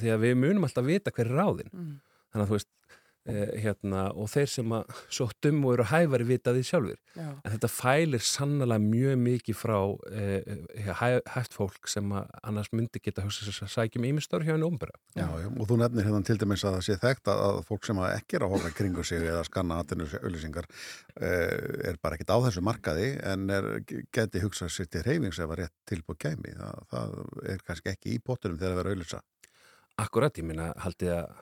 Því 0.00 0.12
að 0.14 0.20
við 0.22 0.36
munum 0.38 0.66
alltaf 0.68 0.86
vita 0.86 1.10
hver 1.16 1.26
er 1.26 1.34
ráðin 1.40 1.72
Mm. 1.74 1.96
þannig 2.30 2.44
að 2.44 2.50
þú 2.52 2.54
veist 2.56 2.68
eh, 2.70 2.79
hérna, 3.28 4.06
og 4.16 4.30
þeir 4.32 4.48
sem 4.48 4.72
að 4.72 4.94
sóttum 5.12 5.58
og 5.68 5.74
eru 5.74 5.86
hæfari 5.90 6.26
vita 6.28 6.54
því 6.56 6.62
sjálfur 6.66 6.96
Já. 7.18 7.26
en 7.28 7.52
þetta 7.52 7.70
fælir 7.74 8.24
sannlega 8.24 8.80
mjög 8.80 9.18
mikið 9.20 9.58
frá 9.60 9.76
eh, 10.08 10.54
hæ, 10.88 11.20
hæft 11.34 11.56
fólk 11.58 11.90
sem 11.90 12.14
að 12.16 12.30
annars 12.48 12.70
myndi 12.72 13.02
geta 13.02 13.24
hugsa 13.26 13.44
þess 13.44 13.66
að 13.66 13.72
sækjum 13.74 14.08
ímestar 14.08 14.46
hjá 14.46 14.54
henni 14.54 14.68
ómbera 14.68 14.96
Já, 15.12 15.28
já, 15.36 15.48
og 15.50 15.68
þú 15.68 15.80
nefnir 15.82 16.08
hérna 16.08 16.22
til 16.24 16.38
dæmis 16.40 16.64
að 16.64 16.78
það 16.78 16.86
sé 16.88 16.98
þekkt 17.04 17.32
að, 17.34 17.44
að 17.50 17.60
fólk 17.68 17.90
sem 17.90 18.00
að 18.00 18.14
ekki 18.16 18.38
er 18.38 18.46
að 18.46 18.54
horfa 18.54 18.72
kringu 18.78 19.04
sig 19.04 19.26
eða 19.26 19.44
skanna 19.50 19.80
atvinnulýsingar 19.84 20.70
eh, 21.20 21.90
er 21.92 22.00
bara 22.00 22.16
ekkit 22.16 22.32
á 22.32 22.38
þessu 22.46 22.64
markaði 22.64 23.12
en 23.26 23.46
er, 23.52 23.68
geti 24.14 24.42
hugsað 24.42 24.72
sér 24.74 24.88
til 24.90 25.04
reyfings 25.06 25.40
ef 25.40 25.50
að 25.50 25.62
rétt 25.64 25.76
tilbúið 25.90 26.20
kæmi. 26.24 26.56
Það, 26.56 26.88
það 26.94 27.14
er 27.52 27.62
kannski 27.66 27.92
ekki 27.92 28.16
í 28.16 28.24
pottunum 28.24 28.58
þegar 28.60 28.74
það 28.74 28.80
verður 28.80 28.96
auðlýsa. 28.96 29.22
Akkurat, 30.00 30.40
ég 30.40 30.46
meina, 30.48 30.70
haldið 30.80 31.14
að 31.18 31.38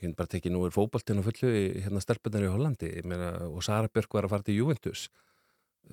ég 0.00 0.10
hef 0.10 0.16
bara 0.18 0.32
tekið 0.32 0.52
nú 0.52 0.64
er 0.66 0.74
fótboltinn 0.74 1.22
á 1.22 1.26
fullu 1.26 1.52
í 1.56 1.62
hérna 1.84 2.02
stelpunar 2.04 2.44
í 2.44 2.50
Hollandi. 2.52 2.90
Meina, 3.08 3.30
og 3.48 3.64
Sara 3.64 3.88
Björk 3.88 4.18
var 4.18 4.28
að 4.28 4.34
fara 4.34 4.46
til 4.46 4.58
Juventus. 4.60 5.06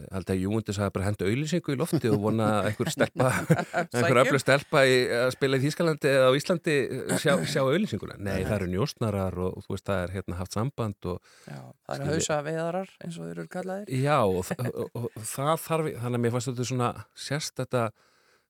Haldið 0.09 0.34
að 0.34 0.39
Juventus 0.41 0.77
hafi 0.81 0.93
bara 0.95 1.05
hendu 1.05 1.25
auðlýsingu 1.30 1.73
í 1.75 1.77
lofti 1.77 2.09
og 2.09 2.15
vona 2.23 2.47
einhver 2.65 2.89
stelpa 2.89 3.27
einhver 3.93 4.19
öflug 4.23 4.41
stelpa 4.41 4.81
í, 4.89 4.95
að 5.05 5.27
spila 5.35 5.59
í 5.59 5.63
Þýskalandi 5.67 6.09
eða 6.09 6.31
á 6.34 6.38
Íslandi 6.39 6.77
sjá, 7.21 7.35
sjá 7.45 7.59
auðlýsinguna. 7.61 8.17
Nei, 8.17 8.39
það 8.41 8.55
eru 8.55 8.69
njósnarar 8.71 9.38
og, 9.38 9.59
og 9.59 9.67
þú 9.67 9.75
veist, 9.75 9.85
það 9.91 10.01
er 10.01 10.15
hérna 10.15 10.39
haft 10.39 10.57
samband 10.57 11.09
og 11.11 11.19
Já, 11.45 11.59
það 11.85 11.93
eru 11.99 12.09
hausa 12.09 12.39
veðarar 12.47 12.95
eins 13.05 13.19
og 13.19 13.27
þeir 13.27 13.35
eru 13.35 13.47
kallaðir. 13.53 13.93
Já, 14.01 14.17
og, 14.23 14.49
og, 14.57 14.71
og, 14.81 15.05
og 15.11 15.30
það 15.35 15.53
þarf, 15.67 15.91
þannig 16.01 16.19
að 16.19 16.25
mér 16.25 16.34
fannst 16.34 16.51
þetta 16.51 16.69
svona 16.71 16.89
sérst 17.27 17.61
þetta 17.61 17.84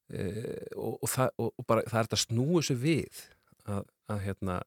e, 0.08 0.30
og, 0.78 0.94
og, 0.96 1.10
það, 1.12 1.36
og 1.44 1.68
bara 1.68 1.84
það 1.90 2.00
er 2.06 2.08
þetta 2.08 2.24
snúið 2.24 2.70
sér 2.70 2.80
við 2.88 3.26
að, 3.68 3.84
að 4.16 4.24
hérna 4.30 4.62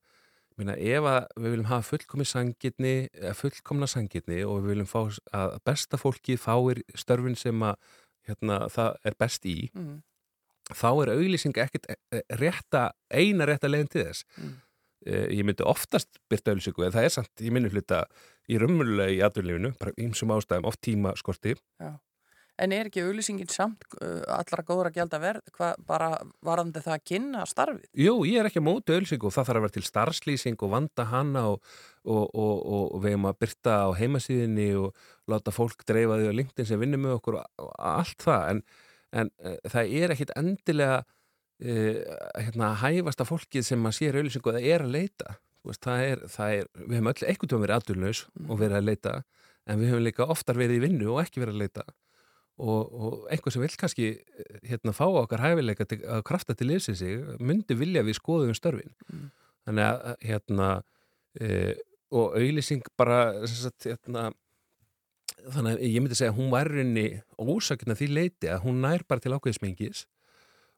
Minna, 0.57 0.73
ef 0.81 1.05
við 1.37 1.51
viljum 1.53 1.69
hafa 1.69 1.85
fullkomi 1.91 2.25
sangirni, 2.25 2.95
fullkomna 3.37 3.87
sangirni 3.91 4.39
og 4.49 4.63
við 4.65 4.71
viljum 4.73 4.89
fá 4.89 5.01
að 5.37 5.57
besta 5.69 5.99
fólki 6.01 6.39
fáir 6.41 6.81
störfin 6.97 7.37
sem 7.37 7.61
að 7.67 7.77
hérna, 8.27 8.63
það 8.73 8.97
er 9.05 9.17
best 9.21 9.45
í 9.47 9.57
Mm. 9.77 9.99
þá 10.73 10.89
er 11.03 11.11
auglýsing 11.13 11.55
ekkert 11.63 11.85
eh, 11.93 12.23
rétta, 12.41 12.91
eina 13.13 13.47
rétta 13.47 13.69
leginn 13.69 13.89
til 13.93 14.05
þess 14.09 14.25
Mm. 14.41 14.55
Eh, 15.07 15.27
ég 15.39 15.45
myndi 15.45 15.63
oftast 15.63 16.19
byrta 16.31 16.51
auglýsingu 16.51 16.83
en 16.87 16.91
það 16.93 17.05
er 17.05 17.13
samt, 17.15 17.31
ég 17.45 17.53
minni 17.53 17.69
hluta 17.71 18.07
í 18.51 18.57
raunverulega 18.59 19.13
í 19.13 19.21
aðurlífinu, 19.23 19.75
bara 19.79 19.93
ýmsum 20.01 20.33
ástæðum 20.35 20.67
oft 20.67 20.81
tíma 20.83 21.13
skorti 21.21 21.53
Já. 21.79 21.93
En 22.57 22.73
er 22.73 22.89
ekki 22.89 23.03
auglýsingin 23.05 23.51
samt 23.53 23.85
uh, 24.01 24.23
allra 24.33 24.63
góður 24.65 24.89
að 24.89 24.97
gælda 24.97 25.19
verð, 25.21 25.49
hvað 25.53 25.81
bara 25.89 26.09
varandi 26.45 26.81
það 26.81 26.95
að 26.95 27.03
kynna 27.11 27.43
starfið? 27.49 27.89
Jú, 28.01 28.15
ég 28.25 28.41
er 28.41 28.49
ekki 28.49 28.63
á 28.65 28.69
móti 28.69 28.95
auðlýsingu 28.95 29.29
og 29.29 29.35
það 29.35 29.49
þarf 29.51 29.61
að 29.61 29.67
vera 29.67 29.75
til 29.75 29.85
starfslýsing 29.85 30.65
og 30.65 30.73
vanda 30.73 31.05
hana 31.11 31.43
og, 31.51 31.75
og, 32.09 32.23
og, 32.25 32.55
og, 32.79 32.97
við 33.05 33.13
erum 33.13 33.29
að 33.29 33.39
byrta 33.45 33.77
á 33.85 33.89
heimasíðinni 34.01 34.71
og 34.81 35.05
láta 35.29 35.53
fólk 35.53 35.85
dreifa 35.89 36.17
því 36.17 36.31
á 36.33 36.39
LinkedIn 36.39 36.71
sem 36.71 36.81
vinnur 36.81 37.03
með 37.03 37.19
okkur 37.19 37.37
og 37.43 37.75
allt 37.77 38.25
það. 38.25 38.47
En, 38.55 38.63
en 39.21 39.33
uh, 39.45 39.59
það 39.75 39.93
er 40.01 40.17
ekkit 40.17 40.33
endilega 40.41 41.03
uh, 41.03 42.01
hérna, 42.41 42.73
hæfasta 42.81 43.29
fólkið 43.29 43.69
sem 43.69 43.85
að 43.85 43.99
sér 44.01 44.17
auðlýsingu 44.23 44.55
og 44.55 44.57
það 44.57 44.71
er 44.73 44.87
að 44.87 44.97
leita. 44.97 45.37
Veist, 45.67 45.85
það 45.85 46.07
er, 46.07 46.25
það 46.31 46.57
er, 46.57 46.73
við 46.87 46.97
hefum 46.97 47.13
öll 47.13 47.21
veginn 47.27 47.63
verið 47.67 47.77
aðdurlaus 47.77 48.25
og 48.47 48.59
verið 48.65 48.81
að 48.81 48.89
leita 48.89 49.15
en 49.67 49.81
við 49.81 49.91
hefum 49.91 50.05
líka 50.07 50.27
oftar 50.31 50.57
verið 50.61 50.79
í 50.79 50.85
vinnu 50.87 51.09
og 51.11 51.25
ekki 51.25 51.43
verið 51.43 51.57
að 51.57 51.65
leita 51.65 51.87
og, 52.59 52.93
og 52.93 53.27
einhver 53.31 53.53
sem 53.53 53.63
vil 53.63 53.77
kannski 53.77 54.07
eh, 54.17 54.61
hérna, 54.71 54.93
fá 54.97 55.05
okkar 55.09 55.43
hæfileika 55.45 55.85
til, 55.85 56.01
að 56.09 56.23
krafta 56.25 56.55
til 56.57 56.71
lýsi 56.71 56.95
sig, 56.97 57.19
myndi 57.41 57.75
vilja 57.77 58.03
við 58.07 58.19
skoðum 58.21 58.55
störfin 58.57 58.95
Mm. 59.13 59.31
þannig 59.67 59.85
að 59.87 60.17
hérna 60.23 60.69
e, 61.41 61.75
og 62.15 62.37
auðlýsing 62.39 62.85
bara 62.97 63.19
sagt, 63.51 63.85
hérna, 63.89 64.29
þannig 65.53 65.77
að 65.77 65.83
ég 65.91 66.03
myndi 66.03 66.17
segja 66.19 66.33
að 66.33 66.39
hún 66.41 66.53
var 66.55 66.71
rinni 66.71 67.07
ósakna 67.39 67.97
því 67.99 68.09
leiti 68.15 68.51
að 68.51 68.63
hún 68.65 68.81
nær 68.85 69.03
bara 69.09 69.21
til 69.25 69.35
ákveðismengis 69.37 70.05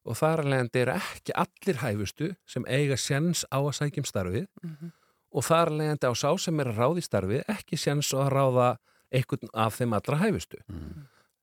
og 0.09 0.17
þar 0.17 0.41
alveg 0.45 0.79
er 0.81 0.93
ekki 0.97 1.35
allir 1.37 1.81
hæfustu 1.83 2.31
sem 2.49 2.65
eiga 2.67 2.97
sjens 2.97 3.45
á 3.53 3.59
að 3.61 3.75
sækjum 3.81 4.09
starfið 4.09 4.47
Mhm. 4.65 4.91
og 5.37 5.45
þar 5.45 5.69
alveg 5.75 6.05
á 6.09 6.13
sá 6.17 6.31
sem 6.41 6.61
er 6.61 6.73
að 6.73 6.79
ráða 6.81 6.99
í 7.03 7.05
starfið 7.07 7.43
ekki 7.53 7.77
sjens 7.77 8.09
á 8.17 8.25
að 8.25 8.33
ráða 8.33 8.69
einhvern 9.13 9.49
af 9.55 9.77
þeim 9.79 9.93
allra 9.97 10.17
hæfustu 10.25 10.59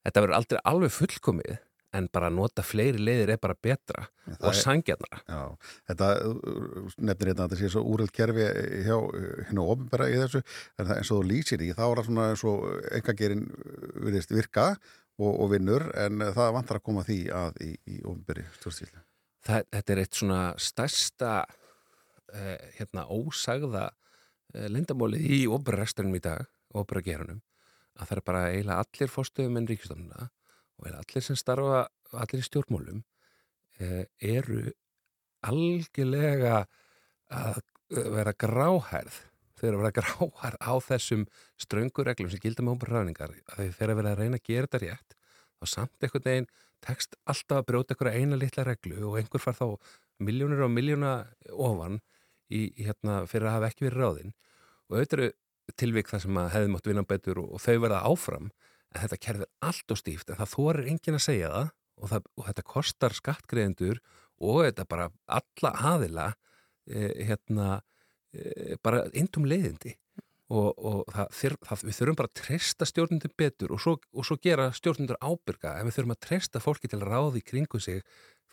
þetta 0.06 0.26
verður 0.26 0.38
aldrei 0.40 0.62
alveg 0.72 0.94
fullkomið 0.96 1.56
en 1.96 2.10
bara 2.12 2.30
nota 2.34 2.64
fleiri 2.66 3.00
leiðir 3.00 3.36
er 3.36 3.42
bara 3.42 3.56
betra 3.68 4.06
Það 4.26 4.48
og 4.50 4.58
sangjarnara 4.60 5.22
Já, 5.30 5.72
þetta 5.92 6.10
uh, 6.28 6.92
nefnir 6.98 7.32
hérna 7.32 7.46
að 7.46 7.54
þetta 7.54 7.60
sé 7.62 7.72
svo 7.74 7.84
úreld 7.94 8.14
kerfi 8.16 8.46
hjá 8.86 8.96
hérna 8.98 9.66
ofinbæra 9.66 10.10
í 10.12 10.20
þessu 10.20 10.42
en 10.44 10.90
það 10.90 10.96
eins 10.98 11.12
og 11.12 11.22
þú 11.22 11.30
lýsir 11.32 11.66
í, 11.66 11.72
þá 11.78 11.84
er 11.88 12.00
það 12.02 12.10
svona 12.10 12.30
eins 12.34 12.46
og 12.52 12.66
engagerinn 13.00 13.46
virðist 14.04 14.36
virka 14.36 14.70
og, 14.76 15.32
og 15.32 15.52
vinnur 15.54 15.88
en 16.06 16.26
það 16.36 16.56
vantar 16.60 16.82
að 16.82 16.88
koma 16.90 17.06
því 17.08 17.20
að 17.36 17.62
í, 17.64 17.72
í 17.96 18.00
ofinbæri 18.04 18.48
stjórnstíl 18.58 18.92
það, 19.46 19.70
þetta 19.78 19.96
er 19.96 20.04
eitt 20.04 20.20
svona 20.20 20.42
stærsta 20.62 21.34
eh, 22.34 22.72
hérna 22.80 23.08
ósagða 23.14 23.88
eh, 24.54 24.68
lindamólið 24.72 25.28
í 25.40 25.44
óperæstunum 25.48 26.18
í 26.18 26.24
dag, 26.24 26.48
óperagerunum 26.76 27.42
að 27.96 28.10
það 28.10 28.18
er 28.18 28.24
bara 28.30 28.48
eiginlega 28.52 28.86
allir 28.86 29.12
fórstöðum 29.12 29.60
en 29.60 29.70
ríkistofnuna 29.70 30.30
og 30.76 30.90
allir 30.92 31.24
sem 31.24 31.38
starfa 31.40 31.86
allir 32.16 32.44
í 32.44 32.48
stjórnmólum 32.48 33.04
eh, 33.80 34.04
eru 34.20 34.66
algjörlega 35.46 36.66
að 37.32 37.62
eh, 37.62 38.10
vera 38.18 38.36
gráhærð. 38.46 39.20
Þau 39.56 39.68
eru 39.70 39.78
að 39.78 39.84
vera 39.84 39.96
gráhærð 40.00 40.60
á 40.60 40.74
þessum 40.90 41.28
ströngu 41.62 42.06
reglum 42.06 42.32
sem 42.32 42.44
gilda 42.44 42.66
með 42.66 42.80
óperæðningar 42.80 43.36
að 43.36 43.62
þau 43.62 43.78
þeirra 43.80 44.00
verið 44.02 44.12
að 44.12 44.22
reyna 44.24 44.42
að 44.42 44.50
gera 44.50 44.70
þetta 44.70 44.84
rétt 44.84 45.20
og 45.64 45.72
samt 45.72 46.04
einhvern 46.04 46.28
veginn 46.28 46.50
tekst 46.86 47.16
alltaf 47.26 47.62
að 47.62 47.70
brjóta 47.70 47.96
einhverja 47.96 48.20
eina 48.20 48.40
litla 48.40 48.66
reglu 48.68 49.00
og 49.10 49.16
einhver 49.20 49.42
far 49.42 49.56
þá 49.58 49.68
miljónir 50.26 50.66
og 50.66 50.72
miljóna 50.72 51.14
ofan 51.52 52.02
í 52.54 52.68
hérna 52.78 53.24
fyrir 53.30 53.50
að 53.50 53.58
hafa 53.58 53.72
ekki 53.72 53.88
verið 53.88 54.04
ráðinn. 54.04 54.36
Og 54.86 55.00
auðvitað 55.00 55.18
eru 55.18 55.32
tilvík 55.80 56.12
það 56.12 56.26
sem 56.26 56.38
að 56.40 56.52
hefði 56.54 56.72
mátt 56.74 56.90
vinna 56.90 57.06
betur 57.08 57.42
og, 57.42 57.50
og 57.58 57.64
þau 57.64 57.76
verða 57.84 58.04
áfram 58.06 58.52
en 58.96 59.02
þetta 59.02 59.22
kerfir 59.22 59.52
allt 59.66 59.92
og 59.92 60.00
stíft 60.00 60.30
en 60.30 60.40
það 60.40 60.54
þorir 60.54 60.92
enginn 60.92 61.18
að 61.18 61.26
segja 61.26 61.52
það 61.52 61.68
og, 61.96 62.08
það, 62.12 62.30
og 62.36 62.48
þetta 62.50 62.66
kostar 62.76 63.18
skattgreðendur 63.18 64.02
og 64.46 64.64
þetta 64.68 64.88
bara 64.90 65.10
alla 65.32 65.74
aðila 65.94 66.32
e, 66.88 67.12
hérna 67.28 67.70
e, 68.36 68.76
bara 68.84 69.06
eindum 69.16 69.48
leiðindi. 69.48 69.96
Og, 70.54 70.78
og 70.78 71.08
það, 71.10 71.30
þyr, 71.34 71.54
það, 71.66 71.84
við 71.88 71.96
þurfum 71.98 72.18
bara 72.20 72.30
að 72.30 72.38
treysta 72.38 72.86
stjórnundur 72.86 73.32
betur 73.34 73.72
og 73.74 73.80
svo, 73.82 73.96
og 74.14 74.28
svo 74.28 74.36
gera 74.44 74.68
stjórnundur 74.78 75.18
ábyrga 75.18 75.72
en 75.80 75.88
við 75.88 75.96
þurfum 75.96 76.14
að 76.14 76.20
treysta 76.28 76.62
fólki 76.62 76.92
til 76.92 77.00
ráði 77.02 77.42
kringu 77.42 77.82
sig 77.82 78.04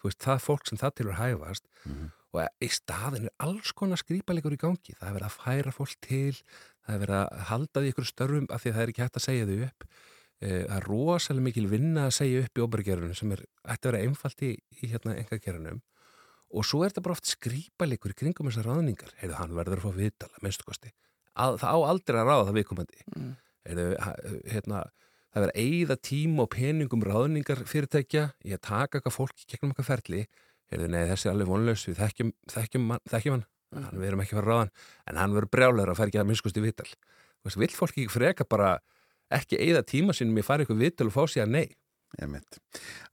veist, 0.00 0.22
það 0.24 0.40
fólk 0.46 0.70
sem 0.70 0.80
það 0.80 0.94
tilur 0.98 1.18
hæfast 1.18 1.68
og 2.32 2.64
í 2.64 2.68
staðin 2.72 3.28
er 3.28 3.34
alls 3.44 3.74
konar 3.76 4.00
skrýpalegur 4.00 4.56
í 4.56 4.60
gangi, 4.60 4.96
það 4.96 5.08
er 5.08 5.16
verið 5.18 5.28
að 5.28 5.36
færa 5.36 5.74
fólk 5.76 5.98
til, 6.06 6.40
það 6.86 6.96
er 6.96 7.02
verið 7.04 7.18
að 7.18 7.44
halda 7.50 7.82
því 7.82 7.92
ykkur 7.92 8.08
störfum 8.08 8.48
af 8.50 8.62
því 8.62 8.72
að 8.72 8.76
það 8.76 8.84
er 8.84 8.92
ekki 8.92 9.04
hægt 9.04 9.20
að 9.20 9.26
segja 9.26 9.48
þau 9.48 9.56
upp. 9.68 9.86
Eh, 10.42 10.62
það 10.66 10.76
er 10.76 10.88
rosalega 10.90 11.46
mikil 11.46 11.68
vinna 11.70 12.08
að 12.08 12.16
segja 12.18 12.42
upp 12.42 12.58
í 12.58 12.64
óbæragerunum 12.66 13.18
sem 13.18 13.34
er 13.36 13.44
ætti 13.62 13.86
að 13.86 13.92
vera 13.92 14.02
einfalt 14.06 14.42
í, 14.42 14.52
í 14.82 14.90
hérna 14.90 15.16
engagerunum 15.20 15.82
og 16.52 16.66
svo 16.68 16.82
er 16.82 16.92
þetta 16.92 17.04
bara 17.06 17.16
oft 17.16 17.30
skrýpalegur 17.30 18.12
í 18.12 18.16
kringum 18.18 18.50
þessar 18.50 18.68
ráðningar, 18.68 19.14
heyrðu 19.20 19.38
hann 19.38 19.54
verður 19.56 19.80
að 19.80 19.86
fá 19.86 20.00
viðtala, 20.00 20.42
minnstu 20.44 20.66
kosti, 20.68 20.90
að, 21.32 21.56
það 21.62 21.72
á 21.72 21.78
aldrei 21.88 22.18
að 22.20 22.28
ráða 22.28 22.48
það 22.48 22.58
viðkomandi. 22.58 23.04
Mm. 23.14 23.30
heyrðu, 23.68 23.86
hérna 24.52 24.82
það 25.32 25.46
er 25.46 25.52
að 25.52 25.62
eigða 25.62 25.96
tíma 26.10 26.44
og 26.44 26.50
peningum 26.52 27.06
ráðningar 27.08 27.62
fyrirtækja 27.68 28.26
í 28.44 28.52
að 28.52 28.64
taka 28.68 28.98
eitthvað 28.98 29.16
fólk 29.16 29.40
í 29.40 29.48
gegnum 29.48 29.72
eitthvað 29.72 29.88
ferli, 29.88 30.26
heyrðu, 30.72 30.90
nei 30.92 31.06
þessi 31.08 31.28
er 31.28 31.32
alveg 31.32 31.52
vonlaus, 31.54 31.86
við 31.88 32.02
þekkjum, 32.02 32.34
þekkjum, 32.52 32.92
þekkjum 33.14 33.36
hann 33.38 33.46
hann, 33.72 33.98
við 33.98 34.10
erum 34.10 34.22
ekki 34.24 34.36
að 34.36 34.40
fara 34.42 34.52
ráðan, 34.52 34.72
en 35.08 35.20
hann 35.22 35.36
verður 35.36 35.52
brjálæður 35.56 35.92
að 35.92 36.00
fara 36.00 36.12
ekki 36.12 36.22
að 36.22 36.30
minnskosti 36.30 36.64
viðtal 36.64 36.90
Þú 37.42 37.48
veist, 37.48 37.58
vill 37.58 37.74
fólk 37.74 37.96
ekki 37.96 38.10
freka 38.12 38.44
bara 38.46 38.74
ekki 39.32 39.58
eigða 39.58 39.82
tíma 39.86 40.14
sínum 40.14 40.38
í 40.38 40.44
fara 40.46 40.62
ykkur 40.62 40.78
viðtal 40.78 41.08
og 41.08 41.16
fá 41.16 41.24
sér 41.26 41.48
að 41.48 41.56
nei. 41.56 41.64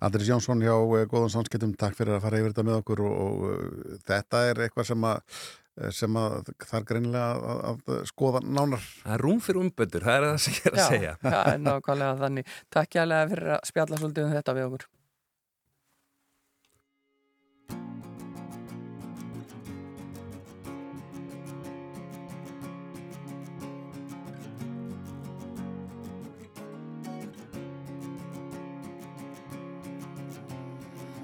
Andris 0.04 0.28
Jónsson 0.28 0.62
hjá 0.62 0.76
uh, 0.76 1.06
Góðan 1.10 1.32
Sánskettum, 1.34 1.72
takk 1.80 1.96
fyrir 1.98 2.18
að 2.18 2.26
fara 2.26 2.42
yfir 2.42 2.52
þetta 2.52 2.66
með 2.68 2.82
okkur 2.82 3.02
og, 3.08 3.16
og 3.24 3.48
uh, 3.48 3.98
þetta 4.06 4.44
er 4.52 4.62
eitthvað 4.66 4.90
sem 4.92 5.08
að 5.08 5.40
eh, 5.80 5.94
sem 5.96 6.20
að 6.20 6.36
það 6.66 6.78
er 6.82 6.88
greinilega 6.92 7.30
að, 7.32 7.64
að, 7.72 7.82
að 7.96 8.04
skoða 8.12 8.44
nánar. 8.44 8.86
Það 9.06 9.16
er 9.16 9.26
rúm 9.26 9.42
fyrir 9.48 9.64
umböndur, 9.64 10.06
það 10.06 10.20
er 10.20 10.28
það 10.28 10.40
sem 10.44 10.60
ég 10.60 10.68
er 10.68 10.76
að 10.76 10.84
Já, 10.84 10.88
segja 10.92 11.16
Já, 11.24 11.58
nákvæmlega 11.64 12.22
þannig. 12.26 12.56
Takk 12.76 12.96
kjærlega 12.98 13.34
fyrir 13.34 13.54
að 13.56 13.68
spjalla 13.72 14.02
svolítið 14.04 14.28
um 14.28 14.36
þetta 14.36 14.58
við 14.60 14.68
okkur. 14.70 14.88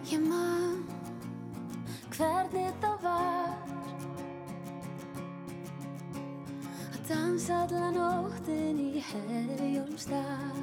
Ég 0.06 0.22
man 0.22 0.84
hvernig 2.14 2.76
það 2.82 2.98
var. 3.02 3.56
Að 6.94 6.99
dansa 7.10 7.57
alla 7.65 7.90
nóttin 7.95 8.82
í 8.84 9.02
herjólstað 9.07 10.60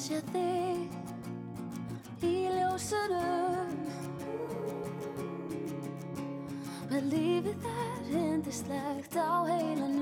Sé 0.00 0.20
þig 0.30 0.94
í 2.24 2.34
ljósunum. 2.54 3.74
Með 6.90 7.10
lífið 7.12 7.58
þar 7.66 8.06
hindislegt 8.14 9.18
á 9.18 9.44
heilanum 9.50 9.99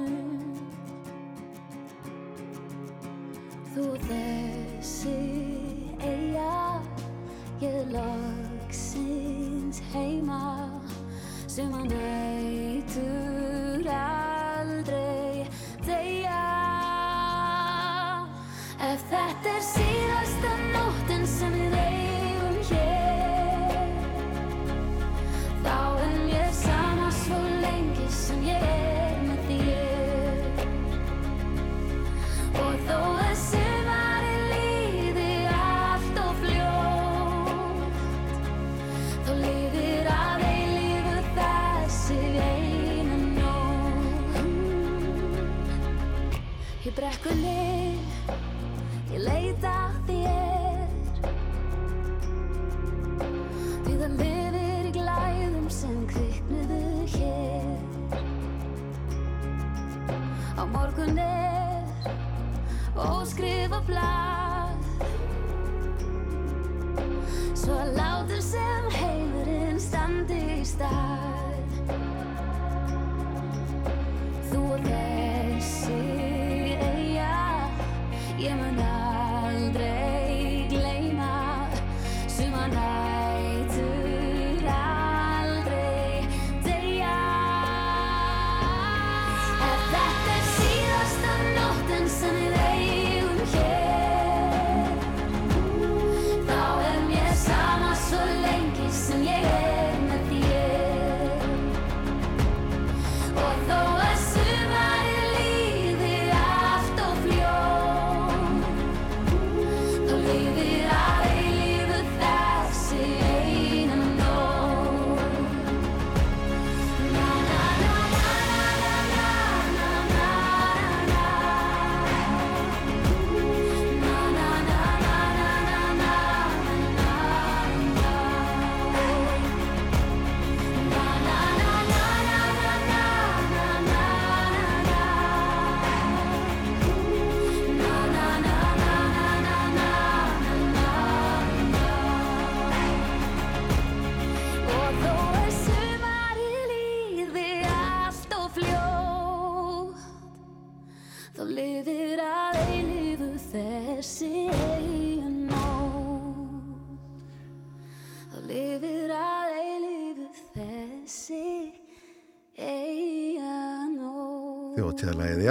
Sem 11.58 11.72
að 11.74 11.88
neytur 11.90 12.17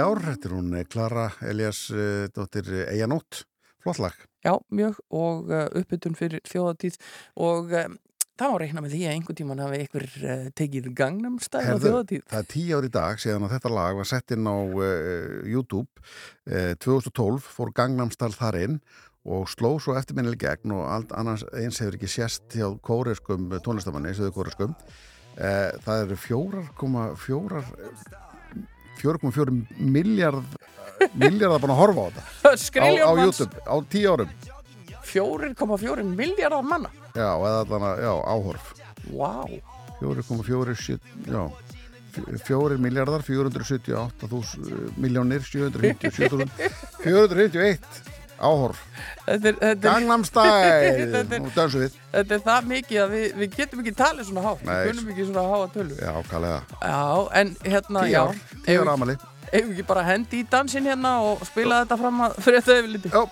ár, 0.08 0.20
þetta 0.24 0.48
er 0.48 0.56
hún 0.56 0.74
eh, 0.76 0.88
Klara 0.88 1.28
Elias 1.44 1.86
uh, 1.92 2.26
dóttir 2.34 2.68
Eijanótt, 2.88 3.44
flott 3.82 4.00
lag. 4.02 4.18
Já, 4.46 4.54
mjög 4.72 5.00
og 5.12 5.50
uppbytun 5.50 6.14
fyrir 6.16 6.40
þjóðatíð 6.46 6.94
og 7.42 7.72
var 8.38 8.62
reikna 8.62 8.84
með 8.84 8.94
því 8.94 9.00
að 9.02 9.14
einhvern 9.16 9.38
tíman 9.40 9.62
hafi 9.64 9.80
uh, 10.22 10.44
tekið 10.56 10.86
Gangnam 10.96 11.40
Style 11.42 11.74
á 11.74 11.82
þjóðatíð. 11.82 12.22
það 12.30 12.38
er 12.38 12.48
tíu 12.52 12.78
ár 12.78 12.86
í 12.86 12.92
dag 12.94 13.22
síðan 13.22 13.48
að 13.48 13.54
þetta 13.56 13.72
lag 13.74 13.98
var 13.98 14.08
sett 14.08 14.34
inn 14.36 14.46
á 14.46 14.56
YouTube 15.42 16.06
uh, 16.46 16.72
2012 16.78 17.50
fór 17.58 17.74
Gangnam 17.74 18.14
Style 18.14 18.38
þar 18.38 18.60
inn 18.62 18.78
og 19.28 19.50
sló 19.50 19.74
svo 19.82 19.98
eftirminnileg 19.98 20.44
gegn 20.44 20.76
og 20.78 20.86
allt 20.86 21.12
annars 21.18 21.42
eins 21.50 21.82
hefur 21.82 21.98
ekki 21.98 22.12
sést 22.14 22.54
hjá 22.54 22.70
kóreskum 22.86 23.50
tónlistamanni, 23.66 24.14
söðu 24.16 24.36
kóreskum 24.38 24.78
það 25.34 26.06
eru 26.06 26.22
4,4 26.22 28.27
4,4 28.98 29.54
miljard 29.78 30.58
miljardar 31.14 31.60
búin 31.62 31.74
að 31.74 31.80
horfa 31.82 32.04
á 32.04 32.08
þetta 32.10 32.82
á, 32.82 32.88
á. 33.06 33.10
YouTube 33.22 33.62
á 33.64 33.74
tíu 33.92 34.12
árum 34.14 34.30
4,4 35.08 36.04
miljardar 36.04 36.64
manna. 36.66 36.90
já, 37.14 37.28
eða 37.32 37.62
allan 37.64 37.86
að, 37.92 38.02
já, 38.04 38.12
áhorf 38.34 38.74
Vá. 39.08 39.32
4,4 40.02 40.98
já 41.28 41.42
4 42.18 42.78
miljardar 42.82 43.22
478 43.22 44.94
miljónir 44.98 45.42
757 45.46 46.48
451 47.04 47.78
áhorf. 48.40 48.80
Gangnam 49.82 50.24
Style. 50.28 51.24
Nú 51.38 51.50
dansum 51.56 51.82
við. 51.84 51.96
þetta 52.12 52.36
er 52.38 52.44
það 52.46 52.68
mikið 52.72 53.00
að 53.04 53.14
við, 53.16 53.26
við 53.42 53.56
getum 53.56 53.82
ekki 53.84 53.94
talið 53.98 54.28
svona 54.30 54.44
hátt. 54.46 54.62
Við 54.68 54.92
kunum 54.92 55.10
ekki 55.14 55.26
svona 55.30 55.44
háa 55.52 55.66
tölu. 55.74 55.96
já, 55.98 56.12
kallega 56.30 56.60
Já, 56.82 57.02
en 57.42 57.52
hérna, 57.64 58.06
já. 58.08 58.22
tíu 58.66 58.84
ára 58.84 58.94
amali 58.98 59.16
Ef 59.48 59.64
við 59.64 59.70
ekki 59.78 59.84
bara 59.88 60.02
hendi 60.04 60.42
í 60.42 60.46
dansinn 60.52 60.84
hérna 60.84 61.14
og 61.24 61.40
spila 61.48 61.82
þetta 61.84 61.96
fram 62.02 62.18
að 62.26 62.34
fyrir 62.44 62.60
þetta 62.60 62.78
yfir 62.82 62.90
liti. 62.96 63.12
já 63.14 63.22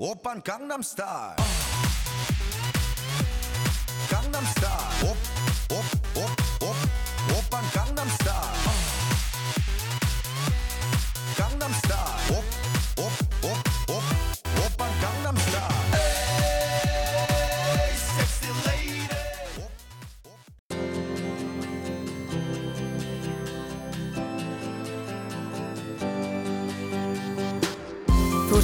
오빤 0.00 0.40
강남스타일 0.42 1.57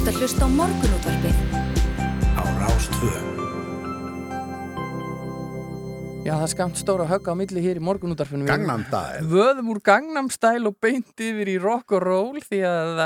ert 0.05 0.13
að 0.13 0.19
hlusta 0.21 0.45
á 0.45 0.49
morgunútvarpið 0.53 1.37
á 2.37 2.43
Rástvö. 2.61 3.13
Já, 6.21 6.33
það 6.35 6.43
er 6.45 6.51
skamt 6.51 6.77
stóra 6.77 7.07
högga 7.09 7.33
á 7.33 7.35
milli 7.39 7.63
hér 7.63 7.79
í 7.79 7.83
morgunútvarpinu. 7.87 8.45
Við 8.45 8.51
Gangnam 8.51 8.83
Style 8.85 9.23
Vöðum 9.31 9.71
úr 9.73 9.79
Gangnam 9.89 10.29
Style 10.29 10.69
og 10.69 10.77
beint 10.77 11.25
yfir 11.25 11.49
í 11.49 11.57
rock 11.63 11.95
og 11.97 12.05
roll 12.05 12.43
því 12.45 12.61
að 12.69 13.01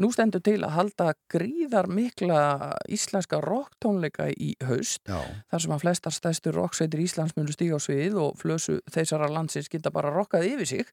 nú 0.00 0.08
stendur 0.14 0.40
til 0.44 0.58
að 0.64 0.72
halda 0.76 1.06
gríðar 1.32 1.88
mikla 1.92 2.40
íslenska 2.88 3.40
rocktónleika 3.44 4.28
í 4.32 4.54
haust. 4.64 5.02
já, 5.04 5.20
Þar 5.52 5.64
sem 5.64 5.74
að 5.76 5.82
flestar 5.84 6.14
stæstu 6.16 6.52
rocksveitir 6.54 7.02
Íslands 7.04 7.34
munu 7.36 7.52
stíga 7.52 7.76
á 7.76 7.80
svið 7.82 8.16
og 8.22 8.38
flösu 8.40 8.78
þeirra 8.90 9.28
landsins 9.32 9.68
geta 9.72 9.92
bara 9.92 10.12
rokkað 10.14 10.46
yfir 10.48 10.66
sig 10.66 10.92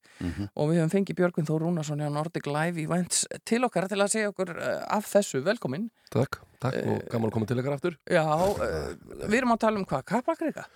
og 0.56 0.70
við 0.72 0.82
höfum 0.82 0.92
fengið 0.98 1.20
Björgvin 1.22 1.48
Þór 1.48 1.64
Rúnarsson 1.64 2.04
hjá 2.04 2.10
Nordic 2.12 2.50
Live 2.50 2.82
Events 2.84 3.26
til 3.46 3.64
okkar 3.64 3.88
til 3.88 4.02
að 4.02 4.12
segja 4.12 4.34
okkur 4.34 4.52
uh, 4.58 4.84
af 4.90 5.08
þessu 5.08 5.44
velkomin. 5.46 5.90
Takk, 6.12 6.42
takk 6.60 6.76
og 6.84 7.08
gaman 7.12 7.30
að 7.30 7.34
koma 7.38 7.46
til 7.50 7.60
ykkar 7.62 7.78
aftur. 7.78 7.98
Já, 8.10 8.26
uh, 8.26 8.94
við 9.28 9.40
erum 9.42 9.56
að 9.56 9.64
tala 9.64 9.80
um 9.80 9.88
hvað? 9.88 10.06
Kaplakrika? 10.12 10.68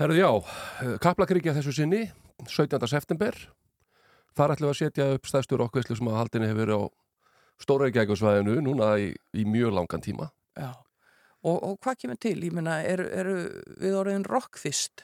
Herðu 0.00 0.22
já, 0.22 0.30
Kaplakrikja 1.02 1.52
þessu 1.58 1.74
sinni, 1.76 2.06
17. 2.48 2.78
september. 2.88 3.36
Þar 4.32 4.54
ætlum 4.54 4.70
við 4.70 4.72
að 4.72 4.78
setja 4.80 5.06
upp 5.18 5.26
stæðstur 5.28 5.60
okkveislu 5.66 5.96
sem 5.98 6.08
að 6.08 6.16
haldinni 6.22 6.48
hefur 6.48 6.62
verið 6.62 6.78
á 6.80 6.82
Stóraugækjusvæðinu 7.60 8.56
núna 8.64 8.94
í, 9.00 9.12
í 9.36 9.44
mjög 9.48 9.74
langan 9.76 10.02
tíma. 10.04 10.30
Já. 10.58 10.72
Og, 11.42 11.56
og 11.58 11.78
hvað 11.82 11.96
kemur 12.04 12.18
til? 12.22 12.36
Ég 12.46 12.54
meina, 12.54 12.78
eru, 12.86 13.06
eru 13.10 13.34
við 13.82 13.96
orðin 13.98 14.24
rockfist? 14.28 15.02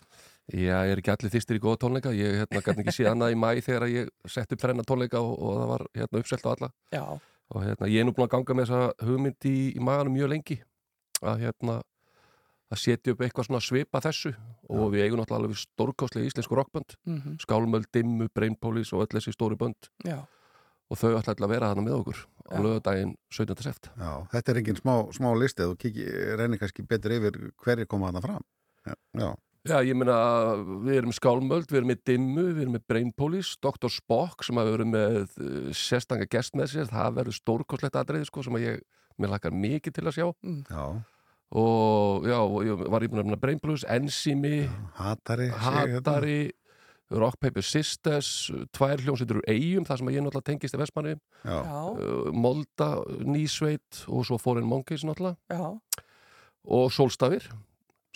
Já, 0.49 0.79
ég 0.87 0.95
er 0.95 1.01
ekki 1.03 1.13
allir 1.13 1.33
þýstir 1.35 1.59
í 1.59 1.63
góða 1.63 1.81
tónleika. 1.83 2.13
Ég 2.15 2.39
hérna, 2.41 2.63
gæti 2.65 2.85
ekki 2.85 2.95
séð 2.95 3.11
annað 3.13 3.35
í 3.35 3.39
mæ 3.43 3.49
þegar 3.61 3.89
ég 3.93 4.09
sett 4.31 4.53
upp 4.55 4.63
þrenna 4.63 4.85
tónleika 4.87 5.21
og, 5.21 5.35
og 5.35 5.59
það 5.59 5.69
var 5.75 5.85
hérna, 5.99 6.23
uppselt 6.23 6.47
á 6.47 6.51
alla. 6.55 6.71
Já. 6.95 7.05
Og 7.49 7.65
hérna, 7.67 7.89
ég 7.91 8.01
er 8.01 8.09
nú 8.09 8.15
búin 8.17 8.29
að 8.29 8.35
ganga 8.37 8.57
með 8.57 8.71
þessa 8.71 9.09
hugmynd 9.09 9.49
í, 9.51 9.57
í 9.77 9.83
maganum 9.85 10.15
mjög 10.17 10.33
lengi. 10.33 10.59
Að 11.27 11.43
hérna, 11.45 11.77
að 12.69 12.81
setja 12.85 13.13
upp 13.17 13.23
eitthvað 13.25 13.49
svona 13.49 13.61
svipa 13.65 14.01
þessu 14.05 14.33
og 14.69 14.91
við 14.93 15.07
eigum 15.07 15.19
náttúrulega 15.23 15.41
alveg 15.49 15.61
stórkostlega 15.63 16.29
íslensku 16.29 16.57
rockbönd 16.59 16.97
Mhm. 17.09 17.39
Skálmöld, 17.43 17.89
Dimmu, 17.93 18.27
Brainpolis 18.37 18.93
og 18.93 19.07
öll 19.07 19.15
þessi 19.17 19.33
stóri 19.33 19.57
bönd 19.57 19.89
Já. 20.05 20.19
Og 20.89 21.01
þau 21.01 21.11
ætla 21.19 21.37
að 21.37 21.53
vera 21.53 21.71
þarna 21.73 21.85
með 21.87 21.99
okkur 22.01 22.23
á 22.49 22.57
lögadaginn 22.65 23.13
17. 23.35 23.65
seft 23.67 23.91
Já, 23.93 24.13
þetta 24.33 24.53
er 24.53 24.61
engin 24.63 24.79
smá, 24.81 24.95
smá 25.13 25.29
listi 25.37 25.67
þú 25.67 25.93
reynir 26.41 26.61
kannski 26.63 26.87
betur 26.89 27.19
yfir 27.19 27.37
hverju 27.61 27.89
koma 27.91 28.13
þarna 28.13 28.25
fram 28.25 28.47
Já, 28.89 29.29
já, 29.69 29.77
ég 29.85 29.97
meina, 29.99 30.17
við 30.87 31.03
erum 31.03 31.13
Skálmöld, 31.13 31.69
við 31.69 31.83
erum 31.83 31.91
með 31.93 32.01
Dimmu, 32.09 32.45
við 32.55 32.63
erum 32.65 32.77
með 32.79 32.87
Brainpolis, 32.89 33.51
Dr. 33.61 33.91
Spock 33.93 34.47
sem 34.47 34.57
hafa 34.57 34.73
verið 34.73 34.91
með 34.95 35.19
uh, 35.21 35.69
sérstanga 35.77 36.29
gest 36.31 36.57
með 36.57 36.73
sér, 36.73 36.89
það 36.89 37.19
verður 37.19 37.37
stórkostlegt 37.37 37.99
aðreið 38.01 38.25
sko, 38.31 38.47
sem 38.47 38.57
að 38.57 38.65
ég, 38.65 38.81
mér 39.21 39.35
lakar 39.35 39.53
mikið 39.53 39.99
til 39.99 40.07
að 40.07 40.17
sjá 40.17 40.25
já. 40.25 40.87
og 41.61 42.31
já, 42.31 42.39
og 42.39 42.59
ég 42.65 42.87
var 42.95 43.05
ég 43.05 43.13
búin 43.13 43.37
að 43.37 43.43
Brainpolis, 43.45 43.85
Enzimi, 43.93 44.63
Hatari, 44.97 45.51
hérna. 45.53 45.99
Hatari, 45.99 46.41
Rock 47.11 47.39
Paper 47.41 47.65
Sisters, 47.65 48.51
tvær 48.77 49.01
hljómsveitur 49.01 49.39
úr 49.41 49.47
eigum, 49.49 49.85
það 49.89 49.99
sem 50.03 50.11
ég 50.13 50.21
náttúrulega 50.27 50.45
tengist 50.51 50.75
í 50.77 50.81
Vestmanni, 50.83 51.15
uh, 51.49 52.31
Molda, 52.37 52.89
Nýsveit 53.25 54.03
og 54.13 54.27
svo 54.29 54.37
Foreign 54.43 54.69
Monkeys 54.69 55.07
náttúrulega 55.09 55.37
Já. 55.49 55.71
og 56.69 56.93
Solstafir, 56.93 57.47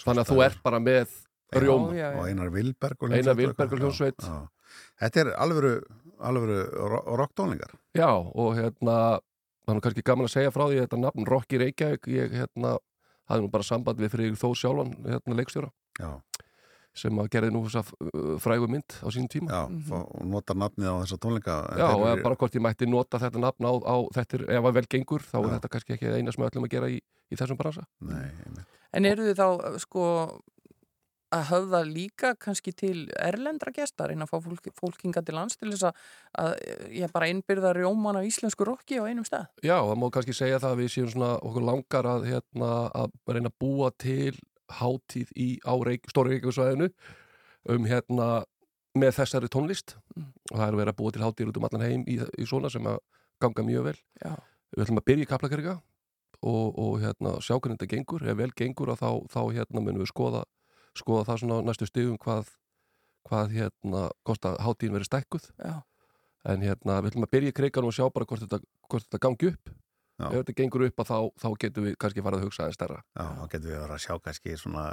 þannig 0.05 0.27
að 0.27 0.33
þú 0.35 0.43
ert 0.45 0.63
bara 0.67 0.81
með 0.83 1.09
já. 1.97 2.11
og 2.19 2.29
Einar 2.29 2.51
Vilberg 2.53 2.97
og 3.01 3.11
Einar 3.13 3.33
hljómsveit 3.33 3.33
og 3.33 3.41
Vilberg 3.41 3.59
og 3.59 3.65
eitthvað. 3.65 3.83
hljómsveit. 3.87 4.21
Já, 4.21 4.33
já. 4.33 4.49
Þetta 5.03 5.21
er 5.25 5.31
alvöru, 5.37 5.73
alvöru 6.21 6.59
ro- 6.93 7.17
rocktónlingar 7.21 7.73
Já, 7.97 8.09
og 8.13 8.55
hérna 8.57 9.21
það 9.63 9.73
er 9.73 9.77
nú 9.77 9.83
kannski 9.85 10.03
gaman 10.05 10.27
að 10.29 10.33
segja 10.37 10.53
frá 10.53 10.65
því 10.69 10.79
þetta 10.85 11.01
nafn 11.01 11.27
Rocky 11.29 11.59
Reykjavík, 11.61 12.07
ég 12.09 12.33
hérna 12.33 12.77
hafði 13.29 13.45
nú 13.45 13.51
bara 13.53 13.63
samband 13.69 14.01
við 14.01 14.13
Freyrík 14.15 14.39
Þó 14.41 14.49
sjálfan 14.57 14.95
hérna 15.05 15.37
leikstjóra 15.39 15.69
Já. 16.01 16.13
Sem 16.97 17.19
að 17.23 17.31
gerði 17.33 17.53
nú 17.55 17.63
þessa 17.67 17.83
uh, 17.89 18.35
frægu 18.43 18.69
mynd 18.71 18.97
á 19.01 19.09
sínum 19.15 19.31
tíma 19.33 19.51
Já, 19.53 19.63
mm 19.71 19.93
og 20.03 20.27
notar 20.29 20.59
nafnið 20.61 20.93
á 20.93 20.97
þessa 21.03 21.19
tónleika 21.23 21.57
en 21.73 21.83
Já, 21.83 21.89
og 21.89 22.07
eða 22.11 22.23
bara 22.25 22.39
hvort 22.41 22.57
ég 22.57 22.65
mætti 22.65 22.89
nota 22.89 23.21
þetta 23.23 23.43
nafn 23.43 23.69
á, 23.69 23.73
á 23.81 23.97
þetta 24.19 24.39
er, 24.39 24.47
ef 24.59 24.69
að 24.69 24.79
vel 24.79 24.87
gengur, 24.95 25.25
þá 25.25 25.37
er 25.41 25.47
Já. 25.47 25.53
þetta 25.57 25.73
kannski 25.73 25.97
ekki 25.97 26.13
eina 26.13 26.35
sem 26.35 26.43
við 26.43 26.51
ætlum 26.51 26.69
að 26.69 26.75
gera 26.77 26.91
í, 26.93 26.99
í 27.01 27.39
þessum 27.41 27.61
bransa 27.61 27.87
Nei, 28.05 28.29
En 28.93 29.09
eru 29.09 29.25
þið 29.25 29.39
þá 29.41 29.79
sko 29.81 30.07
að 31.33 31.47
höfða 31.49 31.81
líka 31.89 32.33
kannski 32.41 32.75
til 32.77 33.07
erlendra 33.17 33.73
gestar 33.75 34.13
en 34.13 34.25
að 34.25 34.33
fá 34.33 34.39
fólk, 34.45 34.69
fólkinga 34.79 35.23
til 35.25 35.37
lands 35.37 35.57
til 35.57 35.71
þess 35.73 35.89
að, 35.89 36.07
að 36.43 36.55
ég 36.99 37.13
bara 37.15 37.29
innbyrða 37.33 37.73
rjóman 37.79 38.21
af 38.21 38.29
íslensku 38.29 38.67
rokki 38.69 39.01
á 39.01 39.09
einum 39.09 39.27
stað? 39.27 39.49
Já, 39.65 39.79
það 39.81 39.99
má 40.03 40.07
kannski 40.13 40.37
segja 40.37 40.61
það 40.63 40.75
að 40.75 40.83
við 40.83 40.95
séum 40.97 41.13
svona 41.15 41.31
okkur 41.41 41.69
langar 41.69 42.11
að, 42.15 42.27
hérna, 42.33 42.73
að 42.93 43.17
reyna 43.33 43.53
að 43.53 43.59
búa 43.65 43.93
til 43.97 44.35
hátíð 44.79 45.33
í 45.37 45.49
á 45.65 45.75
Reykj, 45.77 46.11
stóri 46.13 46.37
Reykjavíksvæðinu 46.37 46.89
um 47.73 47.87
hérna 47.87 48.29
með 48.99 49.17
þessari 49.19 49.51
tónlist. 49.53 49.97
Og 50.51 50.57
það 50.57 50.67
er 50.67 50.79
verið 50.81 50.93
að 50.93 50.99
búa 51.01 51.15
til 51.15 51.25
hátíð 51.25 51.53
út 51.53 51.61
um 51.61 51.69
allan 51.69 51.87
heim 51.87 52.07
í, 52.11 52.19
í 52.21 52.49
svona 52.49 52.71
sem 52.73 52.87
að 52.89 52.99
ganga 53.43 53.65
mjög 53.67 53.89
vel. 53.91 53.99
Já. 54.23 54.35
Við 54.73 54.85
ætlum 54.87 55.03
að 55.03 55.09
byrja 55.11 55.27
í 55.27 55.31
Kaplakrika 55.31 55.77
og, 56.43 56.67
og 56.81 56.99
hérna, 57.03 57.37
sjá 57.45 57.57
hvernig 57.57 57.79
þetta 57.79 57.93
gengur. 57.95 58.27
Ef 58.27 58.41
vel 58.41 58.51
gengur 58.57 58.93
þá, 58.97 59.09
þá 59.33 59.41
hérna 59.59 59.85
munum 59.85 60.03
við 60.03 60.13
skoða, 60.13 60.43
skoða 60.99 61.29
það 61.31 61.43
svona 61.45 61.63
næstu 61.69 61.89
stigum 61.89 62.19
hvað, 62.23 62.53
hvað 63.29 63.57
hérna 63.57 64.05
að 64.11 64.61
hátíðin 64.67 64.99
verið 64.99 65.11
stækkuð. 65.11 65.49
Já. 65.63 65.83
en 66.43 66.63
hérna 66.67 66.97
við 66.99 67.13
ætlum 67.13 67.25
að 67.29 67.31
byrja 67.37 67.51
í 67.53 67.55
kriganum 67.55 67.93
og 67.93 67.95
sjá 67.95 68.09
bara 68.11 68.27
hvort 68.27 68.43
þetta, 68.43 68.59
hvort 68.91 69.05
þetta 69.07 69.21
gangi 69.23 69.51
upp 69.53 69.71
Já. 70.23 70.29
ef 70.31 70.37
þetta 70.39 70.57
gengur 70.61 70.87
upp 70.87 71.03
að 71.03 71.11
þá, 71.13 71.19
þá 71.43 71.49
getum 71.65 71.89
við 71.89 71.97
kannski 72.05 72.27
farið 72.27 72.39
að 72.43 72.47
hugsa 72.47 72.65
aðeins 72.65 72.79
stærra 72.79 73.01
Já, 73.03 73.25
þá 73.25 73.45
getum 73.55 73.71
við 73.71 73.81
verið 73.81 73.97
að 73.97 74.05
sjá 74.07 74.15
kannski 74.27 74.61
svona 74.61 74.85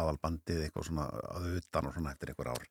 aðalbandið 0.00 0.64
eitthvað 0.66 0.88
svona 0.88 1.10
að 1.32 1.50
utan 1.60 1.90
og 1.90 1.98
svona 1.98 2.14
eftir 2.16 2.32
einhver 2.32 2.52
ár 2.54 2.64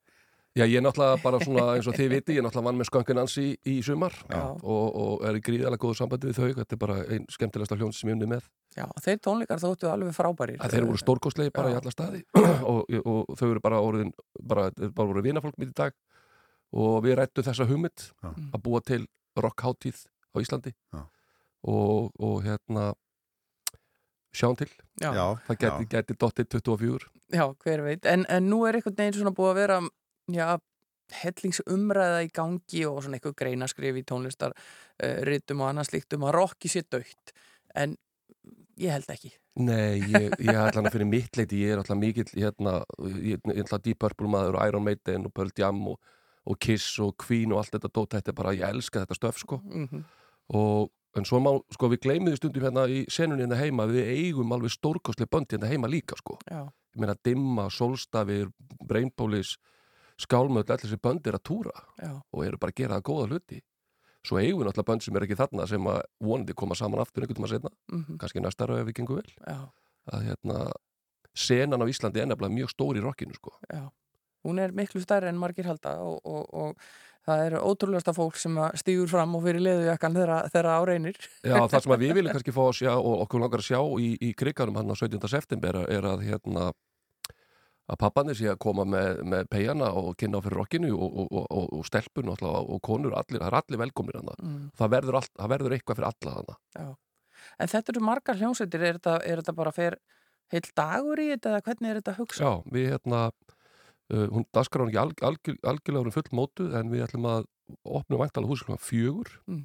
Já, 0.52 0.66
ég 0.68 0.82
er 0.82 0.84
náttúrulega 0.84 1.20
bara 1.24 1.38
svona 1.40 1.62
eins 1.78 1.88
og 1.88 1.96
þið 1.96 2.10
viti, 2.12 2.34
ég 2.36 2.42
er 2.42 2.44
náttúrulega 2.44 2.68
vann 2.68 2.80
með 2.82 2.88
skönkin 2.90 3.16
Nancy 3.16 3.44
í, 3.46 3.52
í 3.72 3.76
sumar 3.88 4.18
og, 4.36 4.66
og 4.68 5.22
er 5.24 5.38
í 5.38 5.44
gríðalega 5.46 5.80
góðu 5.80 5.96
sambandi 5.96 6.28
við 6.28 6.42
þau, 6.42 6.50
þetta 6.58 6.76
er 6.76 6.82
bara 6.82 6.98
einn 7.06 7.28
skemmtilegsta 7.32 7.78
hljóns 7.80 8.02
sem 8.02 8.12
ég 8.12 8.18
unni 8.18 8.28
með. 8.34 8.50
Já, 8.76 8.84
þeir 9.06 9.22
tónleikar 9.24 9.62
þóttu 9.64 9.88
alveg 9.88 10.18
frábærir. 10.18 10.60
Að 10.60 10.76
þeir 10.76 10.88
voru 10.90 11.00
stórkostlegi 11.00 11.54
bara 11.56 11.72
Já. 11.72 11.78
í 11.78 11.80
alla 11.80 11.94
staði 11.96 12.22
og, 12.36 12.82
og, 13.00 13.14
og 13.14 13.40
þau 13.40 13.46
eru 13.48 13.64
bara 13.64 13.80
orðin, 13.80 14.12
bara, 14.52 14.68
bara 14.82 15.08
voru 15.14 15.24
vinafólk 15.24 15.56
mitt 15.62 15.72
í 15.72 15.78
dag 15.80 15.96
og 16.84 17.00
við 17.08 17.16
rættu 17.22 17.48
þessa 17.48 17.70
hugmynd 17.72 18.10
Já. 18.12 18.30
að 18.52 18.60
búa 18.68 18.84
til 18.84 19.06
rockháttíð 19.40 20.04
á 20.36 20.38
Íslandi 20.44 20.76
Já. 20.76 21.08
Og, 21.64 22.12
og 22.20 22.42
hérna 22.46 22.92
sjáum 24.36 24.56
til. 24.58 24.70
Já. 25.02 25.12
Það 25.48 25.58
geti, 25.66 25.88
geti 25.92 26.16
dottið 26.20 26.50
24. 26.62 27.10
Já, 27.36 27.46
hver 27.64 27.84
veit. 27.86 28.06
En, 28.06 28.26
en 28.32 28.48
nú 28.50 28.62
er 28.68 28.78
einhvern 28.80 28.96
veginn 28.98 29.18
svona 29.20 29.34
búið 29.36 29.52
að 29.52 29.60
vera, 29.62 29.80
já, 30.32 30.48
hellingsumræða 31.22 32.22
í 32.24 32.30
gangi 32.36 32.86
og 32.88 33.02
svona 33.04 33.18
eitthvað 33.20 33.36
greinaskrif 33.42 33.98
í 34.00 34.04
tónlistar 34.08 34.54
uh, 34.56 35.18
ritum 35.28 35.64
og 35.64 35.72
annað 35.72 35.90
slíkt 35.90 36.16
um 36.16 36.24
að 36.30 36.36
rocki 36.38 36.72
sér 36.72 36.88
dögt. 36.92 37.34
En 37.76 37.98
ég 38.80 38.94
held 38.96 39.12
ekki. 39.12 39.34
Nei, 39.60 40.00
ég, 40.00 40.30
ég 40.40 40.48
er 40.54 40.62
allan 40.64 40.88
að 40.88 40.96
fyrir 40.96 41.10
mitt 41.12 41.36
leiti, 41.36 41.60
ég 41.66 41.74
er 41.76 41.82
alltaf 41.82 42.00
mikill 42.00 42.30
hérna, 42.40 42.78
ég 43.12 43.36
ég 43.36 43.52
er 43.52 43.66
alltaf 43.66 43.84
Deep 43.84 44.00
Purple 44.00 44.32
maður 44.32 44.56
og 44.62 44.68
Iron 44.72 44.86
Maiden 44.88 45.28
og 45.28 45.34
Pearl 45.36 45.52
Jam 45.60 45.82
og, 45.92 46.00
og 46.48 46.60
Kiss 46.64 46.94
og 47.04 47.18
Queen 47.20 47.52
og 47.52 47.60
allt 47.60 47.76
þetta 47.76 47.92
dót, 47.92 48.16
þetta 48.16 48.32
er 48.32 48.38
bara, 48.40 48.54
ég 48.56 48.64
elska 48.72 49.04
þetta 49.04 49.18
stöf 49.20 49.42
sko 49.44 49.60
Mhm. 49.68 50.06
og 50.56 50.88
en 51.16 51.26
svo 51.28 51.40
má, 51.44 51.52
sko 51.74 51.90
við 51.92 52.02
gleymið 52.06 52.38
stundum 52.40 52.64
hérna 52.64 52.86
í 52.88 53.02
senunni 53.12 53.44
hérna 53.44 53.58
heima, 53.60 53.86
við 53.88 54.08
eigum 54.14 54.52
alveg 54.56 54.72
stórkostli 54.72 55.26
böndi 55.28 55.58
hérna 55.58 55.68
heima 55.72 55.88
líka 55.92 56.16
sko 56.20 56.38
Já. 56.50 56.64
ég 56.96 57.00
meina 57.02 57.16
Dimma, 57.24 57.70
Solstafir, 57.70 58.50
Brainpolis 58.86 59.58
Skálmöld, 60.22 60.70
allir 60.70 60.86
þessi 60.86 61.00
böndi 61.02 61.30
er 61.32 61.38
að 61.40 61.44
túra 61.50 61.74
Já. 62.00 62.14
og 62.32 62.46
eru 62.46 62.58
bara 62.62 62.72
að 62.72 62.82
gera 62.84 63.00
það 63.00 63.08
góða 63.10 63.28
hluti 63.32 63.62
svo 64.24 64.38
eigum 64.38 64.62
við 64.62 64.68
náttúrulega 64.70 64.90
bönd 64.92 65.02
sem 65.04 65.16
er 65.18 65.24
ekki 65.26 65.38
þarna 65.40 65.68
sem 65.68 65.88
að 65.90 66.02
vonandi 66.22 66.54
koma 66.54 66.76
saman 66.78 67.02
aftur 67.02 67.24
einhvern 67.26 67.42
veginn 67.42 67.56
setna 67.58 67.72
Mhm. 67.92 68.18
kannski 68.22 68.40
næsta 68.44 68.68
ára 68.68 68.80
ef 68.82 68.88
við 68.88 68.94
gengum 69.00 69.16
vel 69.18 69.32
Já. 69.48 69.72
að 70.14 70.26
hérna 70.28 70.72
senan 71.34 71.82
á 71.82 71.86
Íslandi 71.90 72.20
er 72.22 72.28
nefnilega 72.28 72.54
mjög 72.54 72.70
stór 72.70 72.98
í 73.00 73.02
rockinu 73.02 73.34
sko. 73.34 73.52
Já, 73.72 73.90
hún 74.46 74.60
er 74.60 74.72
miklu 74.76 75.02
stærri 75.02 75.28
en 75.30 75.38
margir 75.40 75.66
halda 75.66 75.96
og, 76.04 76.20
og, 76.26 76.54
og 76.54 76.76
það 77.27 77.43
er 77.48 77.56
ótrúlegasta 77.61 78.14
fólk 78.18 78.38
sem 78.41 78.56
að 78.61 78.77
stígur 78.81 79.10
fram 79.11 79.35
og 79.38 79.43
fyrir 79.45 79.64
leðujakkan 79.65 80.15
þegar, 80.18 80.69
á 80.73 80.80
reynir. 80.88 81.19
Já, 81.45 81.57
það 81.68 81.84
sem 81.85 81.95
við 82.06 82.15
viljum 82.18 82.35
kannski 82.35 82.56
fá 82.56 82.64
að 82.68 82.77
sjá 82.81 82.93
og 82.95 83.26
okkur 83.26 83.43
langar 83.43 83.64
að 83.64 83.69
sjá 83.69 83.81
í, 84.02 84.14
í 84.22 84.31
kriganum 84.38 84.80
hann 84.81 84.93
á 84.93 84.95
17. 84.98 85.22
september 85.30 85.84
er, 85.85 86.07
að 86.07 86.26
hérna 86.30 86.72
að 87.91 87.99
pappanir 87.99 88.38
sé 88.38 88.48
að 88.52 88.60
koma 88.64 88.85
með, 88.88 89.22
með 89.27 89.48
peiana 89.52 89.91
og 89.99 90.14
kynna 90.19 90.39
á 90.39 90.43
fyrir 90.45 90.61
rockinu 90.61 90.91
og, 90.95 91.15
og, 91.26 91.31
og, 91.41 91.65
og, 91.76 91.85
stelpun 91.88 92.31
og, 92.31 92.73
konur, 92.85 93.15
allir, 93.19 93.41
það 93.41 93.48
er 93.49 93.57
allir 93.60 93.81
velkomnir 93.85 94.19
hann 94.22 94.30
Mm. 94.41 94.69
það, 94.77 94.91
verður 94.95 95.18
allt, 95.19 95.31
það 95.38 95.52
verður 95.52 95.76
eitthvað 95.76 95.99
fyrir 95.99 96.10
alla 96.11 96.35
hann 96.38 96.52
Já. 96.77 96.88
En 97.60 97.72
þetta 97.72 97.91
eru 97.91 98.03
margar 98.06 98.38
hljómsveitir, 98.39 98.84
er 98.85 98.99
þetta, 98.99 99.15
er 99.26 99.41
þetta 99.41 99.56
bara 99.57 99.73
fer 99.76 99.98
heil 100.53 100.61
dagur 100.77 101.22
í 101.22 101.27
þetta 101.34 101.52
eða 101.52 101.64
hvernig 101.68 101.89
er 101.91 101.99
þetta 101.99 102.15
hugsa? 102.19 102.43
Já, 102.43 102.52
við 102.72 102.88
hérna 102.93 103.22
hún 104.12 104.46
daskar 104.54 104.84
hann 104.84 104.92
ekki 104.92 105.02
alg, 105.02 105.22
alg, 105.24 105.52
algjörlega 105.64 106.02
orðin 106.06 106.16
full 106.18 106.38
mótuð 106.40 106.74
en 106.80 106.90
við 106.92 107.06
ætlum 107.08 107.28
að 107.32 107.46
opna 107.88 108.20
væntalega 108.20 108.52
húsi 108.52 108.66
klokkan 108.68 108.84
fjögur 108.88 109.30
Mm. 109.48 109.62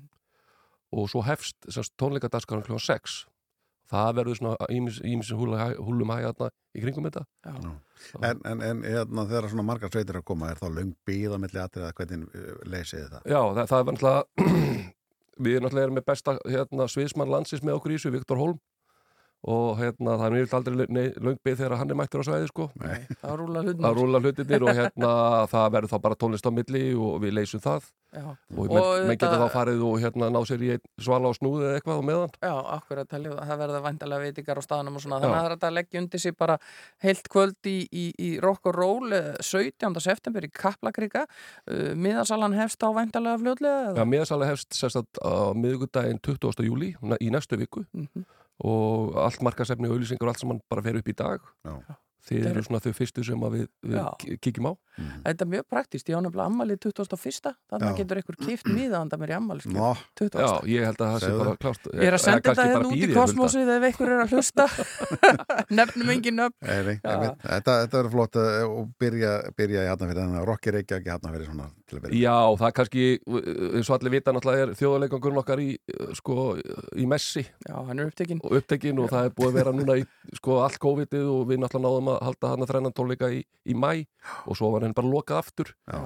og 0.94 1.09
svo 1.10 1.23
hefst 1.27 1.56
semst, 1.68 1.97
tónleika 1.98 2.31
daskar 2.31 2.56
hann 2.60 2.66
klokkan 2.66 2.85
sex 2.86 3.24
það 3.90 4.12
verður 4.18 4.39
svona 4.39 4.68
ímis 4.70 5.31
húlum 5.35 6.10
hægðarna 6.10 6.48
í 6.74 6.82
kringum 6.82 7.06
þetta 7.06 7.24
Já. 7.47 7.73
En, 8.20 8.40
en, 8.44 8.62
en 8.62 8.82
hérna, 8.82 9.27
þegar 9.27 9.48
svona 9.51 9.66
margar 9.66 9.90
sveitir 9.93 10.18
að 10.18 10.27
koma 10.27 10.51
er 10.51 10.59
þá 10.60 10.68
löng 10.74 10.94
bíða 11.06 11.39
milli 11.43 11.60
atriða 11.62 11.93
hvernig 11.97 12.27
uh, 12.35 12.55
leysið 12.66 13.02
þið 13.05 13.12
það? 13.14 13.28
Já, 13.31 13.40
það, 13.59 13.68
það 13.73 13.78
er 13.78 13.86
náttúrulega 13.90 14.23
við 15.47 15.60
náttúrulega 15.62 15.86
erum 15.86 15.98
með 16.01 16.06
besta 16.10 16.36
hérna, 16.47 16.89
sviðsmann 16.90 17.32
landsins 17.35 17.62
með 17.66 17.78
okkur 17.78 17.94
í 17.94 17.98
þessu, 17.98 18.14
Viktor 18.16 18.43
Holm 18.43 18.59
og 19.47 19.77
hérna, 19.78 20.16
það 20.18 20.27
er 20.27 20.35
mjög 20.36 20.55
aldrei 20.59 20.74
löngbið 21.27 21.59
þegar 21.60 21.77
hann 21.81 21.90
er 21.94 21.98
mættur 22.01 22.23
á 22.23 22.27
svæði 22.27 22.48
sko. 22.51 22.64
Nei. 22.82 22.97
Það 23.23 23.36
rúla 24.01 24.23
hlutinir. 24.24 24.64
Og 24.66 24.74
hérna 24.81 25.12
það 25.52 25.68
verður 25.77 25.93
þá 25.93 25.98
bara 26.09 26.18
tónlist 26.18 26.48
á 26.48 26.52
milli 26.55 26.82
og 26.98 27.20
við 27.23 27.36
leysum 27.39 27.62
það 27.62 27.86
Já. 28.16 28.23
og 28.32 28.59
Og 28.59 28.70
menn, 28.73 29.10
þetta- 29.10 29.16
geta 29.20 29.39
þá 29.43 29.48
farið 29.52 29.81
og 29.85 29.97
hérna 30.01 30.28
ná 30.32 30.39
sér 30.48 30.62
í 30.64 30.70
einn 30.73 30.85
svala 31.05 31.28
á 31.28 31.32
snúði 31.36 31.66
eða 31.66 31.78
eitthvað 31.81 31.98
á 32.01 32.05
meðan 32.09 32.31
Já, 32.40 32.55
akkurat, 32.77 33.09
það 33.10 33.27
það 33.51 33.59
verða 33.60 33.81
væntalega 33.85 34.23
veitingar 34.24 34.60
á 34.60 34.62
staðnum 34.64 34.97
og 34.97 35.02
svona, 35.05 35.18
þannig 35.20 35.35
Já. 35.35 35.36
að 35.36 35.43
það 35.43 35.51
er 35.51 35.55
hægt 35.56 35.66
að 35.68 35.77
leggja 35.77 36.01
undir 36.01 36.23
sig 36.24 36.36
bara 36.39 36.56
heilt 37.05 37.28
kvöld 37.35 37.68
í, 37.68 37.77
í, 37.93 38.05
í 38.16 38.31
rock 38.40 38.70
og 38.70 38.78
roll 38.78 39.12
eh, 39.12 39.28
17. 39.43 40.01
september 40.06 40.47
í 40.47 40.51
Kaplakrika 40.55 41.27
uh, 41.27 41.93
miðasalan 41.98 42.56
hefst 42.56 42.81
á 42.86 42.89
væntalega 42.97 43.43
fljóðlega 43.43 43.94
Já, 44.01 44.05
miðasalega 44.09 44.55
hefst 44.55 44.78
sérstætt 44.81 45.20
á 45.20 45.52
miðugudaginn 45.59 46.23
20. 46.24 46.64
júli 46.70 46.94
í 47.20 47.31
næstu 47.35 47.59
viku 47.60 47.85
Mhm. 47.93 48.24
Og 48.64 49.16
allt 49.26 49.42
markasefni 49.44 49.88
og 49.90 49.96
auðlýsingar 49.98 50.26
og 50.28 50.34
allt 50.34 50.40
sem 50.44 50.48
hann 50.54 50.62
bara 50.70 50.82
fer 50.86 50.96
upp 51.02 51.08
í 51.12 51.16
dag 51.16 51.40
Já. 51.66 51.76
Þetta 52.26 52.48
eru 52.50 52.58
er- 52.58 52.64
svona 52.66 52.80
þau 52.82 52.90
fyrstu 52.98 53.22
sem 53.22 53.42
að 53.46 53.52
við, 53.54 53.66
við 53.86 54.38
kíkjum 54.42 54.66
á 54.66 54.72
Þetta 54.96 55.44
er 55.44 55.48
mjög 55.52 55.64
praktist, 55.70 56.08
ég 56.08 56.16
á 56.16 56.20
nefnilega 56.24 56.46
ammali 56.48 56.74
21. 56.80 57.52
Þannig 57.70 57.90
Já. 57.92 57.96
getur 58.00 58.18
ykkur 58.22 58.38
kift 58.40 58.66
miðanda 58.66 59.18
mér 59.20 59.30
í 59.30 59.36
ammali 59.36 59.60
Nó. 59.70 59.92
20. 60.18 60.40
Já, 60.40 60.48
ég 60.72 60.86
held 60.88 60.96
að 61.04 61.12
það 61.12 61.20
sé 61.22 61.30
bara 61.38 61.52
klárt 61.62 61.86
Ég 61.92 62.08
er 62.08 62.16
að 62.16 62.22
senda 62.24 62.40
þetta 62.50 62.66
hérna 62.66 62.90
út 62.90 62.96
í 62.96 63.10
kosmosið 63.14 63.70
ef 63.76 63.86
einhver 63.90 64.10
er 64.16 64.24
að 64.24 64.34
hlusta 64.34 64.66
Nefnum 65.78 66.10
engin 66.16 66.38
nöfn 66.40 66.56
þetta, 66.66 67.36
þetta 67.62 68.00
verður 68.00 68.10
flott 68.16 68.40
að 68.42 68.50
og 68.72 68.90
byrja, 68.98 69.32
byrja 69.60 69.84
í 69.86 69.90
Hafnafyrir 69.92 70.22
þannig 70.24 70.40
að 70.42 70.48
Rokki 70.50 70.74
Reykjavík 70.80 71.06
í 71.06 71.14
Hafnafyrir 71.14 71.50
svona 71.52 71.68
að 71.70 71.85
Já, 71.86 72.34
það 72.58 72.66
er 72.66 72.74
kannski, 72.74 73.02
eins 73.78 73.88
og 73.88 73.94
allir 73.94 74.14
vita 74.16 74.32
náttúrulega 74.34 74.64
er 74.66 74.72
þjóðarleikangurinn 74.80 75.38
okkar 75.38 75.60
í, 75.62 75.68
sko, 76.18 76.46
í 76.98 77.06
messi. 77.06 77.44
Já, 77.62 77.76
hann 77.86 78.02
er 78.02 78.10
upptekinn. 78.10 78.40
Og 78.42 78.56
upptekinn 78.58 79.02
og 79.04 79.12
það 79.12 79.28
er 79.28 79.34
búið 79.36 79.50
að 79.52 79.58
vera 79.60 79.74
núna 79.76 79.98
í 80.00 80.06
sko, 80.40 80.56
allt 80.64 80.80
COVID-ið 80.82 81.28
og 81.30 81.44
við 81.52 81.60
náttúrulega 81.62 81.86
náðum 81.86 82.10
að 82.10 82.18
halda 82.26 82.50
hann 82.52 82.66
að 82.66 82.72
þrennan 82.72 82.96
tónleika 82.96 83.30
í, 83.30 83.44
í 83.46 83.76
mæ 83.78 83.92
og 84.50 84.58
svo 84.58 84.72
var 84.74 84.86
henn 84.86 84.96
bara 84.98 85.12
lokað 85.12 85.44
aftur. 85.44 85.72
Já. 85.86 86.00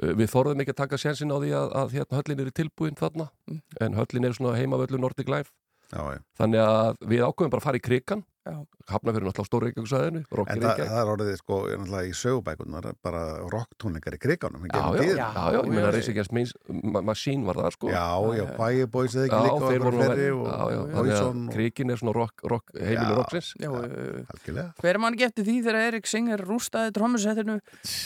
Uh, 0.00 0.14
Við 0.16 0.30
þorðum 0.32 0.64
ekki 0.64 0.74
að 0.74 0.80
taka 0.80 0.98
sjensin 0.98 1.30
á 1.30 1.36
því 1.38 1.54
að, 1.60 1.72
að 1.76 1.96
hérna, 1.98 2.18
höllin 2.18 2.42
er 2.42 2.52
tilbúin 2.56 2.98
þarna. 2.98 3.30
Mm. 3.50 3.62
en 3.86 3.98
höllin 4.00 4.26
er 4.26 4.36
svona 4.38 4.58
heimavöllu 4.58 4.98
Nordic 4.98 5.30
Life. 5.30 5.54
Já, 5.90 6.02
já. 6.14 6.20
þannig 6.38 6.60
að 6.62 7.00
við 7.10 7.24
ákveðum 7.26 7.50
bara 7.50 7.60
að 7.60 7.66
fara 7.66 7.78
í 7.78 7.82
krikan 7.82 8.20
Já. 8.40 8.54
hafna 8.88 9.12
fyrir 9.12 9.26
náttúrulega 9.28 9.48
stóra 9.50 9.66
reykjagsæðinu 9.68 10.20
En 10.24 10.62
það, 10.62 10.78
það 10.88 11.00
er 11.00 11.10
orðið 11.14 11.34
sko, 11.42 11.56
í 12.00 12.12
sögubækunar 12.16 12.86
bara 13.04 13.22
rocktónleikar 13.52 14.16
í 14.16 14.20
kriganum 14.22 14.64
Já, 14.70 14.80
já, 14.96 15.02
já, 15.04 15.16
já, 15.20 15.44
já, 15.52 15.60
ég 15.60 16.32
meina 16.32 16.90
Ma- 16.94 17.02
Machine 17.04 17.44
var 17.46 17.60
það 17.60 17.74
sko. 17.76 17.90
Já, 17.92 18.06
já, 18.38 18.44
Bæi 18.56 18.86
Boys 18.90 19.16
eða 19.16 19.26
ekki 19.28 19.36
Já, 19.36 19.44
líka 19.44 19.56
og 19.58 19.66
þeir 19.66 19.84
voru 19.84 20.00
verið 20.00 20.30
Já, 20.30 21.10
já, 21.10 21.26
krikin 21.52 21.92
er 21.92 22.00
svona 22.00 22.14
rock, 22.16 22.44
rock, 22.48 22.72
heimilu 22.76 23.12
Já. 23.12 23.18
rocksins. 23.18 23.52
Já, 23.60 23.70
Algjörlega. 23.70 24.66
Hver 24.80 25.00
mann 25.04 25.18
getið 25.20 25.50
því 25.50 25.58
þegar 25.66 25.80
Erik 25.90 26.10
Singer 26.10 26.44
rústaði 26.46 26.94
trommusettinu 26.96 27.58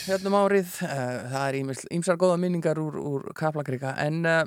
hérna 0.08 0.32
um 0.32 0.38
árið? 0.40 0.74
Uh, 0.82 1.14
það 1.30 1.46
er 1.46 1.60
ýmsar 1.98 2.20
góða 2.20 2.40
minningar 2.42 2.80
úr, 2.82 2.98
úr 2.98 3.30
Kaplakrika 3.38 3.94
en 4.02 4.20
uh, 4.26 4.42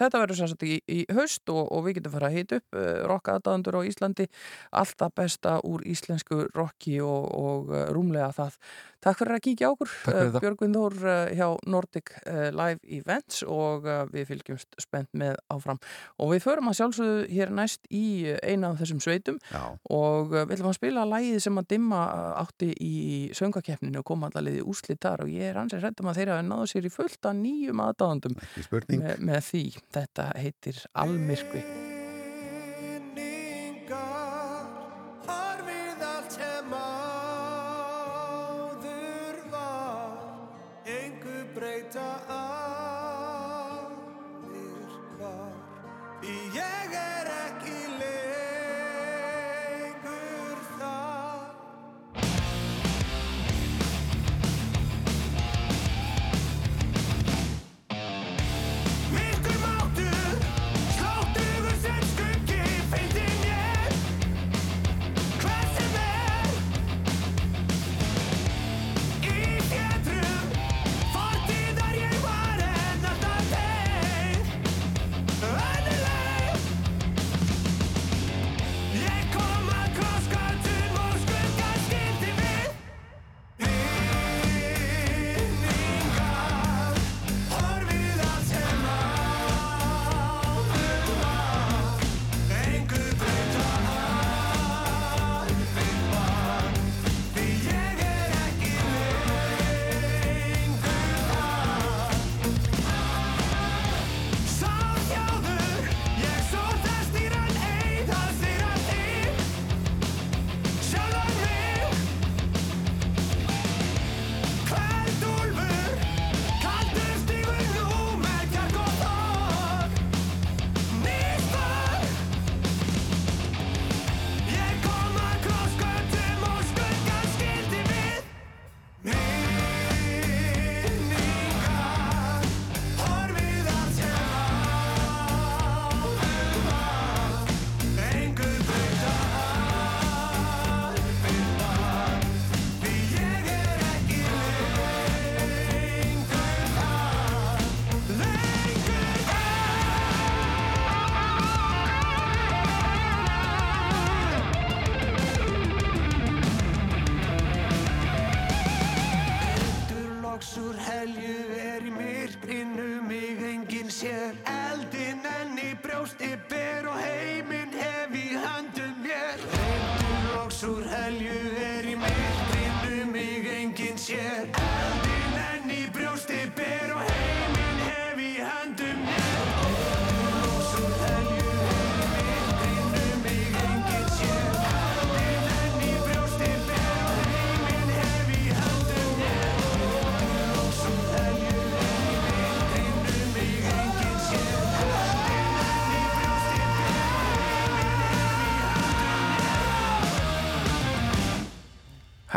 þetta 0.00 0.22
verður 0.22 0.40
sér 0.40 0.52
satt 0.52 0.66
í, 0.66 0.78
í 0.90 1.00
haust 1.14 1.52
og, 1.52 1.62
og 1.72 1.84
við 1.86 1.98
getum 1.98 2.14
fara 2.16 2.30
að 2.30 2.38
hita 2.38 2.60
upp 2.60 2.78
uh, 2.78 2.88
rockaðadandur 3.10 3.78
á 3.78 3.88
Íslandi. 3.88 4.28
Alltaf 4.74 5.14
besta 5.16 5.56
úr 5.66 5.84
íslensku 5.88 6.44
rocki 6.54 6.98
og, 7.04 7.28
og 7.34 7.74
uh, 7.74 7.86
rúmlega 7.94 8.32
það 8.34 8.58
Takk 9.04 9.20
fyrir 9.20 9.36
að 9.36 9.42
kíkja 9.44 9.70
okkur 9.74 9.90
það. 9.92 10.38
Björgvin 10.40 10.76
Þór 10.76 10.96
uh, 11.04 11.12
hjá 11.36 11.46
Nordic 11.70 12.12
uh, 12.24 12.48
Live 12.54 12.80
Events 12.98 13.42
og 13.44 13.88
við 14.14 14.28
fylgjumst 14.30 14.78
spennt 14.80 15.10
með 15.16 15.36
áfram 15.52 15.80
og 16.22 16.32
við 16.32 16.44
förum 16.46 16.70
að 16.70 16.78
sjálfsögðu 16.80 17.22
hér 17.34 17.54
næst 17.54 17.88
í 17.92 18.04
eina 18.40 18.72
af 18.72 18.80
þessum 18.80 19.02
sveitum 19.04 19.38
Já. 19.50 19.62
og 19.92 20.32
við 20.32 20.56
ætlum 20.56 20.72
að 20.72 20.78
spila 20.78 21.06
lægið 21.08 21.40
sem 21.44 21.60
að 21.60 21.70
dimma 21.74 22.02
átti 22.40 22.70
í 22.80 22.96
söngakeppninu 23.36 24.00
og 24.00 24.08
koma 24.08 24.30
allar 24.30 24.48
liði 24.48 24.64
úslit 24.64 25.02
þar 25.04 25.26
og 25.26 25.32
ég 25.34 25.52
er 25.52 25.62
ansið 25.62 25.84
hrættum 25.84 26.10
að 26.10 26.20
þeirra 26.20 26.40
að 26.40 26.50
náðu 26.50 26.70
sér 26.72 26.88
í 26.88 26.94
fullt 26.94 27.30
af 27.30 27.38
nýjum 27.40 27.84
aðdáðandum 27.84 28.38
með, 28.38 29.16
með 29.20 29.42
því. 29.50 29.66
Þetta 29.94 30.30
heitir 30.40 30.86
Almyrkvi. 31.04 31.83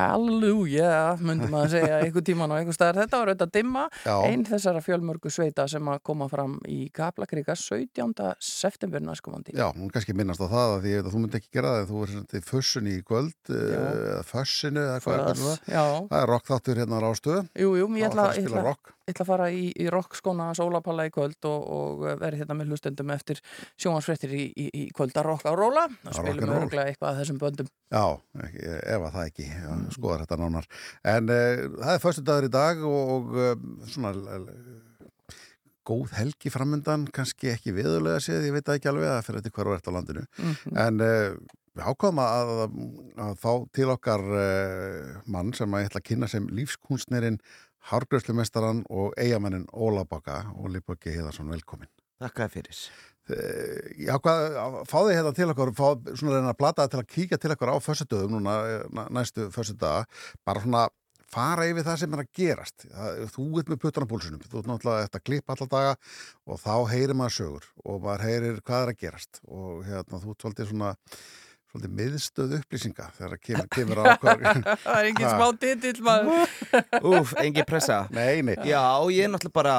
Halleluja, 0.08 0.92
myndum 1.20 1.56
að 1.60 1.74
segja 1.76 2.00
einhver 2.02 2.26
tíman 2.26 2.54
og 2.54 2.62
einhver 2.62 2.76
staðar. 2.76 3.02
Þetta 3.04 3.22
var 3.22 3.32
auðvitað 3.34 3.54
dimma, 3.58 3.86
einn 4.28 4.46
þessara 4.48 4.84
fjölmörgu 4.86 5.32
sveita 5.34 5.68
sem 5.72 5.92
að 5.92 6.02
koma 6.08 6.30
fram 6.32 6.58
í 6.72 6.88
Kaplakrika 6.96 7.58
17. 7.58 8.14
september 8.40 9.04
næskumandi. 9.04 9.56
Já, 9.58 9.68
hún 9.76 9.92
kannski 9.94 10.16
minnast 10.18 10.44
á 10.44 10.48
það 10.48 10.76
að 10.78 10.86
því 10.86 10.96
að 11.02 11.12
þú 11.14 11.24
myndi 11.24 11.42
ekki 11.42 11.56
gera 11.58 11.74
það 11.78 11.90
þú 11.92 12.04
er 12.04 12.14
svona 12.14 12.44
fussun 12.48 12.92
í 12.92 12.98
kvöld 13.08 13.54
eh, 13.54 13.74
eða 13.78 14.22
fussinu 14.28 14.84
eða 14.84 15.00
hvað 15.04 15.24
hvernig 15.24 15.48
það 15.48 16.06
það 16.12 16.20
er 16.22 16.32
rock 16.34 16.52
þáttur 16.52 16.84
hérna 16.84 17.02
á 17.02 17.06
rástöðu 17.06 17.42
Jú, 17.58 17.74
jú, 17.82 17.90
ég 17.98 18.08
ætla, 18.10 18.30
að 18.32 18.97
ég 19.08 19.16
ætla, 19.16 19.24
að 19.24 19.32
fara 19.32 19.50
í, 19.56 19.66
í 19.72 19.88
rockskóna 19.94 20.52
Sólapalla 20.58 21.08
í 21.08 21.14
kvöld 21.16 21.48
og, 21.50 21.68
og 21.80 22.06
verði 22.20 22.44
hérna 22.44 22.60
með 22.60 22.74
hlustendum 22.74 23.16
eftir 23.16 23.42
sjónvarsfrettir 23.80 24.36
í, 24.36 24.46
í, 24.52 24.70
í 24.84 24.88
kvöld 24.96 25.16
að 25.18 25.30
rocka 25.32 25.56
og 25.56 25.62
róla 25.62 25.88
og 25.88 26.12
Að 26.12 26.20
spilum 26.22 26.56
örglega 26.60 26.92
eitthvað 26.92 27.14
af 27.14 27.22
þessum 27.22 27.42
böndum 27.42 27.72
Já, 27.88 28.04
ef 28.44 29.06
að 29.08 29.14
það 29.14 29.30
ekki, 29.30 29.46
já, 29.48 29.70
skoðar 29.96 30.26
þetta 30.26 30.38
nánar. 30.42 30.66
En 31.08 31.30
uh, 31.32 31.62
það 31.78 31.92
er 31.94 32.02
förstu 32.04 32.24
dagur 32.28 32.48
í 32.48 32.52
dag 32.52 32.82
og 32.88 33.30
uh, 33.38 33.54
svona 33.88 34.12
uh, 34.12 34.50
góð 35.88 36.18
helgi 36.18 36.52
framundan, 36.52 37.06
kannski 37.16 37.54
ekki 37.54 37.72
viðulega 37.78 38.20
séð, 38.24 38.50
ég 38.50 38.58
veit 38.58 38.68
það 38.68 38.82
ekki 38.82 38.92
alveg 38.92 39.14
að 39.14 39.22
fyrir 39.30 39.46
þetta 39.46 39.56
hver 39.56 39.72
og 39.72 39.78
ert 39.78 39.88
á 39.88 39.96
landinu. 39.96 40.26
Mhm. 40.42 40.76
En 40.84 41.06
uh, 41.06 41.56
við 41.78 41.88
ákváðum 41.88 42.20
að, 42.26 42.52
að, 42.66 42.78
að 43.24 43.34
fá 43.40 43.52
til 43.78 43.88
okkar 43.94 44.24
mann 45.30 45.52
sem 45.56 45.76
að 45.78 45.84
ég 45.84 45.92
ætla 45.92 46.02
að 46.02 46.08
kynna 46.10 46.30
sem 46.32 46.48
lífskunstnerinn, 46.58 47.38
hárgröðslumestaran 47.92 48.84
og 48.90 49.14
eigamannin 49.20 49.68
Óla 49.74 50.04
Baka 50.10 50.44
og 50.56 50.70
Lífböki 50.74 51.14
Heiðarsson, 51.16 51.50
velkomin. 51.52 51.90
Takk 52.20 52.40
fyrir. 52.52 52.78
Eh, 53.30 54.06
Já, 54.08 54.16
hvað, 54.24 54.86
fá 54.88 55.00
þig 55.04 55.18
hérna 55.18 55.34
til 55.36 55.50
okkur, 55.52 55.72
fá 55.76 55.88
svona 56.16 56.38
reyna 56.38 56.54
að 56.54 56.58
blata 56.62 56.88
til 56.88 57.02
að 57.02 57.10
kíkja 57.12 57.38
til 57.42 57.52
okkur 57.56 57.74
á 57.74 57.78
fössudöðum 57.84 58.38
núna, 58.38 58.54
eh, 58.66 58.86
næ- 58.90 59.10
næstu 59.12 59.50
fössudaga, 59.52 60.06
bara 60.46 60.62
svona 60.62 60.88
fara 61.28 61.66
yfir 61.68 61.84
það 61.84 61.98
sem 62.00 62.14
er 62.14 62.24
að 62.24 62.32
gerast. 62.34 62.86
Þú 63.36 63.60
ert 63.60 63.68
með 63.68 63.80
puttan 63.84 64.08
á 64.08 64.12
púlsunum, 64.12 64.40
þú 64.48 64.60
ert 64.62 64.70
náttúrulega 64.72 65.04
eftir 65.04 65.20
að 65.20 65.26
klippa 65.28 65.56
alla 65.58 65.68
daga 65.68 65.96
og 66.48 66.60
þá 66.64 66.88
heyrir 66.88 67.14
maður 67.20 67.36
sögur 67.36 67.66
og 67.84 68.02
maður 68.02 68.24
heyrir 68.24 68.62
hvað 68.62 68.84
er 68.88 68.94
að 68.94 69.00
gerast 69.04 69.42
og 69.48 69.84
hérna, 69.84 70.22
þú 70.24 70.32
ert 70.32 70.40
svolítið 70.46 70.70
svona 70.72 70.96
svolítið 71.78 71.94
miðstöð 71.98 72.56
upplýsinga 72.58 73.08
þegar 73.18 73.34
það 73.34 73.44
kemur, 73.46 73.68
kemur 73.76 74.02
á 74.02 74.04
okkur. 74.14 74.42
Það 74.84 74.98
er 74.98 75.10
engin 75.12 75.30
smá 75.30 75.48
titill 75.62 76.02
maður 76.06 76.50
Úf, 77.14 77.34
engin 77.42 77.68
pressa. 77.68 78.00
Nei, 78.14 78.42
nei. 78.42 78.56
Já, 78.66 78.82
ég 79.14 79.28
er 79.28 79.32
náttúrulega 79.32 79.58
bara 79.58 79.78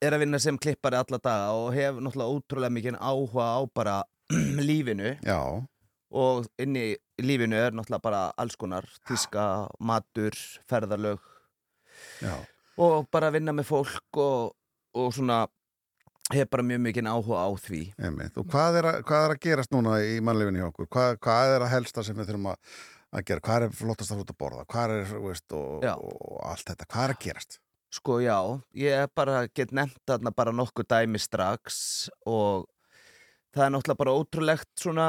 er 0.00 0.16
að 0.16 0.24
vinna 0.24 0.40
sem 0.42 0.58
klippari 0.60 0.98
alla 0.98 1.20
daga 1.20 1.54
og 1.56 1.70
hef 1.76 2.00
náttúrulega 2.00 2.36
ótrúlega 2.36 2.76
mikið 2.76 2.98
áhuga 3.00 3.48
á 3.52 3.60
bara 3.74 3.96
lífinu. 4.68 5.14
Já. 5.24 5.40
Og 6.16 6.46
inn 6.62 6.76
í 6.78 6.88
lífinu 7.22 7.58
er 7.60 7.76
náttúrulega 7.76 8.04
bara 8.04 8.22
alls 8.36 8.56
konar, 8.56 8.88
tíska, 9.08 9.66
matur, 9.80 10.36
ferðarlög. 10.70 11.20
Já. 12.24 12.36
Og 12.80 13.06
bara 13.12 13.32
vinna 13.32 13.54
með 13.56 13.70
fólk 13.70 14.20
og, 14.20 14.56
og 14.96 15.12
svona 15.16 15.46
hef 16.34 16.50
bara 16.50 16.66
mjög 16.66 16.82
mikið 16.88 17.08
áhuga 17.10 17.44
á 17.46 17.48
því. 17.62 17.82
Einmitt. 18.02 18.38
Og 18.40 18.48
hvað 18.50 18.80
er, 18.80 18.88
að, 18.90 19.00
hvað 19.06 19.26
er 19.26 19.34
að 19.36 19.42
gerast 19.46 19.74
núna 19.74 19.98
í 20.02 20.16
mannlefinu 20.24 20.62
hjá 20.62 20.68
okkur? 20.70 20.88
Hvað, 20.96 21.18
hvað 21.26 21.54
er 21.54 21.66
að 21.66 21.72
helsta 21.74 22.04
sem 22.06 22.18
við 22.18 22.32
þurfum 22.32 22.50
að, 22.52 22.80
að 23.12 23.28
gera? 23.30 23.44
Hvað 23.48 23.66
er 23.68 23.76
flottast 23.82 24.14
að 24.14 24.24
út 24.24 24.32
að 24.34 24.40
borða? 24.42 24.66
Hvað 24.72 24.96
er, 24.96 25.14
veist, 25.26 25.46
og, 25.54 25.86
og 25.86 26.40
allt 26.50 26.72
þetta? 26.72 26.88
Hvað 26.90 27.04
er 27.04 27.14
að 27.14 27.22
gerast? 27.26 27.60
Sko 27.96 28.18
já, 28.20 28.38
ég 28.76 29.12
bara 29.14 29.44
get 29.54 29.70
nefnt 29.76 30.02
þarna 30.10 30.32
bara 30.34 30.52
nokkuð 30.52 30.88
dæmi 30.90 31.20
strax 31.22 31.76
og 32.26 32.66
það 33.54 33.68
er 33.68 33.72
náttúrulega 33.72 34.00
bara 34.02 34.16
ótrúlegt 34.18 34.72
svona 34.82 35.06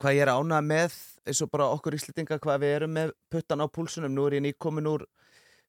hvað 0.00 0.16
ég 0.16 0.24
er 0.24 0.32
ánað 0.32 0.66
með 0.66 0.96
eins 1.28 1.42
og 1.44 1.50
bara 1.52 1.68
okkur 1.76 1.96
íslendinga 1.98 2.40
hvað 2.42 2.62
við 2.64 2.74
erum 2.78 2.96
með 2.96 3.12
puttan 3.32 3.62
á 3.62 3.66
púlsunum. 3.68 4.14
Nú 4.16 4.26
er 4.26 4.38
ég 4.38 4.46
nýkomin 4.46 4.88
úr 4.90 5.04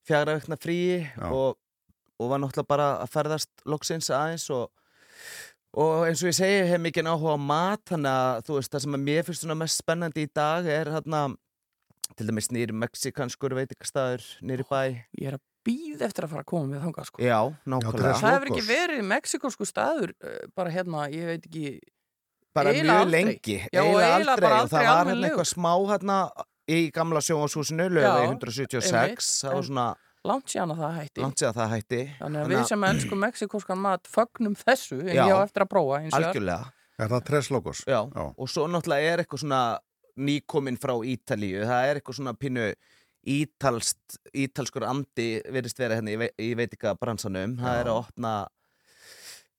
fjagra 0.07 0.37
vekna 0.39 0.57
fríi 0.59 1.03
Já. 1.03 1.27
og, 1.27 1.59
og 2.17 2.31
var 2.31 2.41
náttúrulega 2.43 2.71
bara 2.73 2.87
að 3.03 3.11
ferðast 3.13 3.65
loksins 3.69 4.09
aðeins 4.13 4.47
og, 4.53 4.69
og 5.77 6.05
eins 6.07 6.23
og 6.23 6.31
ég 6.31 6.37
segi, 6.37 6.61
hef 6.71 6.81
mikið 6.83 7.11
áhuga 7.11 7.35
á 7.37 7.39
mat 7.49 7.83
þannig 7.91 8.13
að 8.13 8.47
þú 8.47 8.59
veist 8.59 8.73
það 8.73 8.85
sem 8.85 8.97
að 8.97 9.05
mér 9.09 9.27
finnst 9.27 9.45
svona 9.45 9.59
mest 9.63 9.83
spennandi 9.83 10.25
í 10.25 10.31
dag 10.33 10.71
er 10.71 10.93
hérna 10.95 11.27
til 12.17 12.29
dæmis 12.29 12.47
nýri 12.55 12.73
mexikanskur 12.73 13.55
veitingastæður 13.57 14.23
nýri 14.47 14.65
bæ. 14.69 14.79
Ég 15.19 15.27
er 15.31 15.37
að 15.37 15.43
býða 15.67 16.07
eftir 16.07 16.25
að 16.25 16.33
fara 16.33 16.45
að 16.45 16.49
koma 16.53 16.69
með 16.71 16.85
þangað 16.85 17.09
sko. 17.09 17.21
Já, 17.25 17.39
nákvæmlega. 17.67 18.13
Það 18.21 18.33
hefur 18.37 18.51
ekki 18.53 18.65
verið 18.69 19.01
mexikosku 19.11 19.67
staður 19.67 20.13
uh, 20.23 20.37
bara 20.55 20.73
hérna, 20.73 21.03
ég 21.11 21.27
veit 21.27 21.47
ekki 21.49 21.73
bara 22.55 22.73
mjög 22.73 22.93
aldrei. 22.95 23.17
lengi 23.17 23.57
Já, 23.59 23.81
eiginlega 23.83 24.13
aldrei. 24.15 24.45
bara 24.47 24.61
og 24.63 24.71
það 24.71 24.79
aldrei 24.79 24.93
var 24.95 25.11
hérna 25.11 25.27
eitthvað 25.29 25.49
smá 25.51 25.71
hérna 25.91 26.17
í 26.67 26.79
gamla 26.95 27.23
sjónashúsinu 27.23 27.89
lögði 27.91 28.23
Já, 28.23 28.29
176 28.31 28.91
einmitt, 28.91 29.27
það 29.43 29.57
var 29.57 29.67
svona 29.69 29.87
Langt 30.27 30.51
síðan 30.51 30.73
að 30.75 30.81
það 30.83 30.95
hætti 30.99 31.23
langt 31.23 31.41
sér 31.41 31.49
að 31.51 31.57
það 31.61 31.71
hætti 31.75 32.01
Þannig 32.19 32.41
að 32.43 32.51
við 32.53 32.63
sem 32.71 32.85
ennsku 32.91 33.19
mexikoskan 33.23 33.81
mat 33.83 34.09
fögnum 34.11 34.55
þessu 34.59 34.99
en 35.05 35.13
Já, 35.15 35.23
ég 35.27 35.33
á 35.33 35.39
eftir 35.45 35.65
að 35.65 35.71
prófa 35.75 36.01
hins 36.03 36.13
vegar. 36.15 36.27
algjörlega 36.31 36.73
Er 36.97 37.11
það 37.13 37.25
Tres 37.27 37.51
Logos? 37.53 37.83
Já. 37.85 37.99
og 38.09 38.47
svo 38.49 38.65
náttúrulega 38.73 39.11
er 39.13 39.21
eitthvað 39.23 39.43
svona 39.43 39.61
nýkominn 40.17 40.79
frá 40.81 40.95
Ítalíu 41.05 41.61
það 41.69 41.89
er 41.91 41.99
eitthvað 41.99 42.17
svona 42.17 42.33
pínu 42.41 42.63
ítalst, 43.27 44.17
ítalskur 44.33 44.85
andi 44.87 45.27
verðist 45.51 45.77
vera 45.81 45.97
hérna 45.99 46.13
í, 46.13 46.17
ve 46.21 46.29
í 46.41 46.53
veitika 46.57 46.93
bransanum 46.97 47.57
það 47.59 47.75
Já. 47.75 47.81
er 47.83 47.89
að 47.91 47.99
opna 48.01 48.31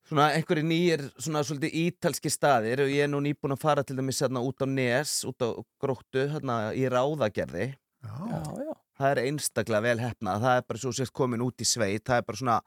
svona 0.09 0.25
einhverju 0.35 0.65
nýjir 0.65 1.03
svona 1.21 1.43
svolítið 1.45 1.75
ítalski 1.83 2.31
staðir 2.33 2.81
og 2.83 2.91
ég 2.91 3.05
er 3.05 3.11
nú 3.13 3.19
nýbúin 3.23 3.53
að 3.55 3.61
fara 3.61 3.83
til 3.85 3.95
dæmis 3.99 4.19
hérna 4.25 4.41
út 4.43 4.59
á 4.59 4.67
Nes, 4.67 5.19
út 5.29 5.37
á 5.45 5.49
Gróttu 5.79 6.25
hérna 6.33 6.59
í 6.73 6.87
Ráðagerði 6.89 7.69
Já, 8.03 8.41
já. 8.65 8.73
Það 8.99 9.13
er 9.13 9.23
einstaklega 9.27 9.85
vel 9.85 10.03
hefnað 10.03 10.43
það 10.45 10.59
er 10.59 10.67
bara 10.67 10.83
svo 10.83 10.93
sért 10.95 11.15
komin 11.15 11.45
út 11.45 11.63
í 11.63 11.67
sveit 11.67 12.05
það 12.07 12.21
er 12.21 12.27
bara 12.27 12.41
svona 12.41 12.59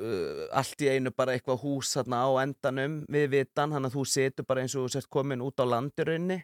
uh, 0.00 0.42
allt 0.56 0.84
í 0.84 0.90
einu 0.90 1.12
bara 1.14 1.36
eitthvað 1.36 1.62
hús 1.64 1.94
þarna 1.96 2.24
á 2.24 2.30
endanum 2.42 2.98
við 3.12 3.30
vitan, 3.36 3.72
þannig 3.74 3.92
að 3.92 3.96
þú 3.98 4.04
setur 4.16 4.48
bara 4.48 4.64
eins 4.64 4.76
og 4.78 4.90
sért 4.92 5.10
komin 5.12 5.44
út 5.44 5.60
á 5.60 5.64
landirunni 5.68 6.42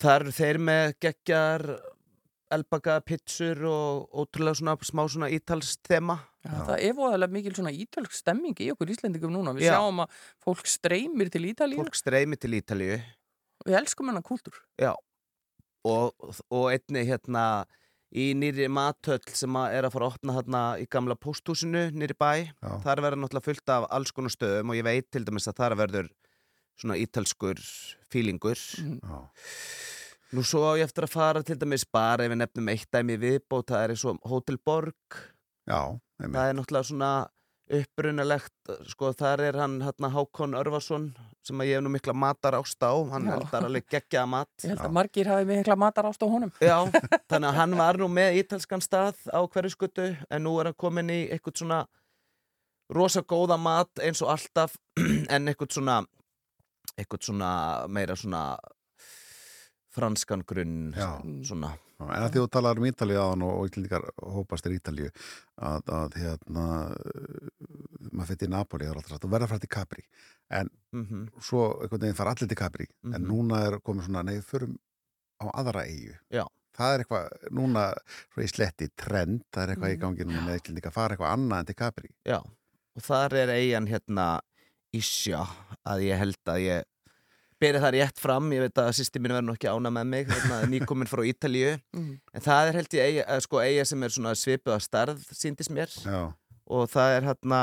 það 0.00 0.16
eru 0.20 0.38
þeir 0.38 0.62
með 0.68 0.96
geggjar 1.02 1.68
elbaka 2.54 3.00
pitsur 3.02 3.58
og 3.66 4.20
ótrúlega 4.22 4.60
svona 4.60 4.76
smá 4.86 5.02
svona 5.10 5.30
ítalst 5.34 5.82
þema 5.88 6.20
Já, 6.46 6.52
það 6.68 6.82
er 6.86 6.92
voðalega 6.94 7.34
mikil 7.34 7.54
svona 7.56 7.72
ítölsk 7.74 8.14
stemming 8.14 8.60
í 8.62 8.68
okkur 8.70 8.92
Íslendingum 8.94 9.32
núna. 9.34 9.50
Við 9.56 9.66
Já. 9.66 9.72
sjáum 9.74 10.04
að 10.04 10.20
fólk 10.44 10.68
streymir 10.70 11.30
til 11.34 11.42
Ítalíu. 11.48 11.80
fólk 11.80 11.98
streymi 11.98 12.38
til 12.38 12.52
Ítalíu 12.54 13.00
Við 13.66 13.78
elskum 13.80 14.12
hennar 14.12 14.22
kúltúr. 14.22 14.60
Já, 14.78 14.92
og, 15.86 16.12
og 16.52 16.68
einni 16.70 17.02
hérna 17.08 17.66
í 18.16 18.30
nýri 18.38 18.68
mathöll 18.72 19.20
sem 19.36 19.56
að 19.60 19.74
er 19.76 19.86
að 19.88 19.96
fara 19.96 20.06
að 20.08 20.14
opna 20.14 20.36
hérna 20.38 20.60
í 20.80 20.86
gamla 20.90 21.16
pósthúsinu 21.20 21.82
nýri 21.92 22.16
bæ, 22.16 22.48
Já. 22.48 22.70
þar 22.84 23.02
verður 23.04 23.22
náttúrulega 23.22 23.48
fullt 23.50 23.72
af 23.74 23.88
alls 23.98 24.14
konar 24.16 24.32
stöðum 24.32 24.72
og 24.72 24.78
ég 24.78 24.86
veit 24.86 25.10
til 25.12 25.24
dæmis 25.26 25.48
að 25.50 25.58
þar 25.60 25.76
verður 25.82 26.08
svona 26.80 26.96
ítalskur 27.00 27.60
fílingur. 28.12 28.56
Já. 28.56 29.18
Nú 30.34 30.42
svo 30.42 30.64
á 30.66 30.72
ég 30.80 30.88
eftir 30.88 31.06
að 31.06 31.12
fara 31.14 31.44
til 31.46 31.58
dæmis 31.60 31.84
bara 31.86 32.24
ef 32.26 32.32
við 32.32 32.40
nefnum 32.40 32.72
eitt 32.72 32.88
dæmi 32.92 33.16
viðbót, 33.22 33.68
það 33.70 33.84
er 33.84 33.94
eins 33.94 34.04
og 34.08 34.18
Hotel 34.26 34.58
Borg. 34.58 35.20
Já, 35.66 35.80
það 36.20 36.42
er 36.50 36.56
náttúrulega 36.58 36.88
svona 36.90 37.12
upprunalegt, 37.66 38.54
sko 38.86 39.10
þar 39.16 39.40
er 39.48 39.56
hann 39.58 39.80
hérna 39.82 40.10
Hákon 40.14 40.54
Örvarsson 40.54 41.08
sem 41.46 41.58
að 41.62 41.68
ég 41.70 41.78
hef 41.78 41.84
nú 41.86 41.90
mikla 41.90 42.14
matar 42.14 42.54
ást 42.58 42.78
á, 42.82 42.94
hann 43.10 43.26
Já. 43.26 43.34
eldar 43.36 43.66
alveg 43.66 43.86
geggjaða 43.90 44.28
mat 44.30 44.50
Ég 44.62 44.70
held 44.74 44.84
að 44.86 44.94
margir 44.94 45.30
hafi 45.30 45.48
mikla 45.50 45.76
matar 45.78 46.06
ást 46.10 46.22
á 46.22 46.26
honum. 46.30 46.52
Já, 46.62 46.78
þannig 47.30 47.48
að 47.50 47.58
hann 47.60 47.76
var 47.78 47.98
nú 47.98 48.08
með 48.10 48.38
ítalskan 48.42 48.84
stað 48.84 49.18
á 49.34 49.40
hverju 49.42 49.72
skuttu 49.74 50.08
en 50.30 50.46
nú 50.46 50.54
er 50.60 50.70
hann 50.70 50.78
komin 50.78 51.10
í 51.10 51.20
eitthvað 51.26 51.62
svona 51.62 51.80
rosa 52.94 53.22
góða 53.26 53.58
mat 53.58 54.02
eins 54.02 54.22
og 54.22 54.30
alltaf 54.36 54.76
en 55.34 55.50
eitthvað 55.50 55.74
svona 55.78 55.98
eitthvað 56.96 57.26
svona 57.30 57.50
meira 57.90 58.14
svona 58.16 58.44
franskan 59.96 60.44
grunn 60.46 60.92
Já. 60.94 61.16
svona 61.42 61.74
Já, 61.74 61.85
En 61.98 62.26
því 62.28 62.42
þú 62.42 62.48
talar 62.52 62.76
um 62.76 62.84
Ítalíu 62.84 63.16
aðan 63.16 63.42
og, 63.46 63.52
og 63.62 63.68
Ítalíkar 63.70 64.02
hópast 64.20 64.66
er 64.68 64.74
Ítalíu 64.76 65.08
að, 65.56 65.86
að 65.88 66.16
hérna 66.20 66.64
uh, 66.92 67.48
maður 68.12 68.28
fyrir 68.34 68.48
í 68.48 68.52
Napoli 68.52 68.84
er 68.90 68.98
verður 69.00 69.46
að 69.46 69.48
fara 69.48 69.58
til 69.64 69.72
Capri 69.72 70.04
en 70.50 70.70
Mhm. 70.92 71.22
svo 71.40 71.62
einhvern 71.82 72.00
veginn 72.04 72.16
fara 72.16 72.30
allir 72.34 72.48
til 72.48 72.56
Capri 72.56 72.86
en 73.04 73.22
Mhm. 73.22 73.26
núna 73.30 73.62
er 73.66 73.78
komið 73.80 74.06
svona, 74.06 74.22
nei, 74.24 74.40
förum 74.40 74.76
á 75.42 75.46
aðra 75.56 75.84
eigu 75.88 76.14
Já. 76.30 76.44
það 76.76 76.94
er 76.94 77.04
eitthvað, 77.04 77.28
núna 77.50 77.94
svo 78.34 78.42
í 78.42 78.48
sletti 78.48 78.88
trend, 78.96 79.42
það 79.52 79.62
er 79.62 79.74
eitthvað 79.74 79.92
í 79.92 79.96
Mhm. 79.96 80.00
gangi 80.04 80.24
núna 80.28 80.44
með 80.46 80.60
Íslendinga 80.60 80.88
að 80.88 80.92
fara 80.92 81.16
eitthvað 81.16 81.32
annað 81.32 81.58
en 81.58 81.66
til 81.66 81.74
Capri 81.74 82.10
Já, 82.26 82.38
og 82.96 83.02
þar 83.02 83.32
er 83.34 83.48
eigin 83.56 83.86
hérna 83.88 84.40
Ísja 84.94 85.46
að 85.86 86.04
ég 86.06 86.18
held 86.18 86.36
að 86.46 86.60
ég 86.60 86.84
beri 87.60 87.78
það 87.80 87.94
rétt 87.96 88.18
fram, 88.20 88.50
ég 88.52 88.60
veit 88.66 88.80
að 88.82 88.90
sýsti 88.98 89.20
mín 89.22 89.32
verður 89.32 89.46
nú 89.48 89.54
ekki 89.56 89.70
ána 89.72 89.90
með 89.94 90.06
mig, 90.12 90.26
hérna, 90.28 90.58
nýkomin 90.72 91.08
frá 91.08 91.22
Ítalíu 91.24 91.78
Mhm. 91.96 92.12
en 92.34 92.40
það 92.44 92.68
er 92.68 92.78
held 92.80 92.96
ég 92.98 93.06
eiga, 93.10 93.24
eh, 93.28 93.40
sko, 93.40 93.60
eiga 93.64 93.84
sem 93.88 94.02
er 94.02 94.08
svona 94.10 94.34
svipuð 94.36 94.74
að 94.76 94.84
starð 94.88 95.24
síndist 95.32 95.70
mér 95.72 95.88
Já. 96.04 96.32
og 96.68 96.88
það 96.92 97.16
er 97.16 97.22
hérna 97.30 97.60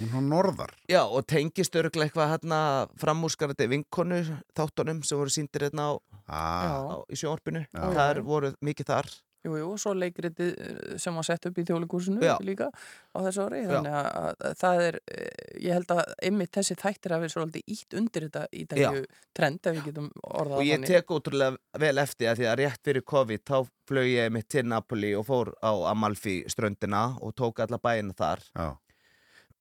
hún 0.00 0.08
hann 0.14 0.28
norðar 0.30 0.70
Já, 0.88 1.02
og 1.04 1.26
tengist 1.26 1.74
örglega 1.76 2.08
eitthvað 2.08 2.30
hérna 2.36 2.60
framúrskarandi 2.98 3.68
vinkonu 3.68 4.22
þáttunum 4.56 5.02
sem 5.04 5.18
voru 5.18 5.30
síndir 5.34 5.66
hérna 5.68 5.90
á, 5.90 5.92
ah. 6.28 6.64
á, 6.70 6.96
í 7.10 7.18
sjónvarpinu 7.18 7.66
þar 7.74 8.22
voru 8.22 8.54
mikið 8.64 8.86
þar 8.94 9.10
Jú, 9.42 9.56
jú, 9.58 9.68
og 9.74 9.78
svo 9.82 9.90
leikritið 9.98 10.50
eh, 10.54 10.98
sem 11.02 11.16
var 11.18 11.24
sett 11.26 11.48
upp 11.48 11.56
í 11.58 11.64
þjóðleikursinu 11.66 12.22
Já. 12.22 12.36
líka 12.46 12.68
á 12.70 13.18
þessu 13.24 13.46
Já. 13.50 13.64
þannig 13.72 13.94
að, 13.98 14.10
að 14.46 14.52
það 14.60 14.82
er, 14.84 14.98
eh, 15.10 15.48
ég 15.64 15.74
held 15.74 15.94
að 15.96 16.02
einmitt 16.28 16.52
þessi 16.54 16.76
þættir 16.78 17.14
hafi 17.16 17.30
svolítið 17.32 17.72
ítt 17.74 17.96
undir 17.98 18.26
þetta 18.28 18.44
ítalju 18.60 19.00
trend, 19.34 19.58
ef 19.66 19.74
við 19.78 19.88
getum 19.88 20.06
orðað 20.22 20.60
og 20.60 20.68
ég 20.68 20.86
tek 20.86 21.10
ótrúlega 21.16 21.82
vel 21.82 21.98
eftir 22.04 22.30
að 22.30 22.38
því 22.38 22.46
að 22.52 22.56
rétt 22.62 22.86
fyrir 22.86 23.04
COVID 23.14 23.42
þá 23.50 23.56
flög 23.90 24.10
ég 24.12 24.30
mitt 24.36 24.48
til 24.54 24.62
Napoli 24.70 25.10
og 25.18 25.26
fór 25.26 25.50
á 25.58 25.72
Amalfi 25.90 26.36
ströndina 26.46 27.02
og 27.18 27.34
tók 27.34 27.64
alla 27.66 27.80
bæina 27.82 28.14
þar 28.14 28.44
Já. 28.54 28.68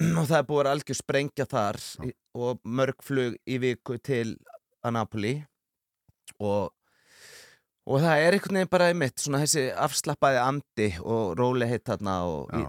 og 0.19 0.27
það 0.29 0.37
er 0.37 0.45
búið 0.51 0.61
að 0.67 0.71
algjör 0.75 0.99
sprengja 1.01 1.49
þar 1.49 1.81
í- 2.05 2.13
og 2.37 2.61
mörg 2.69 3.01
flug 3.01 3.33
í 3.49 3.57
viku 3.65 3.97
til 3.97 4.37
að 4.85 4.95
Napoli 4.99 5.33
og 6.37 6.69
og 7.89 8.03
það 8.03 8.21
er 8.21 8.37
einhvern 8.37 8.59
veginn 8.59 8.71
bara 8.71 8.87
einmitt 8.91 9.21
svona 9.21 9.41
þessi 9.41 9.65
afslappaði 9.85 10.39
andi 10.41 10.87
og 11.01 11.33
rólegheit 11.39 11.83
þarna 11.87 12.15
og, 12.29 12.53
í, 12.53 12.65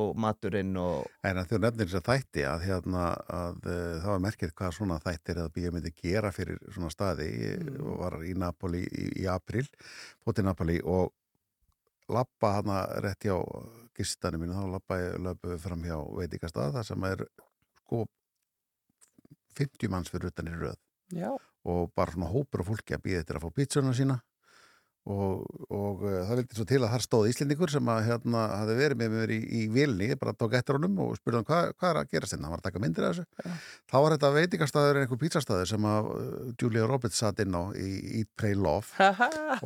og 0.00 0.14
maturinn 0.20 0.72
og 0.80 1.10
En 1.26 1.40
að 1.40 1.52
þú 1.52 1.60
nefnir 1.64 1.90
þess 1.90 2.00
að 2.00 2.08
þætti 2.10 2.46
að, 2.48 2.64
hérna, 2.68 3.04
að 3.40 3.60
uh, 3.68 3.76
það 4.00 4.10
var 4.12 4.24
merkið 4.26 4.54
hvað 4.60 4.76
svona 4.78 5.00
þættir 5.04 5.42
eða 5.42 5.54
bíómyndi 5.58 5.94
gera 6.00 6.32
fyrir 6.34 6.58
svona 6.70 6.90
staði. 6.92 7.28
Ég 7.44 7.78
var 8.00 8.18
í 8.24 8.34
Napoli 8.40 8.82
í, 8.88 9.06
í 9.24 9.28
april, 9.30 9.66
fótt 10.24 10.40
í 10.40 10.46
Napoli 10.46 10.80
og 10.80 11.12
lappa 12.12 12.58
hana 12.58 12.82
rétt 13.04 13.28
hjá 13.28 13.36
gistanum 13.96 14.42
mínu, 14.42 14.56
þá 14.56 14.74
lappa 14.74 14.98
ég 15.00 15.20
löpu 15.24 15.56
fram 15.62 15.84
hjá 15.86 15.96
veitingastað, 16.18 16.74
það 16.74 16.88
sem 16.90 17.06
er 17.08 17.26
sko 17.84 18.04
50 19.54 19.92
manns 19.92 20.10
fyrir 20.10 20.32
utan 20.32 20.50
í 20.50 20.56
röð. 20.58 20.80
Já. 21.14 21.30
og 21.64 21.92
bara 21.96 22.12
svona 22.12 22.30
hópur 22.32 22.62
af 22.62 22.68
fólki 22.68 22.94
að 22.96 23.02
býða 23.04 23.20
eftir 23.22 23.38
að 23.38 23.44
fá 23.44 23.56
pizzuna 23.56 23.92
sína 23.96 24.16
og, 25.04 25.44
og 25.68 26.02
uh, 26.06 26.14
það 26.24 26.38
vildi 26.40 26.56
svo 26.56 26.64
til 26.68 26.78
að 26.80 26.92
þar 26.94 27.04
stóð 27.04 27.26
Íslendingur 27.28 27.72
sem 27.72 27.88
að 27.92 28.04
hérna 28.06 28.44
hafði 28.54 28.76
verið 28.78 29.00
með 29.02 29.16
mér 29.18 29.32
í, 29.34 29.38
í 29.44 29.62
vilni, 29.74 30.08
bara 30.20 30.32
tók 30.40 30.56
eftir 30.56 30.78
honum 30.78 31.00
og 31.04 31.16
spurði 31.18 31.40
hann 31.40 31.48
hvað, 31.48 31.72
hvað 31.76 31.90
er 31.90 32.00
að 32.00 32.14
gera 32.14 32.30
sinna, 32.30 32.46
hann 32.48 32.54
var 32.54 32.62
að 32.62 32.68
taka 32.68 32.82
myndir 32.84 33.06
af 33.08 33.18
þessu. 33.18 33.56
Þá 33.92 33.96
var 33.98 34.16
þetta 34.16 34.30
veitingastæður 34.38 35.00
en 35.00 35.06
einhver 35.06 35.20
pizzastæður 35.24 35.70
sem 35.74 35.88
að 35.90 36.08
uh, 36.14 36.46
Julia 36.62 36.86
Roberts 36.88 37.20
satt 37.20 37.42
inn 37.44 37.58
á 37.58 37.62
í 37.76 37.90
Eat, 38.20 38.30
Pray, 38.40 38.56
Love. 38.56 39.10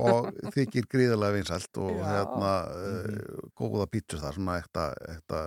Og 0.08 0.32
þykir 0.56 0.88
gríðarlega 0.90 1.38
vinsælt 1.38 1.82
og 1.84 1.94
Já. 1.94 2.02
hérna 2.16 2.52
uh, 2.72 3.46
góða 3.58 3.86
pítsur 3.92 4.24
þar, 4.24 4.38
svona 4.40 4.58
ekta, 4.62 4.88
ekta 5.14 5.44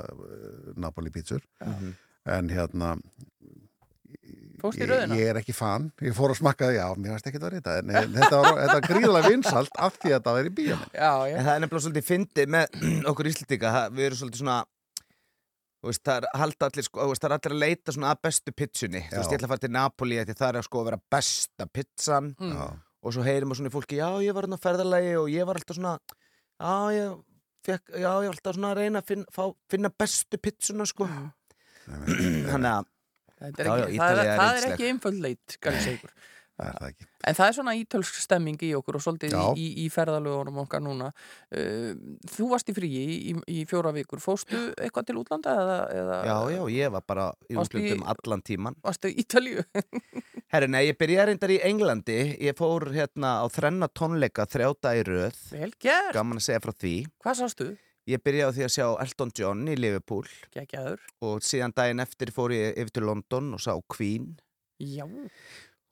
Napoli 0.79 1.11
pítsur. 1.11 1.43
Mhm. 1.65 1.93
en 2.29 2.49
hérna 2.53 2.95
Fórstu 4.61 4.83
í 4.83 4.85
ég, 4.85 4.91
röðina? 4.91 5.15
ég 5.17 5.29
er 5.31 5.39
ekki 5.41 5.55
fan, 5.57 5.87
ég 6.05 6.13
fór 6.17 6.33
að 6.33 6.37
smakka 6.41 6.67
já, 6.75 6.83
mér 6.97 7.15
varst 7.15 7.29
ekki 7.31 7.39
það 7.41 7.55
reyta 7.55 7.77
en 7.81 7.89
en 7.95 8.11
þetta 8.17 8.41
var, 8.43 8.59
þetta 8.61 8.75
var 8.77 8.85
gríðarlega 8.91 9.31
vinsalt 9.33 9.79
af 9.87 9.95
því 9.97 10.11
að 10.11 10.17
þetta 10.19 10.35
var 10.37 10.49
í 10.49 10.53
bíónu 10.59 10.89
Já, 11.05 11.13
já. 11.31 11.35
En 11.39 11.47
það 11.47 11.55
er 11.55 11.63
nefnilega 11.65 11.85
svolítið 11.87 12.07
fyndið 12.11 12.53
með 12.57 12.77
okkur 13.11 13.29
Íslendinga, 13.31 13.73
það- 13.77 13.97
við 13.97 14.05
erum 14.09 14.19
svolítið 14.21 14.43
svona 14.43 14.59
þú 15.81 15.89
veist, 15.89 16.03
það 16.05 16.17
er 16.21 16.27
halda 16.43 16.67
allir 16.69 16.85
sko, 16.85 17.01
þú 17.01 17.09
veist, 17.15 17.23
það 17.25 17.31
er 17.31 17.35
allir 17.39 17.55
að 17.55 17.61
leita 17.65 17.93
svona 17.95 18.09
að 18.13 18.19
bestu 18.27 18.51
pizzunni. 18.53 18.99
Þú 19.09 19.17
veist, 19.17 19.31
ég 19.33 19.39
ætla 19.39 19.47
að 19.47 19.53
fara 19.55 19.63
til 19.63 19.71
Napoli 19.73 20.19
því 20.21 20.35
það 20.37 20.49
er 20.51 20.59
að 20.59 20.65
sko 20.67 20.81
að 20.83 20.87
vera 20.91 20.99
besta 21.15 21.65
pizzan. 21.73 22.27
Mm. 22.37 22.51
Já. 22.53 22.67
og 23.01 23.15
svo 23.15 23.23
heyrir 23.25 23.47
maður 23.49 23.57
svona 23.63 23.71
í 23.71 23.73
fólki, 23.73 23.97
já, 23.97 24.09
ég 24.21 24.35
var 24.37 24.45
hérna 24.45 24.59
á 24.61 24.65
ferðalagi 24.67 25.13
og 25.17 25.29
ég 25.33 25.47
var 25.49 25.57
alltaf 25.57 25.73
svona 25.79 25.95
já, 26.61 26.73
ég 26.93 27.15
fekk, 27.65 27.95
já, 27.97 28.11
ég 28.11 28.29
var 28.29 28.35
alltaf 28.35 28.53
svona 28.59 28.69
að 28.75 28.77
reyna 28.83 29.01
að 29.01 29.07
finna, 29.09 29.25
fá, 29.33 29.41
finna 29.73 29.89
bestu 30.03 30.37
pizzuna 30.37 30.85
sko. 30.85 31.07
Þannig 32.51 32.69
að 32.75 32.85
Þetta 33.41 33.63
er 33.63 33.71
ekki, 33.71 33.97
það, 33.97 34.19
er, 34.21 34.35
það 34.37 34.59
er 34.59 34.69
ekki 34.69 34.91
einföld 34.91 35.23
leit, 35.23 35.57
skal 35.57 35.73
ég 35.73 35.83
segja 35.87 35.99
ykkur. 35.99 36.13
Það 36.61 36.75
það 36.77 36.87
ekki. 36.91 37.07
En 37.29 37.37
það 37.37 37.47
er 37.47 37.55
svona 37.55 37.73
ítölsk 37.77 38.17
stemming 38.21 38.63
í 38.65 38.69
okkur 38.77 38.97
og 38.97 39.03
svolítið 39.05 39.33
í, 39.57 39.65
í, 39.83 39.85
ferðalögunum 39.93 40.59
okkar 40.63 40.81
núna. 40.83 41.09
Uh, 41.53 41.93
þú 42.33 42.49
varst 42.51 42.69
í 42.69 42.75
fríi 42.75 43.03
í, 43.31 43.35
í, 43.49 43.63
fjóra 43.69 43.93
vikur. 43.95 44.21
Fóstu 44.21 44.59
eitthvað 44.75 45.07
til 45.09 45.17
útlanda? 45.21 45.55
Eða, 45.63 45.77
eða, 46.01 46.19
já, 46.27 46.35
já, 46.55 46.61
ég 46.75 46.93
var 46.95 47.05
bara 47.09 47.27
í 47.49 47.57
útlutum 47.61 48.05
allan 48.13 48.45
tíman 48.45 48.77
Varstu 48.85 49.11
í 49.11 49.17
Ítalíu? 49.23 49.65
Herri, 50.53 50.67
nei, 50.71 50.83
ég 50.89 50.97
byrjaði 50.99 51.31
reyndar 51.31 51.53
í 51.53 51.61
Englandi 51.69 52.19
ég 52.43 52.57
fór 52.57 52.89
hérna 52.93 53.37
á 53.41 53.45
þrenna 53.53 53.89
tónleika 53.93 54.45
þrjáta 54.49 54.97
í 54.99 55.05
röð 55.07 55.37
Vel 55.53 55.71
gert. 55.79 56.11
gaman 56.17 56.41
að 56.41 56.47
segja 56.49 56.63
frá 56.65 56.73
því 56.75 56.95
Hvað 57.23 57.39
sástu? 57.39 57.69
Ég 58.09 58.21
byrjaði 58.25 58.49
á 58.49 58.55
því 58.55 58.63
að 58.65 58.73
sjá 58.73 58.85
Elton 59.03 59.31
John 59.37 59.59
í 59.69 59.75
Liverpool 59.77 60.25
Gekkjaður. 60.55 61.01
og 61.21 61.43
síðan 61.45 61.73
daginn 61.77 62.01
eftir 62.01 62.31
fór 62.33 62.53
ég 62.55 62.73
yfir 62.81 62.95
til 62.97 63.03
London 63.05 63.51
og 63.53 63.61
sá 63.61 63.75
Queen 63.93 64.31
Já. 64.81 65.05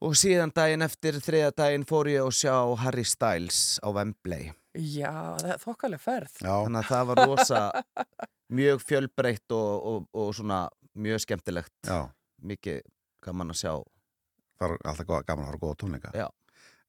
og 0.02 0.16
síðan 0.18 0.50
daginn 0.56 0.82
eftir 0.82 1.20
þriða 1.22 1.52
daginn 1.62 1.86
fór 1.86 2.10
ég 2.10 2.24
að 2.26 2.34
sjá 2.40 2.56
Harry 2.82 3.06
Styles 3.06 3.78
á 3.86 3.88
Wembley 3.94 4.50
Já, 4.80 5.12
það 5.42 5.52
er 5.54 5.62
þokkaleg 5.64 6.02
ferð. 6.02 6.34
Já. 6.42 6.54
þannig 6.66 6.82
að 6.82 6.90
það 6.90 7.08
var 7.10 7.22
rosa 7.28 7.62
mjög 8.50 8.84
fjölbreytt 8.86 9.54
og, 9.58 9.72
og, 9.92 10.10
og 10.14 10.34
svona 10.38 10.60
mjög 10.98 11.24
skemmtilegt 11.28 11.90
Já. 11.90 12.10
mikið 12.42 12.82
gaman 13.26 13.54
að 13.54 13.62
sjá 13.62 13.74
Það 14.60 14.74
er 14.76 14.82
alltaf 14.92 15.08
gaman 15.30 15.46
að 15.46 15.50
fara 15.54 15.62
góða 15.62 15.78
tónleika 15.86 16.10
Já. 16.18 16.26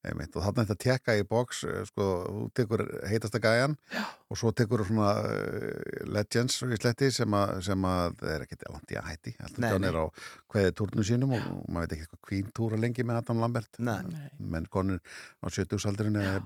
Einmitt. 0.01 0.33
og 0.35 0.41
þarna 0.45 0.63
þetta 0.65 0.77
tekka 0.81 1.13
í 1.19 1.23
box 1.29 1.63
eh, 1.69 1.81
sko, 1.85 2.05
þú 2.25 2.45
tekur 2.57 2.81
heitasta 3.09 3.41
gæjan 3.43 3.75
Já. 3.93 4.01
og 4.31 4.39
svo 4.39 4.49
tekur 4.57 4.81
svona 4.87 5.11
uh, 5.21 6.05
legends 6.09 6.55
í 6.65 6.77
sletti 6.79 7.11
sem 7.13 7.35
að, 7.37 7.51
sem 7.67 7.85
að 7.85 8.15
það 8.21 8.31
er 8.33 8.45
langt 8.73 8.93
í 8.93 8.97
að 8.97 9.09
hætti 9.11 9.33
alltaf 9.37 9.59
Nei, 9.61 9.67
nei. 9.83 9.91
er 9.91 9.99
á 10.01 10.05
hvaðið 10.51 10.73
túrnu 10.79 11.05
sínum 11.05 11.35
og, 11.37 11.45
og 11.53 11.67
maður 11.69 11.85
veit 11.91 11.95
ekki 11.97 12.07
hvað 12.09 12.21
Queen 12.29 12.49
túra 12.57 12.79
lengi 12.81 13.05
með 13.05 13.19
Adam 13.21 13.43
Lambert 13.43 13.79
Nei. 13.81 13.99
menn 14.41 14.65
konur 14.73 15.01
á 15.41 15.45
70-saldurinn 15.53 16.17
eða 16.21 16.39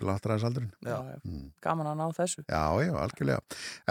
Já, 0.83 0.97
já. 1.13 1.37
Gaman 1.63 1.91
að 1.93 1.99
ná 2.01 2.05
þessu. 2.17 2.43
Já, 2.49 2.63
já, 2.83 2.91
algjörlega 3.05 3.39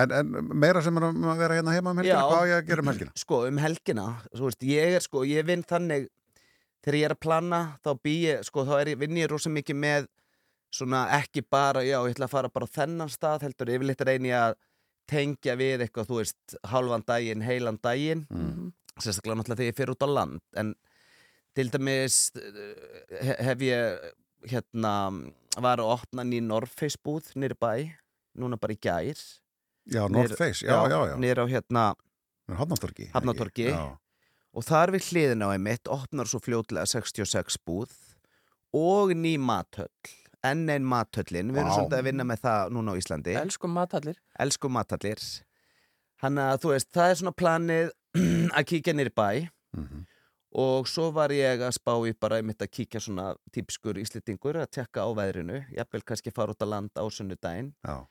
en, 0.02 0.12
en 0.20 0.52
meira 0.52 0.82
sem 0.84 1.00
er 1.00 1.08
um 1.08 1.24
að 1.32 1.40
vera 1.40 1.56
hérna 1.58 1.74
heima 1.76 1.94
um 1.94 2.02
helgina, 2.02 2.20
Já. 2.20 2.28
hvað 2.28 2.44
á 2.44 2.50
ég 2.50 2.58
að 2.60 2.68
gera 2.68 2.84
um 2.84 2.92
helgina? 2.92 3.16
Sko, 3.24 3.40
um 3.48 3.62
helgina, 3.64 4.06
svo 4.34 4.50
veist, 4.50 4.68
ég 4.68 4.98
er 4.98 5.04
sko, 5.04 5.24
ég 5.28 5.48
vinn 5.48 5.64
þannig 5.66 6.10
þegar 6.85 6.98
ég 7.01 7.09
er 7.09 7.15
að 7.16 7.23
plana, 7.24 7.61
þá 7.85 7.90
bý 8.05 8.15
ég, 8.28 8.44
sko, 8.47 8.65
þá 8.69 8.74
er 8.82 8.93
ég, 8.93 8.98
vinn 9.01 9.16
ég 9.19 9.31
rosa 9.32 9.51
mikið 9.52 9.78
með 9.81 10.06
svona 10.74 11.05
ekki 11.20 11.44
bara, 11.51 11.82
já, 11.86 11.97
ég 12.02 12.15
ætla 12.16 12.27
að 12.28 12.35
fara 12.35 12.51
bara 12.52 12.66
á 12.69 12.74
þennan 12.77 13.12
stað, 13.12 13.44
heldur 13.47 13.70
yfirleitt 13.77 14.02
reyni 14.05 14.32
ég 14.32 14.40
að 14.51 14.56
tengja 15.11 15.55
við 15.61 15.85
eitthvað, 15.85 16.09
þú 16.09 16.19
veist, 16.23 16.56
halvan 16.73 17.05
daginn, 17.06 17.44
heilan 17.44 17.78
daginn 17.85 18.27
Mm. 18.32 18.73
sérstaklega 19.02 19.36
náttúrulega 19.40 19.59
þegar 19.61 19.73
ég 19.73 19.77
fer 19.78 19.90
út 19.93 20.05
á 20.06 20.09
land 20.09 20.40
en 20.61 20.74
til 21.55 21.69
dæmis 21.70 22.16
eh, 22.39 23.35
hef 23.43 23.59
ég 23.66 24.05
hérna, 24.51 24.93
var 25.59 25.78
að 25.82 25.90
opna 25.97 26.23
ný 26.27 26.40
Norface 26.43 26.98
búð 27.02 27.32
nýri 27.35 27.56
bæ, 27.59 27.90
núna 28.39 28.59
bara 28.61 28.74
í 28.74 28.78
gær 28.82 29.15
Já, 29.85 30.09
Face, 30.39 30.65
já, 30.65 30.78
já, 30.89 30.98
já. 31.11 31.16
Nýri 31.20 31.43
á 31.43 31.47
hérna 31.47 31.82
Hafnatorgi 32.48 33.11
Hafnatorgi 33.12 33.66
Já. 33.69 33.82
Og 34.55 34.64
þar 34.66 34.93
við 34.94 35.09
hliðin 35.10 35.43
á 35.44 35.48
einmitt 35.55 35.90
opnar 35.90 36.28
svo 36.31 36.39
fljótlega 36.43 36.86
66 36.86 37.59
búð 37.66 37.93
og 38.74 39.12
ný 39.18 39.35
mathöll 39.39 39.90
enn 40.44 40.68
einn 40.68 40.85
mathöllin, 40.85 41.51
við 41.55 41.62
erum 41.62 41.70
Vá. 41.70 41.76
svolítið 41.78 41.98
að 41.98 42.06
vinna 42.10 42.24
með 42.28 42.40
það 42.44 42.72
núna 42.76 42.93
á 42.93 42.98
Íslandi 43.01 43.35
Elskum 43.40 43.72
matallir. 43.72 44.18
Elskum 44.39 44.74
matallir 44.76 45.22
hann 46.24 46.39
að 46.40 46.59
þú 46.62 46.72
veist, 46.74 46.90
það 46.94 47.10
er 47.10 47.20
svona 47.20 47.32
planið 47.36 47.93
að 48.59 48.66
kíkja 48.72 48.94
nýri 48.97 49.14
bæ 49.14 49.28
Mhm. 49.74 50.05
og 50.55 50.86
svo 50.86 51.09
var 51.10 51.32
ég 51.35 51.59
að 51.66 51.72
spá 51.74 51.97
í 52.06 52.12
bara 52.14 52.36
einmitt 52.39 52.60
að 52.62 52.70
kíkja 52.70 53.01
svona 53.02 53.32
típskur 53.51 53.98
íslitingur 53.98 54.55
að 54.60 54.68
tekka 54.70 55.02
á 55.02 55.10
veðrinu, 55.10 55.64
jafnvel 55.74 56.05
kannski 56.06 56.31
fara 56.31 56.55
út 56.55 56.62
að 56.62 56.70
land 56.70 56.90
á 56.94 57.02
sunnudaginn 57.10 57.72
Já. 57.82 58.06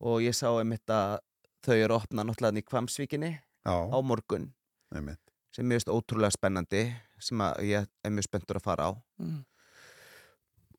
og 0.00 0.20
ég 0.22 0.30
sá 0.38 0.46
einmitt 0.60 0.86
að 0.86 1.18
þau 1.66 1.74
eru 1.74 1.96
að 1.96 2.04
opna 2.04 2.22
náttúrulega 2.28 2.62
í 2.62 2.68
Kvamsvíkinni 2.70 3.32
Já. 3.66 3.74
á 3.90 3.98
morgun 3.98 4.52
Einmitt. 4.94 5.18
Sem 5.58 5.66
er 5.66 5.70
mjög 5.74 5.90
ótrúlega 5.90 6.30
spennandi 6.30 6.84
sem 7.18 7.40
að 7.42 7.62
ég 7.66 7.86
er 8.06 8.12
mjög 8.14 8.28
spenntur 8.28 8.60
að 8.60 8.66
fara 8.68 8.88
á. 8.88 8.92
Mm. 9.18 9.40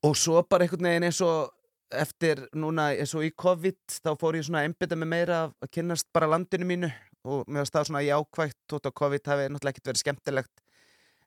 og 0.08 0.14
svo 0.16 0.40
bara 0.48 0.64
einhvern 0.64 0.86
veginn 0.88 1.04
eins 1.10 1.18
og 1.20 1.50
eftir 1.92 2.46
núna 2.56 2.86
eins 2.94 3.12
og 3.18 3.26
í 3.26 3.32
COVID 3.36 3.98
þá 4.00 4.10
fór 4.16 4.38
ég 4.38 4.46
svona 4.46 4.62
að 4.62 4.70
einbytta 4.70 4.96
mig 4.96 5.10
meira 5.10 5.40
af 5.44 5.52
að 5.66 5.72
kynnast 5.76 6.06
bara 6.14 6.28
landinu 6.30 6.64
mínu. 6.70 6.90
Og 7.28 7.42
mér 7.50 7.60
varst 7.66 7.74
það 7.74 7.88
svona 7.90 8.00
jákvægt 8.06 8.56
tótt 8.70 8.86
á 8.88 8.92
COVID 8.96 9.26
hafi 9.28 9.48
náttúrulega 9.52 9.74
ekkert 9.74 9.90
verið 9.90 10.00
skemmtilegt. 10.04 10.62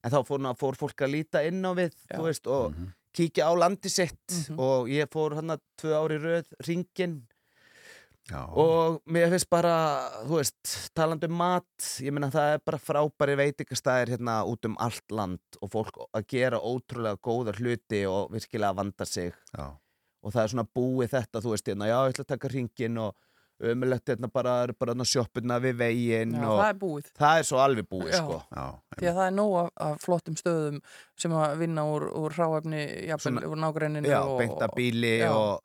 En 0.04 0.12
þá 0.12 0.18
fór, 0.26 0.42
ná- 0.42 0.56
fór 0.58 0.76
fólk 0.80 1.04
að 1.06 1.12
líta 1.14 1.44
inn 1.46 1.62
á 1.62 1.72
við 1.78 1.94
veist, 2.18 2.48
og 2.50 2.74
kíkja 3.14 3.46
á 3.46 3.54
landi 3.54 3.92
sitt. 3.94 4.40
Og 4.58 4.90
ég 4.90 5.12
fór 5.14 5.36
hann 5.38 5.54
að 5.54 5.62
tvö 5.78 5.94
ári 6.00 6.18
röð 6.24 6.50
ringin 6.66 7.20
Já. 8.32 8.40
og 8.48 9.02
mér 9.12 9.28
finnst 9.34 9.50
bara, 9.52 9.74
þú 10.24 10.38
veist, 10.40 10.92
talandi 10.96 11.28
um 11.28 11.36
mat, 11.42 11.88
ég 12.00 12.14
meina 12.16 12.30
það 12.32 12.54
er 12.54 12.62
bara 12.64 12.80
frábæri 12.80 13.36
veitingastæðir 13.36 14.14
hérna 14.16 14.38
út 14.48 14.64
um 14.70 14.78
allt 14.80 15.12
land 15.12 15.58
og 15.62 15.72
fólk 15.74 16.00
að 16.16 16.28
gera 16.32 16.62
ótrúlega 16.64 17.20
góða 17.20 17.52
hluti 17.58 18.06
og 18.08 18.32
virkilega 18.32 18.78
vanda 18.80 19.06
sig 19.06 19.34
Já. 19.52 19.74
og 20.24 20.32
það 20.32 20.44
er 20.46 20.54
svona 20.54 20.68
búið 20.80 21.12
þetta, 21.18 21.42
þú 21.44 21.52
veist, 21.52 21.68
hérna, 21.68 21.90
já, 21.92 21.98
ég 22.00 22.14
ætla 22.16 22.24
að 22.24 22.32
taka 22.32 22.54
ringin 22.54 23.02
og 23.04 23.12
ömulegt 23.64 24.08
hérna 24.14 24.32
bara, 24.32 24.54
er 24.64 24.74
bara 24.80 24.96
sjoppuna 25.04 25.60
við 25.60 25.76
veginn 25.84 26.34
Já, 26.40 26.48
og 26.48 26.58
það 26.64 26.70
er 26.70 26.80
búið. 26.80 27.12
það 27.20 27.38
er 27.42 27.44
svo 27.52 27.60
alveg 27.60 27.90
búið, 27.92 28.16
Já. 28.16 28.24
sko 28.24 28.40
Því 28.98 29.12
að 29.12 29.20
það 29.20 29.28
er 29.28 29.36
nóg 29.36 29.54
af, 29.66 29.70
af 29.90 30.00
flottum 30.08 30.40
stöðum 30.40 30.80
sem 31.20 31.36
að 31.44 31.58
vinna 31.60 31.84
úr, 31.92 32.08
úr 32.24 32.32
hráefni, 32.40 32.82
jafnvel, 33.12 33.36
Svona- 33.36 33.52
úr 33.52 33.62
nágrenninu. 33.68 34.08
Já, 34.08 34.22
og, 34.24 34.40
beinta 34.40 34.68
bíli 34.76 35.20
já. 35.20 35.32
og 35.36 35.62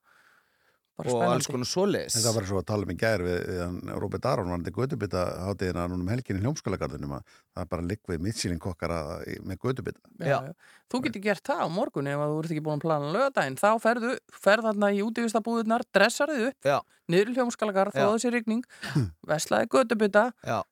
bara 0.98 1.12
og 1.14 1.22
alls 1.22 1.46
spennandi. 1.46 1.54
konar 1.54 1.68
svoleiðis 1.70 2.16
Þetta 2.18 2.32
var 2.36 2.48
svo 2.50 2.60
að 2.60 2.66
tala 2.68 2.86
um 2.88 2.92
í 2.92 2.96
gær 2.98 3.24
við, 3.24 3.38
við 3.48 3.60
hann, 3.64 3.78
Robert 4.02 4.28
Aron 4.30 4.52
var 4.52 4.62
þetta 4.62 4.74
gödubita 4.78 5.24
hátíðina 5.46 5.86
núna 5.92 6.04
um 6.04 6.12
helginni 6.12 6.42
hljómskólagarðinum 6.44 7.14
að 7.18 7.32
það 7.32 7.62
er 7.64 7.70
bara 7.74 7.86
ligg 7.92 8.12
við 8.12 8.24
mittsýling 8.28 8.62
kokkar 8.62 8.94
að, 8.98 9.12
með 9.48 9.60
gödubita. 9.66 10.02
Já, 10.18 10.38
já. 10.48 10.54
Þú 10.88 11.02
getur 11.04 11.24
gert 11.28 11.44
það 11.48 11.62
á 11.62 11.68
morgun 11.68 12.08
ef 12.08 12.22
að 12.24 12.32
þú 12.32 12.38
ert 12.42 12.54
ekki 12.54 12.64
búin 12.68 12.80
að 12.80 12.84
plana 12.86 13.12
lögadaginn 13.14 13.58
þá 13.60 13.68
ferðu, 13.84 14.14
ferð 14.32 14.68
þarna 14.70 14.88
í 14.96 15.02
útífistabúðunar 15.04 15.84
dressar 15.92 16.32
þið 16.32 16.46
upp, 16.50 16.88
niður 17.12 17.32
í 17.32 17.36
hljómskalagar 17.38 17.90
Já. 17.92 18.00
þóðu 18.00 18.22
sér 18.24 18.36
rigning, 18.38 18.64
veslaði 19.32 19.68
gödubita 19.74 20.30
Já. 20.42 20.62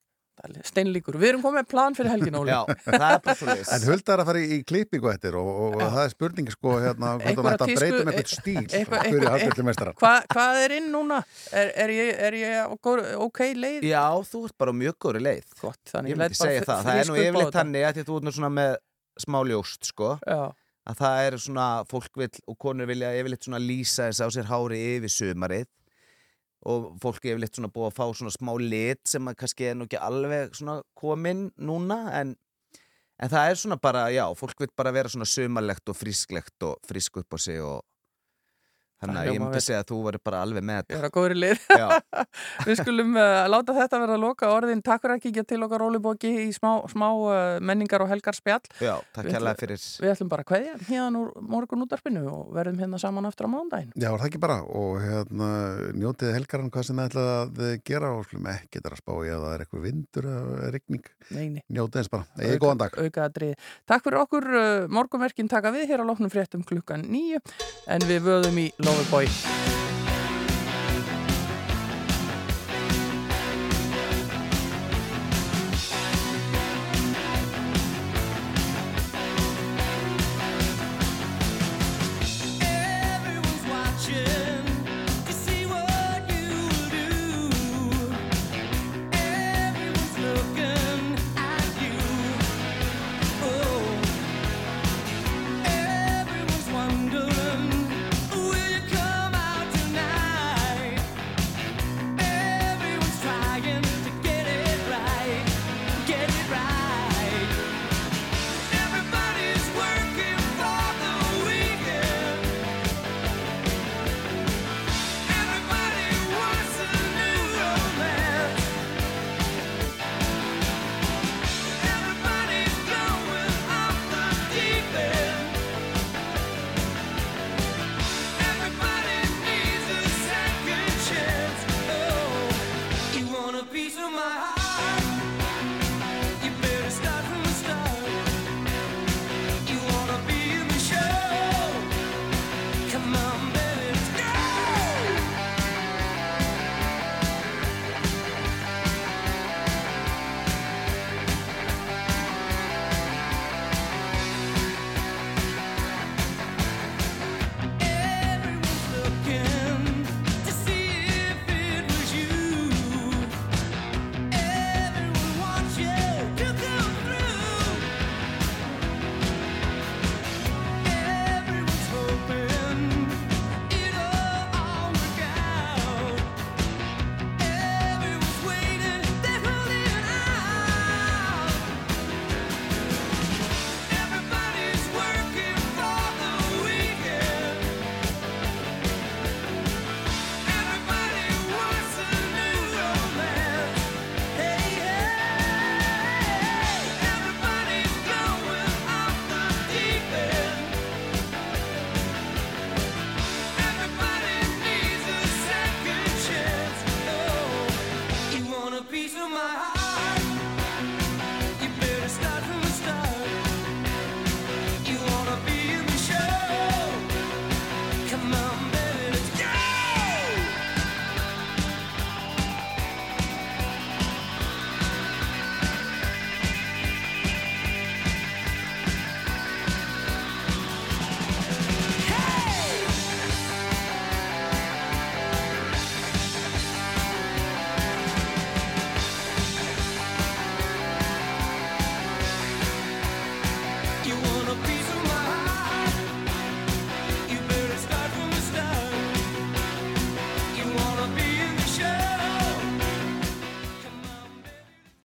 Steinlíkur, 0.67 1.15
við 1.17 1.29
erum 1.31 1.41
komið 1.43 1.57
með 1.61 1.67
plan 1.71 1.95
fyrir 1.97 2.11
helgin 2.13 2.35
Óli 2.37 2.51
Já, 2.53 2.59
það 2.85 3.05
er 3.07 3.21
bara 3.25 3.35
svoleiðis 3.39 3.71
En 3.77 3.85
Hulda 3.87 4.13
er 4.13 4.21
að 4.23 4.29
fara 4.29 4.41
í, 4.41 4.47
í 4.53 4.59
klippingu 4.69 5.09
eftir 5.11 5.37
og, 5.39 5.47
og, 5.49 5.77
og 5.77 5.83
það 5.95 6.01
er 6.03 6.13
spurningi 6.13 6.53
sko 6.53 6.73
hérna 6.83 7.11
hvort 7.17 7.25
hún 7.25 7.31
Einhverja 7.31 7.55
ætti 7.57 7.67
að 7.67 7.81
breyta 7.81 8.01
um 8.03 8.11
eitthvað 8.11 8.33
stíl 8.33 8.55
eitthvað- 8.61 9.05
fyrir 9.07 9.17
eitthvað- 9.17 9.33
hafgjörðumestara. 9.37 9.93
Hva, 10.01 10.13
hvað 10.35 10.59
er 10.65 10.75
inn 10.77 10.91
núna? 10.93 11.21
Er, 11.51 11.71
er 11.85 11.93
ég, 11.95 12.11
er 12.29 12.37
ég 12.41 12.75
góð- 12.85 13.09
ok 13.27 13.41
leið? 13.57 13.87
Já, 13.89 14.05
þú 14.31 14.43
ert 14.49 14.57
bara 14.61 14.75
mjög 14.77 14.97
góri 15.07 15.23
leið 15.25 15.57
Gott, 15.61 15.81
þannig 15.89 16.13
Ég 16.13 16.21
myndi 16.21 16.39
segja 16.41 16.61
það, 16.67 16.85
það 16.87 17.01
er 17.01 17.09
nú 17.11 17.17
yfirleitt 17.23 17.57
þannig 17.57 17.87
að 17.89 18.01
að 18.03 18.07
þú 18.11 18.19
ert 18.21 18.53
með 18.57 18.75
smá 19.17 19.39
ljóst 19.49 19.89
sko 19.89 20.11
Já. 20.21 20.41
að 20.87 20.99
það 21.01 21.23
er 21.27 21.37
svona, 21.41 21.67
fólk 21.89 22.21
vil 22.21 22.29
og 22.47 22.57
konur 22.61 22.85
vilja 22.89 23.09
yfirleitt 23.17 23.43
svona 23.47 23.59
lýsa 23.63 24.11
þess 24.11 24.21
á 24.21 24.27
sér 24.37 24.47
hári 24.51 24.77
yfir 24.97 25.09
sumarið 25.09 25.65
og 26.67 26.87
fólk 27.01 27.23
er 27.23 27.35
yfirleitt 27.35 27.57
svona 27.57 27.71
búið 27.71 27.89
að 27.89 27.97
fá 27.97 28.05
svona 28.19 28.33
smá 28.33 28.51
lit 28.59 29.03
sem 29.07 29.29
að 29.29 29.37
kannski 29.41 29.69
er 29.69 29.77
nú 29.77 29.87
ekki 29.87 30.01
alveg 30.03 30.55
svona 30.57 30.81
komin 30.97 31.47
núna 31.57 31.99
en, 32.19 32.33
en 33.17 33.31
það 33.33 33.51
er 33.51 33.61
svona 33.61 33.77
bara, 33.81 34.07
já, 34.13 34.25
fólk 34.39 34.65
vil 34.65 34.73
bara 34.77 34.93
vera 34.95 35.11
svona 35.11 35.29
sumarlegt 35.29 35.87
og 35.91 35.97
frísklegt 35.97 36.67
og 36.67 36.81
frísk 36.87 37.21
upp 37.23 37.35
á 37.35 37.39
sig 37.39 37.63
og 37.63 37.85
þannig 39.01 39.17
Það 39.17 39.21
að 39.21 39.29
ég 39.31 39.41
myndi 39.43 39.61
segja 39.63 39.81
að 39.81 39.89
þú 39.91 39.97
verður 40.07 40.23
bara 40.27 40.41
alveg 40.45 40.65
með 40.67 40.77
Ég 40.77 40.81
þetta 40.81 40.97
er 40.97 41.07
að 41.07 41.13
góðri 41.17 41.37
lið. 41.37 41.57
Já. 41.77 41.87
Við 42.67 42.75
skulum 42.81 43.11
uh, 43.17 43.45
láta 43.53 43.75
þetta 43.77 44.01
vera 44.03 44.17
að 44.17 44.23
loka 44.23 44.49
orðin. 44.53 44.83
Takk 44.85 45.03
fyrir 45.03 45.15
að 45.17 45.23
kíkja 45.25 45.43
til 45.47 45.61
okkar 45.67 45.85
Ólibóki 45.87 46.31
í 46.43 46.47
smá, 46.55 46.71
smá 46.91 47.07
uh, 47.13 47.31
menningar 47.61 48.03
og 48.05 48.11
helgar 48.11 48.37
spjall. 48.37 48.63
Já, 48.81 48.95
takk 49.15 49.29
hérlega 49.31 49.61
fyrir 49.61 49.81
Við 50.03 50.13
ætlum 50.13 50.31
bara 50.31 50.45
að 50.45 50.49
kveðja 50.51 50.73
hérna 50.89 51.21
úr 51.21 51.29
morgun 51.55 51.85
útarpinu 51.85 52.23
og 52.31 52.53
verðum 52.57 52.81
hérna 52.83 53.01
saman 53.01 53.29
aftur 53.29 53.47
á 53.47 53.53
mándaginn. 53.53 53.93
Já, 53.93 54.09
það 54.09 54.27
ekki 54.29 54.43
bara 54.43 54.59
og 54.65 54.99
hérna 55.03 55.49
njótið 55.97 56.35
helgaran 56.37 56.71
hvað 56.73 56.89
sem 56.89 56.97
það 57.01 57.09
ætlaði 57.11 57.71
að 57.71 57.83
gera 57.87 58.13
og 58.17 58.25
slum 58.27 58.49
ekki 58.51 58.79
þetta 58.79 58.93
að 58.93 59.01
spá 59.03 59.13
í 59.17 59.31
að 59.31 59.45
það 59.45 59.53
er 59.53 59.65
eitthvað 59.65 59.85
vindur 59.87 60.29
eða 60.33 60.71
nei. 61.57 61.63
Njótið 61.67 62.01
eins 62.01 62.11
bara. 62.13 62.23
Egið 68.87 69.09
góðan 69.11 69.76